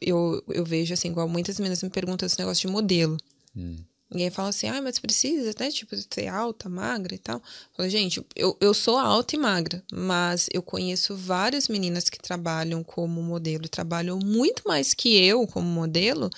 eu, 0.00 0.42
eu 0.48 0.64
vejo 0.64 0.94
assim, 0.94 1.08
igual 1.08 1.28
muitas 1.28 1.58
meninas 1.58 1.82
me 1.82 1.90
perguntam 1.90 2.26
esse 2.26 2.38
negócio 2.38 2.66
de 2.66 2.72
modelo. 2.72 3.18
Hum. 3.56 3.84
Ninguém 4.12 4.30
fala 4.30 4.50
assim, 4.50 4.68
ah, 4.68 4.82
mas 4.82 4.98
precisa, 4.98 5.54
né? 5.58 5.70
Tipo, 5.70 5.96
ser 5.96 6.28
alta, 6.28 6.68
magra 6.68 7.14
e 7.14 7.18
tal. 7.18 7.36
Eu 7.36 7.42
falo, 7.74 7.88
gente, 7.88 8.22
eu, 8.36 8.54
eu 8.60 8.74
sou 8.74 8.98
alta 8.98 9.34
e 9.34 9.38
magra, 9.38 9.82
mas 9.90 10.48
eu 10.52 10.62
conheço 10.62 11.16
várias 11.16 11.66
meninas 11.66 12.10
que 12.10 12.18
trabalham 12.18 12.84
como 12.84 13.22
modelo, 13.22 13.66
trabalham 13.70 14.18
muito 14.18 14.64
mais 14.66 14.92
que 14.92 15.16
eu 15.16 15.46
como 15.46 15.66
modelo, 15.66 16.28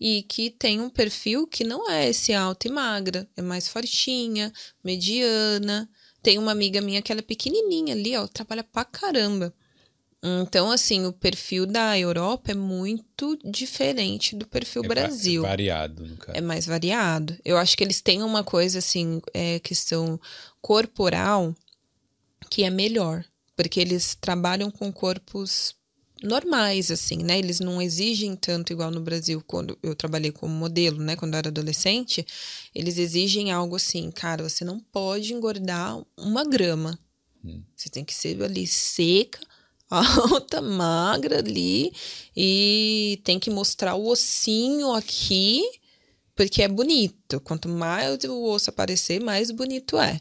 e 0.00 0.22
que 0.22 0.50
tem 0.50 0.80
um 0.80 0.88
perfil 0.88 1.48
que 1.48 1.64
não 1.64 1.90
é 1.90 2.08
esse 2.08 2.32
alta 2.32 2.68
e 2.68 2.70
magra, 2.70 3.28
é 3.36 3.42
mais 3.42 3.66
fortinha, 3.66 4.52
mediana. 4.84 5.88
tem 6.22 6.38
uma 6.38 6.52
amiga 6.52 6.80
minha 6.80 7.02
que 7.02 7.10
ela 7.10 7.20
é 7.20 7.22
pequenininha 7.22 7.94
ali, 7.94 8.16
ó, 8.16 8.26
trabalha 8.28 8.62
pra 8.62 8.84
caramba. 8.84 9.52
Então, 10.22 10.70
assim, 10.70 11.06
o 11.06 11.12
perfil 11.12 11.66
da 11.66 11.98
Europa 11.98 12.50
é 12.50 12.54
muito 12.54 13.38
diferente 13.44 14.34
do 14.34 14.46
perfil 14.46 14.82
é 14.84 14.88
Brasil. 14.88 15.44
É 15.44 15.48
variado, 15.48 16.06
no 16.06 16.16
caso. 16.16 16.36
É 16.36 16.40
mais 16.40 16.66
variado. 16.66 17.36
Eu 17.44 17.56
acho 17.56 17.76
que 17.76 17.84
eles 17.84 18.00
têm 18.00 18.22
uma 18.22 18.42
coisa, 18.42 18.78
assim, 18.78 19.20
é, 19.32 19.58
questão 19.60 20.18
corporal 20.60 21.54
que 22.50 22.64
é 22.64 22.70
melhor. 22.70 23.24
Porque 23.54 23.80
eles 23.80 24.14
trabalham 24.14 24.70
com 24.70 24.92
corpos 24.92 25.74
normais, 26.22 26.90
assim, 26.90 27.22
né? 27.22 27.38
Eles 27.38 27.60
não 27.60 27.80
exigem 27.80 28.34
tanto 28.34 28.72
igual 28.72 28.90
no 28.90 29.00
Brasil, 29.00 29.42
quando 29.46 29.78
eu 29.82 29.94
trabalhei 29.94 30.32
como 30.32 30.52
modelo, 30.52 30.98
né? 30.98 31.16
Quando 31.16 31.34
eu 31.34 31.38
era 31.38 31.48
adolescente, 31.48 32.26
eles 32.74 32.98
exigem 32.98 33.52
algo 33.52 33.76
assim, 33.76 34.10
cara, 34.10 34.42
você 34.42 34.64
não 34.64 34.80
pode 34.80 35.32
engordar 35.32 35.98
uma 36.16 36.44
grama. 36.44 36.98
Hum. 37.44 37.62
Você 37.74 37.88
tem 37.88 38.04
que 38.04 38.14
ser 38.14 38.42
ali 38.42 38.66
seca, 38.66 39.38
alta, 39.90 40.60
magra 40.62 41.38
ali, 41.38 41.92
e 42.36 43.20
tem 43.24 43.38
que 43.38 43.50
mostrar 43.50 43.94
o 43.94 44.08
ossinho 44.08 44.92
aqui, 44.92 45.62
porque 46.34 46.62
é 46.62 46.68
bonito. 46.68 47.40
Quanto 47.40 47.68
mais 47.68 48.22
o 48.24 48.42
osso 48.44 48.70
aparecer, 48.70 49.20
mais 49.20 49.50
bonito 49.50 49.98
é. 49.98 50.20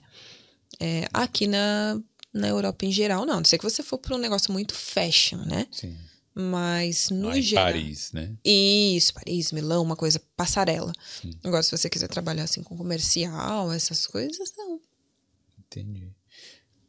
é 0.79 1.07
aqui 1.13 1.47
na 1.47 1.99
na 2.35 2.49
Europa 2.49 2.85
em 2.85 2.91
geral, 2.91 3.25
não. 3.25 3.35
A 3.35 3.37
não 3.37 3.45
ser 3.45 3.57
que 3.57 3.63
você 3.63 3.81
for 3.81 3.97
para 3.97 4.13
um 4.13 4.19
negócio 4.19 4.51
muito 4.51 4.75
fashion, 4.75 5.37
né? 5.45 5.65
Sim. 5.71 5.95
Mas 6.33 7.09
no 7.09 7.29
ah, 7.29 7.39
geral. 7.39 7.65
Paris, 7.67 8.11
né? 8.11 8.35
Isso, 8.43 9.13
Paris, 9.13 9.53
Milão, 9.53 9.81
uma 9.81 9.95
coisa 9.95 10.21
passarela. 10.35 10.91
Hum. 11.23 11.31
Agora, 11.45 11.63
se 11.63 11.71
você 11.71 11.89
quiser 11.89 12.09
trabalhar 12.09 12.43
assim 12.43 12.61
com 12.61 12.75
comercial, 12.75 13.71
essas 13.71 14.05
coisas, 14.05 14.51
não. 14.57 14.81
Entendi. 15.57 16.13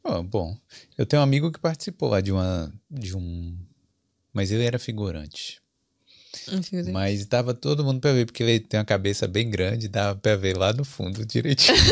Oh, 0.08 0.22
bom, 0.22 0.56
eu 0.96 1.04
tenho 1.04 1.20
um 1.20 1.24
amigo 1.24 1.50
que 1.50 1.58
participou 1.58 2.08
lá 2.08 2.20
de 2.20 2.30
uma. 2.30 2.72
de 2.88 3.16
um. 3.16 3.58
Mas 4.32 4.52
ele 4.52 4.64
era 4.64 4.78
figurante. 4.78 5.60
Mas 6.92 7.26
dava 7.26 7.52
todo 7.52 7.82
mundo 7.82 8.00
pra 8.00 8.12
ver, 8.12 8.26
porque 8.26 8.40
ele 8.42 8.60
tem 8.60 8.78
uma 8.78 8.86
cabeça 8.86 9.26
bem 9.26 9.50
grande, 9.50 9.88
dava 9.88 10.16
pra 10.16 10.36
ver 10.36 10.56
lá 10.56 10.72
no 10.72 10.84
fundo 10.84 11.26
direitinho. 11.26 11.76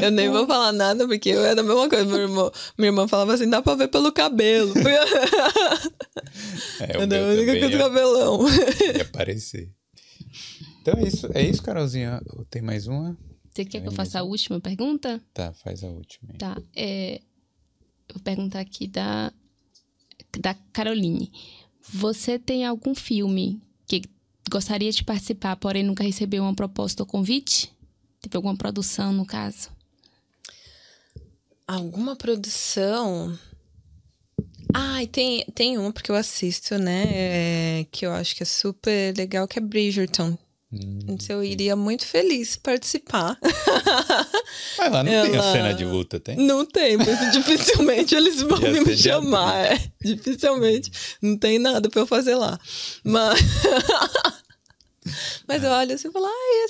Eu 0.00 0.12
nem 0.12 0.30
vou 0.30 0.46
falar 0.46 0.70
nada, 0.72 1.08
porque 1.08 1.30
eu 1.30 1.44
era 1.44 1.60
a 1.60 1.64
mesma 1.64 1.88
coisa. 1.88 2.04
Meu 2.04 2.20
irmão, 2.20 2.52
minha 2.78 2.88
irmã 2.88 3.08
falava 3.08 3.34
assim: 3.34 3.50
dá 3.50 3.60
pra 3.60 3.74
ver 3.74 3.88
pelo 3.88 4.12
cabelo. 4.12 4.72
É, 6.78 6.98
o 6.98 7.02
eu 7.02 7.06
meu 7.06 7.26
única 7.28 7.58
com 7.58 7.66
o 7.74 7.78
cabelão. 7.78 8.46
Ia 8.96 9.02
aparecer. 9.02 9.70
Então 10.86 11.02
é 11.02 11.08
isso, 11.08 11.28
é 11.34 11.42
isso, 11.42 11.62
Carolzinha. 11.64 12.22
Tem 12.48 12.62
mais 12.62 12.86
uma? 12.86 13.18
Você 13.50 13.64
quer 13.64 13.80
que 13.80 13.88
eu 13.88 13.92
faça 13.92 14.20
a 14.20 14.22
última 14.22 14.60
pergunta? 14.60 15.20
Tá, 15.34 15.52
faz 15.52 15.82
a 15.82 15.88
última. 15.88 16.30
Aí. 16.30 16.38
Tá. 16.38 16.62
É, 16.76 17.20
vou 18.12 18.22
perguntar 18.22 18.60
aqui 18.60 18.86
da, 18.86 19.32
da 20.38 20.54
Caroline. 20.72 21.32
Você 21.92 22.38
tem 22.38 22.64
algum 22.64 22.94
filme 22.94 23.60
que 23.84 24.02
gostaria 24.48 24.92
de 24.92 25.02
participar, 25.02 25.56
porém 25.56 25.82
nunca 25.82 26.04
recebeu 26.04 26.44
uma 26.44 26.54
proposta 26.54 27.02
ou 27.02 27.06
convite? 27.06 27.72
Teve 28.20 28.36
alguma 28.36 28.56
produção, 28.56 29.12
no 29.12 29.26
caso? 29.26 29.70
Alguma 31.66 32.14
produção? 32.14 33.36
Ah, 34.72 35.00
tem, 35.10 35.44
tem 35.52 35.78
uma 35.78 35.92
porque 35.92 36.12
eu 36.12 36.16
assisto, 36.16 36.78
né? 36.78 37.06
É, 37.08 37.86
que 37.90 38.06
eu 38.06 38.12
acho 38.12 38.36
que 38.36 38.44
é 38.44 38.46
super 38.46 39.16
legal, 39.16 39.48
que 39.48 39.58
é 39.58 39.62
Bridgerton. 39.62 40.38
Hum, 40.84 40.98
então 41.08 41.36
eu 41.36 41.44
iria 41.44 41.74
muito 41.76 42.06
feliz 42.06 42.56
participar. 42.56 43.38
Mas 44.78 44.92
lá 44.92 45.02
não 45.02 45.12
Ela... 45.12 45.28
tem 45.28 45.38
a 45.38 45.42
cena 45.52 45.74
de 45.74 45.84
luta, 45.84 46.20
tem? 46.20 46.36
Não 46.36 46.64
tem, 46.64 46.96
mas 46.96 47.18
dificilmente 47.32 48.14
eles 48.14 48.40
vão 48.42 48.58
me 48.58 48.96
chamar. 48.96 49.72
É, 49.72 49.80
dificilmente. 50.00 50.90
Não 51.20 51.36
tem 51.36 51.58
nada 51.58 51.88
para 51.88 52.00
eu 52.00 52.06
fazer 52.06 52.34
lá. 52.34 52.58
Mas. 53.04 53.40
Mas 55.46 55.62
eu 55.62 55.70
olho 55.70 55.94
assim 55.94 56.08
e 56.08 56.10
falo, 56.10 56.26
ah, 56.26 56.66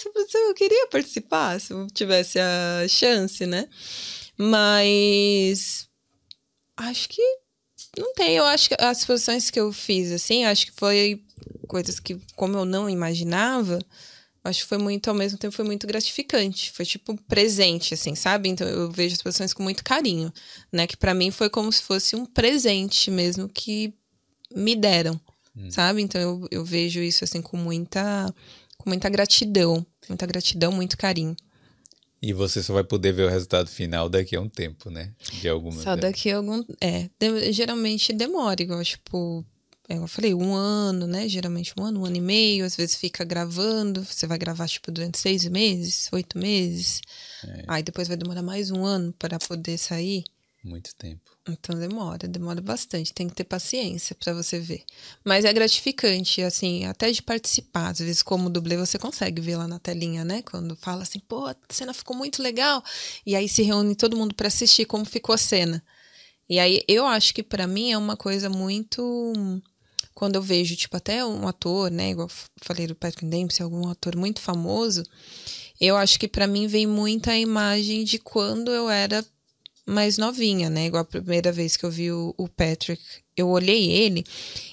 eu 0.48 0.54
queria 0.54 0.88
participar, 0.88 1.58
se 1.58 1.72
eu 1.72 1.86
tivesse 1.86 2.38
a 2.38 2.86
chance, 2.86 3.46
né? 3.46 3.66
Mas 4.36 5.88
acho 6.76 7.08
que 7.08 7.22
não 7.96 8.12
tem. 8.12 8.36
Eu 8.36 8.44
acho 8.44 8.68
que 8.68 8.76
as 8.78 9.04
posições 9.04 9.50
que 9.50 9.58
eu 9.58 9.72
fiz, 9.72 10.12
assim, 10.12 10.44
acho 10.44 10.66
que 10.66 10.72
foi 10.72 11.24
coisas 11.66 11.98
que, 12.00 12.18
como 12.34 12.56
eu 12.56 12.64
não 12.64 12.88
imaginava, 12.88 13.78
acho 14.44 14.60
que 14.60 14.68
foi 14.68 14.78
muito, 14.78 15.08
ao 15.08 15.14
mesmo 15.14 15.38
tempo, 15.38 15.54
foi 15.54 15.64
muito 15.64 15.86
gratificante. 15.86 16.70
Foi 16.72 16.84
tipo 16.84 17.16
presente, 17.22 17.94
assim, 17.94 18.14
sabe? 18.14 18.48
Então 18.48 18.66
eu 18.66 18.90
vejo 18.90 19.14
as 19.14 19.22
posições 19.22 19.52
com 19.52 19.62
muito 19.62 19.84
carinho, 19.84 20.32
né? 20.72 20.86
Que 20.86 20.96
para 20.96 21.14
mim 21.14 21.30
foi 21.30 21.50
como 21.50 21.70
se 21.72 21.82
fosse 21.82 22.16
um 22.16 22.24
presente 22.24 23.10
mesmo 23.10 23.48
que 23.48 23.92
me 24.54 24.74
deram. 24.74 25.20
Hum. 25.56 25.70
Sabe? 25.70 26.02
Então 26.02 26.20
eu, 26.20 26.48
eu 26.50 26.64
vejo 26.64 27.00
isso 27.00 27.24
assim 27.24 27.42
com 27.42 27.56
muita, 27.56 28.32
com 28.78 28.90
muita 28.90 29.08
gratidão. 29.08 29.84
Muita 30.08 30.26
gratidão, 30.26 30.70
muito 30.72 30.96
carinho. 30.96 31.36
E 32.22 32.32
você 32.32 32.62
só 32.62 32.72
vai 32.72 32.84
poder 32.84 33.12
ver 33.12 33.24
o 33.24 33.28
resultado 33.28 33.68
final 33.68 34.08
daqui 34.08 34.36
a 34.36 34.40
um 34.40 34.48
tempo, 34.48 34.90
né? 34.90 35.12
De 35.32 35.48
alguma 35.48 35.82
Só 35.82 35.94
daqui 35.94 36.30
a 36.30 36.38
algum. 36.38 36.64
É. 36.80 37.10
De, 37.18 37.52
geralmente 37.52 38.12
demora, 38.12 38.62
igual, 38.62 38.82
tipo. 38.82 39.44
Eu 39.88 40.06
falei, 40.08 40.34
um 40.34 40.54
ano, 40.54 41.06
né? 41.06 41.28
Geralmente 41.28 41.72
um 41.78 41.84
ano, 41.84 42.00
um 42.00 42.04
ano 42.04 42.16
e 42.16 42.20
meio. 42.20 42.64
Às 42.64 42.74
vezes 42.74 42.96
fica 42.96 43.24
gravando. 43.24 44.04
Você 44.04 44.26
vai 44.26 44.36
gravar, 44.36 44.66
tipo, 44.68 44.90
durante 44.90 45.18
seis 45.18 45.44
meses, 45.44 46.08
oito 46.12 46.38
meses. 46.38 47.00
É. 47.44 47.64
Aí 47.68 47.82
depois 47.82 48.08
vai 48.08 48.16
demorar 48.16 48.42
mais 48.42 48.70
um 48.70 48.84
ano 48.84 49.12
para 49.12 49.38
poder 49.38 49.78
sair. 49.78 50.24
Muito 50.66 50.92
tempo. 50.96 51.22
Então 51.48 51.78
demora, 51.78 52.26
demora 52.26 52.60
bastante. 52.60 53.14
Tem 53.14 53.28
que 53.28 53.34
ter 53.36 53.44
paciência 53.44 54.16
para 54.16 54.34
você 54.34 54.58
ver. 54.58 54.82
Mas 55.24 55.44
é 55.44 55.52
gratificante, 55.52 56.42
assim, 56.42 56.84
até 56.84 57.12
de 57.12 57.22
participar. 57.22 57.90
Às 57.90 58.00
vezes, 58.00 58.22
como 58.22 58.50
dublê, 58.50 58.76
você 58.76 58.98
consegue 58.98 59.40
ver 59.40 59.56
lá 59.56 59.68
na 59.68 59.78
telinha, 59.78 60.24
né? 60.24 60.42
Quando 60.42 60.74
fala 60.74 61.02
assim, 61.02 61.20
pô, 61.20 61.46
a 61.46 61.54
cena 61.70 61.94
ficou 61.94 62.16
muito 62.16 62.42
legal. 62.42 62.82
E 63.24 63.36
aí 63.36 63.48
se 63.48 63.62
reúne 63.62 63.94
todo 63.94 64.16
mundo 64.16 64.34
para 64.34 64.48
assistir 64.48 64.86
como 64.86 65.04
ficou 65.04 65.36
a 65.36 65.38
cena. 65.38 65.80
E 66.48 66.58
aí 66.58 66.82
eu 66.88 67.06
acho 67.06 67.32
que 67.32 67.44
para 67.44 67.66
mim 67.66 67.92
é 67.92 67.98
uma 67.98 68.16
coisa 68.16 68.50
muito. 68.50 69.32
Quando 70.14 70.36
eu 70.36 70.42
vejo, 70.42 70.76
tipo, 70.76 70.96
até 70.96 71.24
um 71.24 71.46
ator, 71.46 71.90
né? 71.90 72.10
Igual 72.10 72.30
falei 72.62 72.86
do 72.86 72.94
Patrick 72.94 73.26
Dempsey, 73.26 73.62
algum 73.62 73.88
ator 73.88 74.16
muito 74.16 74.40
famoso. 74.40 75.02
Eu 75.80 75.96
acho 75.96 76.18
que 76.18 76.26
para 76.26 76.46
mim 76.46 76.66
vem 76.66 76.86
muita 76.86 77.36
imagem 77.36 78.04
de 78.04 78.18
quando 78.18 78.70
eu 78.70 78.88
era 78.88 79.24
mais 79.86 80.18
novinha, 80.18 80.68
né? 80.68 80.86
Igual 80.86 81.02
a 81.02 81.04
primeira 81.04 81.52
vez 81.52 81.76
que 81.76 81.84
eu 81.84 81.90
vi 81.90 82.10
o, 82.10 82.34
o 82.36 82.48
Patrick, 82.48 83.02
eu 83.36 83.48
olhei 83.48 83.90
ele 83.90 84.24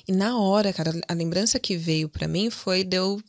e 0.08 0.12
na 0.12 0.40
hora, 0.40 0.74
cara, 0.74 0.92
a 1.08 1.14
lembrança 1.14 1.60
que 1.60 1.78
veio 1.78 2.10
para 2.10 2.28
mim 2.28 2.50
foi 2.50 2.84
de 2.84 2.98
eu 2.98 3.22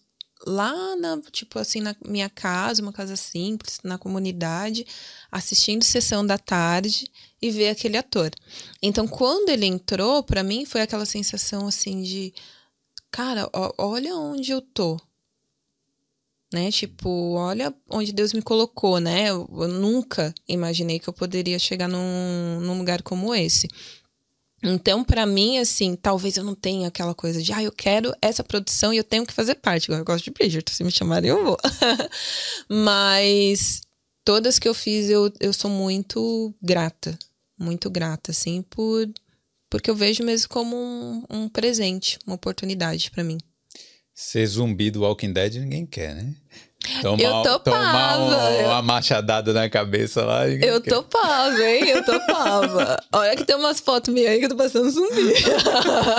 lá 0.46 0.96
na, 0.96 1.20
tipo 1.30 1.58
assim, 1.58 1.80
na 1.80 1.94
minha 2.06 2.28
casa, 2.28 2.82
uma 2.82 2.92
casa 2.92 3.16
simples, 3.16 3.78
na 3.82 3.98
comunidade, 3.98 4.86
assistindo 5.30 5.82
sessão 5.84 6.26
da 6.26 6.38
tarde 6.38 7.06
e 7.40 7.50
ver 7.50 7.68
aquele 7.68 7.96
ator. 7.96 8.30
Então, 8.82 9.06
quando 9.06 9.48
ele 9.50 9.66
entrou, 9.66 10.22
para 10.22 10.42
mim 10.42 10.64
foi 10.64 10.82
aquela 10.82 11.06
sensação 11.06 11.66
assim 11.66 12.02
de, 12.02 12.34
cara, 13.10 13.48
ó, 13.52 13.72
olha 13.78 14.14
onde 14.16 14.50
eu 14.52 14.60
tô 14.60 15.00
né? 16.54 16.70
Tipo, 16.70 17.34
olha 17.34 17.74
onde 17.90 18.12
Deus 18.12 18.32
me 18.32 18.40
colocou, 18.40 19.00
né? 19.00 19.30
Eu, 19.30 19.48
eu 19.50 19.68
nunca 19.68 20.32
imaginei 20.48 21.00
que 21.00 21.08
eu 21.08 21.12
poderia 21.12 21.58
chegar 21.58 21.88
num, 21.88 22.60
num 22.60 22.78
lugar 22.78 23.02
como 23.02 23.34
esse. 23.34 23.68
Então, 24.64 25.04
para 25.04 25.26
mim, 25.26 25.58
assim, 25.58 25.94
talvez 25.94 26.36
eu 26.38 26.44
não 26.44 26.54
tenha 26.54 26.88
aquela 26.88 27.14
coisa 27.14 27.42
de, 27.42 27.52
ah, 27.52 27.62
eu 27.62 27.70
quero 27.70 28.14
essa 28.20 28.42
produção 28.42 28.94
e 28.94 28.96
eu 28.96 29.04
tenho 29.04 29.26
que 29.26 29.32
fazer 29.32 29.56
parte. 29.56 29.90
Eu 29.90 30.04
gosto 30.04 30.24
de 30.24 30.30
Bridgerton, 30.30 30.72
se 30.72 30.82
me 30.82 30.90
chamarem, 30.90 31.30
eu 31.30 31.44
vou. 31.44 31.58
Mas 32.68 33.82
todas 34.24 34.58
que 34.58 34.66
eu 34.66 34.72
fiz, 34.72 35.10
eu, 35.10 35.30
eu 35.38 35.52
sou 35.52 35.70
muito 35.70 36.54
grata. 36.62 37.18
Muito 37.58 37.90
grata, 37.90 38.30
assim, 38.30 38.62
por 38.62 39.06
porque 39.74 39.90
eu 39.90 39.96
vejo 39.96 40.22
mesmo 40.22 40.48
como 40.48 40.76
um, 40.76 41.24
um 41.28 41.48
presente, 41.48 42.16
uma 42.24 42.36
oportunidade 42.36 43.10
para 43.10 43.24
mim. 43.24 43.38
Ser 44.14 44.46
zumbi 44.46 44.88
do 44.88 45.00
Walking 45.00 45.32
Dead 45.32 45.56
ninguém 45.56 45.84
quer, 45.84 46.14
né? 46.14 46.32
Tomar, 47.00 47.22
eu 47.22 47.42
topava. 47.42 47.60
Tomar 47.60 48.18
uma, 48.18 48.82
machadada 48.82 49.52
na 49.52 49.68
cabeça 49.70 50.22
lá. 50.24 50.48
Eu 50.48 50.80
quer. 50.80 50.90
topava, 50.90 51.62
hein? 51.62 51.88
Eu 51.88 52.04
topava. 52.04 53.02
Olha 53.12 53.36
que 53.36 53.44
tem 53.44 53.56
umas 53.56 53.80
fotos 53.80 54.12
minhas 54.12 54.32
aí 54.32 54.38
que 54.38 54.44
eu 54.44 54.50
tô 54.50 54.56
passando 54.56 54.90
zumbi. 54.90 55.32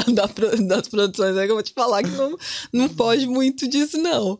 das 0.67 0.87
produções 0.87 1.37
aí 1.37 1.45
que 1.45 1.51
eu 1.51 1.55
vou 1.55 1.63
te 1.63 1.73
falar 1.73 2.03
que 2.03 2.09
não, 2.09 2.35
não 2.73 2.89
foge 2.89 3.27
muito 3.27 3.67
disso, 3.67 3.97
não. 3.97 4.39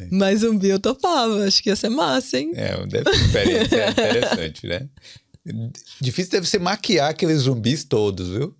É. 0.00 0.08
Mas 0.10 0.40
zumbi 0.40 0.68
eu 0.68 0.78
topava. 0.78 1.44
Acho 1.44 1.62
que 1.62 1.68
ia 1.68 1.76
ser 1.76 1.90
massa, 1.90 2.38
hein? 2.38 2.52
É, 2.54 2.86
deve 2.86 3.10
ser 3.12 3.24
experiência 3.24 3.90
interessante, 3.90 4.66
né? 4.66 4.88
Difícil 6.00 6.32
deve 6.32 6.48
ser 6.48 6.60
maquiar 6.60 7.10
aqueles 7.10 7.42
zumbis 7.42 7.84
todos, 7.84 8.30
viu? 8.30 8.56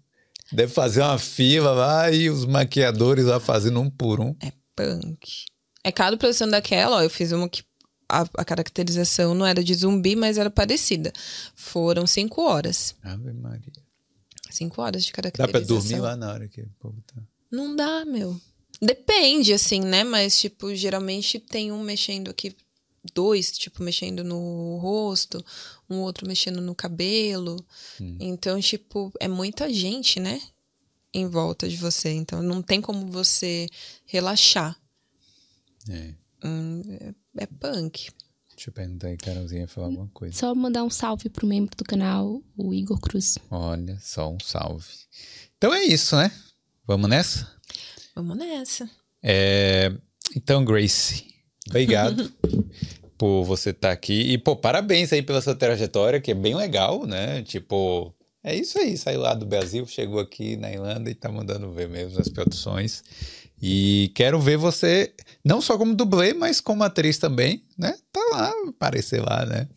Deve 0.52 0.72
fazer 0.72 1.02
uma 1.02 1.18
fila 1.18 1.72
lá 1.72 2.10
e 2.10 2.30
os 2.30 2.44
maquiadores 2.46 3.26
lá 3.26 3.40
fazendo 3.40 3.80
um 3.80 3.90
por 3.90 4.20
um. 4.20 4.34
É 4.42 4.52
punk. 4.74 5.46
É 5.88 5.92
cada 5.92 6.18
produção 6.18 6.46
daquela, 6.46 6.96
ó, 6.96 7.02
eu 7.02 7.08
fiz 7.08 7.32
uma 7.32 7.48
que 7.48 7.64
a, 8.06 8.20
a, 8.34 8.44
caracterização 8.44 9.34
não 9.34 9.46
era 9.46 9.64
de 9.64 9.72
zumbi, 9.72 10.14
mas 10.14 10.36
era 10.36 10.50
parecida. 10.50 11.10
Foram 11.54 12.06
cinco 12.06 12.42
horas. 12.42 12.94
Ave 13.02 13.32
Maria. 13.32 13.72
Cinco 14.50 14.82
horas 14.82 15.02
de 15.02 15.12
caracterização. 15.12 15.62
Dá 15.62 15.66
pra 15.66 15.80
dormir 15.80 15.98
lá 15.98 16.14
na 16.14 16.30
hora 16.30 16.46
que 16.46 16.60
o 16.60 16.68
povo 16.78 17.02
tá. 17.06 17.22
Não 17.50 17.74
dá, 17.74 18.04
meu. 18.04 18.38
Depende, 18.82 19.54
assim, 19.54 19.80
né? 19.80 20.04
Mas, 20.04 20.38
tipo, 20.38 20.74
geralmente 20.74 21.40
tem 21.40 21.72
um 21.72 21.82
mexendo 21.82 22.28
aqui, 22.30 22.54
dois, 23.14 23.50
tipo, 23.52 23.82
mexendo 23.82 24.22
no 24.22 24.76
rosto, 24.76 25.42
um 25.88 26.00
outro 26.00 26.28
mexendo 26.28 26.60
no 26.60 26.74
cabelo. 26.74 27.56
Hum. 27.98 28.18
Então, 28.20 28.60
tipo, 28.60 29.10
é 29.18 29.26
muita 29.26 29.72
gente, 29.72 30.20
né? 30.20 30.38
Em 31.14 31.26
volta 31.26 31.66
de 31.66 31.78
você. 31.78 32.10
Então, 32.10 32.42
não 32.42 32.60
tem 32.60 32.78
como 32.78 33.10
você 33.10 33.66
relaxar. 34.04 34.78
É. 35.88 36.14
Hum, 36.44 36.82
é, 36.88 37.14
é 37.38 37.46
punk. 37.46 38.10
Deixa 38.58 38.70
eu 38.70 38.74
perguntar 38.74 39.08
aí, 39.08 39.16
Carolzinha, 39.16 39.68
falar 39.68 39.86
alguma 39.86 40.08
coisa. 40.08 40.36
Só 40.36 40.52
mandar 40.54 40.82
um 40.82 40.90
salve 40.90 41.28
pro 41.28 41.46
membro 41.46 41.76
do 41.76 41.84
canal, 41.84 42.42
o 42.56 42.74
Igor 42.74 42.98
Cruz. 42.98 43.38
Olha, 43.50 43.96
só 44.00 44.32
um 44.32 44.38
salve. 44.40 44.88
Então 45.56 45.72
é 45.72 45.84
isso, 45.84 46.16
né? 46.16 46.32
Vamos 46.84 47.08
nessa? 47.08 47.48
Vamos 48.16 48.36
nessa. 48.36 48.90
É, 49.22 49.92
então, 50.34 50.64
Grace, 50.64 51.24
obrigado 51.68 52.32
por 53.16 53.44
você 53.44 53.70
estar 53.70 53.88
tá 53.88 53.92
aqui. 53.94 54.32
E, 54.32 54.38
pô, 54.38 54.56
parabéns 54.56 55.12
aí 55.12 55.22
pela 55.22 55.40
sua 55.40 55.54
trajetória, 55.54 56.20
que 56.20 56.32
é 56.32 56.34
bem 56.34 56.56
legal, 56.56 57.06
né? 57.06 57.42
Tipo, 57.42 58.12
é 58.42 58.56
isso 58.56 58.78
aí, 58.78 58.96
saiu 58.96 59.20
lá 59.20 59.34
do 59.34 59.46
Brasil, 59.46 59.86
chegou 59.86 60.18
aqui 60.18 60.56
na 60.56 60.72
Irlanda 60.72 61.10
e 61.10 61.14
tá 61.14 61.30
mandando 61.30 61.70
ver 61.70 61.88
mesmo 61.88 62.20
as 62.20 62.28
produções. 62.28 63.04
E 63.60 64.12
quero 64.14 64.40
ver 64.40 64.56
você, 64.56 65.12
não 65.44 65.60
só 65.60 65.76
como 65.76 65.94
dublê, 65.94 66.32
mas 66.32 66.60
como 66.60 66.84
atriz 66.84 67.18
também, 67.18 67.64
né? 67.76 67.96
Tá 68.12 68.20
lá, 68.30 68.52
aparecer 68.68 69.20
lá, 69.20 69.44
né? 69.44 69.68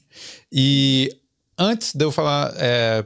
E 0.51 1.09
antes 1.57 1.93
de 1.95 2.05
eu 2.05 2.11
falar 2.11 2.53
é, 2.57 3.03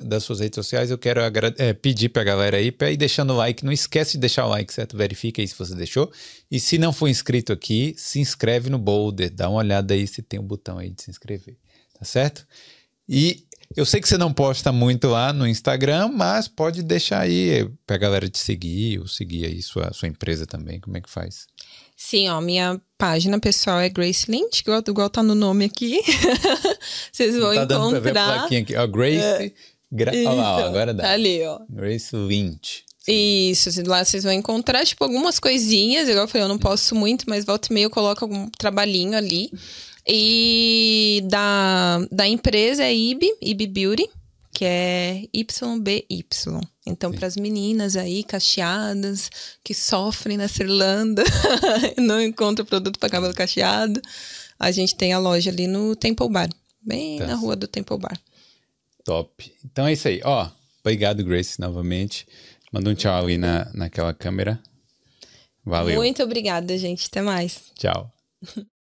das 0.00 0.24
suas 0.24 0.40
redes 0.40 0.54
sociais, 0.54 0.90
eu 0.90 0.98
quero 0.98 1.20
é, 1.56 1.72
pedir 1.72 2.10
pra 2.10 2.22
galera 2.22 2.58
aí 2.58 2.70
pra 2.70 2.90
ir 2.90 2.96
deixando 2.96 3.32
o 3.32 3.36
like. 3.36 3.64
Não 3.64 3.72
esquece 3.72 4.12
de 4.12 4.18
deixar 4.18 4.44
o 4.44 4.50
like, 4.50 4.72
certo? 4.72 4.96
Verifica 4.96 5.40
aí 5.40 5.48
se 5.48 5.56
você 5.56 5.74
deixou. 5.74 6.12
E 6.50 6.60
se 6.60 6.76
não 6.76 6.92
for 6.92 7.08
inscrito 7.08 7.52
aqui, 7.52 7.94
se 7.96 8.20
inscreve 8.20 8.68
no 8.68 8.78
Boulder. 8.78 9.30
Dá 9.30 9.48
uma 9.48 9.58
olhada 9.58 9.94
aí 9.94 10.06
se 10.06 10.22
tem 10.22 10.38
um 10.38 10.46
botão 10.46 10.78
aí 10.78 10.90
de 10.90 11.02
se 11.02 11.10
inscrever. 11.10 11.56
Tá 11.98 12.04
certo? 12.04 12.46
E 13.08 13.47
eu 13.76 13.84
sei 13.84 14.00
que 14.00 14.08
você 14.08 14.18
não 14.18 14.32
posta 14.32 14.72
muito 14.72 15.08
lá 15.08 15.32
no 15.32 15.46
Instagram, 15.46 16.08
mas 16.08 16.48
pode 16.48 16.82
deixar 16.82 17.20
aí 17.20 17.68
pra 17.86 17.96
galera 17.96 18.28
te 18.28 18.38
seguir 18.38 18.98
ou 18.98 19.06
seguir 19.06 19.44
aí 19.44 19.62
sua, 19.62 19.92
sua 19.92 20.08
empresa 20.08 20.46
também. 20.46 20.80
Como 20.80 20.96
é 20.96 21.00
que 21.00 21.10
faz? 21.10 21.46
Sim, 21.96 22.28
ó, 22.28 22.40
minha 22.40 22.80
página 22.96 23.38
pessoal 23.40 23.80
é 23.80 23.88
Grace 23.88 24.30
Lynch, 24.30 24.60
igual, 24.60 24.82
igual 24.86 25.10
tá 25.10 25.22
no 25.22 25.34
nome 25.34 25.64
aqui. 25.64 26.00
Vocês 27.12 27.34
vão 27.34 27.48
tá 27.48 27.56
encontrar. 27.56 27.78
Dando 27.78 27.90
pra 27.90 28.12
ver 28.12 28.18
a 28.18 28.32
plaquinha 28.34 28.60
aqui. 28.60 28.76
Ó, 28.76 28.86
Grace. 28.86 29.18
É. 29.18 29.52
Gra... 29.90 30.12
Olha 30.12 30.30
lá, 30.30 30.56
ó, 30.56 30.64
agora 30.66 30.94
dá. 30.94 31.02
Tá 31.02 31.10
ali, 31.12 31.42
ó. 31.44 31.60
Grace 31.68 32.14
Lynch. 32.14 32.84
Isso, 33.06 33.70
lá 33.86 34.04
vocês 34.04 34.22
vão 34.22 34.32
encontrar, 34.32 34.84
tipo, 34.84 35.02
algumas 35.02 35.38
coisinhas. 35.38 36.08
Igual 36.08 36.24
eu 36.24 36.28
falei, 36.28 36.44
eu 36.44 36.48
não 36.48 36.58
posso 36.58 36.94
muito, 36.94 37.24
mas 37.26 37.44
volta 37.44 37.68
e 37.70 37.74
meia 37.74 37.86
eu 37.86 37.90
coloco 37.90 38.24
algum 38.24 38.50
trabalhinho 38.50 39.16
ali. 39.16 39.50
E 40.08 41.22
da, 41.26 41.98
da 42.10 42.26
empresa 42.26 42.82
é 42.82 42.94
IB, 42.94 43.36
IB 43.42 43.66
Beauty, 43.66 44.08
que 44.54 44.64
é 44.64 45.24
YBY. 45.34 46.24
Então, 46.86 47.12
para 47.12 47.26
as 47.26 47.36
meninas 47.36 47.94
aí, 47.94 48.24
cacheadas, 48.24 49.30
que 49.62 49.74
sofrem 49.74 50.38
nessa 50.38 50.62
Irlanda, 50.62 51.22
não 51.98 52.20
encontram 52.22 52.64
produto 52.64 52.98
para 52.98 53.10
cabelo 53.10 53.34
cacheado, 53.34 54.00
a 54.58 54.70
gente 54.70 54.96
tem 54.96 55.12
a 55.12 55.18
loja 55.18 55.50
ali 55.50 55.66
no 55.66 55.94
Temple 55.94 56.28
Bar, 56.30 56.48
bem 56.80 57.18
tá. 57.18 57.26
na 57.26 57.34
rua 57.34 57.54
do 57.54 57.68
Temple 57.68 57.98
Bar. 57.98 58.18
Top. 59.04 59.52
Então 59.64 59.86
é 59.86 59.92
isso 59.92 60.08
aí. 60.08 60.20
Ó, 60.24 60.48
obrigado, 60.80 61.22
Grace, 61.22 61.60
novamente. 61.60 62.26
Manda 62.72 62.90
um 62.90 62.94
tchau 62.94 63.24
ali 63.24 63.36
na, 63.36 63.70
naquela 63.74 64.14
câmera. 64.14 64.58
Valeu. 65.64 65.96
Muito 65.96 66.22
obrigada, 66.22 66.76
gente. 66.78 67.06
Até 67.06 67.20
mais. 67.20 67.70
Tchau. 67.78 68.10